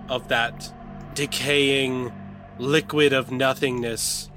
of 0.09 0.27
that 0.29 0.73
decaying 1.13 2.11
liquid 2.57 3.13
of 3.13 3.31
nothingness 3.31 4.29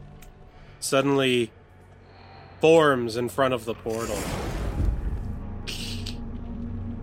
suddenly 0.81 1.51
forms 2.61 3.17
in 3.17 3.29
front 3.29 3.55
of 3.55 3.65
the 3.65 3.75
portal. 3.75 4.19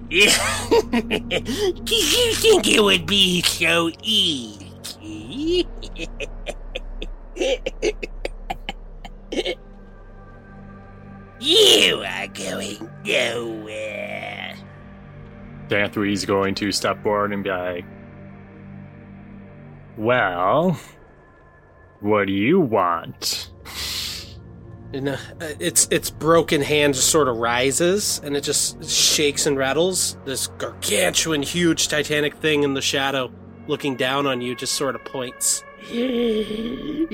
Did 0.10 0.22
you 1.90 2.34
think 2.34 2.68
it 2.68 2.84
would 2.84 3.06
be 3.06 3.42
so 3.44 3.90
easy? 4.04 5.66
you 11.40 12.04
are 12.06 12.28
going 12.28 12.90
nowhere. 13.06 14.41
Thanthwe's 15.72 16.26
going 16.26 16.54
to 16.56 16.70
step 16.74 17.02
forward 17.02 17.32
and 17.32 17.46
be 17.46 17.50
like, 17.50 17.86
well, 19.98 20.78
what 22.02 22.28
do 22.28 22.34
you 22.34 22.60
want? 22.60 23.52
And 24.94 25.08
uh, 25.08 25.18
its 25.62 25.88
its 25.90 26.10
broken 26.10 26.62
hand 26.62 26.96
just 26.96 27.08
sort 27.08 27.30
of 27.30 27.38
rises 27.38 28.20
and 28.22 28.36
it 28.36 28.42
just 28.42 28.84
shakes 28.84 29.46
and 29.46 29.58
rattles. 29.58 30.18
This 30.26 30.48
gargantuan, 30.48 31.42
huge 31.42 31.88
Titanic 31.88 32.36
thing 32.36 32.64
in 32.64 32.74
the 32.74 32.82
shadow, 32.82 33.32
looking 33.68 33.96
down 33.96 34.28
on 34.28 34.42
you, 34.42 34.54
just 34.56 34.74
sort 34.74 34.96
of 34.96 35.06
points. 35.06 35.64
Return 35.90 37.08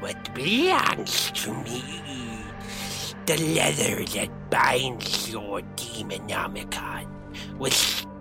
what 0.00 0.34
belongs 0.34 1.30
to 1.30 1.54
me. 1.62 2.07
The 3.28 3.36
leather 3.36 4.06
that 4.16 4.30
binds 4.48 5.28
your 5.28 5.60
demonomicon 5.76 7.06
was 7.58 7.74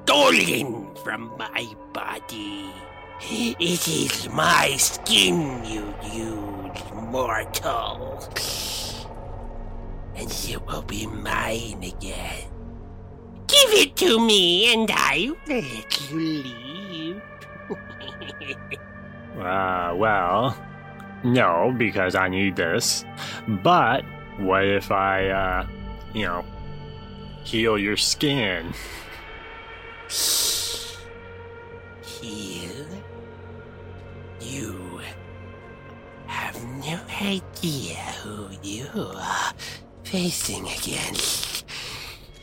stolen 0.03 0.93
from 0.97 1.31
my 1.39 1.65
body. 1.93 2.69
It 3.21 3.88
is 3.88 4.27
my 4.34 4.75
skin 4.75 5.63
you 5.63 5.95
use, 6.11 6.84
mortal. 6.93 8.19
And 10.17 10.29
it 10.29 10.67
will 10.67 10.81
be 10.81 11.07
mine 11.07 11.84
again. 11.84 12.51
Give 13.47 13.71
it 13.79 13.95
to 14.03 14.19
me 14.19 14.73
and 14.73 14.91
I 14.93 15.31
will 15.47 15.61
let 15.61 16.11
you 16.11 16.19
leave. 16.19 17.21
Uh, 19.38 19.93
well, 19.95 20.57
no, 21.23 21.71
because 21.77 22.15
I 22.15 22.27
need 22.27 22.55
this. 22.55 23.05
But 23.47 24.03
what 24.38 24.65
if 24.65 24.91
I, 24.91 25.30
uh, 25.30 25.68
you 26.14 26.26
know, 26.26 26.45
heal 27.43 27.77
your 27.77 27.97
skin? 27.97 28.73
Heal? 32.01 32.88
You 34.39 35.01
have 36.27 36.64
no 36.85 36.99
idea 37.22 37.95
who 38.23 38.49
you 38.64 38.88
are 38.95 39.53
facing 40.03 40.68
against. 40.68 41.65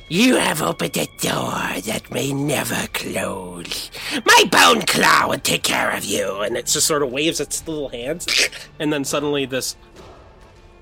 You 0.08 0.36
have 0.36 0.60
opened 0.60 0.98
a 0.98 1.06
door 1.18 1.80
that 1.86 2.10
may 2.10 2.32
never 2.32 2.86
close. 2.92 3.90
My 4.26 4.44
bone 4.50 4.82
claw 4.82 5.28
will 5.28 5.38
take 5.38 5.62
care 5.62 5.90
of 5.92 6.04
you. 6.04 6.42
and 6.42 6.56
it 6.58 6.66
just 6.66 6.86
sort 6.86 7.02
of 7.02 7.10
waves 7.10 7.40
its 7.40 7.66
little 7.66 7.88
hands, 7.88 8.50
and 8.78 8.92
then 8.92 9.04
suddenly 9.04 9.46
this 9.46 9.76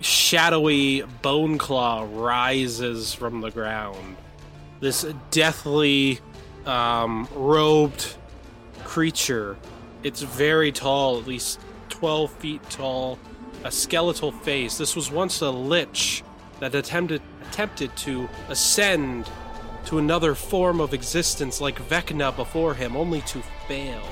shadowy 0.02 1.02
bone 1.22 1.58
claw 1.58 2.06
rises 2.10 3.14
from 3.14 3.40
the 3.40 3.50
ground. 3.50 4.16
This 4.80 5.06
deathly 5.30 6.20
um, 6.66 7.28
robed 7.34 8.14
creature. 8.84 9.56
It's 10.02 10.22
very 10.22 10.72
tall, 10.72 11.18
at 11.18 11.26
least 11.26 11.60
12 11.88 12.30
feet 12.32 12.70
tall, 12.70 13.18
a 13.64 13.70
skeletal 13.70 14.32
face. 14.32 14.76
This 14.76 14.96
was 14.96 15.10
once 15.10 15.40
a 15.40 15.50
lich 15.50 16.24
that 16.60 16.74
attempted 16.74 17.22
attempted 17.48 17.94
to 17.98 18.28
ascend 18.48 19.30
to 19.84 19.98
another 19.98 20.34
form 20.34 20.80
of 20.80 20.94
existence 20.94 21.60
like 21.60 21.78
Vecna 21.88 22.34
before 22.34 22.72
him, 22.74 22.96
only 22.96 23.20
to 23.22 23.42
fail. 23.68 24.02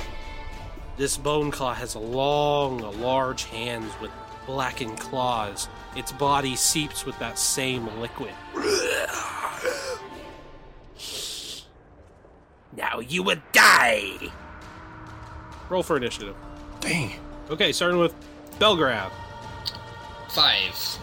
This 0.98 1.16
bone 1.16 1.50
claw 1.50 1.72
has 1.72 1.96
long, 1.96 2.78
large 3.00 3.44
hands 3.44 3.90
with 4.00 4.10
blackened 4.50 4.98
claws. 4.98 5.68
Its 5.94 6.10
body 6.10 6.56
seeps 6.56 7.06
with 7.06 7.16
that 7.20 7.38
same 7.38 7.86
liquid. 8.00 8.32
Now 12.76 12.98
you 12.98 13.22
will 13.22 13.40
die. 13.52 14.18
Roll 15.68 15.84
for 15.84 15.96
initiative. 15.96 16.34
Dang. 16.80 17.12
Okay, 17.48 17.70
starting 17.70 17.98
with 17.98 18.12
Belgrath. 18.58 19.12
Five. 20.30 20.98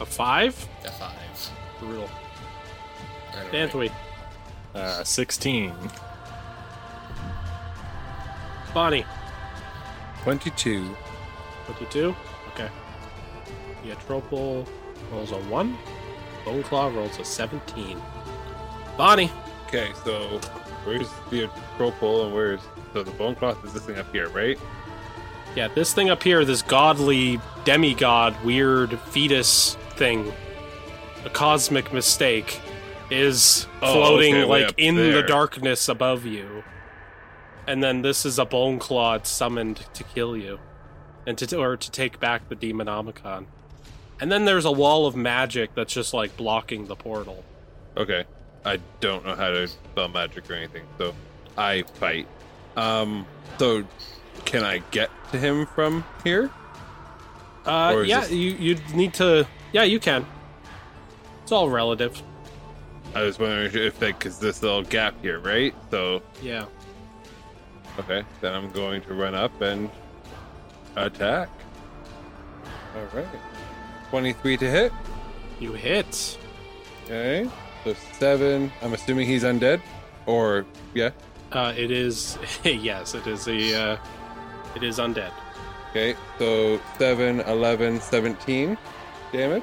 A 0.00 0.06
five? 0.06 0.68
A 0.84 0.90
five. 0.92 1.50
Brutal. 1.80 2.08
I. 3.52 3.90
Uh, 4.74 5.02
16. 5.02 5.72
Bonnie. 8.72 9.04
22. 10.22 10.96
22. 11.66 12.14
Okay. 12.52 12.68
Yeah, 13.84 13.94
Tropol 14.06 14.66
rolls 15.12 15.32
a 15.32 15.38
1. 15.38 15.76
Bone 16.44 16.62
Claw 16.62 16.88
rolls 16.88 17.18
a 17.18 17.24
17. 17.24 18.00
Bonnie. 18.96 19.30
Okay, 19.66 19.92
so 20.04 20.40
where's 20.84 21.08
the 21.30 21.48
Tropol 21.76 22.26
and 22.26 22.34
where's 22.34 22.60
so 22.92 23.02
the 23.02 23.10
bone 23.12 23.34
claw 23.34 23.56
is 23.64 23.72
this 23.72 23.84
thing 23.84 23.98
up 23.98 24.10
here, 24.12 24.28
right? 24.28 24.56
Yeah, 25.56 25.66
this 25.68 25.92
thing 25.92 26.10
up 26.10 26.22
here, 26.22 26.44
this 26.44 26.62
godly 26.62 27.40
demigod, 27.64 28.36
weird 28.44 28.98
fetus 29.00 29.76
thing, 29.96 30.32
a 31.24 31.30
cosmic 31.30 31.92
mistake, 31.92 32.60
is 33.10 33.66
Oh, 33.82 33.94
floating 33.94 34.36
okay, 34.36 34.44
like 34.44 34.74
in 34.76 34.94
the 34.94 35.22
darkness 35.22 35.88
above 35.88 36.24
you. 36.24 36.62
And 37.66 37.82
then 37.82 38.02
this 38.02 38.24
is 38.24 38.38
a 38.38 38.44
bone 38.44 38.78
claw 38.78 39.18
summoned 39.22 39.84
to 39.94 40.04
kill 40.04 40.36
you, 40.36 40.60
and 41.26 41.36
to 41.38 41.56
or 41.58 41.76
to 41.76 41.90
take 41.90 42.20
back 42.20 42.48
the 42.48 42.56
demonomicon. 42.56 43.46
And 44.20 44.30
then 44.30 44.44
there's 44.44 44.64
a 44.64 44.72
wall 44.72 45.06
of 45.06 45.16
magic 45.16 45.74
that's 45.74 45.92
just 45.92 46.14
like 46.14 46.36
blocking 46.36 46.86
the 46.86 46.96
portal. 46.96 47.44
Okay. 47.96 48.24
I 48.64 48.78
don't 49.00 49.24
know 49.26 49.34
how 49.34 49.50
to 49.50 49.68
spell 49.68 50.08
magic 50.08 50.48
or 50.50 50.54
anything, 50.54 50.84
so 50.98 51.14
I 51.58 51.82
fight. 51.94 52.26
Um 52.76 53.26
so 53.58 53.84
can 54.44 54.64
I 54.64 54.78
get 54.90 55.10
to 55.32 55.38
him 55.38 55.66
from 55.66 56.04
here? 56.24 56.50
Uh, 57.66 58.02
yeah, 58.06 58.20
this- 58.20 58.30
you 58.30 58.50
you 58.52 58.78
need 58.94 59.14
to. 59.14 59.46
Yeah, 59.72 59.84
you 59.84 59.98
can. 59.98 60.26
It's 61.42 61.52
all 61.52 61.68
relative. 61.68 62.20
I 63.14 63.22
was 63.22 63.38
wondering 63.38 63.70
if 63.74 63.98
they 63.98 64.12
cuz 64.12 64.38
this 64.38 64.62
little 64.62 64.82
gap 64.82 65.14
here, 65.22 65.38
right? 65.38 65.74
So 65.90 66.22
Yeah. 66.42 66.66
okay, 67.98 68.24
then 68.40 68.54
I'm 68.54 68.70
going 68.72 69.02
to 69.02 69.14
run 69.14 69.34
up 69.34 69.60
and 69.60 69.88
attack. 70.96 71.48
All 72.96 73.06
right. 73.12 73.26
23 74.10 74.56
to 74.58 74.70
hit. 74.70 74.92
You 75.60 75.72
hit. 75.72 76.38
Okay. 77.04 77.48
So 77.84 77.94
7. 78.18 78.72
I'm 78.82 78.92
assuming 78.92 79.26
he's 79.26 79.44
undead 79.44 79.80
or 80.26 80.64
yeah. 80.94 81.10
Uh, 81.52 81.72
it 81.76 81.90
is 81.90 82.38
yes, 82.64 83.14
it 83.14 83.26
is 83.26 83.46
a 83.46 83.74
uh, 83.74 83.96
it 84.74 84.82
is 84.82 84.98
undead. 84.98 85.32
Okay. 85.90 86.16
So 86.38 86.80
7, 86.98 87.40
11, 87.40 88.00
17 88.00 88.76
damage. 89.32 89.62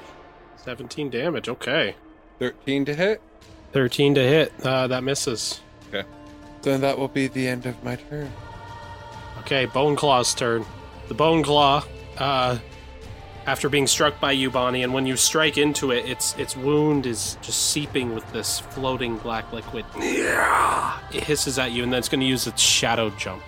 17 0.57 1.09
damage. 1.09 1.49
Okay. 1.49 1.95
13 2.39 2.85
to 2.85 2.95
hit. 2.95 3.21
13 3.73 4.15
to 4.15 4.21
hit. 4.21 4.53
Uh, 4.63 4.87
that 4.87 5.03
misses. 5.03 5.59
Okay. 5.89 6.07
Then 6.61 6.81
that 6.81 6.97
will 6.97 7.07
be 7.07 7.27
the 7.27 7.47
end 7.47 7.65
of 7.65 7.83
my 7.83 7.95
turn. 7.95 8.31
Okay, 9.39 9.65
Bone 9.65 9.95
Claw's 9.95 10.33
turn. 10.33 10.65
The 11.11 11.15
Bone 11.15 11.43
Claw, 11.43 11.83
uh, 12.19 12.57
after 13.45 13.67
being 13.67 13.85
struck 13.85 14.21
by 14.21 14.31
you, 14.31 14.49
Bonnie, 14.49 14.81
and 14.81 14.93
when 14.93 15.05
you 15.05 15.17
strike 15.17 15.57
into 15.57 15.91
it, 15.91 16.09
its 16.09 16.37
its 16.37 16.55
wound 16.55 17.05
is 17.05 17.37
just 17.41 17.71
seeping 17.71 18.15
with 18.15 18.31
this 18.31 18.61
floating 18.61 19.17
black 19.17 19.51
liquid. 19.51 19.83
Yeah. 19.99 20.97
It 21.13 21.25
hisses 21.25 21.59
at 21.59 21.73
you, 21.73 21.83
and 21.83 21.91
then 21.91 21.99
it's 21.99 22.07
going 22.07 22.21
to 22.21 22.25
use 22.25 22.47
its 22.47 22.61
shadow 22.61 23.09
jump. 23.09 23.43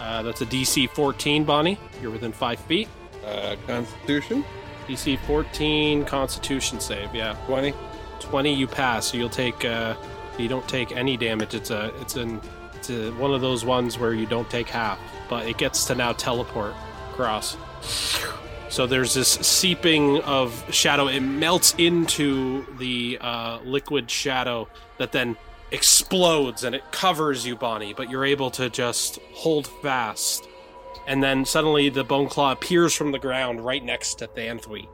Uh, 0.00 0.22
that's 0.22 0.40
a 0.40 0.46
DC 0.46 0.88
14, 0.88 1.44
Bonnie. 1.44 1.78
You're 2.00 2.12
within 2.12 2.32
five 2.32 2.58
feet. 2.60 2.88
Uh, 3.26 3.56
Constitution 3.66 4.42
DC 4.88 5.18
14 5.26 6.06
Constitution 6.06 6.80
save. 6.80 7.14
Yeah, 7.14 7.36
20. 7.44 7.74
20 8.20 8.54
you 8.54 8.66
pass, 8.66 9.08
so 9.08 9.18
you'll 9.18 9.28
take. 9.28 9.66
Uh, 9.66 9.96
you 10.38 10.48
don't 10.48 10.66
take 10.66 10.96
any 10.96 11.18
damage. 11.18 11.52
It's 11.52 11.68
a. 11.68 11.92
It's 12.00 12.16
an. 12.16 12.40
It's 12.74 12.88
a, 12.88 13.10
one 13.10 13.34
of 13.34 13.42
those 13.42 13.66
ones 13.66 13.98
where 13.98 14.14
you 14.14 14.24
don't 14.24 14.48
take 14.48 14.68
half, 14.70 14.98
but 15.28 15.46
it 15.46 15.58
gets 15.58 15.84
to 15.84 15.94
now 15.94 16.14
teleport 16.14 16.74
across. 17.12 17.56
So 18.68 18.86
there's 18.86 19.12
this 19.14 19.28
seeping 19.28 20.20
of 20.22 20.64
shadow. 20.74 21.08
It 21.08 21.20
melts 21.20 21.74
into 21.76 22.64
the 22.78 23.18
uh, 23.20 23.58
liquid 23.64 24.10
shadow 24.10 24.66
that 24.98 25.12
then 25.12 25.36
explodes 25.70 26.64
and 26.64 26.74
it 26.74 26.82
covers 26.90 27.46
you, 27.46 27.54
Bonnie. 27.56 27.92
But 27.92 28.10
you're 28.10 28.24
able 28.24 28.50
to 28.52 28.70
just 28.70 29.18
hold 29.34 29.66
fast. 29.82 30.48
And 31.06 31.22
then 31.22 31.44
suddenly 31.44 31.88
the 31.90 32.04
bone 32.04 32.28
claw 32.28 32.52
appears 32.52 32.94
from 32.94 33.12
the 33.12 33.18
ground 33.18 33.60
right 33.64 33.84
next 33.84 34.14
to 34.20 34.26
Thanthwe. 34.28 34.86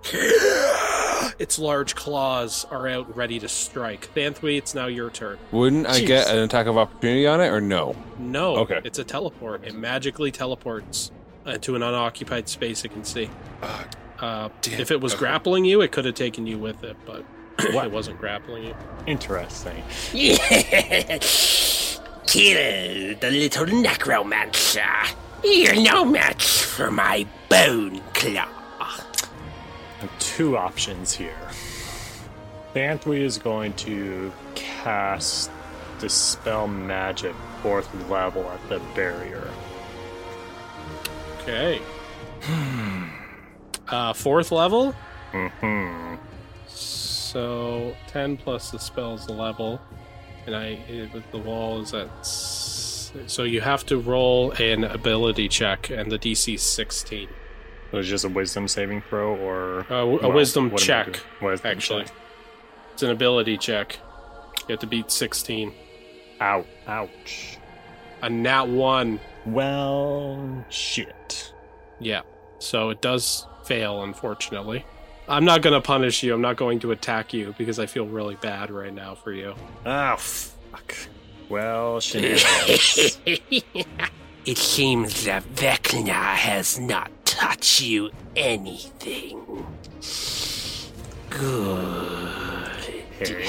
its 1.39 1.59
large 1.59 1.95
claws 1.95 2.65
are 2.71 2.89
out 2.89 3.15
ready 3.17 3.39
to 3.39 3.49
strike. 3.49 4.09
Thanthwe, 4.15 4.57
it's 4.59 4.75
now 4.75 4.87
your 4.87 5.11
turn. 5.11 5.39
Wouldn't 5.53 5.87
I 5.87 6.01
get 6.01 6.29
an 6.29 6.39
attack 6.39 6.67
of 6.67 6.79
opportunity 6.79 7.27
on 7.27 7.41
it 7.41 7.49
or 7.49 7.61
no? 7.61 7.95
No, 8.19 8.57
Okay. 8.57 8.81
it's 8.85 8.99
a 8.99 9.05
teleport. 9.05 9.65
It 9.65 9.75
magically 9.75 10.31
teleports 10.33 11.13
into 11.55 11.75
an 11.77 11.83
unoccupied 11.83 12.49
space 12.49 12.85
it 12.85 12.91
can 12.93 13.05
see. 13.05 13.31
Uh, 14.21 14.49
if 14.65 14.91
it 14.91 15.01
was 15.01 15.13
Okay. 15.15 15.21
grappling 15.21 15.65
you, 15.65 15.81
it 15.81 15.93
could 15.93 16.05
have 16.05 16.15
taken 16.15 16.47
you 16.47 16.59
with 16.59 16.83
it, 16.85 16.97
but 17.07 17.25
it 17.59 17.91
wasn't 17.93 18.19
grappling 18.19 18.65
you. 18.65 18.75
Interesting. 19.07 19.83
Kill 22.27 23.15
the 23.21 23.31
little 23.31 23.67
necromancer. 23.67 24.83
You're 25.43 25.81
no 25.81 26.05
match 26.05 26.45
for 26.47 26.91
my 26.91 27.27
bone 27.49 28.01
claw. 28.13 28.49
Two 30.19 30.57
options 30.57 31.13
here. 31.15 31.37
Thanthwe 32.75 33.21
is 33.21 33.39
going 33.39 33.73
to 33.75 34.33
cast 34.55 35.51
Dispel 36.01 36.69
Magic 36.69 37.35
fourth 37.63 37.93
level 38.11 38.49
at 38.51 38.69
the 38.69 38.79
barrier. 38.95 39.49
Okay. 41.49 41.81
uh, 43.89 44.13
fourth 44.13 44.53
level. 44.53 44.93
hmm 45.33 46.15
So 46.67 47.95
ten 48.07 48.37
plus 48.37 48.71
the 48.71 48.79
spell's 48.79 49.29
level, 49.31 49.81
and 50.47 50.55
I 50.55 50.79
it, 50.89 51.13
with 51.15 51.31
the 51.31 51.39
wall 51.39 51.81
is 51.81 51.95
at. 51.95 52.09
s- 52.21 53.13
So 53.27 53.45
you 53.45 53.63
have 53.63 53.87
to 53.87 53.99
roll 53.99 54.53
an 54.53 54.85
ability 54.85 55.49
check, 55.49 55.89
and 55.91 56.13
the 56.13 56.19
DC 56.19 56.55
is 56.55 56.63
sixteen. 56.63 57.29
It 57.93 57.97
was 57.97 58.07
just 58.07 58.27
a 58.27 58.29
wisdom 58.29 58.69
saving 58.69 59.01
throw 59.09 59.35
or 59.37 59.87
Uh, 59.91 59.95
a 59.95 60.07
well, 60.07 60.33
wisdom 60.33 60.71
what 60.71 60.83
am 60.83 60.85
I 60.85 61.05
check. 61.05 61.21
Wisdom 61.41 61.71
actually. 61.71 62.05
check. 62.05 62.15
It's 62.93 63.03
an 63.03 63.11
ability 63.11 63.57
check. 63.57 63.99
You 64.69 64.73
have 64.75 64.81
to 64.81 64.87
beat 64.87 65.11
sixteen. 65.11 65.73
Ow. 66.43 66.67
Ouch. 66.87 67.57
A 68.21 68.29
nat 68.29 68.69
one. 68.69 69.19
Well, 69.53 70.65
shit. 70.69 71.53
Yeah. 72.01 72.23
So 72.59 72.91
it 72.91 73.01
does 73.01 73.47
fail, 73.65 74.03
unfortunately. 74.03 74.85
I'm 75.29 75.45
not 75.45 75.63
going 75.63 75.75
to 75.75 75.81
punish 75.81 76.23
you. 76.23 76.35
I'm 76.35 76.41
not 76.41 76.57
going 76.57 76.81
to 76.81 76.91
attack 76.91 77.33
you 77.33 77.55
because 77.59 77.79
I 77.79 77.87
feel 77.87 78.07
really 78.07 78.35
bad 78.37 78.71
right 78.71 78.93
now 78.93 79.15
for 79.15 79.33
you. 79.33 79.55
Ah, 79.85 80.17
fuck. 80.17 80.95
Well, 81.49 82.01
shenanigans. 82.01 83.19
It 84.47 84.57
seems 84.57 85.25
that 85.25 85.45
Vecna 85.55 86.13
has 86.35 86.79
not 86.79 87.11
taught 87.27 87.81
you 87.81 88.11
anything. 88.35 89.67
Good. 91.29 92.69
Harry. 93.19 93.49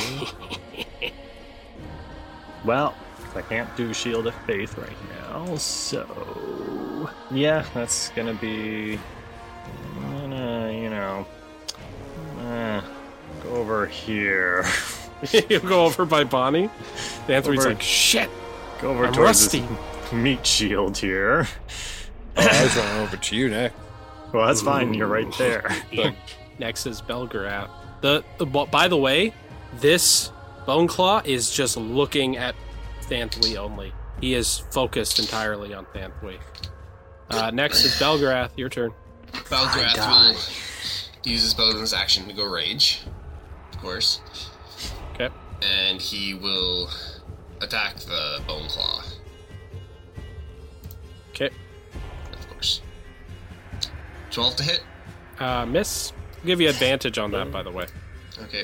well, 2.66 2.94
I 3.36 3.42
can't 3.42 3.74
do 3.76 3.94
Shield 3.94 4.28
of 4.28 4.36
Faith 4.46 4.78
right 4.78 4.90
now, 5.22 5.56
so 5.56 7.10
yeah, 7.32 7.66
that's 7.74 8.10
gonna 8.10 8.34
be, 8.34 9.00
I'm 9.98 10.12
gonna, 10.22 10.72
you 10.74 10.90
know, 10.90 11.26
uh, 12.40 12.82
go 13.44 13.50
over 13.52 13.86
here. 13.86 14.66
you 15.32 15.60
go 15.60 15.86
over 15.86 16.06
by 16.06 16.24
Bonnie. 16.24 16.70
The 17.28 17.36
Anthony's 17.36 17.60
Over- 17.62 17.70
like, 17.70 17.82
shit. 17.82 18.30
Go 18.82 18.92
over 18.92 19.06
I'm 19.06 19.14
towards 19.14 19.44
rusty. 19.44 19.60
this 19.60 20.14
meat 20.14 20.46
shield 20.46 20.98
here. 20.98 21.48
Oh, 22.38 22.48
I 22.48 22.64
was 22.64 22.76
running 22.78 23.02
over 23.02 23.18
to 23.18 23.36
you 23.36 23.50
next. 23.50 23.76
Well, 24.34 24.48
that's 24.48 24.62
fine. 24.62 24.94
You're 24.94 25.08
right 25.08 25.32
there. 25.38 25.76
Next 26.60 26.86
is 26.86 27.02
Belgrath. 27.02 27.70
The, 28.02 28.24
the 28.38 28.46
by 28.46 28.88
the 28.88 28.96
way, 28.96 29.34
this 29.80 30.32
Bone 30.66 30.88
Claw 30.88 31.22
is 31.26 31.52
just 31.52 31.76
looking 31.78 32.38
at 32.38 32.54
Thanthwe 33.10 33.56
only. 33.58 33.94
He 34.22 34.34
is 34.36 34.58
focused 34.72 35.20
entirely 35.20 35.74
on 35.74 35.86
Thanthwe. 35.88 36.38
Uh, 37.30 37.52
next 37.52 37.84
is 37.84 37.94
Belgrath. 37.96 38.52
Your 38.58 38.70
turn. 38.70 38.92
Belgrath 39.32 39.98
will 39.98 40.36
use 41.32 41.42
his 41.44 41.54
bonus 41.54 41.94
action 41.94 42.28
to 42.28 42.34
go 42.34 42.46
rage, 42.46 43.02
of 43.74 43.80
course, 43.80 44.22
Okay. 45.14 45.30
and 45.62 46.02
he 46.02 46.34
will 46.34 46.90
attack 47.62 47.96
the 47.98 48.42
Bone 48.48 48.68
Claw, 48.68 49.04
Okay. 51.32 51.50
of 52.34 52.50
course. 52.50 52.82
12 54.32 54.56
to 54.58 54.64
hit. 54.64 54.84
Uh, 55.40 55.66
miss. 55.66 56.12
I'll 56.40 56.46
give 56.46 56.62
you 56.62 56.70
advantage 56.70 57.18
on 57.18 57.32
that, 57.32 57.52
by 57.52 57.62
the 57.64 57.72
way. 57.72 57.86
Okay. 58.44 58.64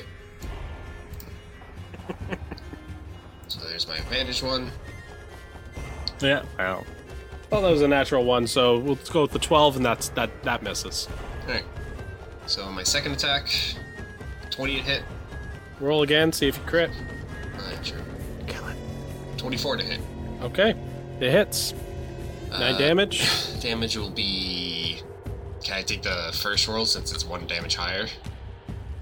so 3.58 3.68
there's 3.68 3.86
my 3.88 3.96
advantage 3.96 4.42
one. 4.42 4.70
yeah. 6.20 6.42
Well, 6.58 6.84
Well, 7.50 7.62
that 7.62 7.70
was 7.70 7.82
a 7.82 7.88
natural 7.88 8.24
one, 8.24 8.46
so 8.46 8.78
we'll 8.78 8.98
go 9.12 9.22
with 9.22 9.32
the 9.32 9.38
twelve, 9.38 9.76
and 9.76 9.84
that's 9.84 10.08
that. 10.10 10.30
That 10.44 10.62
misses. 10.62 11.08
Alright. 11.46 11.64
So 12.46 12.66
my 12.70 12.82
second 12.82 13.12
attack, 13.12 13.48
20 14.50 14.76
to 14.76 14.82
hit. 14.82 15.02
Roll 15.80 16.02
again. 16.02 16.32
See 16.32 16.46
if 16.48 16.56
you 16.56 16.62
crit. 16.64 16.90
Alright, 17.58 17.84
sure. 17.86 17.98
24 19.36 19.76
to 19.76 19.84
hit. 19.84 20.00
Okay. 20.42 20.74
It 21.20 21.30
hits. 21.30 21.74
Nine 22.50 22.74
Uh, 22.74 22.78
damage. 22.78 23.22
Damage 23.60 23.96
will 23.96 24.10
be. 24.10 25.00
Can 25.64 25.74
I 25.74 25.82
take 25.82 26.02
the 26.02 26.30
first 26.34 26.68
roll 26.68 26.86
since 26.86 27.12
it's 27.12 27.24
one 27.24 27.46
damage 27.46 27.74
higher? 27.76 28.06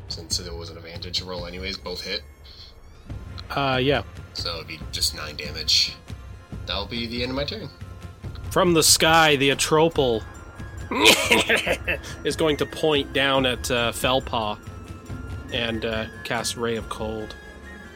Since 0.09 0.41
it 0.41 0.53
was 0.55 0.71
an 0.71 0.77
advantage 0.79 1.21
roll, 1.23 1.47
anyways, 1.47 1.77
both 1.77 2.03
hit. 2.03 2.23
Uh, 3.55 3.79
yeah. 3.81 4.03
So 4.35 4.57
it'd 4.57 4.69
be 4.69 4.81
just 4.93 5.15
nine 5.15 5.37
damage. 5.37 5.95
That'll 6.67 6.87
be 6.87 7.07
the 7.07 7.23
end 7.23 7.31
of 7.31 7.37
my 7.37 7.45
turn. 7.45 7.69
From 8.51 8.75
the 8.75 8.83
sky, 8.83 9.37
the 9.37 9.51
Atropal 9.51 10.23
is 12.25 12.37
going 12.37 12.57
to 12.59 12.67
point 12.67 13.13
down 13.13 13.47
at 13.47 13.71
uh, 13.71 13.93
Felpaw 13.93 14.59
and 15.53 15.85
uh, 15.85 16.07
cast 16.25 16.57
Ray 16.57 16.77
of 16.77 16.89
Cold. 16.89 17.35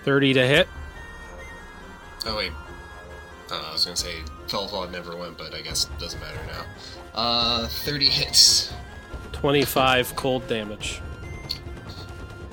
30 0.04 0.34
to 0.34 0.46
hit. 0.46 0.68
Oh 2.26 2.36
wait. 2.36 2.52
Uh, 3.50 3.64
I 3.68 3.72
was 3.72 3.84
gonna 3.84 3.96
say 3.96 4.14
Felpaw 4.46 4.90
never 4.90 5.16
went, 5.16 5.38
but 5.38 5.54
I 5.54 5.60
guess 5.60 5.84
it 5.84 5.98
doesn't 5.98 6.20
matter 6.20 6.40
now. 6.46 6.64
Uh, 7.14 7.66
30 7.66 8.06
hits. 8.06 8.72
25 9.32 10.16
cold 10.16 10.46
damage. 10.48 11.00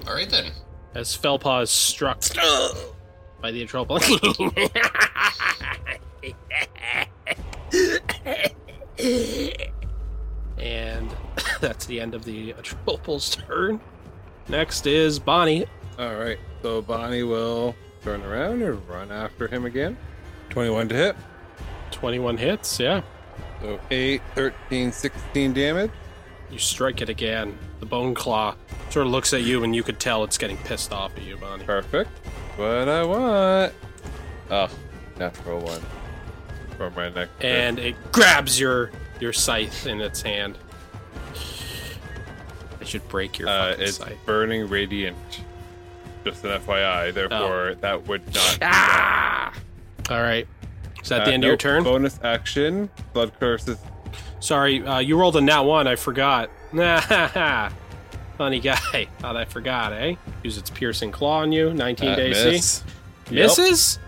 Alright 0.07 0.29
then. 0.29 0.51
As 0.93 1.17
Felpaw 1.17 1.63
is 1.63 1.69
struck 1.71 2.21
by 3.45 3.51
the 3.51 3.63
Atropal. 3.63 4.01
and 10.57 11.15
that's 11.61 11.85
the 11.85 12.01
end 12.01 12.15
of 12.15 12.25
the 12.25 12.53
Atropal's 12.53 13.35
turn. 13.35 13.79
Next 14.47 14.87
is 14.87 15.19
Bonnie. 15.19 15.67
All 15.99 16.15
right, 16.15 16.39
so 16.63 16.81
Bonnie 16.81 17.21
will 17.21 17.75
turn 18.03 18.23
around 18.23 18.63
and 18.63 18.89
run 18.89 19.11
after 19.11 19.47
him 19.47 19.65
again. 19.65 19.95
21 20.49 20.89
to 20.89 20.95
hit. 20.95 21.15
21 21.91 22.37
hits, 22.37 22.79
yeah. 22.79 23.03
So 23.61 23.79
8, 23.91 24.23
13, 24.33 24.91
16 24.91 25.53
damage. 25.53 25.91
You 26.49 26.57
strike 26.57 27.01
it 27.01 27.09
again. 27.09 27.55
The 27.79 27.85
bone 27.85 28.15
claw 28.15 28.55
sort 28.89 29.05
of 29.05 29.11
looks 29.11 29.33
at 29.33 29.43
you, 29.43 29.63
and 29.63 29.75
you 29.75 29.83
could 29.83 29.99
tell 29.99 30.23
it's 30.23 30.39
getting 30.39 30.57
pissed 30.57 30.91
off 30.91 31.15
at 31.15 31.21
you, 31.21 31.37
Bonnie. 31.37 31.63
Perfect. 31.63 32.09
What 32.57 32.87
I 32.87 33.03
want. 33.03 33.73
Oh, 34.49 34.69
natural 35.17 35.59
one. 35.61 35.81
For 36.77 36.89
my 36.91 37.09
turn. 37.09 37.29
And 37.41 37.79
it 37.79 37.95
grabs 38.11 38.59
your 38.59 38.91
your 39.19 39.33
scythe 39.33 39.87
in 39.87 40.01
its 40.01 40.21
hand. 40.21 40.57
It 42.81 42.87
should 42.87 43.07
break 43.09 43.39
your 43.39 43.49
uh, 43.49 43.75
it's 43.79 43.97
scythe. 43.97 44.17
burning 44.25 44.67
radiant. 44.69 45.17
Just 46.23 46.43
an 46.43 46.59
FYI. 46.61 47.13
Therefore, 47.13 47.75
that 47.81 48.07
would 48.07 48.25
not. 48.33 48.57
Ah! 48.61 49.53
All 50.09 50.21
right. 50.21 50.47
Is 51.01 51.09
that 51.09 51.21
Uh, 51.21 51.25
the 51.25 51.33
end 51.33 51.43
of 51.43 51.47
your 51.47 51.57
turn? 51.57 51.83
Bonus 51.83 52.19
action. 52.23 52.89
Blood 53.13 53.31
curse 53.39 53.67
is. 53.67 53.77
Sorry, 54.39 54.85
uh, 54.85 54.99
you 54.99 55.17
rolled 55.17 55.35
a 55.35 55.41
nat 55.41 55.61
one. 55.61 55.87
I 55.87 55.95
forgot. 55.95 56.49
Funny 58.37 58.59
guy. 58.59 58.75
Thought 59.19 59.37
I 59.37 59.45
forgot, 59.45 59.93
eh? 59.93 60.15
Use 60.43 60.57
its 60.57 60.69
piercing 60.69 61.11
claw 61.11 61.39
on 61.39 61.51
you. 61.51 61.73
19 61.73 62.09
uh, 62.09 62.15
to 62.15 62.21
AC. 62.21 62.51
miss. 62.51 62.83
Yep. 63.29 63.33
Misses? 63.33 63.99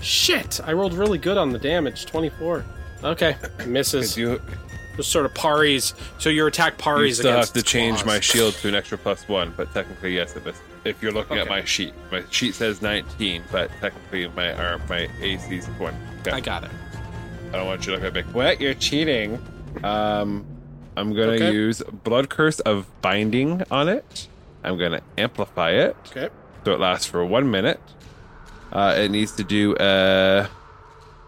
Shit, 0.00 0.60
I 0.64 0.72
rolled 0.72 0.94
really 0.94 1.18
good 1.18 1.36
on 1.36 1.50
the 1.50 1.58
damage. 1.58 2.06
24. 2.06 2.64
Okay, 3.04 3.36
misses. 3.66 4.10
'Cause 4.10 4.16
You, 4.18 4.40
Just 4.96 5.10
sort 5.10 5.24
of 5.26 5.34
parries. 5.34 5.94
So 6.18 6.28
your 6.28 6.46
attack 6.48 6.74
you 6.74 6.82
parries 6.84 7.18
still 7.18 7.30
have 7.30 7.38
against 7.38 7.54
to 7.54 7.62
change 7.62 7.96
claws. 7.98 8.06
my 8.06 8.20
shield 8.20 8.54
to 8.54 8.68
an 8.68 8.74
extra 8.74 8.98
plus 8.98 9.26
one, 9.28 9.52
but 9.56 9.72
technically, 9.72 10.14
yes, 10.14 10.36
it 10.36 10.44
missed. 10.44 10.62
If 10.84 11.02
you're 11.02 11.12
looking 11.12 11.36
at 11.38 11.48
my 11.48 11.62
sheet, 11.64 11.92
my 12.10 12.22
sheet 12.30 12.54
says 12.54 12.80
19, 12.80 13.42
but 13.52 13.70
technically 13.80 14.26
my 14.28 14.52
arm, 14.54 14.80
my 14.88 15.08
AC 15.20 15.56
is 15.58 15.66
20. 15.76 15.96
Okay. 16.20 16.30
I 16.32 16.40
got 16.40 16.64
it. 16.64 16.70
I 17.48 17.52
don't 17.56 17.66
want 17.66 17.86
you 17.86 17.92
to 17.94 17.98
look 18.02 18.06
at 18.16 18.26
me. 18.26 18.32
What? 18.32 18.60
You're 18.60 18.72
cheating. 18.74 19.38
Um, 19.84 20.46
I'm 20.96 21.14
gonna 21.14 21.32
Okay. 21.32 21.52
use 21.52 21.82
Blood 22.04 22.28
Curse 22.28 22.60
of 22.60 22.86
Binding 23.00 23.62
on 23.70 23.88
it. 23.88 24.28
I'm 24.64 24.76
gonna 24.78 25.00
amplify 25.16 25.70
it 25.70 25.96
Okay. 26.10 26.28
so 26.64 26.72
it 26.72 26.80
lasts 26.80 27.06
for 27.06 27.24
one 27.24 27.50
minute. 27.50 27.80
Uh, 28.72 28.94
it 28.98 29.10
needs 29.10 29.32
to 29.32 29.44
do 29.44 29.74
a 29.80 30.48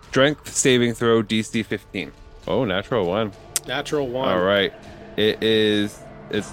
Strength 0.09 0.52
saving 0.55 0.93
throw 0.93 1.22
DC 1.22 1.62
15. 1.64 2.12
Oh, 2.47 2.64
natural 2.66 3.06
one. 3.06 3.32
Natural 3.66 4.06
one. 4.06 4.28
All 4.28 4.40
right. 4.43 4.72
It 5.16 5.43
is. 5.43 5.98
It's 6.30 6.51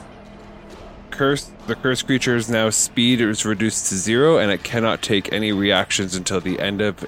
cursed. 1.11 1.51
The 1.67 1.75
cursed 1.75 2.05
creature's 2.05 2.49
now 2.49 2.69
speed 2.69 3.19
is 3.19 3.45
reduced 3.45 3.89
to 3.89 3.95
zero, 3.95 4.37
and 4.37 4.49
it 4.51 4.63
cannot 4.63 5.01
take 5.01 5.33
any 5.33 5.51
reactions 5.51 6.15
until 6.15 6.39
the 6.39 6.57
end 6.59 6.79
of 6.81 7.05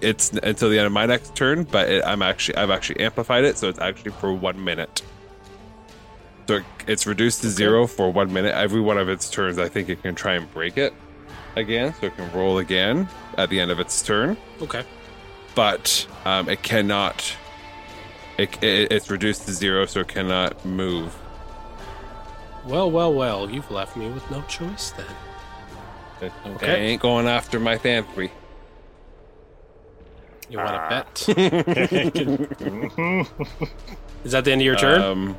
it's 0.00 0.30
until 0.32 0.68
the 0.68 0.78
end 0.78 0.86
of 0.86 0.92
my 0.92 1.06
next 1.06 1.34
turn. 1.34 1.64
But 1.64 1.88
it, 1.88 2.04
I'm 2.04 2.20
actually 2.22 2.56
I've 2.58 2.70
actually 2.70 3.00
amplified 3.00 3.44
it, 3.44 3.56
so 3.56 3.68
it's 3.68 3.78
actually 3.78 4.12
for 4.12 4.32
one 4.32 4.62
minute. 4.62 5.02
So 6.48 6.60
it's 6.86 7.06
reduced 7.06 7.42
to 7.42 7.50
zero 7.50 7.86
for 7.86 8.10
one 8.10 8.32
minute. 8.32 8.54
Every 8.54 8.80
one 8.80 8.96
of 8.96 9.10
its 9.10 9.28
turns, 9.28 9.58
I 9.58 9.68
think 9.68 9.90
it 9.90 10.00
can 10.00 10.14
try 10.14 10.32
and 10.32 10.50
break 10.50 10.78
it 10.78 10.94
again, 11.56 11.92
so 12.00 12.06
it 12.06 12.16
can 12.16 12.32
roll 12.32 12.56
again 12.56 13.06
at 13.36 13.50
the 13.50 13.60
end 13.60 13.70
of 13.70 13.78
its 13.78 14.00
turn 14.00 14.34
Okay. 14.62 14.82
but 15.54 16.06
um, 16.24 16.48
it 16.48 16.62
cannot. 16.62 17.36
It, 18.38 18.62
it, 18.62 18.90
it's 18.90 19.10
reduced 19.10 19.44
to 19.44 19.52
zero, 19.52 19.84
so 19.84 20.00
it 20.00 20.08
cannot 20.08 20.64
move. 20.64 21.14
Well, 22.64 22.90
well, 22.90 23.12
well. 23.12 23.50
You've 23.50 23.70
left 23.70 23.94
me 23.94 24.08
with 24.10 24.28
no 24.30 24.40
choice 24.48 24.92
then. 24.92 25.04
It, 26.22 26.32
Okay. 26.46 26.72
I 26.72 26.76
ain't 26.76 27.02
going 27.02 27.26
after 27.28 27.60
my 27.60 27.76
Thanthwe. 27.76 28.30
You 30.48 30.56
want 30.56 30.70
Ah. 30.70 31.04
to 31.14 31.34
bet? 31.34 31.38
Is 34.24 34.32
that 34.32 34.46
the 34.46 34.52
end 34.52 34.62
of 34.62 34.64
your 34.64 34.76
turn? 34.76 35.02
Um, 35.02 35.36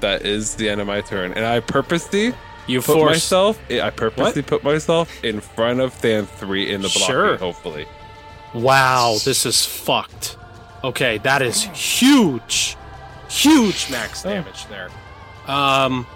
that 0.00 0.24
is 0.24 0.54
the 0.56 0.68
end 0.68 0.80
of 0.80 0.86
my 0.86 1.00
turn, 1.00 1.32
and 1.32 1.44
I 1.44 1.60
purposely 1.60 2.34
you 2.66 2.82
put 2.82 3.04
myself. 3.04 3.58
I 3.70 3.90
purposely 3.90 4.42
put 4.42 4.62
myself 4.62 5.24
in 5.24 5.40
front 5.40 5.80
of 5.80 5.94
Thanthwe 5.94 6.68
in 6.68 6.82
the 6.82 6.88
block. 6.88 7.08
Sure. 7.08 7.36
Hopefully, 7.38 7.86
Wow, 8.54 9.16
this 9.24 9.44
is 9.44 9.64
fucked. 9.64 10.36
Okay, 10.82 11.18
that 11.18 11.42
is 11.42 11.64
huge, 11.64 12.76
huge 13.28 13.90
max 13.90 14.22
damage 14.22 14.66
there. 14.66 14.88
Um, 15.46 16.06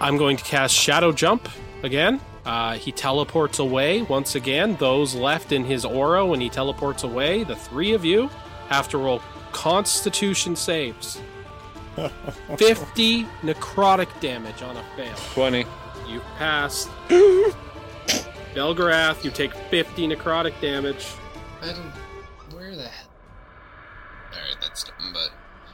I'm 0.00 0.16
going 0.16 0.36
to 0.36 0.44
cast 0.44 0.74
Shadow 0.74 1.12
Jump 1.12 1.48
again. 1.82 2.20
Uh, 2.46 2.74
he 2.74 2.92
teleports 2.92 3.58
away 3.58 4.02
once 4.02 4.34
again. 4.34 4.76
Those 4.76 5.14
left 5.14 5.52
in 5.52 5.64
his 5.64 5.84
aura 5.84 6.24
when 6.26 6.40
he 6.40 6.48
teleports 6.50 7.02
away, 7.02 7.44
the 7.44 7.56
three 7.56 7.92
of 7.92 8.04
you 8.04 8.28
have 8.68 8.88
to 8.90 8.98
roll 8.98 9.20
Constitution 9.52 10.56
saves. 10.56 11.20
50 12.56 13.24
necrotic 13.42 14.08
damage 14.20 14.62
on 14.62 14.76
a 14.76 14.84
fail. 14.96 15.14
20. 15.34 15.64
You 16.08 16.20
passed. 16.36 16.88
Belgrath, 18.54 19.24
you 19.24 19.30
take 19.30 19.52
50 19.54 20.08
necrotic 20.08 20.58
damage. 20.60 21.06
I 21.62 21.66
don't. 21.72 21.92
Where 22.54 22.74
the 22.76 22.82
hell? 22.82 23.08
Alright, 24.32 24.56
that's 24.60 24.84
dumb, 24.84 25.12
but. 25.12 25.30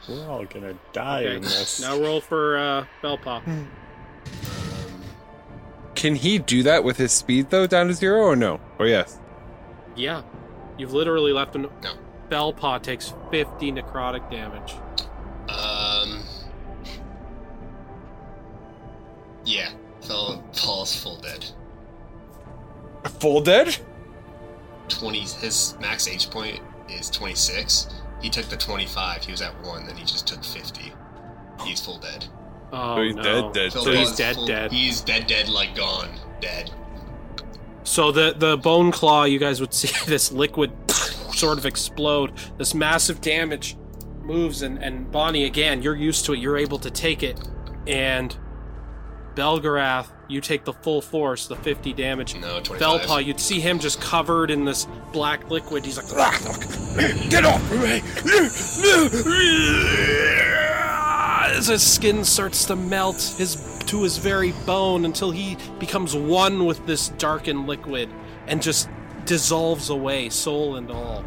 We're 0.09 0.27
all 0.27 0.45
gonna 0.45 0.75
die 0.93 1.23
Okay, 1.25 1.35
in 1.35 1.41
this. 1.43 1.79
Now 1.79 1.99
roll 1.99 2.21
for 2.21 2.57
uh, 2.57 2.85
Felpaw. 3.03 3.47
Um, 3.47 3.69
Can 5.95 6.15
he 6.15 6.39
do 6.39 6.63
that 6.63 6.83
with 6.83 6.97
his 6.97 7.11
speed 7.11 7.49
though 7.51 7.67
down 7.67 7.87
to 7.87 7.93
zero 7.93 8.21
or 8.21 8.35
no? 8.35 8.59
Or 8.79 8.87
yes? 8.87 9.19
Yeah. 9.95 10.23
You've 10.77 10.93
literally 10.93 11.33
left 11.33 11.55
him. 11.55 11.67
No. 11.83 11.93
Felpaw 12.29 12.81
takes 12.81 13.13
50 13.29 13.73
necrotic 13.73 14.29
damage. 14.31 14.73
Yeah, 19.45 19.69
Fell 20.01 20.43
falls 20.53 20.95
full 20.95 21.17
dead. 21.17 21.45
Full 23.19 23.41
dead? 23.41 23.77
20. 24.89 25.19
His 25.19 25.75
max 25.79 26.07
H 26.07 26.29
point 26.29 26.59
is 26.89 27.09
26. 27.09 27.87
He 28.21 28.29
took 28.29 28.45
the 28.45 28.57
25. 28.57 29.23
He 29.23 29.31
was 29.31 29.41
at 29.41 29.53
1, 29.63 29.87
then 29.87 29.95
he 29.95 30.03
just 30.05 30.27
took 30.27 30.43
50. 30.43 30.93
He's 31.63 31.81
full 31.83 31.97
dead. 31.99 32.25
Oh, 32.73 32.95
So 32.97 33.01
he's 33.03 33.15
no. 33.15 33.23
dead, 33.23 33.53
dead. 33.53 33.73
Phil 33.73 33.83
So 33.83 33.91
he's 33.91 34.15
dead, 34.15 34.35
full- 34.35 34.45
dead. 34.47 34.71
He's 34.71 35.01
dead, 35.01 35.27
dead, 35.27 35.49
like 35.49 35.75
gone. 35.75 36.09
Dead. 36.39 36.71
So 37.83 38.11
the 38.11 38.33
the 38.37 38.57
bone 38.57 38.91
claw, 38.91 39.23
you 39.23 39.39
guys 39.39 39.59
would 39.59 39.73
see 39.81 39.89
this 40.05 40.31
liquid 40.31 40.71
sort 41.33 41.57
of 41.57 41.65
explode. 41.65 42.31
This 42.57 42.73
massive 42.73 43.21
damage 43.21 43.75
moves, 44.21 44.61
and 44.61 44.77
and 44.83 45.11
Bonnie 45.11 45.45
again, 45.45 45.81
you're 45.81 45.95
used 45.95 46.25
to 46.25 46.33
it. 46.33 46.39
You're 46.39 46.57
able 46.57 46.77
to 46.79 46.91
take 46.91 47.23
it, 47.23 47.39
and 47.87 48.35
Belgrath, 49.35 50.07
you 50.27 50.41
take 50.41 50.65
the 50.65 50.73
full 50.73 51.01
force, 51.01 51.47
the 51.47 51.55
50 51.55 51.93
damage. 51.93 52.35
No, 52.35 52.59
25. 52.59 53.01
Felpaw, 53.01 53.25
you'd 53.25 53.39
see 53.39 53.59
him 53.59 53.79
just 53.79 54.01
covered 54.01 54.51
in 54.51 54.65
this 54.65 54.87
black 55.13 55.49
liquid. 55.49 55.85
He's 55.85 55.97
like, 55.97 56.05
"Ah, 56.17 56.37
get 57.29 57.45
off 57.45 57.71
me! 57.71 58.01
As 61.57 61.67
his 61.67 61.85
skin 61.85 62.23
starts 62.23 62.65
to 62.65 62.75
melt 62.75 63.35
his 63.37 63.83
to 63.87 64.03
his 64.03 64.17
very 64.17 64.51
bone 64.65 65.05
until 65.05 65.31
he 65.31 65.57
becomes 65.79 66.15
one 66.15 66.65
with 66.65 66.85
this 66.85 67.09
darkened 67.09 67.67
liquid 67.67 68.09
and 68.47 68.61
just 68.61 68.89
dissolves 69.25 69.89
away, 69.89 70.29
soul 70.29 70.75
and 70.75 70.89
all. 70.89 71.23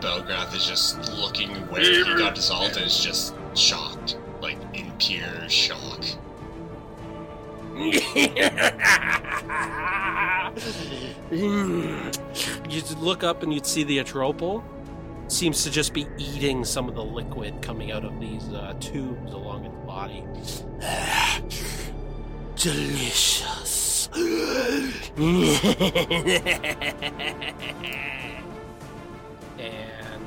Belgrath 0.00 0.54
is 0.54 0.66
just 0.66 1.12
looking 1.14 1.50
where 1.68 1.82
he 1.82 2.02
got 2.18 2.34
dissolved 2.34 2.76
and 2.76 2.86
is 2.86 2.98
just 2.98 3.34
shocked. 3.54 4.18
Pure 4.98 5.48
shock. 5.48 6.04
You'd 12.70 12.90
look 12.98 13.22
up 13.22 13.42
and 13.42 13.52
you'd 13.52 13.66
see 13.66 13.84
the 13.84 13.98
Atropal. 13.98 14.62
Seems 15.28 15.62
to 15.64 15.70
just 15.70 15.92
be 15.92 16.06
eating 16.16 16.64
some 16.64 16.88
of 16.88 16.94
the 16.94 17.04
liquid 17.04 17.60
coming 17.60 17.92
out 17.92 18.04
of 18.04 18.18
these 18.20 18.48
uh, 18.48 18.74
tubes 18.80 19.32
along 19.32 19.66
its 19.66 19.76
body. 19.86 20.24
Delicious. 22.56 24.08
and 24.14 24.24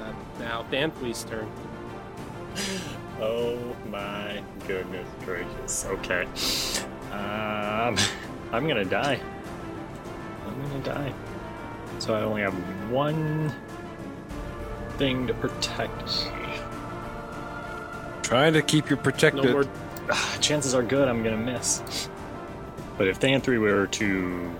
uh, 0.01 0.13
now 0.39 0.63
Thanthwe's 0.69 1.23
turn. 1.23 1.49
Oh 3.21 3.75
my 3.89 4.41
goodness 4.67 5.07
gracious. 5.25 5.85
Okay. 5.85 6.23
Um, 7.11 7.97
I'm 8.51 8.67
gonna 8.67 8.85
die. 8.85 9.19
I'm 10.45 10.61
gonna 10.61 10.83
die. 10.83 11.13
So 11.99 12.13
I 12.13 12.21
only 12.21 12.41
have 12.41 12.53
one 12.89 13.53
thing 14.97 15.27
to 15.27 15.33
protect. 15.33 16.27
Trying 18.23 18.53
to 18.53 18.61
keep 18.61 18.89
you 18.89 18.95
protected. 18.95 19.43
No 19.43 19.51
more. 19.51 19.65
Ah, 20.09 20.37
chances 20.39 20.73
are 20.73 20.83
good 20.83 21.07
I'm 21.07 21.23
gonna 21.23 21.37
miss. 21.37 22.09
But 22.97 23.07
if 23.07 23.19
Thanthwe 23.19 23.59
were 23.59 23.87
to. 23.87 24.51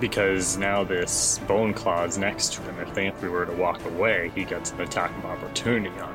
Because 0.00 0.58
now 0.58 0.82
this 0.82 1.38
Bone 1.46 1.72
Claw's 1.72 2.18
next 2.18 2.52
to 2.54 2.62
him, 2.62 2.78
if 2.80 2.88
Thanthwe 2.94 3.30
were 3.30 3.46
to 3.46 3.52
walk 3.52 3.82
away, 3.86 4.32
he 4.34 4.44
gets 4.44 4.72
an 4.72 4.80
attack 4.80 5.16
of 5.18 5.24
opportunity 5.24 5.96
on 6.00 6.14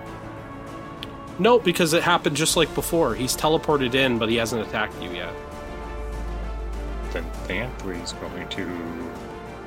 him. 1.40 1.44
No, 1.44 1.60
because 1.60 1.94
it 1.94 2.04
happened 2.04 2.36
just 2.36 2.56
like 2.58 2.74
before. 2.76 3.16
He's 3.16 3.36
teleported 3.36 3.96
in, 3.96 4.20
but 4.20 4.30
he 4.30 4.36
hasn't 4.36 4.62
attacked 4.68 5.02
you 5.02 5.10
yet. 5.12 5.34
then 7.12 7.26
Thanthwe's 7.48 8.14
going 8.14 8.48
to 8.50 8.70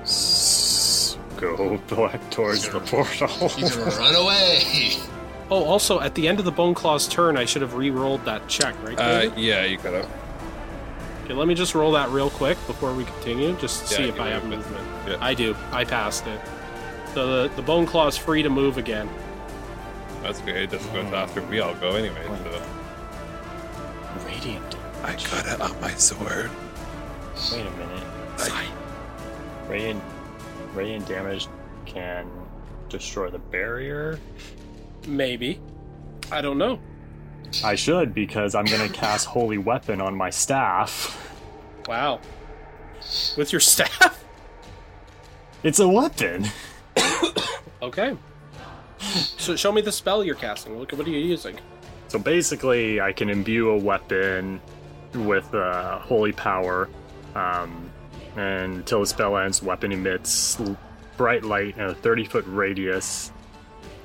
s- 0.03 1.19
go 1.37 1.77
back 1.89 2.31
towards 2.31 2.69
the 2.69 2.79
portal. 2.81 3.29
He's 3.49 3.75
gonna 3.77 3.91
run 3.97 4.15
away! 4.15 4.97
Oh, 5.51 5.65
also, 5.65 6.01
at 6.01 6.15
the 6.15 6.29
end 6.29 6.39
of 6.39 6.47
the 6.47 6.51
Bone 6.53 6.73
Claw's 6.73 7.07
turn, 7.07 7.37
I 7.37 7.45
should 7.45 7.61
have 7.61 7.75
re-rolled 7.75 8.25
that 8.25 8.49
check, 8.49 8.75
right? 8.83 8.99
Uh, 8.99 9.21
David? 9.23 9.39
yeah, 9.39 9.65
you 9.67 9.77
gotta. 9.77 10.09
Okay, 11.25 11.35
let 11.35 11.47
me 11.47 11.55
just 11.55 11.75
roll 11.75 11.93
that 11.93 12.09
real 12.09 12.31
quick 12.31 12.57
before 12.67 12.95
we 12.95 13.05
continue, 13.05 13.55
just 13.59 13.85
to 13.87 13.91
Yeah, 13.93 13.97
see 13.99 14.09
if 14.09 14.15
give 14.15 14.23
I 14.23 14.27
me 14.29 14.31
have 14.33 14.45
a 14.45 14.47
movement. 14.47 14.87
Yeah. 15.07 15.17
I 15.21 15.35
do. 15.35 15.55
I 15.71 15.85
passed 15.85 16.27
it. 16.27 16.41
So 17.13 17.49
the, 17.49 17.55
the 17.57 17.61
Bone 17.61 17.85
Claw 17.85 18.07
is 18.07 18.17
free 18.17 18.43
to 18.43 18.49
move 18.49 18.79
again. 18.79 19.11
That's 20.23 20.41
okay. 20.41 20.65
It 20.65 20.71
just 20.71 20.93
goes 20.93 21.13
after 21.13 21.43
we 21.43 21.61
all 21.61 21.75
go 21.75 21.97
anyway. 21.97 22.25
So. 22.25 22.63
Radiant. 24.27 24.71
Damage. 24.71 25.27
I 25.27 25.31
got 25.31 25.47
it 25.47 25.61
on 25.61 25.81
my 25.81 25.93
sword. 25.95 26.51
Wait 27.53 27.67
a 27.67 27.71
minute. 27.71 28.05
I... 28.39 28.69
Radiant, 29.69 30.03
radiant 30.75 31.09
damage 31.09 31.49
can 31.87 32.31
destroy 32.89 33.31
the 33.31 33.39
barrier. 33.39 34.21
Maybe. 35.07 35.61
I 36.31 36.41
don't 36.41 36.59
know. 36.59 36.79
I 37.65 37.75
should 37.75 38.15
because 38.15 38.55
I'm 38.55 38.65
gonna 38.65 38.89
cast 38.89 39.27
Holy 39.27 39.59
Weapon 39.59 40.01
on 40.01 40.15
my 40.15 40.31
staff. 40.31 41.19
Wow. 41.87 42.21
With 43.37 43.53
your 43.53 43.61
staff? 43.61 44.25
It's 45.63 45.79
a 45.79 45.89
weapon. 45.89 46.47
Okay. 47.83 48.17
So 49.03 49.57
show 49.57 49.73
me 49.73 49.81
the 49.81 49.93
spell 49.93 50.23
you're 50.23 50.35
casting. 50.35 50.79
Look 50.79 50.93
at 50.93 50.99
what 50.99 51.09
are 51.09 51.11
you 51.11 51.19
using? 51.19 51.59
So 52.09 52.19
basically, 52.19 53.01
I 53.01 53.13
can 53.13 53.29
imbue 53.29 53.71
a 53.71 53.77
weapon 53.77 54.61
with 55.15 55.53
uh, 55.55 55.99
holy 55.99 56.33
power, 56.33 56.89
um, 57.35 57.91
and 58.37 58.77
until 58.77 59.01
the 59.01 59.07
spell 59.07 59.37
ends, 59.37 59.61
the 59.61 59.67
weapon 59.67 59.93
emits 59.93 60.61
bright 61.17 61.45
light 61.45 61.77
in 61.77 61.85
a 61.85 61.95
30 61.95 62.25
foot 62.25 62.45
radius. 62.47 63.33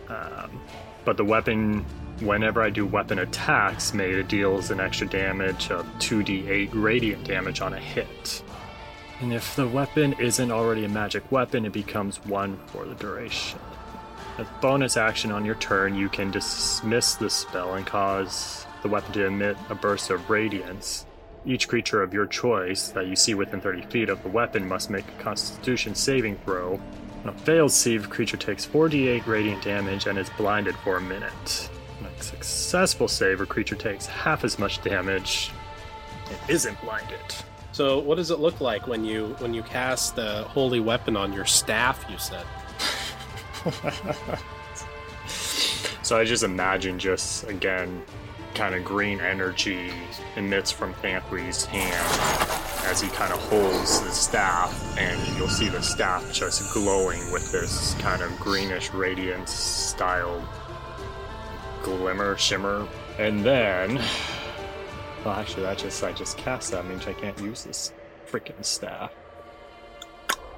Um, 0.10 0.62
but 1.06 1.18
the 1.18 1.24
weapon, 1.24 1.86
whenever 2.20 2.62
I 2.62 2.70
do 2.70 2.86
weapon 2.86 3.20
attacks, 3.20 3.94
made 3.94 4.16
it 4.16 4.28
deals 4.28 4.72
an 4.72 4.80
extra 4.80 5.08
damage 5.08 5.70
of 5.70 5.86
2d8 6.00 6.70
radiant 6.74 7.24
damage 7.24 7.62
on 7.62 7.74
a 7.74 7.80
hit. 7.80 8.44
And 9.20 9.34
if 9.34 9.56
the 9.56 9.68
weapon 9.68 10.14
isn't 10.14 10.52
already 10.52 10.86
a 10.86 10.90
magic 10.90 11.32
weapon, 11.32 11.66
it 11.66 11.74
becomes 11.74 12.24
one 12.26 12.58
for 12.68 12.86
the 12.86 12.96
duration. 12.96 13.60
As 14.38 14.48
bonus 14.62 14.98
action 14.98 15.32
on 15.32 15.46
your 15.46 15.56
turn, 15.56 15.96
you 15.96 16.10
can 16.10 16.30
dismiss 16.30 17.16
the 17.16 17.28
spell 17.28 17.74
and 17.74 17.88
cause 17.88 18.68
the 18.84 18.88
weapon 18.88 19.12
to 19.14 19.26
emit 19.26 19.58
a 19.70 19.76
burst 19.76 20.12
of 20.12 20.30
radiance. 20.30 21.08
Each 21.44 21.68
creature 21.68 22.04
of 22.04 22.14
your 22.14 22.28
choice 22.28 22.90
that 22.90 23.08
you 23.08 23.16
see 23.16 23.34
within 23.34 23.62
30 23.62 23.84
feet 23.84 24.10
of 24.10 24.22
the 24.22 24.30
weapon 24.30 24.68
must 24.68 24.92
make 24.92 25.08
a 25.08 25.24
constitution 25.24 25.96
saving 25.96 26.38
throw. 26.46 26.80
On 27.24 27.30
a 27.30 27.34
failed 27.34 27.72
save, 27.72 28.12
creature 28.12 28.38
takes 28.38 28.64
4d8 28.64 29.26
radiant 29.26 29.64
damage 29.64 30.06
and 30.06 30.20
is 30.20 30.30
blinded 30.38 30.76
for 30.78 30.98
a 30.98 31.02
minute. 31.02 31.70
On 32.00 32.06
a 32.06 32.22
successful 32.22 33.08
save, 33.08 33.42
a 33.42 33.46
creature 33.48 33.76
takes 33.76 34.06
half 34.06 34.44
as 34.44 34.60
much 34.60 34.84
damage 34.84 35.50
and 36.30 36.38
isn't 36.48 36.80
blinded. 36.82 37.20
So 37.72 37.98
what 37.98 38.16
does 38.16 38.30
it 38.30 38.40
look 38.40 38.62
like 38.62 38.86
when 38.86 39.04
you 39.04 39.36
when 39.40 39.56
you 39.56 39.64
cast 39.64 40.16
the 40.16 40.44
holy 40.44 40.80
weapon 40.80 41.18
on 41.18 41.34
your 41.34 41.46
staff, 41.46 42.06
you 42.08 42.20
said? 42.20 42.46
So 46.04 46.18
I 46.18 46.24
just 46.24 46.44
imagine 46.44 47.00
just 47.00 47.44
again 47.50 48.02
kind 48.56 48.74
of 48.74 48.86
green 48.86 49.20
energy 49.20 49.92
emits 50.38 50.72
from 50.72 50.94
Thanthwe's 50.96 51.66
hand 51.66 52.08
as 52.86 53.02
he 53.02 53.10
kind 53.10 53.34
of 53.34 53.40
holds 53.50 54.00
the 54.00 54.10
staff, 54.12 54.98
and 54.98 55.38
you'll 55.38 55.50
see 55.50 55.68
the 55.68 55.82
staff 55.82 56.32
just 56.32 56.74
glowing 56.74 57.20
with 57.32 57.52
this 57.52 57.94
kind 57.96 58.22
of 58.22 58.32
greenish 58.40 58.94
radiance 58.94 59.52
style 59.52 60.42
glimmer, 61.84 62.38
shimmer. 62.38 62.88
And 63.20 63.44
then, 63.44 64.02
well, 65.26 65.36
actually, 65.36 65.64
that 65.64 65.78
just 65.78 66.02
I 66.04 66.14
just 66.14 66.38
cast 66.38 66.72
that 66.72 66.86
means 66.86 67.06
I 67.06 67.14
can't 67.14 67.38
use 67.42 67.66
this 67.66 67.92
freaking 68.32 68.64
staff. 68.64 69.12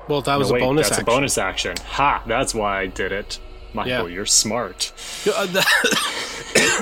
Well, 0.09 0.21
that 0.21 0.39
was 0.39 0.49
No, 0.49 0.57
a 0.57 0.59
bonus 0.59 0.89
That's 0.89 0.99
action. 1.01 1.13
a 1.13 1.15
bonus 1.15 1.37
action. 1.37 1.75
Ha! 1.85 2.23
That's 2.25 2.55
why 2.55 2.81
I 2.81 2.87
did 2.87 3.11
it. 3.11 3.39
Michael, 3.73 4.09
Yeah. 4.09 4.15
you're 4.15 4.25
smart. 4.25 4.91
Uh, 5.31 5.47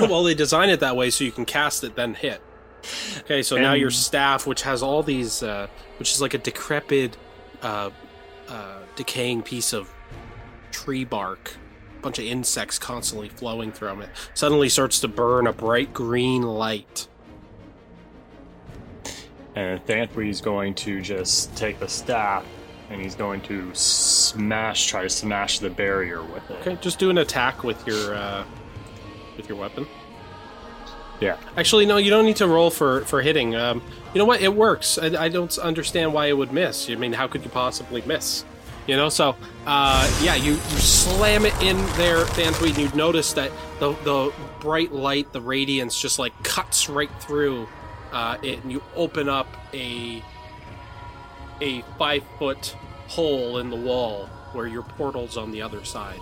well, 0.00 0.24
they 0.24 0.34
design 0.34 0.70
it 0.70 0.80
that 0.80 0.96
way 0.96 1.10
so 1.10 1.24
you 1.24 1.30
can 1.32 1.44
cast 1.44 1.84
it 1.84 1.94
then 1.94 2.14
hit. 2.14 2.40
Okay, 3.20 3.42
so 3.42 3.56
now 3.58 3.74
your 3.74 3.90
staff, 3.90 4.46
which 4.46 4.62
has 4.62 4.82
all 4.82 5.02
these, 5.02 5.42
uh, 5.42 5.66
which 5.98 6.12
is 6.12 6.22
like 6.22 6.32
a 6.32 6.38
decrepit, 6.38 7.18
uh, 7.60 7.90
uh, 8.48 8.78
decaying 8.96 9.42
piece 9.42 9.74
of 9.74 9.92
tree 10.70 11.04
bark, 11.04 11.56
a 11.98 12.00
bunch 12.00 12.18
of 12.18 12.24
insects 12.24 12.78
constantly 12.78 13.28
flowing 13.28 13.72
from 13.72 14.00
it, 14.00 14.08
suddenly 14.32 14.70
starts 14.70 15.00
to 15.00 15.08
burn 15.08 15.46
a 15.46 15.52
bright 15.52 15.92
green 15.92 16.40
light. 16.42 17.08
And 19.54 19.84
Thanthwe's 19.84 20.40
going 20.40 20.74
to 20.76 21.02
just 21.02 21.54
take 21.56 21.78
the 21.78 21.88
staff 21.88 22.46
and 22.90 23.00
he's 23.00 23.14
going 23.14 23.40
to 23.42 23.74
smash, 23.74 24.86
try 24.86 25.02
to 25.02 25.10
smash 25.10 25.58
the 25.58 25.70
barrier 25.70 26.22
with 26.22 26.50
it. 26.50 26.54
Okay, 26.60 26.78
just 26.80 26.98
do 26.98 27.10
an 27.10 27.18
attack 27.18 27.64
with 27.64 27.86
your, 27.86 28.14
uh, 28.14 28.44
with 29.36 29.48
your 29.48 29.58
weapon. 29.58 29.86
Yeah. 31.20 31.36
Actually, 31.56 31.86
no, 31.86 31.96
you 31.96 32.10
don't 32.10 32.24
need 32.24 32.36
to 32.36 32.46
roll 32.46 32.70
for 32.70 33.00
for 33.02 33.20
hitting. 33.20 33.56
Um, 33.56 33.82
you 34.14 34.20
know 34.20 34.24
what? 34.24 34.40
It 34.40 34.54
works. 34.54 34.98
I, 34.98 35.24
I 35.24 35.28
don't 35.28 35.56
understand 35.58 36.14
why 36.14 36.26
it 36.26 36.36
would 36.36 36.52
miss. 36.52 36.88
I 36.88 36.94
mean, 36.94 37.12
how 37.12 37.26
could 37.26 37.42
you 37.42 37.50
possibly 37.50 38.02
miss? 38.02 38.44
You 38.86 38.96
know, 38.96 39.08
so 39.08 39.36
uh, 39.66 40.10
yeah, 40.22 40.36
you, 40.36 40.52
you 40.52 40.58
slam 40.58 41.44
it 41.44 41.60
in 41.60 41.76
there, 41.96 42.24
Thantweed, 42.24 42.76
and 42.76 42.78
you 42.78 42.96
notice 42.96 43.32
that 43.34 43.50
the 43.80 43.92
the 44.04 44.32
bright 44.60 44.92
light, 44.92 45.32
the 45.32 45.40
radiance, 45.40 46.00
just 46.00 46.18
like 46.18 46.32
cuts 46.42 46.88
right 46.88 47.10
through 47.20 47.68
uh, 48.12 48.38
it, 48.42 48.62
and 48.62 48.72
you 48.72 48.82
open 48.94 49.28
up 49.28 49.48
a 49.74 50.22
a 51.60 51.82
five 51.98 52.24
foot 52.38 52.76
hole 53.08 53.58
in 53.58 53.70
the 53.70 53.76
wall 53.76 54.26
where 54.52 54.66
your 54.66 54.82
portal's 54.82 55.36
on 55.36 55.50
the 55.50 55.62
other 55.62 55.84
side. 55.84 56.20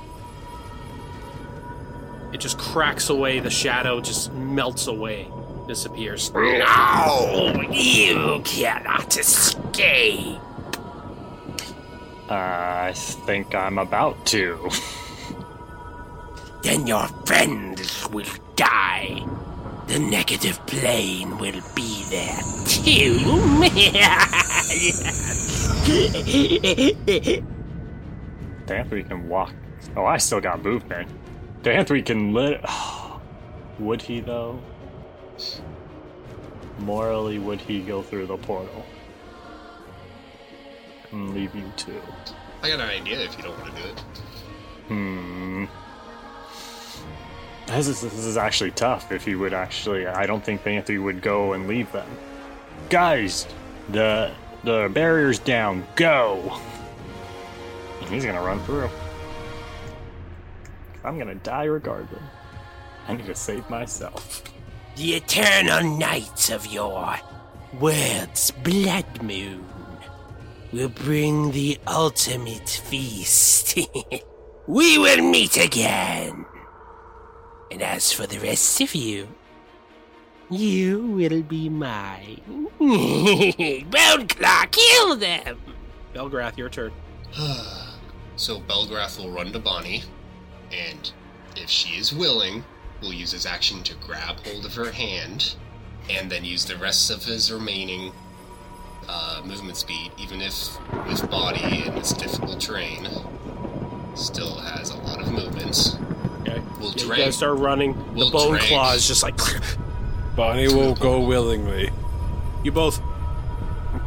It 2.32 2.38
just 2.38 2.58
cracks 2.58 3.08
away. 3.08 3.40
The 3.40 3.50
shadow 3.50 4.00
just 4.00 4.32
melts 4.32 4.86
away, 4.88 5.28
disappears. 5.66 6.32
No, 6.32 7.52
you 7.70 8.40
cannot 8.44 9.16
escape. 9.16 10.40
I 12.28 12.92
think 12.94 13.54
I'm 13.54 13.78
about 13.78 14.26
to. 14.26 14.68
Then 16.62 16.86
your 16.86 17.06
friends 17.24 18.08
will 18.08 18.26
die. 18.56 19.24
The 19.86 19.98
negative 20.00 20.64
plane 20.66 21.38
will 21.38 21.60
be 21.74 22.04
there 22.10 22.40
too. 22.66 23.18
Thanthwe 28.66 29.08
can 29.08 29.28
walk. 29.28 29.54
Oh, 29.96 30.04
I 30.04 30.16
still 30.16 30.40
got 30.40 30.62
movement. 30.62 31.08
Thanthwe 31.62 32.04
can 32.04 32.34
lit. 32.34 32.60
would 33.78 34.02
he 34.02 34.20
though? 34.20 34.60
Morally, 36.80 37.38
would 37.38 37.60
he 37.60 37.80
go 37.80 38.02
through 38.02 38.26
the 38.26 38.36
portal 38.36 38.84
and 41.12 41.32
leave 41.32 41.54
you 41.54 41.72
two? 41.76 42.02
I 42.62 42.70
got 42.70 42.80
an 42.80 42.88
idea 42.88 43.20
if 43.20 43.36
you 43.36 43.44
don't 43.44 43.58
want 43.58 43.76
to 43.76 43.82
do 43.82 43.88
it. 43.88 44.00
Hmm. 44.88 45.64
This 47.66 47.88
is, 47.88 48.00
this 48.00 48.14
is 48.14 48.36
actually 48.36 48.70
tough. 48.70 49.10
If 49.10 49.24
he 49.24 49.34
would 49.34 49.52
actually, 49.52 50.06
I 50.06 50.26
don't 50.26 50.44
think 50.44 50.62
Thanthwe 50.62 51.02
would 51.02 51.20
go 51.20 51.52
and 51.52 51.66
leave 51.66 51.90
them. 51.92 52.08
Guys, 52.90 53.46
the 53.90 54.32
the 54.62 54.90
barrier's 54.92 55.38
down. 55.38 55.84
Go. 55.96 56.58
He's 58.08 58.24
gonna 58.24 58.42
run 58.42 58.60
through. 58.60 58.88
I'm 61.04 61.18
gonna 61.18 61.34
die 61.36 61.64
regardless. 61.64 62.22
I 63.08 63.14
need 63.14 63.26
to 63.26 63.34
save 63.34 63.68
myself. 63.70 64.42
the 64.96 65.14
eternal 65.14 65.98
night 65.98 66.50
of 66.50 66.66
your 66.66 67.16
world's 67.78 68.50
blood 68.50 69.22
moon 69.22 69.64
will 70.72 70.88
bring 70.88 71.52
the 71.52 71.78
ultimate 71.86 72.68
feast. 72.68 73.78
we 74.66 74.98
will 74.98 75.22
meet 75.22 75.56
again. 75.56 76.44
And 77.70 77.82
as 77.82 78.12
for 78.12 78.26
the 78.26 78.38
rest 78.38 78.80
of 78.80 78.94
you, 78.94 79.28
you 80.50 81.06
will 81.06 81.42
be 81.42 81.68
mine. 81.68 82.40
Bone 82.78 84.28
Claw, 84.28 84.64
kill 84.70 85.16
them! 85.16 85.58
Belgrath, 86.14 86.56
your 86.56 86.68
turn. 86.68 86.92
So 88.38 88.60
Belgrath 88.60 89.18
will 89.18 89.30
run 89.30 89.50
to 89.52 89.58
Bonnie, 89.58 90.02
and 90.70 91.10
if 91.56 91.70
she 91.70 91.98
is 91.98 92.12
willing, 92.12 92.62
will 93.00 93.14
use 93.14 93.32
his 93.32 93.46
action 93.46 93.82
to 93.84 93.94
grab 93.94 94.36
hold 94.46 94.66
of 94.66 94.74
her 94.74 94.92
hand, 94.92 95.54
and 96.10 96.30
then 96.30 96.44
use 96.44 96.66
the 96.66 96.76
rest 96.76 97.10
of 97.10 97.24
his 97.24 97.50
remaining 97.50 98.12
uh, 99.08 99.40
movement 99.42 99.78
speed, 99.78 100.12
even 100.18 100.42
if 100.42 100.78
with 101.06 101.30
body 101.30 101.86
in 101.86 101.94
this 101.94 102.12
difficult 102.12 102.60
terrain, 102.60 103.08
still 104.14 104.56
has 104.56 104.90
a 104.90 104.96
lot 104.98 105.20
of 105.20 105.32
movements. 105.32 105.96
Okay. 106.48 106.60
We'll 106.78 106.90
Yeah, 106.92 107.00
you 107.02 107.06
drag. 107.08 107.18
guys 107.20 107.36
start 107.36 107.58
running. 107.58 107.94
We'll 108.14 108.30
the 108.30 108.38
bone 108.38 108.50
drag. 108.52 108.62
claw 108.68 108.92
is 108.92 109.06
just 109.06 109.22
like 109.22 109.36
Bonnie 110.36 110.68
will 110.68 110.94
go 110.94 111.20
willingly. 111.26 111.90
you 112.62 112.70
both 112.72 113.00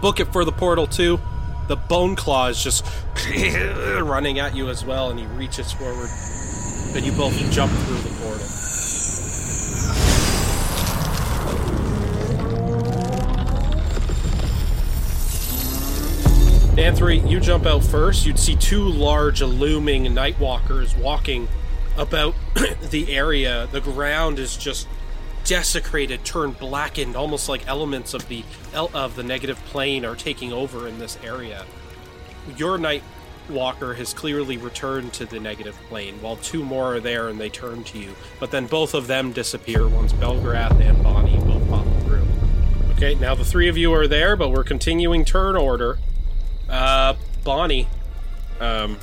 book 0.01 0.19
it 0.19 0.31
for 0.31 0.45
the 0.45 0.51
portal 0.51 0.87
too. 0.87 1.19
The 1.67 1.75
bone 1.75 2.15
claw 2.15 2.47
is 2.47 2.63
just 2.63 2.85
running 4.01 4.39
at 4.39 4.55
you 4.55 4.69
as 4.69 4.83
well, 4.85 5.09
and 5.11 5.19
he 5.19 5.25
reaches 5.27 5.71
forward, 5.71 6.09
and 6.95 7.05
you 7.05 7.11
both 7.11 7.33
jump 7.51 7.71
through 7.71 7.97
the 7.97 8.15
portal. 8.21 8.45
Anthony, 16.77 17.19
you 17.29 17.39
jump 17.41 17.65
out 17.65 17.83
first. 17.83 18.25
You'd 18.25 18.39
see 18.39 18.55
two 18.55 18.83
large, 18.83 19.41
looming 19.41 20.05
Nightwalkers 20.05 20.97
walking 20.97 21.47
about 21.99 22.33
the 22.89 23.13
area. 23.13 23.67
The 23.71 23.81
ground 23.81 24.39
is 24.39 24.57
just 24.57 24.87
desecrated, 25.43 26.23
turned 26.25 26.57
blackened, 26.57 27.15
almost 27.15 27.49
like 27.49 27.67
elements 27.67 28.13
of 28.13 28.27
the 28.27 28.43
of 28.73 29.15
the 29.15 29.23
negative 29.23 29.57
plane 29.65 30.05
are 30.05 30.15
taking 30.15 30.51
over 30.51 30.87
in 30.87 30.97
this 30.97 31.17
area. 31.23 31.65
Your 32.57 32.77
night 32.77 33.03
walker 33.49 33.95
has 33.95 34.13
clearly 34.13 34.57
returned 34.57 35.11
to 35.13 35.25
the 35.25 35.39
negative 35.39 35.75
plane, 35.89 36.21
while 36.21 36.35
two 36.37 36.63
more 36.63 36.95
are 36.95 36.99
there 36.99 37.29
and 37.29 37.39
they 37.39 37.49
turn 37.49 37.83
to 37.83 37.97
you. 37.97 38.15
But 38.39 38.51
then 38.51 38.67
both 38.67 38.93
of 38.93 39.07
them 39.07 39.31
disappear 39.33 39.87
once 39.87 40.13
Belgrath 40.13 40.79
and 40.79 41.01
Bonnie 41.03 41.37
both 41.39 41.67
pop 41.69 41.85
through. 42.03 42.27
Okay, 42.91 43.15
now 43.15 43.33
the 43.35 43.45
three 43.45 43.67
of 43.67 43.77
you 43.77 43.91
are 43.93 44.07
there, 44.07 44.35
but 44.35 44.49
we're 44.49 44.63
continuing 44.63 45.25
turn 45.25 45.55
order. 45.55 45.97
Uh, 46.69 47.15
Bonnie, 47.43 47.87
Um, 48.59 48.99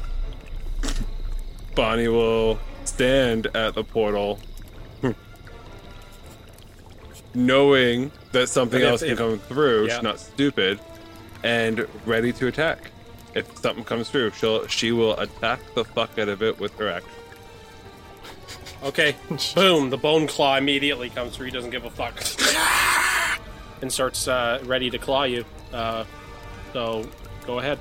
Bonnie 1.75 2.09
will 2.09 2.59
stand 2.89 3.47
at 3.55 3.75
the 3.75 3.85
portal, 3.85 4.39
knowing 7.35 8.11
that 8.33 8.49
something 8.49 8.81
if- 8.81 8.87
else 8.89 9.01
can 9.03 9.11
if- 9.13 9.19
come 9.19 9.39
through. 9.39 9.87
yeah. 9.87 9.95
She's 9.95 10.03
not 10.03 10.21
stupid, 10.21 10.81
and 11.43 11.87
ready 12.05 12.33
to 12.35 12.47
attack. 12.47 12.91
If 13.35 13.59
something 13.59 13.85
comes 13.85 14.09
through, 14.09 14.31
she'll 14.33 14.67
she 14.67 14.93
will 14.93 15.19
attack 15.19 15.61
the 15.75 15.85
fuck 15.85 16.19
out 16.19 16.29
of 16.29 16.43
it 16.43 16.59
with 16.59 16.77
her 16.79 16.89
action. 16.89 17.11
Okay, 18.83 19.17
boom, 19.55 19.91
the 19.91 19.97
bone 19.99 20.27
claw 20.27 20.57
immediately 20.57 21.11
comes 21.11 21.37
through. 21.37 21.47
He 21.47 21.53
doesn't 21.53 21.71
give 21.71 21.85
a 21.85 21.91
fuck. 21.91 22.15
and 23.83 23.93
starts 23.93 24.29
uh, 24.29 24.61
ready 24.65 24.89
to 24.91 24.99
claw 24.99 25.25
you. 25.25 25.45
Uh, 25.73 26.05
so 26.73 27.07
go 27.47 27.59
ahead. 27.59 27.79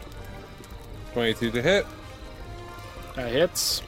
Twenty-two 1.13 1.51
to 1.51 1.61
hit, 1.61 1.85
That 3.15 3.31
hits. 3.31 3.81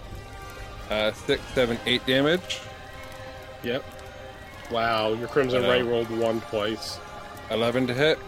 Uh, 0.89 1.11
six, 1.11 1.41
seven, 1.53 1.77
eight 1.85 2.05
damage. 2.05 2.59
Yep. 3.63 3.83
Wow, 4.71 5.13
your 5.13 5.27
Crimson 5.27 5.63
Rite 5.63 5.85
rolled 5.85 6.09
one 6.09 6.41
twice. 6.41 6.99
Eleven 7.49 7.87
to 7.87 7.93
hit. 7.93 8.19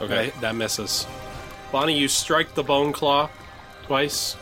Okay, 0.00 0.32
that 0.40 0.54
misses. 0.54 1.06
Bonnie, 1.72 1.98
you 1.98 2.08
strike 2.08 2.54
the 2.54 2.62
bone 2.62 2.92
claw 2.92 3.30
twice. 3.84 4.36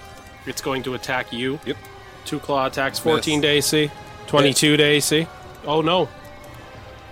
It's 0.46 0.60
going 0.60 0.82
to 0.84 0.94
attack 0.94 1.32
you. 1.32 1.58
Yep. 1.64 1.76
Two 2.24 2.38
claw 2.38 2.66
attacks, 2.66 2.98
14 2.98 3.42
to 3.42 3.48
AC, 3.48 3.90
22 4.26 4.76
to 4.76 4.82
AC. 4.82 5.26
Oh 5.66 5.80
no. 5.80 6.08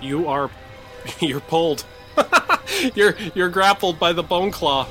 You 0.01 0.29
are. 0.29 0.51
You're 1.21 1.41
pulled. 1.41 1.85
you're 2.95 3.15
you're 3.35 3.49
grappled 3.49 3.99
by 3.99 4.13
the 4.13 4.23
bone 4.23 4.51
claw. 4.51 4.87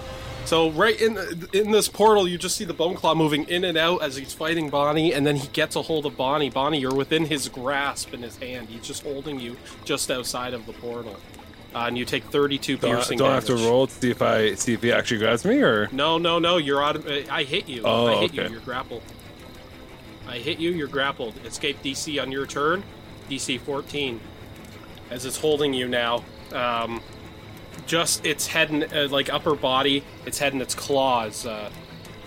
So 0.45 0.69
right 0.71 0.99
in 0.99 1.17
in 1.53 1.71
this 1.71 1.87
portal, 1.87 2.27
you 2.27 2.37
just 2.37 2.57
see 2.57 2.65
the 2.65 2.73
bone 2.73 2.95
claw 2.95 3.15
moving 3.15 3.45
in 3.47 3.63
and 3.63 3.77
out 3.77 4.01
as 4.01 4.17
he's 4.17 4.33
fighting 4.33 4.69
Bonnie, 4.69 5.13
and 5.13 5.25
then 5.25 5.37
he 5.37 5.47
gets 5.49 5.77
a 5.77 5.81
hold 5.81 6.05
of 6.05 6.17
Bonnie. 6.17 6.49
Bonnie, 6.49 6.79
you're 6.79 6.93
within 6.93 7.25
his 7.25 7.47
grasp 7.47 8.13
in 8.13 8.21
his 8.21 8.35
hand. 8.37 8.67
He's 8.67 8.81
just 8.85 9.03
holding 9.03 9.39
you 9.39 9.55
just 9.85 10.11
outside 10.11 10.53
of 10.53 10.65
the 10.65 10.73
portal, 10.73 11.15
uh, 11.73 11.85
and 11.87 11.97
you 11.97 12.03
take 12.03 12.25
32 12.25 12.77
Do 12.77 12.87
I, 12.87 12.91
piercing. 12.91 13.17
do 13.19 13.25
I 13.25 13.35
have 13.35 13.45
to 13.45 13.55
roll 13.55 13.87
to 13.87 13.93
see 13.93 14.11
if 14.11 14.21
I 14.21 14.55
see 14.55 14.73
if 14.73 14.81
he 14.83 14.91
actually 14.91 15.19
grabs 15.19 15.45
me 15.45 15.61
or? 15.61 15.87
No, 15.93 16.17
no, 16.17 16.37
no. 16.37 16.57
You're 16.57 16.79
autom- 16.81 17.29
uh, 17.29 17.33
I 17.33 17.43
hit 17.43 17.69
you. 17.69 17.83
Oh, 17.85 18.07
I 18.07 18.15
hit 18.21 18.33
you. 18.33 18.41
okay. 18.41 18.51
You're 18.51 18.61
grappled. 18.61 19.03
I 20.27 20.39
hit 20.39 20.59
you. 20.59 20.71
You're 20.71 20.87
grappled. 20.89 21.33
Escape 21.45 21.81
DC 21.81 22.21
on 22.21 22.29
your 22.29 22.45
turn. 22.45 22.83
DC 23.29 23.57
14. 23.61 24.19
As 25.09 25.25
it's 25.25 25.37
holding 25.37 25.73
you 25.73 25.87
now. 25.87 26.25
Um, 26.51 27.01
just 27.85 28.25
its 28.25 28.47
head 28.47 28.69
and 28.69 28.93
uh, 28.93 29.07
like 29.09 29.31
upper 29.31 29.55
body, 29.55 30.03
its 30.25 30.39
head 30.39 30.53
and 30.53 30.61
its 30.61 30.75
claws 30.75 31.45
uh, 31.45 31.69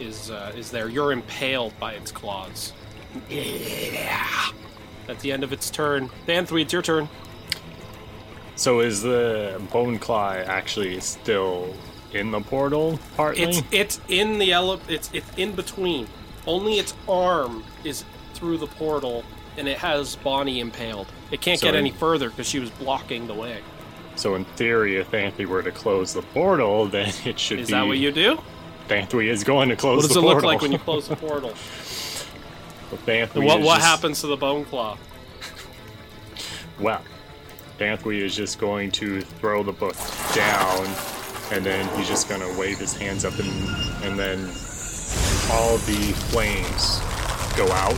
is 0.01 0.31
uh, 0.31 0.53
is 0.57 0.71
there. 0.71 0.89
You're 0.89 1.13
impaled 1.13 1.79
by 1.79 1.95
its 1.95 2.11
claws. 2.11 2.73
Yeah. 3.29 4.49
At 5.09 5.21
the 5.21 5.33
end 5.33 5.45
of 5.45 5.53
its 5.53 5.71
turn, 5.71 6.11
Thanthwe, 6.27 6.63
it's 6.63 6.73
your 6.73 6.83
turn. 6.83 7.09
So 8.57 8.81
is 8.81 9.03
the 9.03 9.61
bone 9.73 9.99
claw 9.99 10.33
actually 10.33 11.01
still 11.01 11.75
in 12.13 12.31
the 12.31 12.41
portal 12.41 12.99
partly? 13.17 13.43
It's 13.43 13.63
it's 13.71 14.01
in 14.09 14.39
the 14.39 14.53
ele- 14.53 14.81
it's 14.89 15.11
it's 15.13 15.31
in 15.37 15.53
between. 15.53 16.09
Only 16.47 16.79
its 16.79 16.95
arm 17.09 17.65
is 17.85 18.05
through 18.35 18.59
the 18.59 18.67
portal, 18.67 19.25
and 19.57 19.67
it 19.69 19.79
has 19.79 20.17
Bonnie 20.17 20.61
impaled. 20.61 21.07
It 21.31 21.41
can't 21.41 21.59
So 21.59 21.67
get 21.67 21.75
any 21.75 21.91
further 21.91 22.31
because 22.31 22.49
she 22.49 22.59
was 22.59 22.71
blocking 22.71 23.27
the 23.27 23.35
way. 23.35 23.61
So 24.17 24.35
in 24.37 24.45
theory, 24.45 24.97
if 24.97 25.13
Anthony 25.13 25.47
were 25.47 25.63
to 25.63 25.71
close 25.73 26.13
the 26.15 26.23
portal, 26.23 26.87
then 26.95 27.13
it 27.25 27.39
should 27.39 27.59
Is 27.61 27.69
be. 27.69 27.73
Is 27.75 27.81
that 27.81 27.87
what 27.87 27.99
you 27.99 28.13
do? 28.13 28.39
Anthony 28.91 29.29
is 29.29 29.45
going 29.45 29.69
to 29.71 29.77
close 29.77 30.07
the 30.07 30.15
portal. 30.15 30.25
What 30.25 30.35
does 30.35 30.43
the 30.43 30.45
it 30.45 30.51
look 30.51 30.53
like 30.55 30.63
when 30.63 30.73
you 30.73 30.79
close 30.79 31.09
the 31.09 31.17
portal? 31.29 31.51
If 31.51 33.09
Anthony 33.09 33.41
And 33.41 33.47
what 33.47 33.61
is 33.61 33.67
what 33.67 33.77
just- 33.77 33.87
happens 33.89 34.21
to 34.21 34.27
the 34.27 34.37
bone 34.37 34.65
claw? 34.67 34.97
Well, 36.79 37.03
Anthony 37.81 38.19
is 38.21 38.35
just 38.37 38.59
going 38.59 38.91
to 38.93 39.21
throw 39.23 39.63
the 39.63 39.73
book 39.73 39.97
down, 40.35 40.87
and 41.53 41.65
then 41.65 41.89
he's 41.97 42.09
just 42.09 42.29
going 42.29 42.41
to 42.41 42.59
wave 42.61 42.79
his 42.79 42.95
hands 42.97 43.25
up, 43.25 43.37
and 43.39 43.49
and 44.05 44.19
then 44.19 44.39
all 45.53 45.77
the 45.79 46.13
flames 46.31 46.99
go 47.57 47.67
out, 47.73 47.97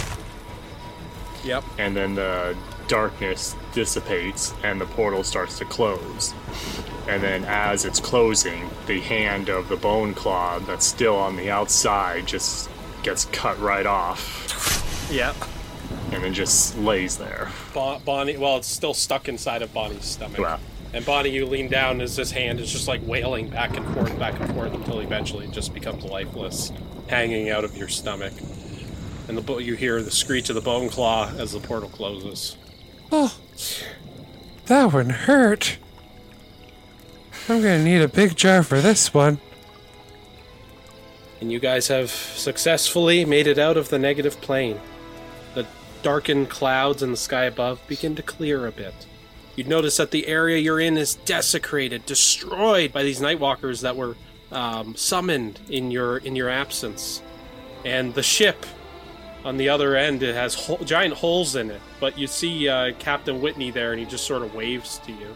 Yep. 1.45 1.65
and 1.79 1.97
then 1.97 2.15
the 2.15 2.57
darkness 2.89 3.55
dissipates, 3.73 4.55
and 4.63 4.81
the 4.81 4.87
portal 4.87 5.23
starts 5.25 5.59
to 5.59 5.65
close. 5.65 6.35
And 7.09 7.23
then, 7.23 7.45
as 7.45 7.85
it's 7.85 8.01
closing, 8.01 8.69
the 8.87 9.01
hand 9.01 9.49
of 9.49 9.69
the 9.69 9.77
bone 9.77 10.15
claw 10.15 10.59
that's 10.61 10.85
still 10.87 11.15
on 11.17 11.37
the 11.37 11.51
outside 11.51 12.27
just 12.27 12.69
gets 13.03 13.27
cut 13.27 13.59
right 13.61 13.87
off, 13.87 15.09
Yep. 15.11 15.37
and 16.13 16.25
then 16.25 16.35
just 16.35 16.77
lays 16.79 17.17
there. 17.17 17.51
Bon- 17.75 18.01
Bonnie. 18.05 18.37
Well, 18.37 18.57
it's 18.57 18.67
still 18.69 18.95
stuck 18.95 19.29
inside 19.29 19.63
of 19.63 19.73
Bonnie's 19.73 20.05
stomach. 20.05 20.39
Wow. 20.39 20.59
And 20.93 21.05
Bonnie, 21.05 21.29
you 21.31 21.47
lean 21.47 21.69
down 21.69 22.01
as 22.01 22.17
this 22.17 22.31
hand 22.31 22.59
is 22.59 22.73
just 22.73 22.89
like 22.89 23.01
wailing 23.07 23.49
back 23.49 23.77
and 23.77 23.87
forth, 23.95 24.19
back 24.19 24.41
and 24.41 24.53
forth 24.55 24.73
until 24.73 25.01
eventually 25.01 25.45
it 25.47 25.53
just 25.53 25.75
becomes 25.75 26.05
lifeless, 26.05 26.73
hanging 27.09 27.51
out 27.51 27.65
of 27.65 27.77
your 27.77 27.89
stomach. 27.89 28.33
And 29.29 29.37
the 29.37 29.43
bo- 29.43 29.59
you 29.59 29.75
hear 29.75 30.01
the 30.03 30.11
screech 30.11 30.49
of 30.49 30.55
the 30.55 30.61
bone 30.61 30.89
claw 30.89 31.31
as 31.37 31.53
the 31.53 31.61
portal 31.61 31.89
closes. 31.89 32.57
Oh, 33.13 33.37
that 34.67 34.93
one 34.93 35.11
hurt. 35.11 35.79
I'm 37.49 37.63
gonna 37.63 37.85
need 37.85 38.03
a 38.03 38.09
big 38.09 38.37
jar 38.37 38.63
for 38.63 38.81
this 38.81 39.15
one. 39.15 39.39
And 41.41 41.53
you 41.53 41.61
guys 41.61 41.89
have 41.89 42.11
successfully 42.11 43.25
made 43.25 43.47
it 43.47 43.59
out 43.59 43.77
of 43.77 43.91
the 43.91 43.99
negative 43.99 44.41
plane. 44.41 44.81
The 45.55 45.67
darkened 46.03 46.51
clouds 46.51 47.03
in 47.03 47.11
the 47.11 47.17
sky 47.17 47.45
above 47.45 47.81
begin 47.87 48.17
to 48.17 48.23
clear 48.23 48.67
a 48.67 48.73
bit. 48.73 48.95
You'd 49.55 49.69
notice 49.69 49.97
that 49.99 50.11
the 50.11 50.27
area 50.27 50.59
you're 50.59 50.81
in 50.81 50.97
is 50.97 51.15
desecrated, 51.15 52.05
destroyed 52.05 52.93
by 52.93 53.03
these 53.03 53.21
nightwalkers 53.21 53.83
that 53.83 53.97
were 53.97 54.17
um, 54.51 54.97
summoned 54.97 55.61
in 55.69 55.91
your 55.91 56.19
in 56.19 56.37
your 56.37 56.49
absence. 56.49 57.23
And 57.85 58.15
the 58.15 58.23
ship 58.23 58.67
on 59.47 59.57
the 59.57 59.69
other 59.69 59.95
end 59.95 60.25
it 60.25 60.35
has 60.35 60.55
ho- 60.55 60.79
giant 60.85 61.15
holes 61.15 61.55
in 61.55 61.71
it. 61.71 61.81
But 62.01 62.19
you 62.19 62.27
see 62.27 62.69
uh, 62.69 62.93
Captain 62.99 63.41
Whitney 63.41 63.71
there, 63.71 63.93
and 63.93 64.01
he 64.01 64.05
just 64.05 64.27
sort 64.27 64.43
of 64.43 64.55
waves 64.55 64.99
to 65.07 65.13
you 65.13 65.35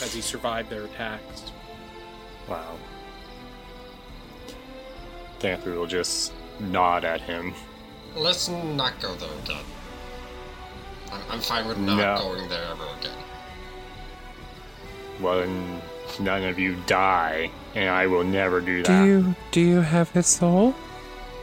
as 0.00 0.14
he 0.14 0.20
survived 0.20 0.70
their 0.70 0.84
attacks. 0.84 1.50
Wow. 2.48 2.76
Anthony 5.42 5.76
will 5.76 5.86
just 5.86 6.32
nod 6.60 7.04
at 7.04 7.20
him. 7.20 7.54
Let's 8.14 8.48
not 8.48 8.98
go 9.00 9.14
there 9.16 9.28
again. 9.44 9.64
I'm, 11.12 11.20
I'm 11.30 11.40
fine 11.40 11.66
with 11.68 11.78
not 11.78 11.96
No. 11.98 12.16
going 12.22 12.48
there 12.48 12.64
ever 12.70 12.84
again. 12.98 13.18
Well, 15.20 15.46
none 16.20 16.44
of 16.44 16.58
you 16.58 16.76
die, 16.86 17.50
and 17.74 17.88
I 17.88 18.06
will 18.06 18.24
never 18.24 18.60
do 18.60 18.82
that. 18.82 18.86
Do 18.86 18.92
that. 19.22 19.28
you 19.28 19.34
do 19.50 19.60
you 19.60 19.80
have 19.80 20.10
his 20.10 20.26
soul? 20.26 20.74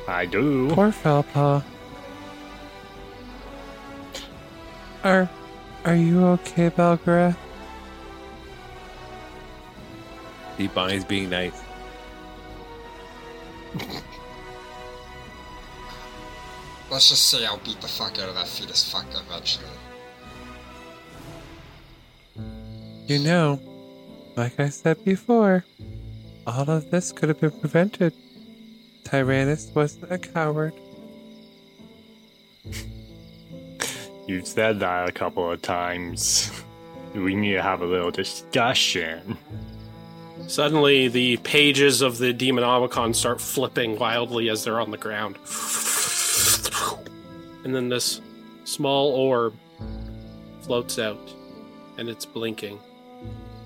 I 0.07 0.25
do. 0.25 0.69
Poor 0.71 0.91
Felpaw. 0.91 1.63
Are 5.03 5.29
are 5.85 5.95
you 5.95 6.25
okay, 6.27 6.69
Belgrath? 6.69 7.35
See, 10.57 10.67
Bonnie's 10.67 11.03
being 11.03 11.29
nice. 11.29 11.61
Let's 16.91 17.09
just 17.09 17.25
say 17.27 17.45
I'll 17.45 17.57
beat 17.57 17.81
the 17.81 17.87
fuck 17.87 18.19
out 18.19 18.29
of 18.29 18.35
that 18.35 18.47
fetus 18.47 18.89
fuck 18.89 19.07
eventually. 19.09 19.65
You 23.07 23.19
know, 23.19 23.59
like 24.37 24.59
I 24.59 24.69
said 24.69 25.03
before, 25.03 25.65
all 26.45 26.69
of 26.69 26.91
this 26.91 27.11
could 27.11 27.29
have 27.29 27.41
been 27.41 27.51
prevented. 27.51 28.13
Tyrannus 29.13 29.69
wasn't 29.75 30.11
a 30.11 30.17
coward. 30.17 30.73
You've 34.27 34.47
said 34.47 34.79
that 34.79 35.07
a 35.07 35.11
couple 35.11 35.51
of 35.51 35.61
times. 35.61 36.51
We 37.13 37.35
need 37.35 37.51
to 37.51 37.61
have 37.61 37.83
a 37.83 37.85
little 37.85 38.09
discussion. 38.09 39.37
Suddenly, 40.47 41.09
the 41.09 41.37
pages 41.37 42.01
of 42.01 42.17
the 42.17 42.33
Demonomicon 42.33 43.13
start 43.13 43.39
flipping 43.39 43.99
wildly 43.99 44.49
as 44.49 44.63
they're 44.63 44.79
on 44.79 44.89
the 44.89 44.97
ground. 44.97 45.37
And 47.63 47.75
then 47.75 47.89
this 47.89 48.19
small 48.63 49.11
orb 49.11 49.53
floats 50.61 50.97
out, 50.97 51.31
and 51.99 52.09
it's 52.09 52.25
blinking, 52.25 52.79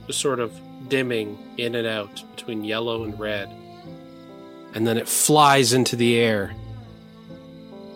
just 0.07 0.19
sort 0.19 0.41
of 0.41 0.51
dimming 0.89 1.37
in 1.55 1.75
and 1.75 1.87
out 1.87 2.21
between 2.35 2.65
yellow 2.65 3.05
and 3.05 3.17
red. 3.17 3.49
And 4.77 4.85
then 4.85 4.99
it 4.99 5.09
flies 5.09 5.73
into 5.73 5.95
the 5.95 6.19
air 6.19 6.53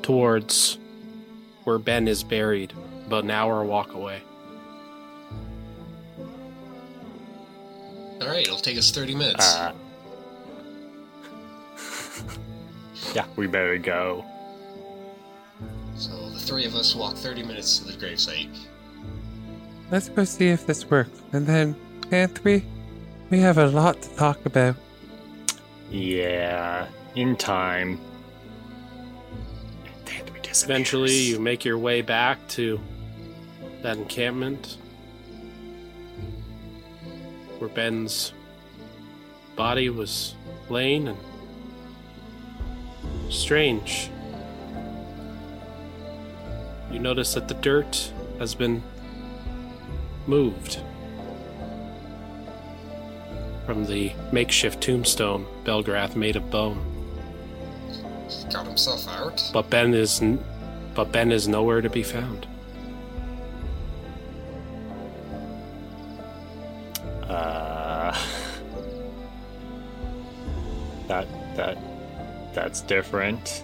towards 0.01 0.79
where 1.63 1.77
Ben 1.77 2.07
is 2.07 2.23
buried, 2.23 2.73
about 3.05 3.23
an 3.23 3.29
hour 3.29 3.63
walk 3.63 3.93
away. 3.93 4.23
Alright, 8.19 8.47
it'll 8.47 8.57
take 8.57 8.79
us 8.79 8.89
30 8.89 9.13
minutes. 9.13 9.55
Uh, 9.55 9.73
yeah, 13.13 13.27
we 13.35 13.45
better 13.45 13.77
go. 13.77 14.25
so 15.95 16.31
the 16.31 16.39
three 16.39 16.65
of 16.65 16.73
us 16.73 16.95
walk 16.95 17.15
30 17.15 17.43
minutes 17.43 17.77
to 17.77 17.85
the 17.85 17.93
gravesite. 17.93 18.57
Let's 19.91 20.09
go 20.09 20.23
see 20.23 20.47
if 20.47 20.65
this 20.65 20.89
works. 20.89 21.21
And 21.31 21.45
then, 21.45 21.75
Anthony, 22.09 22.65
we 23.29 23.37
have 23.37 23.59
a 23.59 23.67
lot 23.67 24.01
to 24.01 24.15
talk 24.15 24.43
about. 24.47 24.75
Yeah, 25.91 26.87
in 27.15 27.35
time. 27.35 27.99
Eventually, 30.63 31.13
you 31.13 31.39
make 31.39 31.65
your 31.65 31.77
way 31.77 32.01
back 32.01 32.45
to 32.49 32.79
that 33.81 33.97
encampment 33.97 34.77
where 37.59 37.69
Ben's 37.69 38.33
body 39.55 39.89
was 39.89 40.35
laying 40.69 41.07
and 41.07 41.17
strange. 43.29 44.09
You 46.91 46.99
notice 46.99 47.33
that 47.33 47.47
the 47.47 47.53
dirt 47.55 48.11
has 48.39 48.55
been 48.55 48.83
moved 50.27 50.79
from 53.65 53.85
the 53.85 54.11
makeshift 54.31 54.81
tombstone 54.81 55.45
Belgrath 55.63 56.15
made 56.15 56.35
of 56.35 56.49
bone. 56.49 56.87
Got 58.51 58.67
himself 58.67 59.07
out. 59.07 59.41
But 59.53 59.69
Ben 59.69 59.93
is, 59.93 60.21
n- 60.21 60.43
but 60.93 61.11
Ben 61.11 61.31
is 61.31 61.47
nowhere 61.47 61.81
to 61.81 61.89
be 61.89 62.03
found. 62.03 62.47
Uh, 67.23 68.11
that 71.07 71.27
that 71.55 71.77
that's 72.53 72.81
different. 72.81 73.63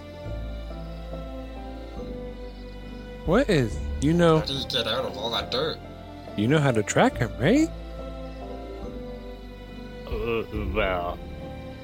What 3.26 3.50
is 3.50 3.78
you 4.00 4.14
know? 4.14 4.38
How 4.38 4.46
do 4.46 4.54
get 4.68 4.86
out 4.86 5.04
of 5.04 5.18
all 5.18 5.30
that 5.30 5.50
dirt? 5.50 5.78
You 6.36 6.48
know 6.48 6.58
how 6.58 6.70
to 6.70 6.82
track 6.82 7.18
him, 7.18 7.30
right? 7.38 7.68
Well, 10.52 11.18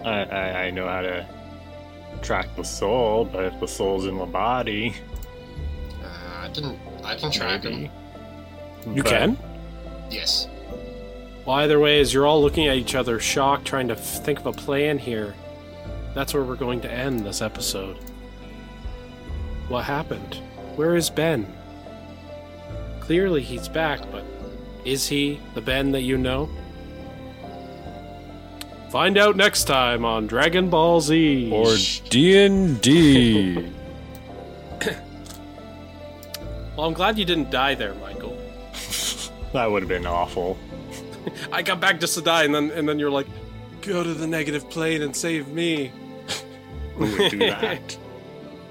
I, 0.04 0.10
I 0.24 0.62
I 0.66 0.70
know 0.70 0.86
how 0.88 1.02
to 1.02 1.26
track 2.22 2.48
the 2.56 2.62
soul, 2.64 3.24
but 3.24 3.44
if 3.44 3.60
the 3.60 3.66
soul's 3.68 4.06
in 4.06 4.16
the 4.18 4.26
body, 4.26 4.94
Uh, 6.02 6.44
I 6.44 6.48
can 6.54 6.78
I 7.04 7.14
can 7.16 7.30
track 7.30 7.64
maybe. 7.64 7.90
him. 8.86 8.96
You 8.96 9.02
But- 9.02 9.10
can? 9.10 9.38
Yes. 10.10 10.48
Well, 11.44 11.56
either 11.56 11.78
way, 11.78 12.00
as 12.00 12.14
you're 12.14 12.26
all 12.26 12.40
looking 12.40 12.68
at 12.68 12.76
each 12.76 12.94
other, 12.94 13.20
shocked, 13.20 13.66
trying 13.66 13.88
to 13.88 13.94
f- 13.94 14.24
think 14.24 14.38
of 14.40 14.46
a 14.46 14.52
plan 14.52 14.96
here, 14.98 15.34
that's 16.14 16.32
where 16.32 16.42
we're 16.42 16.56
going 16.56 16.80
to 16.82 16.90
end 16.90 17.20
this 17.26 17.42
episode. 17.42 17.98
What 19.68 19.84
happened? 19.84 20.40
Where 20.76 20.96
is 20.96 21.10
Ben? 21.10 21.46
Clearly 23.00 23.42
he's 23.42 23.68
back, 23.68 24.00
but 24.10 24.24
is 24.86 25.06
he 25.08 25.38
the 25.54 25.60
Ben 25.60 25.92
that 25.92 26.00
you 26.02 26.16
know? 26.16 26.48
Find 28.94 29.18
out 29.18 29.34
next 29.34 29.64
time 29.64 30.04
on 30.04 30.28
Dragon 30.28 30.70
Ball 30.70 31.00
Z. 31.00 31.50
Or 31.52 31.74
D 32.10 32.38
and 32.38 32.80
D. 32.80 33.56
well, 36.76 36.86
I'm 36.86 36.92
glad 36.92 37.18
you 37.18 37.24
didn't 37.24 37.50
die 37.50 37.74
there, 37.74 37.94
Michael. 37.94 38.38
That 39.52 39.68
would 39.68 39.82
have 39.82 39.88
been 39.88 40.06
awful. 40.06 40.56
I 41.52 41.62
got 41.62 41.80
back 41.80 41.98
just 41.98 42.14
to 42.14 42.22
die, 42.22 42.44
and 42.44 42.54
then 42.54 42.70
and 42.70 42.88
then 42.88 43.00
you're 43.00 43.10
like, 43.10 43.26
go 43.80 44.04
to 44.04 44.14
the 44.14 44.28
negative 44.28 44.70
plane 44.70 45.02
and 45.02 45.16
save 45.16 45.48
me. 45.48 45.90
Who 46.94 47.16
would 47.18 47.32
do 47.32 47.38
that? 47.38 47.98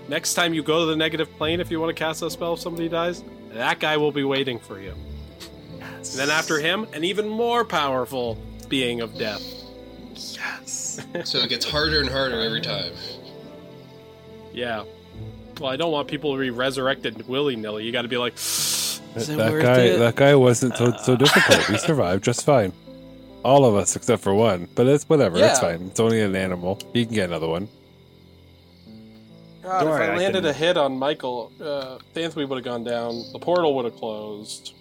Next 0.07 0.35
time 0.35 0.53
you 0.53 0.63
go 0.63 0.79
to 0.79 0.85
the 0.85 0.95
negative 0.95 1.29
plane, 1.37 1.59
if 1.59 1.69
you 1.69 1.81
want 1.81 1.89
to 1.89 2.01
cast 2.01 2.21
a 2.21 2.29
spell 2.29 2.53
if 2.53 2.61
somebody 2.61 2.87
dies, 2.87 3.25
that 3.51 3.81
guy 3.81 3.97
will 3.97 4.13
be 4.13 4.23
waiting 4.23 4.57
for 4.57 4.79
you. 4.79 4.93
And 5.81 6.05
then 6.05 6.29
after 6.29 6.61
him, 6.61 6.87
an 6.93 7.03
even 7.03 7.27
more 7.27 7.65
powerful 7.65 8.37
being 8.69 9.01
of 9.01 9.17
death. 9.17 9.62
So 11.26 11.40
it 11.40 11.49
gets 11.49 11.65
harder 11.69 11.99
and 12.02 12.10
harder 12.10 12.40
every 12.40 12.61
time. 12.61 12.94
Yeah. 14.53 14.84
Well, 15.60 15.72
I 15.72 15.76
don't 15.76 15.91
want 15.91 16.07
people 16.07 16.34
to 16.34 16.40
be 16.40 16.49
resurrected 16.49 17.27
willy 17.27 17.56
nilly. 17.56 17.84
You 17.85 17.91
got 17.91 18.03
to 18.03 18.07
be 18.07 18.18
like, 18.18 18.35
That, 18.35 19.26
that 19.27 19.52
worth 19.52 19.61
guy, 19.64 19.80
it? 19.81 19.98
that 19.98 20.15
guy 20.15 20.35
wasn't 20.35 20.76
so 20.77 20.91
so 20.98 21.15
difficult. 21.15 21.69
We 21.69 21.77
survived 21.77 22.23
just 22.23 22.44
fine. 22.45 22.73
All 23.44 23.65
of 23.65 23.76
us 23.76 23.95
except 23.95 24.22
for 24.23 24.34
one, 24.34 24.68
but 24.76 24.88
it's 24.88 25.03
whatever. 25.10 25.38
It's 25.38 25.60
fine. 25.60 25.81
It's 25.88 25.99
only 25.99 26.22
an 26.22 26.35
animal. 26.35 26.80
He 26.94 27.06
can 27.06 27.14
get 27.15 27.30
another 27.30 27.48
one. 27.48 27.68
God, 29.61 29.80
Don't 29.80 29.88
if 29.94 29.99
worry, 29.99 30.07
I 30.07 30.14
I 30.14 30.18
landed 30.18 30.41
can- 30.44 30.49
a 30.49 30.53
hit 30.53 30.77
on 30.77 30.98
Michael, 30.98 31.52
uh, 31.61 31.98
Thanthwe 32.14 32.48
would 32.48 32.57
have 32.57 32.65
gone 32.65 32.84
down. 32.84 33.23
The 33.34 33.40
portal 33.40 33.76
would 33.76 33.85
have 33.85 33.95
closed. 33.95 34.73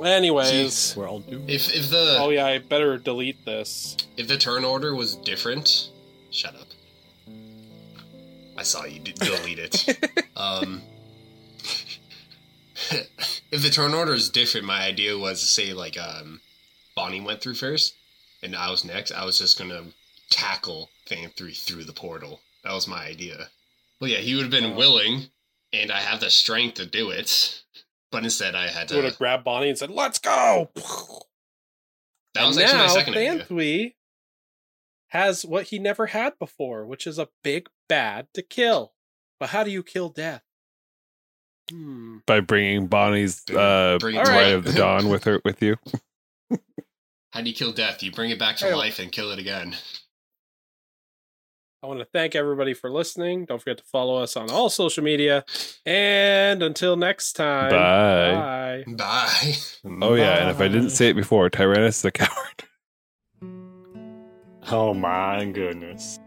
Anyways. 0.00 0.50
Jeez. 0.50 0.96
We're 0.96 1.08
all 1.08 1.20
doomed. 1.20 1.50
If 1.50 1.74
if 1.74 1.90
the 1.90 2.16
Oh, 2.18 2.30
yeah, 2.30 2.46
I 2.46 2.58
better 2.58 2.98
delete 2.98 3.44
this. 3.44 3.96
if 4.16 4.28
the 4.28 4.38
turn 4.38 4.64
order 4.64 4.94
was 4.94 5.16
different, 5.16 5.90
shut 6.30 6.54
up. 6.54 6.66
I 8.56 8.62
saw 8.62 8.84
you 8.84 9.00
d- 9.00 9.12
delete 9.12 9.58
it. 9.58 10.26
um, 10.36 10.82
if 13.50 13.62
the 13.62 13.70
turn 13.70 13.94
order 13.94 14.12
is 14.14 14.28
different, 14.28 14.66
my 14.66 14.82
idea 14.84 15.16
was 15.18 15.40
to 15.40 15.46
say 15.46 15.72
like 15.72 15.98
um, 15.98 16.40
Bonnie 16.94 17.20
went 17.20 17.40
through 17.40 17.54
first, 17.54 17.94
and 18.42 18.54
I 18.56 18.70
was 18.70 18.84
next. 18.84 19.12
I 19.12 19.24
was 19.24 19.38
just 19.38 19.58
gonna 19.58 19.84
tackle 20.30 20.90
Thanthwe 21.08 21.56
through 21.56 21.84
the 21.84 21.92
portal. 21.92 22.40
That 22.64 22.72
was 22.72 22.86
my 22.88 23.04
idea. 23.04 23.48
Well, 24.00 24.10
yeah, 24.10 24.18
he 24.18 24.34
would 24.34 24.42
have 24.42 24.50
been 24.50 24.76
willing, 24.76 25.26
and 25.72 25.90
I 25.92 26.00
have 26.00 26.20
the 26.20 26.30
strength 26.30 26.74
to 26.74 26.86
do 26.86 27.10
it. 27.10 27.62
But 28.12 28.22
instead, 28.24 28.54
I 28.54 28.68
had 28.68 28.88
He 28.90 28.94
would 28.96 29.02
to. 29.02 29.08
have 29.08 29.18
grabbed 29.18 29.42
Bonnie 29.44 29.68
and 29.70 29.76
said, 29.78 29.90
"Let's 29.90 30.18
go." 30.20 30.70
That 32.34 32.46
was 32.46 32.56
and 32.56 32.64
actually 32.64 32.78
my 32.78 32.86
now 32.86 32.92
second 32.92 33.14
idea. 33.16 33.90
Has 35.08 35.44
what 35.44 35.64
he 35.68 35.78
never 35.78 36.06
had 36.06 36.38
before, 36.38 36.86
which 36.86 37.06
is 37.06 37.18
a 37.18 37.28
big 37.44 37.68
bad 37.88 38.28
to 38.34 38.42
kill. 38.42 38.92
But 39.40 39.50
how 39.50 39.64
do 39.64 39.70
you 39.70 39.82
kill 39.82 40.08
death? 40.08 40.42
Hmm. 41.70 42.18
By 42.26 42.40
bringing 42.40 42.86
Bonnie's 42.86 43.42
uh, 43.50 43.98
Bring 44.00 44.16
it 44.16 44.20
right. 44.20 44.44
Light 44.44 44.52
of 44.54 44.64
the 44.64 44.72
Dawn 44.72 45.08
with 45.08 45.24
her 45.24 45.40
with 45.44 45.62
you. 45.62 45.76
How 47.32 47.40
do 47.40 47.48
you 47.48 47.54
kill 47.54 47.72
death? 47.72 48.02
You 48.02 48.10
bring 48.12 48.30
it 48.30 48.38
back 48.38 48.56
to 48.58 48.66
Hey. 48.66 48.74
life 48.74 48.98
and 48.98 49.10
kill 49.12 49.30
it 49.32 49.38
again. 49.38 49.74
I 51.82 51.88
want 51.88 51.98
to 51.98 52.04
thank 52.04 52.36
everybody 52.36 52.74
for 52.74 52.90
listening. 52.92 53.44
Don't 53.44 53.58
forget 53.58 53.78
to 53.78 53.84
follow 53.84 54.22
us 54.22 54.36
on 54.36 54.50
all 54.50 54.70
social 54.70 55.02
media. 55.02 55.44
And 55.84 56.62
until 56.62 56.96
next 56.96 57.32
time, 57.32 57.70
Bye. 57.70 58.84
bye. 58.86 58.94
Bye. 58.94 59.54
Oh 60.00 60.14
yeah, 60.14 60.42
and 60.42 60.50
if 60.50 60.60
I 60.60 60.68
didn't 60.68 60.90
say 60.90 61.08
it 61.08 61.14
before, 61.14 61.50
Tyrannus 61.50 61.98
is 61.98 62.04
a 62.04 62.12
coward. 62.12 62.64
Oh 64.70 64.94
my 64.94 65.44
goodness. 65.46 66.20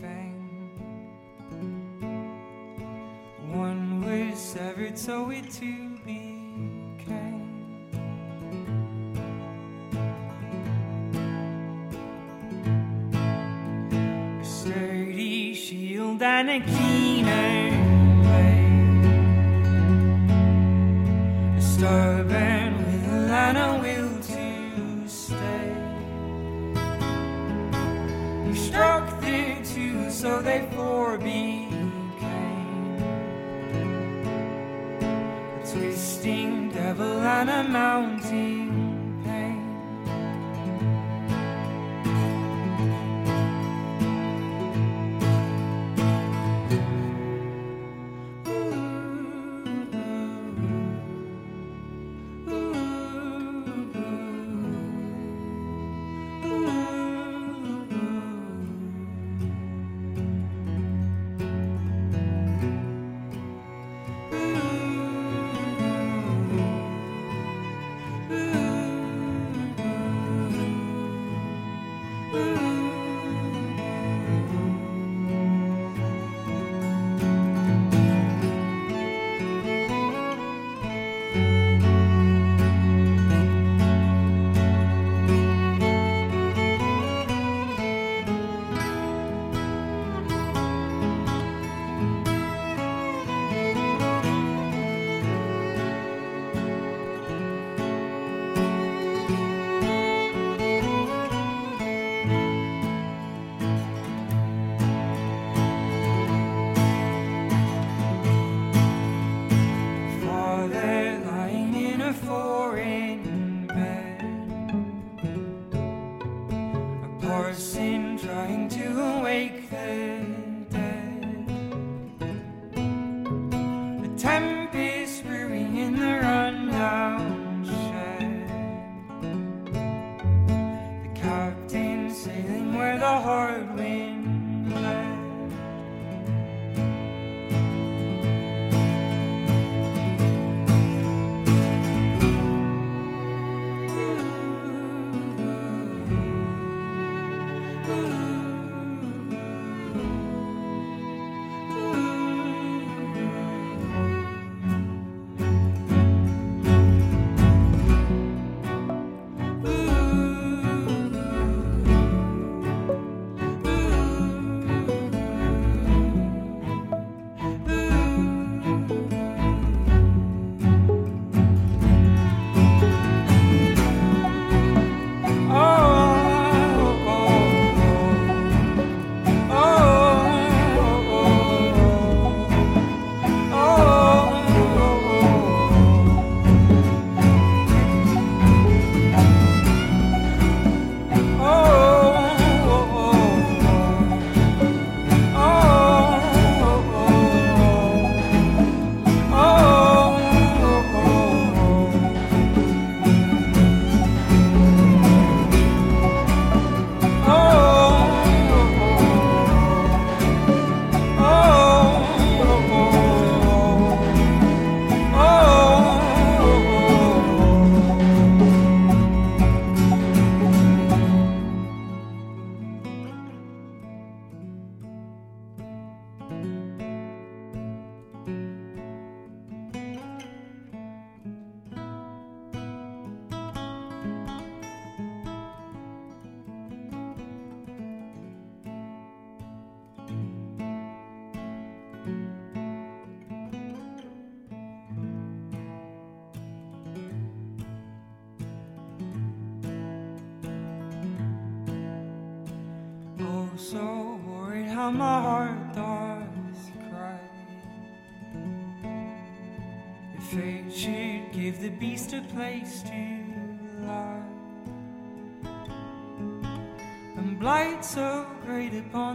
Fang. 0.00 0.36
One 3.52 4.00
was 4.02 4.38
severed, 4.38 4.98
so 4.98 5.24
we 5.24 5.42
too 5.42 5.89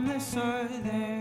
great 0.05 0.21
upon 0.33 0.83
the 0.83 1.14